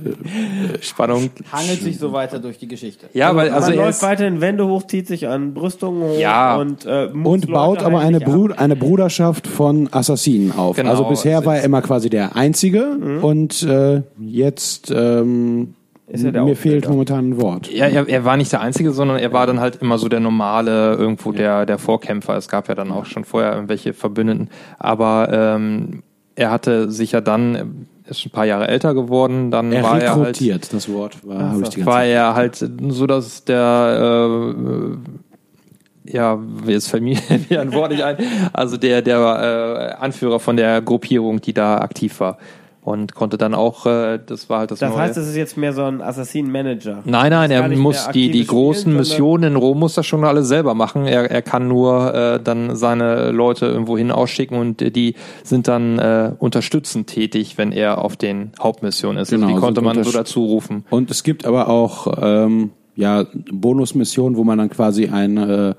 [0.80, 1.30] Spannung.
[1.52, 3.06] Hangelt sich so weiter durch die Geschichte.
[3.12, 6.56] Ja, weil also Man er läuft weiterhin Wände hoch, zieht sich an Brüstungen hoch Ja.
[6.56, 8.20] und, äh, und baut aber eine.
[8.20, 10.76] Brud eine Bruderschaft von Assassinen auf.
[10.76, 15.74] Genau, also bisher war er immer quasi der Einzige und äh, jetzt ähm,
[16.12, 17.70] er mir fehlt momentan ein Wort.
[17.72, 20.20] ja, er, er war nicht der Einzige, sondern er war dann halt immer so der
[20.20, 22.36] normale, irgendwo der, der Vorkämpfer.
[22.36, 24.50] Es gab ja dann auch schon vorher irgendwelche Verbündeten.
[24.78, 26.02] Aber ähm,
[26.34, 30.16] er hatte sich ja dann, ist ein paar Jahre älter geworden, dann Er war er
[30.16, 32.56] halt das Wort war, habe ich die ganze war er halt
[32.88, 37.18] so, dass der äh, ja, jetzt fällt mir
[37.50, 38.16] ein Wort nicht ein,
[38.52, 42.38] also der der äh, Anführer von der Gruppierung, die da aktiv war
[42.82, 45.00] und konnte dann auch, äh, das war halt das, Das Neue.
[45.00, 47.02] heißt, es ist jetzt mehr so ein Assassinen-Manager.
[47.04, 50.48] Nein, nein, er muss die, die großen Spielen, Missionen in Rom muss das schon alles
[50.48, 51.06] selber machen.
[51.06, 55.68] Er, er kann nur äh, dann seine Leute irgendwo hin ausschicken und äh, die sind
[55.68, 59.30] dann äh, unterstützend tätig, wenn er auf den Hauptmissionen ist.
[59.30, 60.84] Genau, also die konnte man so dazu rufen.
[60.88, 65.76] Und es gibt aber auch ähm, ja, Bonusmissionen, wo man dann quasi eine,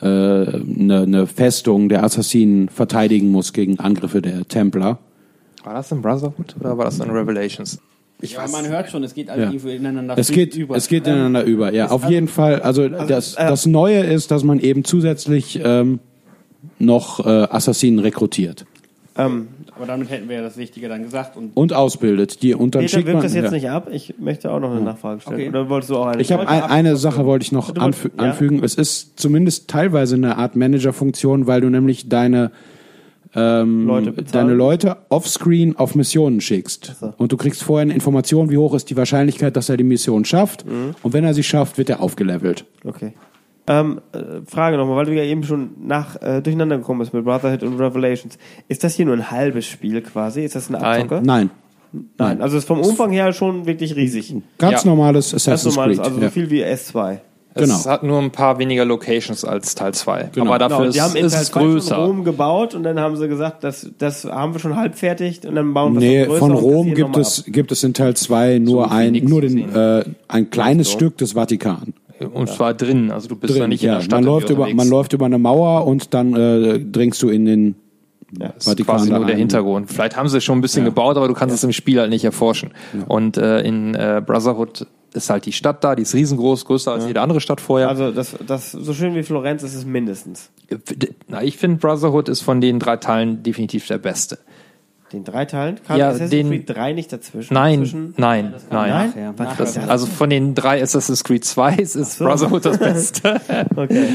[0.00, 4.98] äh, eine, eine Festung der Assassinen verteidigen muss gegen Angriffe der Templer.
[5.66, 7.80] War das in Brotherhood oder war das in Revelations?
[8.22, 9.50] ja, man hört schon, es geht alles Ja.
[9.50, 10.76] irgendwo ineinander Es geht, über.
[10.76, 11.90] es geht Ähm, ineinander über, ja.
[11.90, 15.98] Auf jeden Fall, also, das, äh, das Neue ist, dass man eben zusätzlich ähm,
[16.78, 18.64] noch äh, Assassinen rekrutiert
[19.16, 21.36] Ähm, aber damit hätten wir ja das Wichtige dann gesagt.
[21.36, 22.42] Und und ausbildet.
[22.42, 23.50] Die, und dann Peter schickt man, das jetzt ja.
[23.50, 23.88] nicht ab.
[23.90, 25.34] Ich möchte auch noch eine Nachfrage stellen.
[25.34, 25.48] Okay.
[25.48, 26.22] Oder wolltest du auch eine?
[26.22, 28.24] Ich habe ein, eine Sache wollte ich noch anfü ja?
[28.24, 28.62] anfügen.
[28.62, 32.52] Es ist zumindest teilweise eine Art Managerfunktion, weil du nämlich deine
[33.36, 36.96] ähm, Leute deine Leute offscreen auf Missionen schickst.
[37.00, 37.12] so.
[37.18, 40.24] Und du kriegst vorher eine Information, wie hoch ist die Wahrscheinlichkeit, dass er die Mission
[40.24, 40.64] schafft.
[40.66, 40.94] Mhm.
[41.02, 42.64] Und wenn er sie schafft, wird er aufgelevelt.
[42.84, 43.12] Okay.
[43.68, 47.24] Ähm, äh, Frage nochmal, weil du ja eben schon nach äh, durcheinander gekommen bist mit
[47.24, 48.38] Brotherhood und Revelations.
[48.68, 50.44] Ist das hier nur ein halbes Spiel quasi?
[50.44, 51.02] Ist das eine Nein.
[51.02, 51.22] Abzocke?
[51.26, 51.50] Nein.
[52.18, 52.40] Nein.
[52.42, 54.34] Also ist vom Umfang her schon wirklich riesig.
[54.58, 54.90] Ganz Ja.
[54.90, 56.06] normales Assassin's normales, Creed.
[56.06, 56.26] also ja.
[56.28, 57.18] so viel wie S2.
[57.56, 57.84] Es Genau.
[57.86, 60.30] hat nur ein paar weniger Locations als Teil 2.
[60.34, 60.46] Genau.
[60.46, 61.96] Aber dafür Genau, ist, die haben in ist Teil es 2 schon größer.
[61.96, 65.54] Rom gebaut und dann haben sie gesagt, das, das haben wir schon halb fertig und
[65.54, 68.86] dann bauen wir Nee, es von Rom gibt es, gibt es in Teil 2 nur
[68.86, 70.92] wie ein, nur den, äh, ein kleines so.
[70.98, 71.94] Stück des Vatikan.
[72.32, 73.10] Und zwar drin.
[73.10, 73.94] Also du bist da Drin, nicht in ja.
[73.96, 77.28] der Stadt man, läuft über, man läuft über eine Mauer und dann äh, dringst du
[77.28, 77.74] in den
[78.32, 79.36] Das ist quasi nur der.
[79.36, 79.90] Hintergrund.
[79.90, 80.88] Vielleicht haben sie schon ein bisschen Ja.
[80.90, 82.72] gebaut, aber du kannst es im Spiel halt nicht erforschen.
[83.06, 87.06] Und äh, in äh, Brotherhood ist halt die Stadt da, die ist riesengroß, größer als
[87.06, 87.88] jede andere Stadt vorher.
[87.88, 90.50] Also das, das, so schön wie Florenz ist es mindestens.
[91.28, 94.38] Na, ich finde Brotherhood ist von den drei Teilen definitiv der beste.
[95.12, 95.78] Den drei Teilen?
[95.86, 97.54] Kam Ja, Assassin's den- Creed 3 nicht dazwischen?
[97.54, 98.14] Nein, Zwischen?
[98.16, 99.12] nein, nein.
[99.14, 99.54] Nein?
[99.56, 99.78] Das?
[99.78, 102.24] also von den drei Assassin's Creed 2 ist so.
[102.24, 103.40] Brotherhood das Beste.
[103.76, 104.08] Okay.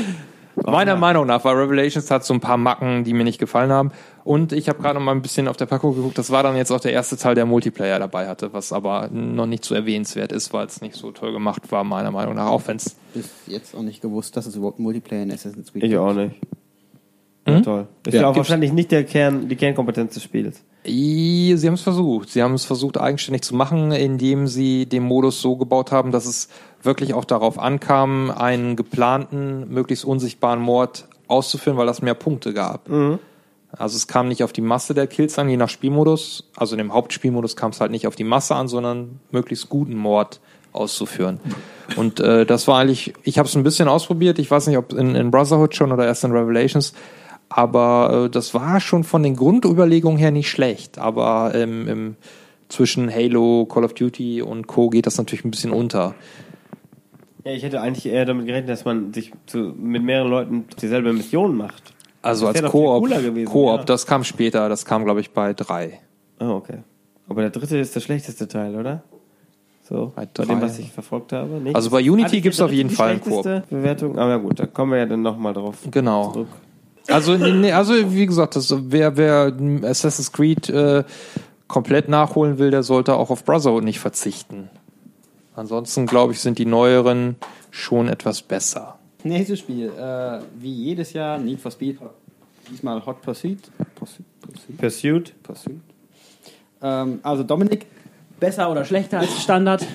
[0.56, 3.92] Meiner Meinung nach, weil Revelations hat so ein paar Macken, die mir nicht gefallen haben.
[4.24, 6.18] Und ich habe gerade noch mal ein bisschen auf der Packung geguckt.
[6.18, 9.48] Das war dann jetzt auch der erste Teil, der Multiplayer dabei hatte, was aber noch
[9.48, 12.48] nicht so erwähnenswert ist, weil es nicht so toll gemacht war, meiner Meinung nach.
[12.48, 15.84] Auch wenn es Bis jetzt auch nicht gewusst, dass es überhaupt Multiplayer in Assassin's Creed
[15.84, 16.02] Ich gibt.
[16.02, 16.36] auch nicht.
[17.46, 17.56] Hm?
[17.56, 17.88] Ja, toll.
[18.06, 20.64] Ist Ja, ja, auch wahrscheinlich nicht der Kern, die Kernkompetenz des Spiels.
[20.84, 22.30] Sie haben es versucht.
[22.30, 26.26] Sie haben es versucht, eigenständig zu machen, indem sie den Modus so gebaut haben, dass
[26.26, 26.50] es
[26.82, 32.90] wirklich auch darauf ankam, einen geplanten, möglichst unsichtbaren Mord auszuführen, weil das mehr Punkte gab.
[33.78, 36.50] Also es kam nicht auf die Masse der Kills an, je nach Spielmodus.
[36.56, 39.96] Also in dem Hauptspielmodus kam es halt nicht auf die Masse an, sondern möglichst guten
[39.96, 40.42] Mord
[40.74, 41.40] auszuführen.
[41.96, 44.40] Und äh, das war eigentlich, ich habe es ein bisschen ausprobiert.
[44.40, 46.94] Ich weiß nicht, ob in, in Brotherhood schon oder erst in Revelations.
[47.54, 50.98] Aber äh, das war schon von den Grundüberlegungen her nicht schlecht.
[50.98, 52.16] Aber ähm, im,
[52.70, 54.90] zwischen Halo, Call of Duty und Co.
[54.90, 56.16] geht das natürlich ein bisschen unter.
[57.44, 61.12] Ja, ich hätte eigentlich eher damit gerechnet, dass man sich zu, mit mehreren Leuten dieselbe
[61.12, 61.94] Mission macht.
[62.22, 63.10] Also Das als Koop,
[63.46, 63.84] Koop, ja.
[63.84, 66.00] das kam später, das kam glaube ich bei drei.
[66.38, 66.78] Ah, okay.
[67.28, 69.04] Aber der dritte ist der schlechteste Teil, oder?
[69.90, 70.46] So, bei, drei.
[70.46, 71.56] dem, was ich verfolgt habe.
[71.56, 71.76] Nicht?
[71.76, 73.42] Also bei Unity Hatte gibt's der auf jeden Fall einen Koop.
[73.44, 74.20] schlechteste Bewertung.
[74.20, 76.32] Aber ja gut, da kommen wir ja dann nochmal drauf Genau.
[76.32, 76.48] zurück.
[77.08, 79.54] Also, nee, also wie gesagt, das, wer, wer
[79.84, 81.04] Assassin's Creed äh,
[81.68, 84.70] komplett nachholen will, der sollte auch auf Brotherhood nicht verzichten.
[85.56, 87.36] Ansonsten, glaube ich, sind die neueren
[87.72, 88.98] schon etwas besser.
[89.24, 92.00] Nächstes Spiel, äh, wie jedes Jahr, Need for Speed.
[92.70, 93.60] Diesmal Hot Pursuit.
[93.96, 94.26] Pursuit.
[94.42, 94.78] Pursuit.
[94.78, 95.44] Pursuit.
[95.44, 95.82] Pursuit.
[96.82, 97.86] Ähm, also Dominik,
[98.42, 99.86] Besser oder schlechter als Standard?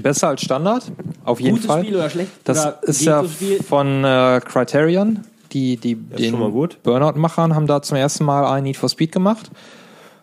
[0.00, 0.84] Besser als Standard,
[1.24, 1.82] auf jeden Gutes Fall.
[1.82, 2.30] Spiel oder schlecht?
[2.44, 3.60] Das oder ist ja Spiel?
[3.60, 5.24] von äh, Criterion.
[5.56, 6.36] Die, die den.
[6.82, 9.50] Burnout-Machern haben da zum ersten Mal ein Need for Speed gemacht.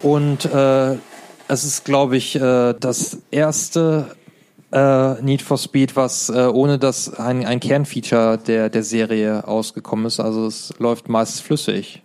[0.02, 0.94] Und äh,
[1.48, 4.16] es ist, glaube ich, äh, das erste
[4.72, 10.06] äh, Need for Speed, was äh, ohne dass ein, ein Kernfeature der, der Serie ausgekommen
[10.06, 10.20] ist.
[10.20, 12.04] Also es läuft meist flüssig.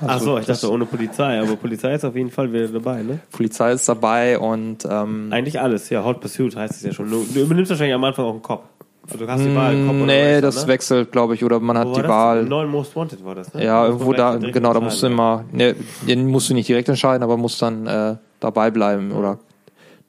[0.00, 3.02] Ach Also so, ich dachte ohne Polizei, aber Polizei ist auf jeden Fall wieder dabei,
[3.02, 3.20] ne?
[3.30, 6.04] Polizei ist dabei und ähm, Eigentlich alles, ja.
[6.04, 7.08] Hot Pursuit heißt es ja schon.
[7.08, 8.64] Du, du übernimmst wahrscheinlich am Anfang auch einen Cop.
[9.10, 10.68] Also du hast die Wahl, Cop oder Mm, nee, Racer, das ne?
[10.68, 12.08] wechselt, glaube ich, oder man hat die das?
[12.08, 12.40] Wahl.
[12.40, 13.64] Im neuen Most Wanted war das, ne?
[13.64, 15.74] Ja, irgendwo da, genau, da musst du immer, ne,
[16.08, 19.38] den musst du nicht direkt entscheiden, aber musst dann äh, dabei bleiben oder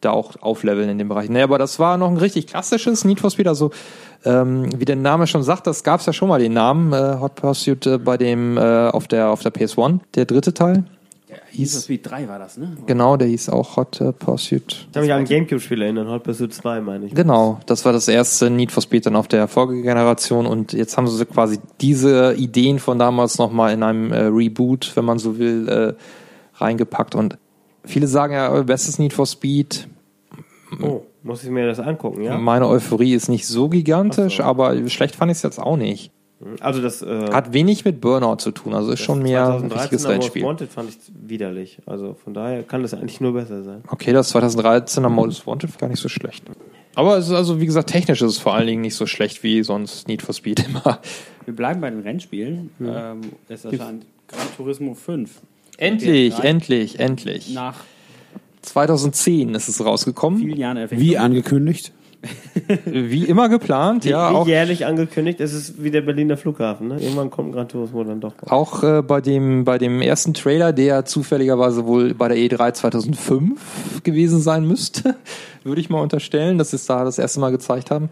[0.02, 1.30] da auch aufleveln in dem Bereich.
[1.30, 3.72] Nee, aber das war noch ein richtig klassisches Need for Speed, also
[4.24, 7.36] ähm, wie der Name schon sagt, das gab's ja schon mal den Namen äh, Hot
[7.36, 10.84] Pursuit äh, bei dem äh, auf der auf der PS1, der dritte Teil.
[11.58, 12.78] Need for Speed 3 war das, ne?
[12.86, 14.88] Genau, der hieß auch Hot äh, Pursuit.
[14.88, 17.16] Ich kann mich an ein Gamecube-Spiel erinnern, Hot Pursuit 2, meine ich.
[17.16, 21.08] Genau, das war das erste Need for Speed dann auf der Vorgängergeneration und jetzt haben
[21.08, 25.68] sie quasi diese Ideen von damals nochmal in einem äh, Reboot, wenn man so will,
[25.68, 25.94] äh,
[26.62, 27.38] reingepackt und
[27.84, 29.88] viele sagen ja, bestes Need for Speed.
[30.82, 32.38] Oh, muss ich mir das angucken, ja?
[32.38, 36.12] Meine Euphorie ist nicht so gigantisch, aber schlecht fand ich es jetzt auch nicht.
[36.60, 40.06] Also das äh, Hat wenig mit Burnout zu tun, also ist schon mehr ein richtiges
[40.06, 40.44] 2013er Most Rennspiel.
[40.44, 40.98] Wanted fand ich
[41.28, 41.80] widerlich.
[41.86, 43.84] Also von daher kann das eigentlich nur besser sein.
[43.88, 46.44] Okay, das 2013er Modus Wanted war gar nicht so schlecht.
[46.96, 49.44] Aber es ist also, wie gesagt, technisch ist es vor allen Dingen nicht so schlecht
[49.44, 51.00] wie sonst Need for Speed immer.
[51.46, 52.70] Wir bleiben bei den Rennspielen.
[52.82, 55.42] Ähm, es erscheint Gran Turismo 5.
[55.78, 56.48] Endlich, GTA 3.
[56.48, 57.54] endlich, endlich.
[57.54, 57.76] Nach
[58.62, 60.40] 2010 ist es rausgekommen.
[60.40, 60.90] vielen Jahren.
[60.92, 61.92] Wie angekündigt?
[62.86, 64.32] Wie immer geplant, ja.
[64.32, 66.88] wie Auch, jährlich angekündigt, es ist wie der Berliner Flughafen.
[66.88, 67.00] Ne?
[67.00, 68.34] Irgendwann kommt Gran Turismo dann doch.
[68.48, 74.04] auch äh, bei, dem, bei dem ersten Trailer, der zufälligerweise wohl bei der E3 2005
[74.04, 75.16] gewesen sein müsste,
[75.64, 78.10] würde ich mal unterstellen, dass sie es da das erste Mal gezeigt haben.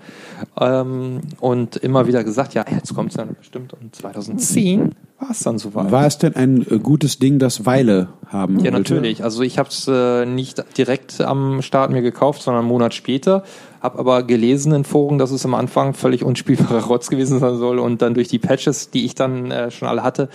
[0.59, 3.73] Ähm, und immer wieder gesagt, ja, jetzt kommt es dann bestimmt.
[3.73, 4.91] Und 2010
[5.23, 5.91] war es dann soweit.
[5.91, 8.77] War es denn ein äh, gutes Ding, das Weile haben Ja, wollte?
[8.77, 9.23] natürlich.
[9.23, 13.43] Also ich habe es äh, nicht direkt am Start mir gekauft, sondern einen Monat später.
[13.81, 17.79] Habe aber gelesen in Foren, dass es am Anfang völlig unspielbarer Rotz gewesen sein soll
[17.79, 20.29] und dann durch die Patches, die ich dann äh, schon alle hatte,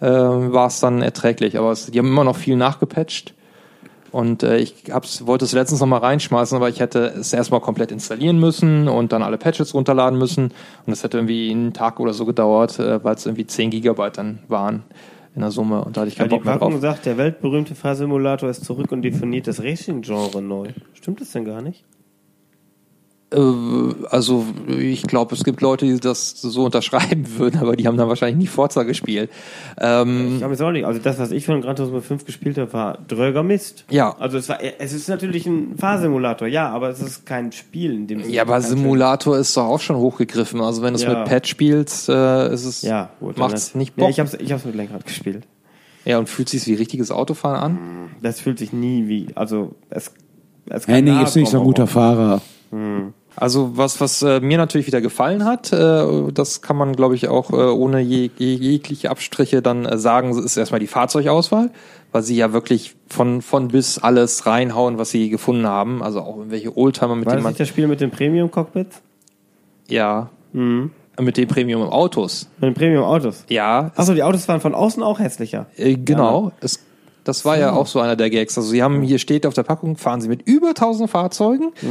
[0.00, 1.56] äh, war es dann erträglich.
[1.58, 3.34] Aber es, die haben immer noch viel nachgepatcht
[4.14, 7.58] Und äh, ich hab's, wollte es letztens noch mal reinschmeißen, aber ich hätte es erstmal
[7.60, 10.44] komplett installieren müssen und dann alle Patches runterladen müssen.
[10.44, 10.52] Und
[10.86, 14.38] das hätte irgendwie einen Tag oder so gedauert, äh, weil es irgendwie 10 Gigabyte dann
[14.46, 14.84] waren
[15.34, 15.84] in der Summe.
[15.84, 16.80] Und da hatte ich Ja, keinen die Bock mehr Packung drauf.
[16.80, 20.68] sagt, der weltberühmte Fahrsimulator ist zurück und definiert das Racing-Genre neu.
[20.92, 21.82] Stimmt das denn gar nicht?
[23.34, 27.96] Äh, also ich glaube, es gibt Leute, die das so unterschreiben würden, aber die haben
[27.96, 29.30] dann wahrscheinlich nie Forza gespielt.
[29.78, 30.84] Ähm, Ich habe jetzt auch nicht.
[30.86, 33.84] Also das, was ich von Gran Turismo 5 gespielt habe, war dröger Mist.
[33.90, 34.14] Ja.
[34.18, 38.06] Also es war, es ist natürlich ein Fahrsimulator, ja, aber es ist kein Spiel in
[38.06, 38.32] dem Sinne.
[38.34, 40.60] ja, aber Simulator ist doch auch schon hochgegriffen.
[40.60, 41.18] Also wenn du es Ja.
[41.18, 44.10] mit Pad spielst, äh, ist es Ja, gut, macht's nicht Ja, Bock.
[44.10, 45.46] ich hab's, ich hab's mit Lenkrad gespielt.
[46.04, 47.78] Ja, und fühlt sich wie richtiges Autofahren an?
[48.20, 50.12] Das fühlt sich nie wie, also es,
[50.68, 52.42] es Henning nahe ist nicht so ein guter Fahrer.
[53.36, 57.28] Also was, was äh, mir natürlich wieder gefallen hat, äh, das kann man, glaube ich,
[57.28, 61.70] auch äh, ohne je, je, jegliche Abstriche dann äh, sagen, ist erstmal die Fahrzeugauswahl,
[62.12, 66.02] weil sie ja wirklich von, von bis alles reinhauen, was sie gefunden haben.
[66.02, 67.50] Also auch irgendwelche Oldtimer, mit War denen das man...
[67.50, 68.88] nicht das Spiel mit dem Premium-Cockpit?
[69.88, 70.30] Ja.
[70.52, 70.92] Mhm.
[71.20, 72.48] Mit den Premium-Autos.
[72.58, 73.46] Mit den Premium-Autos?
[73.48, 73.90] Ja.
[73.96, 75.66] Achso, die Autos waren von außen auch hässlicher.
[75.76, 76.52] Äh, genau.
[76.60, 76.80] Es,
[77.24, 78.56] das war ja auch so einer der Gags.
[78.56, 81.72] Also sie haben, hier steht auf der Packung, fahren sie mit über 1000 Fahrzeugen.
[81.82, 81.86] Die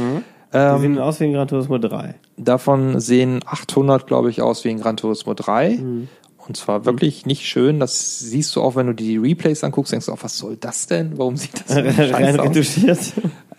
[0.54, 2.14] Ähm, sehen aus wie ein Gran Turismo 3.
[2.36, 5.80] Davon sehen 800, glaube ich, aus wie ein Gran Turismo 3.
[6.46, 7.80] Und zwar wirklich nicht schön.
[7.80, 10.86] Das siehst du auch, wenn du die Replays anguckst, denkst du auch, was soll das
[10.86, 11.16] denn?
[11.16, 11.80] Warum sieht das so
[12.14, 13.12] Rein scheiße aus?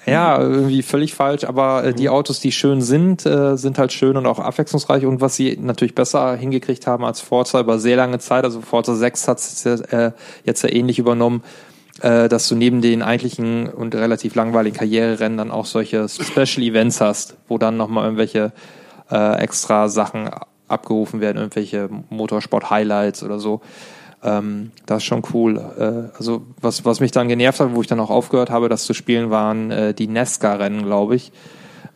[0.05, 1.45] Ja, irgendwie völlig falsch.
[1.45, 5.05] Aber äh, die Autos, die schön sind, äh, sind halt schön und auch abwechslungsreich.
[5.05, 8.93] Und was sie natürlich besser hingekriegt haben als Forza über sehr lange Zeit, also Forza
[8.95, 10.11] 6 hat es äh,
[10.43, 11.41] jetzt ja ähnlich übernommen,
[12.01, 17.01] äh, dass du neben den eigentlichen und relativ langweiligen Karriererennen dann auch solche Special Events
[17.01, 18.51] hast, wo dann nochmal irgendwelche
[19.11, 20.29] äh, extra Sachen
[20.67, 23.61] abgerufen werden, irgendwelche Motorsport-Highlights oder so.
[24.23, 25.57] Ähm, das ist schon cool.
[25.77, 28.85] Äh, also was, was mich dann genervt hat, wo ich dann auch aufgehört habe, das
[28.85, 31.31] zu spielen, waren äh, die Nesca-Rennen, glaube ich,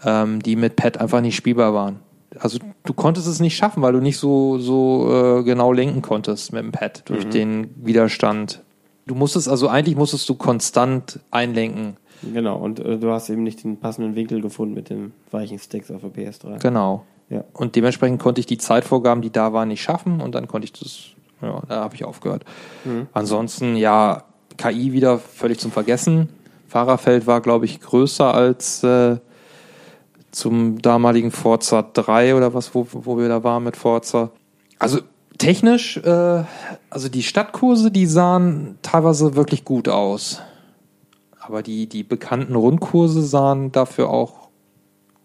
[0.05, 1.99] ähm, die mit Pad einfach nicht spielbar waren.
[2.39, 6.53] Also du konntest es nicht schaffen, weil du nicht so, so äh, genau lenken konntest
[6.53, 7.31] mit dem Pad durch Mhm.
[7.31, 8.61] den Widerstand.
[9.09, 11.97] Du musstest, also eigentlich musstest du konstant einlenken.
[12.21, 15.89] Genau, und äh, du hast eben nicht den passenden Winkel gefunden mit den weichen Sticks
[15.89, 16.59] auf der PS3.
[16.59, 17.07] Genau.
[17.27, 17.43] Ja.
[17.53, 20.73] Und dementsprechend konnte ich die Zeitvorgaben, die da waren, nicht schaffen und dann konnte ich
[20.73, 21.05] das,
[21.41, 22.45] ja, da habe ich aufgehört.
[22.85, 23.07] Mhm.
[23.11, 24.25] Ansonsten, ja,
[24.57, 26.29] KI wieder völlig zum Vergessen.
[26.67, 29.17] Fahrerfeld war, glaube ich, größer als äh,
[30.29, 34.29] zum damaligen Forza 3 oder was, wo, wo wir da waren mit Forza.
[34.77, 34.99] Also
[35.39, 36.43] technisch, äh,
[36.91, 40.41] also die Stadtkurse, die sahen teilweise wirklich gut aus.
[41.39, 44.49] Aber die, die bekannten Rundkurse sahen dafür auch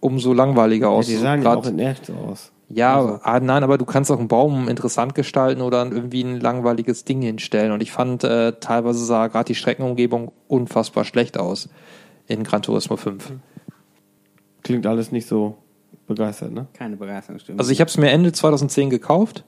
[0.00, 1.08] umso langweiliger aus.
[1.08, 2.50] Ja, die sahen Grad- auch in echt aus.
[2.70, 7.04] ja, ah, nein, aber du kannst auch einen Baum interessant gestalten oder irgendwie ein langweiliges
[7.04, 7.72] Ding hinstellen.
[7.72, 11.68] Und ich fand, äh, teilweise sah gerade die Streckenumgebung unfassbar schlecht aus
[12.26, 13.32] in Gran Turismo 5.
[14.62, 15.58] Klingt alles nicht so
[16.06, 16.66] begeistert, ne?
[16.72, 17.58] Keine Begeisterungsstimmung.
[17.58, 19.44] Also ich habe es mir Ende 2010 gekauft,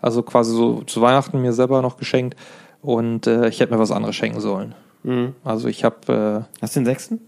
[0.00, 2.36] also quasi so zu Weihnachten mir selber noch geschenkt
[2.82, 4.74] und äh, ich hätte mir was anderes schenken sollen.
[5.02, 5.34] Mhm.
[5.44, 6.46] Also ich habe...
[6.46, 7.20] Äh, Hast du den sechsten?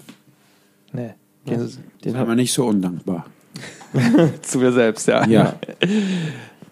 [0.93, 1.15] Nee.
[1.45, 1.71] Ja, Den,
[2.05, 3.27] Den hat man nicht so undankbar.
[4.43, 5.27] zu mir selbst, ja.
[5.27, 5.55] Ja.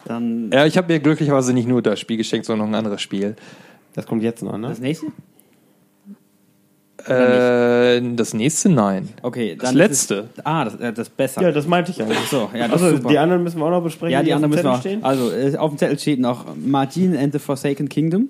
[0.05, 3.03] Dann Ja, ich habe mir glücklicherweise nicht nur das Spiel geschenkt, sondern noch ein anderes
[3.03, 3.37] Spiel.
[3.95, 4.69] Das kommt jetzt noch, ne?
[4.69, 5.07] das nächste?
[7.09, 9.09] Äh, das nächste nein.
[9.23, 10.29] Okay, Das letzte.
[10.37, 11.43] Es, ah, das, äh, das ist besser.
[11.43, 12.19] Ja, das meinte ich eigentlich.
[12.31, 13.09] so, ja, das also, ist super.
[13.09, 14.13] die anderen müssen wir auch noch besprechen.
[14.13, 14.81] ja, die auf anderen dem müssen wir.
[14.81, 18.29] Zettel auch- Also, äh, auf dem Zettel steht noch Martin and the Forsaken Kingdom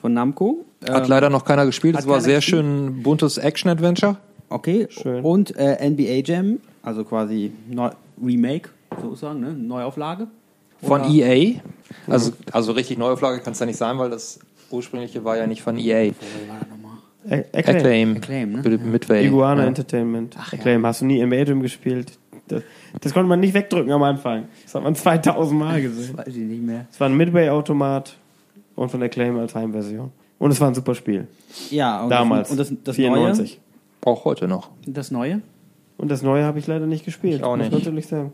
[0.00, 0.64] von Namco.
[0.88, 1.96] Hat Ähm, leider noch keiner gespielt.
[1.96, 2.64] Das war sehr gespielt?
[2.64, 4.16] schön buntes Action-Adventure.
[4.50, 5.24] Okay, Schön.
[5.24, 7.90] und äh, NBA Jam, also quasi Neu
[8.22, 8.68] Remake,
[9.02, 9.52] sozusagen, ne?
[9.52, 10.26] Neuauflage.
[10.82, 11.54] Von Oder- EA.
[12.06, 14.38] Also, also richtig Neuauflage kann es ja nicht sein, weil das
[14.70, 16.10] ursprüngliche war ja nicht von EA.
[17.24, 17.44] Acclaim.
[17.52, 18.16] Acclaim.
[18.16, 18.62] Acclaim, ne?
[18.62, 19.26] Mit- Midway.
[19.26, 19.68] Iguana ja.
[19.68, 20.36] Entertainment.
[20.38, 20.84] Acclaim.
[20.86, 22.18] Hast du nie Jam gespielt?
[22.48, 22.62] Das,
[23.00, 24.44] das konnte man nicht wegdrücken am Anfang.
[24.64, 26.16] Das hat man 2000 Mal gesehen.
[26.18, 26.86] Weiß ich nicht mehr.
[26.92, 28.16] Es war ein Midway-Automat
[28.76, 30.10] und von Acclaim als Heimversion.
[30.38, 31.26] Und es war ein super Spiel.
[31.70, 32.48] Ja, und Damals.
[32.54, 33.60] Das, und das, das 94.
[34.04, 34.68] Auch heute noch.
[34.84, 34.92] Neue.
[34.94, 35.40] Das Neue.
[35.96, 37.36] Und das Neue habe ich leider nicht gespielt.
[37.36, 37.72] Ich auch Muss nicht.
[37.72, 38.32] man natürlich sagen.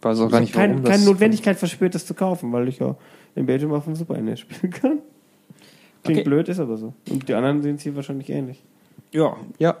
[0.00, 2.78] Weiß auch gar nicht, Kein, warum keine das- Notwendigkeit verspürt, das zu kaufen, weil ich
[2.78, 2.96] ja
[3.34, 4.98] in Belgium auf dem Super NES spielen kann.
[6.04, 6.28] Klingt Okay.
[6.28, 6.94] blöd, ist aber so.
[7.10, 8.62] Und die anderen sehen es hier wahrscheinlich ähnlich.
[9.12, 9.36] Ja.
[9.58, 9.76] Ja.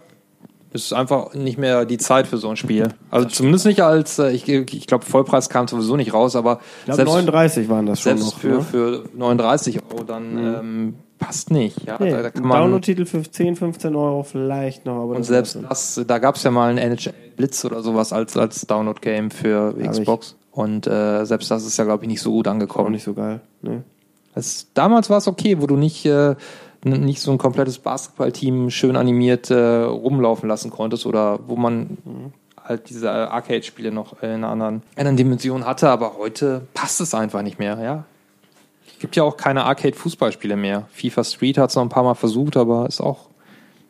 [0.72, 2.88] Es ist einfach nicht mehr die Zeit für so ein Spiel.
[3.10, 6.94] Also zumindest nicht als, äh, ich, ich glaube, Vollpreis kam sowieso nicht raus, aber Ich
[6.94, 8.38] glaube, 39 waren das schon selbst noch.
[8.38, 8.62] für, ne?
[8.62, 11.84] für 39 Euro dann ähm, passt nicht.
[11.88, 11.96] Ja?
[11.98, 14.96] Nee, da, da kann ein man, Download-Titel für 10, 15 Euro vielleicht noch.
[15.02, 18.12] Aber und das selbst das, da gab es ja mal ein NHL Blitz oder sowas
[18.12, 19.88] als, als Download-Game für ich.
[19.90, 20.36] Xbox.
[20.52, 22.52] Und äh, selbst das ist ja, glaube ich, nicht so gut dann.
[22.52, 22.92] auch angekommen.
[22.92, 23.40] nicht so geil.
[23.62, 23.82] Ne?
[24.34, 26.36] Es, damals war es okay, wo du nicht äh,
[26.84, 31.98] nicht so ein komplettes Basketballteam schön animiert äh, rumlaufen lassen konntest oder wo man
[32.62, 37.42] halt diese Arcade-Spiele noch in einer anderen, anderen Dimension hatte, aber heute passt es einfach
[37.42, 38.04] nicht mehr, ja.
[38.98, 40.86] Gibt ja auch keine Arcade-Fußballspiele mehr.
[40.92, 43.28] FIFA Street hat es noch ein paar Mal versucht, aber ist auch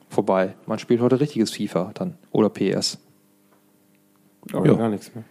[0.08, 0.54] vorbei.
[0.66, 2.98] Man spielt heute richtiges FIFA dann oder PS.
[4.52, 4.74] Oder Ja.
[4.74, 5.24] gar nichts mehr.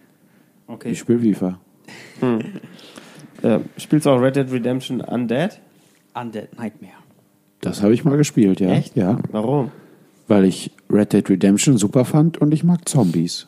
[0.66, 0.90] Okay.
[0.90, 1.58] Ich spiele FIFA.
[2.20, 2.60] Hm.
[3.42, 5.60] Äh, spielst du auch Red Dead Redemption Undead?
[6.14, 6.92] Undead Nightmare.
[7.60, 8.70] Das habe ich mal gespielt, ja.
[8.70, 8.96] Echt?
[8.96, 9.18] Ja.
[9.30, 9.70] Warum?
[10.28, 13.46] Weil ich Red Dead Redemption super fand und ich mag Zombies.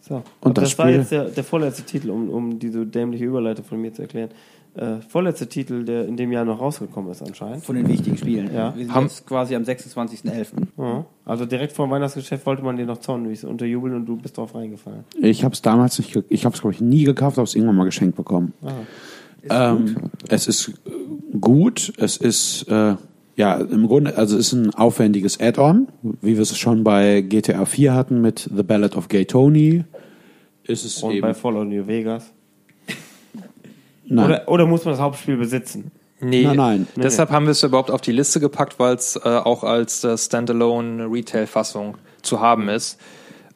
[0.00, 0.16] So.
[0.16, 3.24] Und Aber das das, war Spiel- jetzt der, der vorletzte Titel, um, um diese dämliche
[3.26, 4.30] Überleitung von mir zu erklären.
[4.76, 7.64] Äh, vorletzte Titel, der in dem Jahr noch rausgekommen ist anscheinend.
[7.64, 8.54] Von den wichtigen Spielen.
[8.54, 8.72] Ja.
[8.76, 10.52] Wir sind Haben- jetzt quasi am 26.11.
[10.78, 11.04] Ja.
[11.24, 14.54] Also direkt vor dem Weihnachtsgeschäft wollte man dir noch Zombies unterjubeln und du bist drauf
[14.54, 15.04] reingefallen.
[15.20, 17.76] Ich habe es damals nicht, ich habe es glaube ich nie gekauft, habe es irgendwann
[17.76, 18.52] mal geschenkt bekommen.
[18.62, 19.72] Ah.
[19.72, 19.96] Ähm,
[20.28, 22.94] es ist äh, gut, es ist äh,
[23.36, 25.88] ja im Grunde, also es ist ein aufwendiges Add-on,
[26.20, 29.84] wie wir es schon bei GTA 4 hatten mit The Ballad of Gay Tony.
[30.64, 32.30] Ist es Und eben bei Fallout New Vegas.
[34.10, 34.24] Nein.
[34.26, 35.90] Oder, oder muss man das Hauptspiel besitzen?
[36.22, 36.86] Nee, Nein, nein.
[36.96, 40.18] deshalb haben wir es überhaupt auf die Liste gepackt, weil es äh, auch als äh,
[40.18, 43.00] Standalone Retail-Fassung zu haben ist.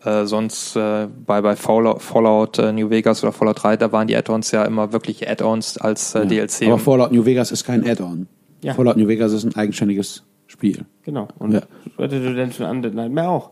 [0.03, 4.07] Äh, sonst äh, bei, bei Fallout, Fallout äh, New Vegas oder Fallout 3, da waren
[4.07, 6.25] die Add-ons ja immer wirklich Add-ons als äh, Ja.
[6.25, 6.63] DLC.
[6.69, 8.29] Aber Fallout New Vegas ist kein Add-on.
[8.63, 8.73] Ja.
[8.73, 10.87] Fallout New Vegas ist ein eigenständiges Spiel.
[11.03, 11.29] Genau.
[11.39, 11.63] Und Ja.
[11.99, 13.51] Red Dead Redemption Undead Nightmare auch.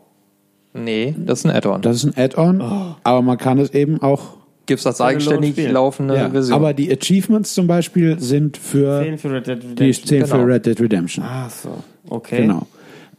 [0.73, 1.81] nee, das ist ein Add-on.
[1.83, 2.95] Das ist ein Add-on, Oh.
[3.03, 4.37] aber man kann es eben auch.
[4.65, 6.55] Gibt es als Standalone eigenständig laufende Ja, Version.
[6.55, 10.07] aber die Achievements zum Beispiel sind für für Red Dead die Redemption.
[10.07, 10.43] 10 für Genau.
[10.45, 11.25] Red Dead Redemption.
[11.27, 11.83] Ach so.
[12.09, 12.41] Okay.
[12.43, 12.65] Genau.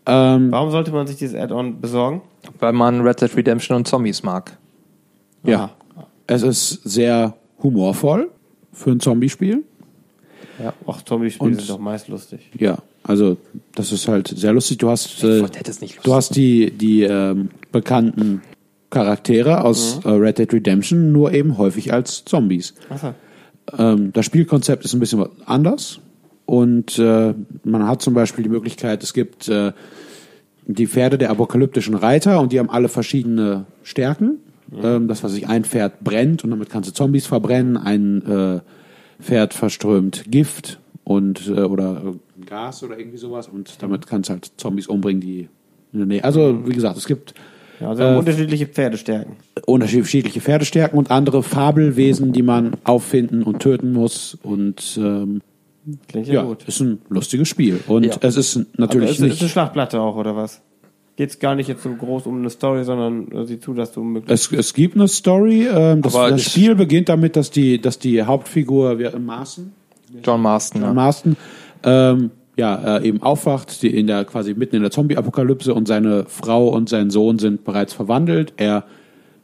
[0.06, 2.22] Ähm, Warum sollte man sich dieses Add-on besorgen?
[2.60, 4.56] weil man Red Dead Redemption und Zombies mag.
[5.44, 5.70] ja.
[6.26, 8.30] Es ist sehr humorvoll
[8.72, 9.62] für ein Zombie-Spiel.
[10.86, 12.50] Ach, Zombie-Spiele Und- sind doch meist lustig.
[12.58, 13.36] Ja, also
[13.74, 14.78] das ist halt sehr lustig.
[14.78, 15.42] Du hast, äh,
[16.02, 18.40] du hast die, die ähm, bekannten
[18.94, 20.10] Charaktere aus Mhm.
[20.10, 22.74] äh, Red Dead Redemption, nur eben häufig als Zombies.
[23.00, 23.14] So.
[23.78, 26.00] Ähm, das Spielkonzept ist ein bisschen anders
[26.46, 29.72] und äh, man hat zum Beispiel die Möglichkeit, es gibt äh,
[30.66, 34.38] die Pferde der apokalyptischen Reiter und die haben alle verschiedene Stärken.
[34.82, 38.60] Ähm, das, was sich ein Pferd brennt und damit kannst du Zombies verbrennen, ein äh,
[39.22, 44.34] Pferd verströmt Gift und äh, oder äh, Gas oder irgendwie sowas und damit kannst du
[44.34, 45.48] halt Zombies umbringen, die
[45.92, 46.24] in der Nähe.
[46.24, 47.34] Also wie gesagt, es gibt
[47.80, 49.36] also Äh, unterschiedliche Pferdestärken.
[49.66, 54.36] unterschiedliche Pferdestärken und andere Fabelwesen, die man auffinden und töten muss.
[54.42, 55.40] Und ähm,
[56.08, 56.64] Klingt ja, ja, gut.
[56.66, 57.80] ist ein lustiges Spiel.
[57.86, 58.14] Und Ja.
[58.22, 59.50] es ist Aber natürlich ist, ist eine nicht.
[59.50, 60.60] Schlachtplatte auch, oder was?
[61.16, 64.02] Geht's gar nicht jetzt so groß um eine Story, sondern äh, sieh zu, dass du
[64.02, 64.52] möglichst...
[64.52, 65.68] Es, es gibt eine Story.
[65.72, 69.72] Ähm, das, Aber das es- Spiel beginnt damit, dass die, dass die Hauptfigur wer- Marston,
[70.24, 70.80] John Marston.
[70.80, 70.94] John Ja.
[70.94, 71.36] Marston
[71.84, 76.24] ähm, ja, äh, eben aufwacht, die in der quasi mitten in der Zombie-Apokalypse und seine
[76.28, 78.52] Frau und sein Sohn sind bereits verwandelt.
[78.56, 78.84] Er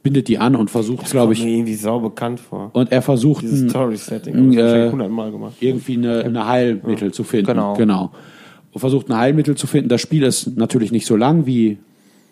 [0.03, 2.71] bindet die an und versucht, glaube Kommt mir ich, irgendwie sau bekannt vor.
[2.73, 4.53] und er versucht Dieses ein- Story-Setting.
[4.53, 5.55] ich äh, gemacht.
[5.61, 7.47] irgendwie eine, eine Heilmittel zu finden.
[7.47, 7.75] Genau.
[7.75, 8.11] genau.
[8.73, 9.89] Und versucht ein Heilmittel zu finden.
[9.89, 11.79] Das Spiel ist natürlich nicht so lang wie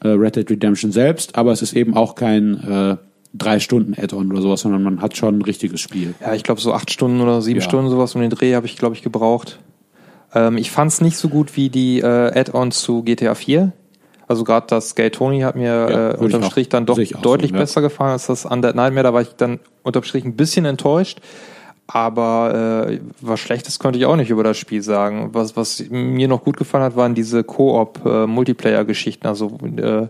[0.03, 2.97] äh, Red Dead Redemption selbst, aber es ist eben auch kein äh,
[3.35, 6.15] drei Stunden Add-on oder sowas, sondern man hat schon ein richtiges Spiel.
[6.21, 7.65] Ja, ich glaube so acht Stunden oder sieben Ja.
[7.65, 9.59] Stunden sowas um den Dreh habe ich, glaube ich, gebraucht.
[10.35, 12.05] Ähm, ich fand es nicht so gut wie die äh,
[12.39, 13.73] Add-ons zu GTA 4.
[14.27, 17.21] Also gerade das Gay Tony hat mir Ja, äh, unterm auch- Strich dann doch auch
[17.23, 17.61] deutlich so, ja.
[17.63, 19.05] besser gefallen als das Undead Nightmare.
[19.05, 21.21] Da war ich dann unterm Strich ein bisschen enttäuscht.
[21.91, 25.31] Aber äh, was Schlechtes konnte ich auch nicht über das Spiel sagen.
[25.33, 29.27] Was, was mir noch gut gefallen hat, waren diese Koop-Multiplayer-Geschichten.
[29.27, 30.09] Also äh,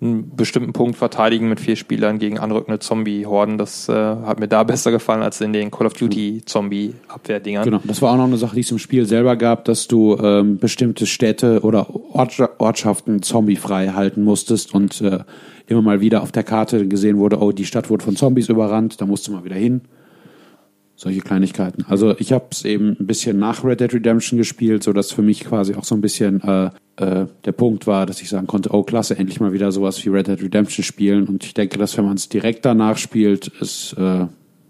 [0.00, 3.58] einen bestimmten Punkt verteidigen mit vier Spielern gegen anrückende Zombie-Horden.
[3.58, 7.64] Das äh, hat mir da besser gefallen als in den Call of Duty Zombie-Abwehrdingern.
[7.64, 10.16] Genau, das war auch noch eine Sache, die es im Spiel selber gab, dass du
[10.16, 15.20] ähm, bestimmte Städte oder Orts- Ortschaften zombiefrei halten musstest und äh,
[15.66, 19.00] immer mal wieder auf der Karte gesehen wurde, oh, die Stadt wurde von Zombies überrannt,
[19.00, 19.82] da musst du mal wieder hin.
[21.02, 21.86] Solche Kleinigkeiten.
[21.88, 25.22] Also ich habe es eben ein bisschen nach Red Dead Redemption gespielt, so dass für
[25.22, 28.68] mich quasi auch so ein bisschen äh, äh, der Punkt war, dass ich sagen konnte,
[28.74, 31.26] oh klasse, endlich mal wieder sowas wie Red Dead Redemption spielen.
[31.26, 34.26] Und ich denke, dass wenn man es direkt danach spielt, ist äh,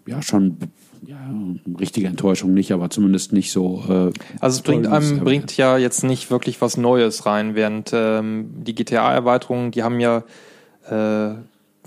[0.07, 0.59] ja schon
[1.05, 3.83] ja, eine richtige Enttäuschung nicht, aber zumindest nicht so.
[3.89, 8.51] Äh, Also es bringt einem bringt ja jetzt nicht wirklich was Neues rein, während ähm,
[8.57, 10.19] die GTA-Erweiterungen, die haben ja
[10.89, 11.35] äh,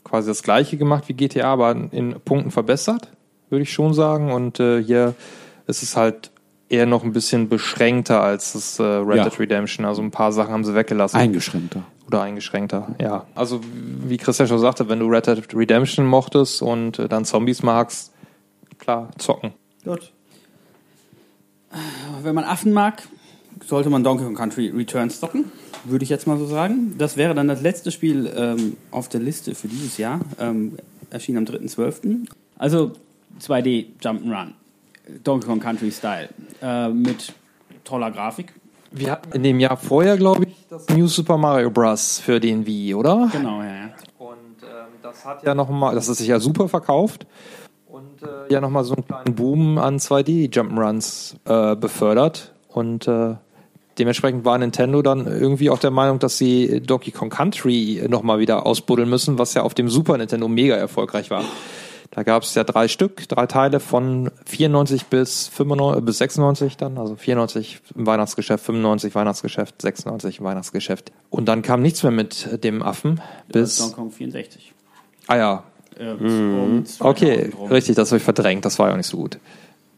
[0.04, 3.08] quasi das gleiche gemacht wie GTA, aber in Punkten verbessert,
[3.54, 4.34] würde ich schon sagen.
[4.34, 5.16] Und äh, hier
[5.68, 6.32] ist es halt
[6.68, 9.24] eher noch ein bisschen beschränkter als das äh, Red Ja.
[9.30, 9.86] Dead Redemption.
[9.86, 11.16] Also ein paar Sachen haben sie weggelassen.
[11.18, 11.84] eingeschränkter.
[12.08, 13.26] Oder eingeschränkter, ja.
[13.34, 17.64] Also wie Christian schon sagte, wenn du Red Dead Redemption mochtest und äh, dann Zombies
[17.64, 18.12] magst,
[18.80, 19.54] klar, zocken.
[19.86, 20.12] Gut.
[22.22, 23.04] Wenn man Affen mag,
[23.66, 25.46] sollte man Donkey Kong Country Returns zocken,
[25.86, 26.96] würde ich jetzt mal so sagen.
[26.98, 30.20] Das wäre dann das letzte Spiel ähm, auf der Liste für dieses Jahr.
[30.40, 30.74] Ähm,
[31.10, 32.28] erschien am 3.12.
[32.58, 32.92] Also
[33.44, 34.54] 2D Jump'n'Run.
[35.24, 36.30] Donkey Kong Country Style.
[36.62, 37.34] Äh, mit
[37.84, 38.54] toller Grafik.
[38.92, 42.20] Wir hatten in dem Jahr vorher, glaube ich, das New Super Mario Bros.
[42.20, 43.30] für den Wii, oder?
[43.32, 43.90] Genau, ja, ja.
[44.20, 47.26] Und ähm, das hat ja nochmal, das ist sich ja super verkauft
[47.88, 52.54] und äh, ja nochmal so einen kleinen Boom an 2D-Jump'n'Runs äh, befördert.
[52.70, 53.36] Und äh,
[53.98, 58.66] dementsprechend war Nintendo dann irgendwie auch der Meinung, dass sie Donkey Kong Country nochmal wieder
[58.66, 61.44] ausbuddeln müssen, was ja auf dem Super Nintendo mega erfolgreich war.
[62.16, 67.00] Da gab es ja drei Stück, drei Teile von 94 bis, 95, bis 96 dann,
[67.00, 71.12] also 94 im Weihnachtsgeschäft, 95 Weihnachtsgeschäft, 96 Weihnachtsgeschäft.
[71.32, 73.78] Und dann kam nichts mehr mit dem Affen bis...
[73.80, 74.74] Donkey Kong 64.
[75.26, 75.64] Ah ja.
[75.98, 76.84] Äh, Mhm.
[77.00, 77.72] Okay, 2000 rum.
[77.72, 79.40] richtig, das habe ich verdrängt, das war ja auch nicht so gut.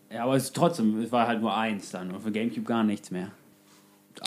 [0.10, 2.86] Ja, aber es ist trotzdem, es war halt nur eins dann und für Gamecube gar
[2.86, 3.28] nichts mehr.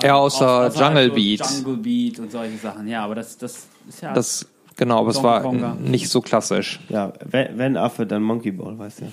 [0.02, 1.50] Ja, außer Außer Jungle halt so Beat.
[1.65, 2.86] Jungle Beat und solche Sachen.
[2.86, 4.12] Ja, aber das, das ist ja.
[4.12, 4.47] Das,
[4.78, 5.76] genau, aber es war Konga.
[5.78, 6.81] nicht so klassisch.
[6.89, 9.05] Ja, wenn, wenn Affe, dann Monkey Ball, weißt du.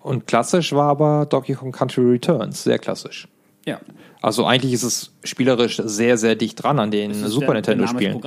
[0.00, 3.28] Und klassisch war aber Donkey Kong Country Returns, sehr klassisch.
[3.66, 3.80] Ja.
[4.22, 8.20] Also eigentlich ist es spielerisch sehr, sehr dicht dran an den ist Super Nintendo-Spielen.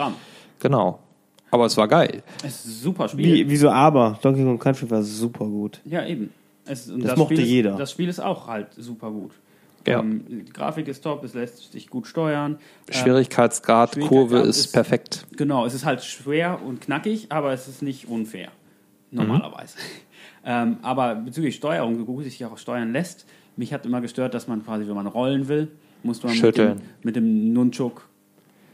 [0.60, 1.00] Genau.
[1.52, 2.22] Aber es war geil.
[2.44, 3.26] Es ist ein super Spiel.
[3.26, 4.20] Wie, wieso aber?
[4.22, 5.82] Donkey Kong Country war super gut.
[5.86, 6.32] Ja, eben.
[6.66, 7.76] Es, und Das mochte Spiel ist, jeder.
[7.78, 9.32] Das Spiel ist auch halt super gut.
[9.88, 10.00] Ja.
[10.00, 12.58] Ähm, die Grafik ist top, es lässt sich gut steuern.
[12.88, 15.26] Ähm, Schwierigkeitsgrad, Schwierigkeitsgrad Kurve ist, perfekt.
[15.36, 18.50] Genau, es ist halt schwer und knackig, aber es ist nicht unfair.
[19.12, 19.78] Normalerweise.
[20.46, 24.34] ähm, aber bezüglich Steuerung, so gut es sich auch steuern lässt, mich hat immer gestört,
[24.34, 25.70] dass man quasi, wenn man rollen will,
[26.04, 26.40] muss man.
[26.40, 28.08] Mit, dem, mit dem Nunchuk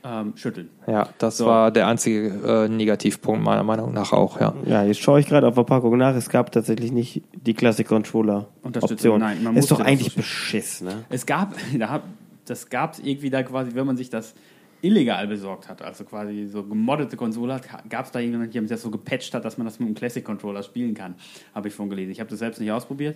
[0.03, 0.69] ähm, schütteln.
[0.87, 1.45] Ja, das So.
[1.45, 4.53] war der einzige äh, Negativpunkt meiner Meinung nach auch, ja.
[4.65, 6.15] Ja, jetzt schaue ich gerade auf Verpackung nach.
[6.15, 9.19] Es gab tatsächlich nicht die Classic Controller Unterstützung, Option.
[9.19, 11.05] nein, man ist doch das eigentlich beschiss, ne?
[11.09, 12.01] Es gab, da
[12.45, 14.33] das gab es irgendwie da quasi, wenn man sich das
[14.81, 18.81] illegal besorgt hat, also quasi so gemoddete Konsole hat, gab es da jemanden, der das
[18.81, 21.13] so gepatcht hat, dass man das mit einem Classic Controller spielen kann.
[21.53, 22.11] Habe ich von gelesen.
[22.11, 23.15] Ich habe das selbst nicht ausprobiert.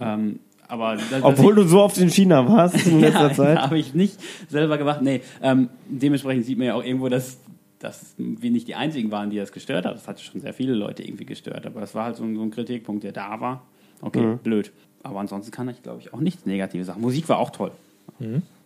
[0.00, 3.58] Ähm, aber das, Obwohl du so oft in China warst in letzter ja, Zeit.
[3.58, 4.18] habe ich nicht
[4.48, 5.02] selber gemacht.
[5.02, 7.38] Nee, ähm, dementsprechend sieht man ja auch irgendwo, dass,
[7.78, 9.94] dass wir nicht die einzigen waren, die das gestört hat.
[9.94, 11.66] Das hat schon sehr viele Leute irgendwie gestört.
[11.66, 13.62] Aber es war halt so ein, so ein Kritikpunkt, der da war.
[14.00, 14.38] Okay, Mhm.
[14.38, 14.72] blöd.
[15.02, 17.00] Aber ansonsten kann ich, glaube ich, auch nichts Negatives sagen.
[17.02, 17.72] Musik war auch toll.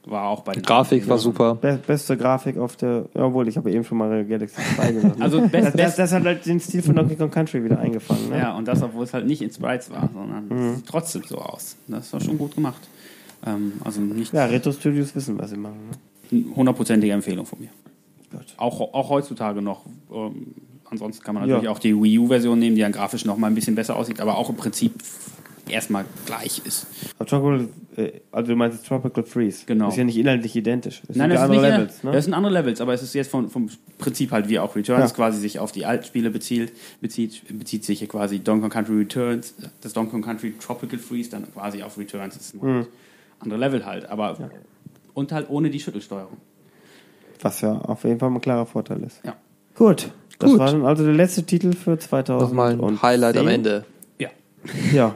[0.07, 1.55] War auch bei den Grafik war super.
[1.55, 3.05] Be beste Grafik auf der.
[3.15, 5.17] Jawohl, ich habe eben schon Mario Galaxy 2 gesagt.
[5.21, 8.31] Also best- das, das, das hat halt den Stil von Donkey Kong Country wieder eingefangen.
[8.31, 8.39] Ne?
[8.39, 10.71] Ja, und das, obwohl es halt nicht in Sprites war, sondern Mhm.
[10.71, 11.77] es sieht trotzdem so aus.
[11.89, 12.81] Das war schon gut gemacht.
[13.47, 15.77] Ähm, also nicht Ja, Retro Studios wissen, was sie machen.
[16.31, 16.45] Ne?
[16.57, 17.69] hundertprozentige Empfehlung von mir.
[18.59, 19.85] Auch, auch heutzutage noch.
[20.13, 20.55] Ähm,
[20.91, 21.55] ansonsten kann man Ja.
[21.57, 24.21] natürlich auch die Wii U-Version nehmen, die dann grafisch noch mal ein bisschen besser aussieht,
[24.21, 24.93] aber auch im Prinzip
[25.71, 26.87] erstmal gleich ist.
[27.19, 29.65] Aber Tropical, äh, also du meinst Tropical Freeze.
[29.67, 29.87] Genau.
[29.87, 31.03] Das ist ja nicht inhaltlich identisch.
[31.07, 32.05] Das Nein, sind das, ja ist nicht, andere Levels.
[32.05, 32.13] Ne?
[32.13, 35.11] das sind andere Levels, aber es ist jetzt vom, vom Prinzip halt wie auch Returns
[35.11, 35.17] Ja.
[35.17, 38.97] quasi sich auf die alten Spiele bezieht, bezieht, bezieht sich hier quasi Donkey Kong Country
[38.99, 42.35] Returns, das Donkey Kong Country Tropical Freeze dann quasi auf Returns.
[42.35, 42.87] Das ist ein Mhm.
[43.41, 44.37] andere Level halt, aber
[45.15, 46.37] und halt ohne die Schüttelsteuerung.
[47.41, 49.21] Was ja auf jeden Fall ein klarer Vorteil ist.
[49.25, 49.37] Ja.
[49.75, 50.11] Gut.
[50.41, 50.59] Das Gut.
[50.61, 52.49] war dann also der letzte Titel für 2000.
[52.51, 53.85] Nochmal ein Highlight am Ende.
[54.19, 54.29] Ja.
[54.93, 55.15] Ja.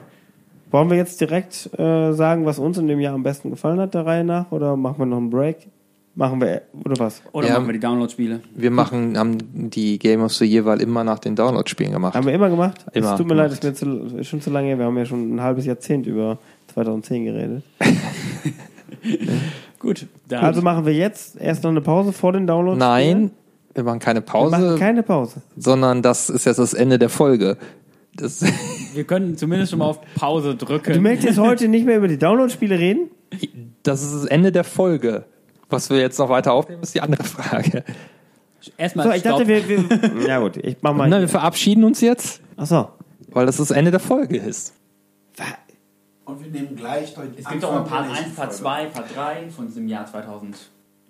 [0.72, 3.94] Wollen wir jetzt direkt äh, sagen, was uns in dem Jahr am besten gefallen hat,
[3.94, 4.50] der Reihe nach?
[4.50, 5.68] Oder machen wir noch einen Break?
[6.14, 7.22] Machen wir, oder was?
[7.32, 7.54] Oder Ja.
[7.54, 8.40] machen wir die Download-Spiele?
[8.54, 9.38] Wir machen, haben
[9.70, 12.14] die Game of the Year Wahl immer nach den Download-Spielen gemacht.
[12.14, 12.84] Haben wir immer gemacht?
[12.92, 13.86] Immer es tut mir leid, ist mir zu,
[14.18, 14.68] ist schon zu lange.
[14.68, 14.78] her.
[14.78, 16.36] Wir haben ja schon ein halbes Jahrzehnt über
[16.74, 17.62] 2010 geredet.
[19.78, 20.06] Gut.
[20.28, 22.78] Dann Also machen wir jetzt erst noch eine Pause vor den Downloads?
[22.78, 23.30] Nein,
[23.74, 25.40] wir machen keine Wir Pause, machen keine Pause.
[25.56, 27.56] sondern das ist jetzt das Ende der Folge.
[28.14, 28.44] Das,
[28.94, 30.92] wir können zumindest schon mal auf Pause drücken.
[30.92, 33.10] Du möchtest jetzt heute nicht mehr über die Download-Spiele reden?
[33.82, 35.24] das ist das Ende der Folge.
[35.70, 37.84] Was wir jetzt noch weiter aufnehmen, ist die andere Frage.
[38.76, 39.48] Erstmal So, ich dachte, Stopp.
[39.48, 40.28] wir, wir.
[40.28, 41.08] Ja gut, ich mach mal.
[41.08, 42.88] Na, wir verabschieden uns jetzt, Ach so.
[43.28, 44.74] weil das das Ende der Folge ist.
[46.24, 49.50] Und wir nehmen gleich heute Es gibt auch mal Part 1, Part 2, Part 3
[49.50, 50.56] von diesem Jahr 2000.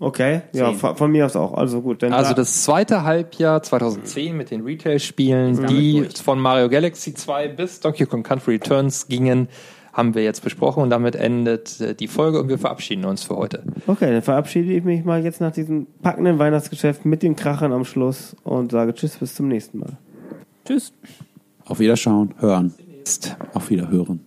[0.02, 1.54] Okay, ja, von, von mir aus auch.
[1.54, 6.18] Also gut, dann Also das zweite Halbjahr 2010 mit den Retail-Spielen, die durch.
[6.20, 9.46] von Mario Galaxy 2 bis Donkey Kong Country Returns gingen,
[9.92, 13.36] haben wir jetzt besprochen und damit endet äh, die Folge und wir verabschieden uns für
[13.36, 13.62] heute.
[13.86, 17.84] Okay, dann verabschiede ich mich mal jetzt nach diesem packenden Weihnachtsgeschäft mit dem Krachern am
[17.84, 19.98] Schluss und sage Tschüss, bis zum nächsten Mal.
[20.64, 20.92] Tschüss.
[21.64, 22.74] Auf Wiederschauen, hören.
[23.54, 24.24] Auf Wiederhören.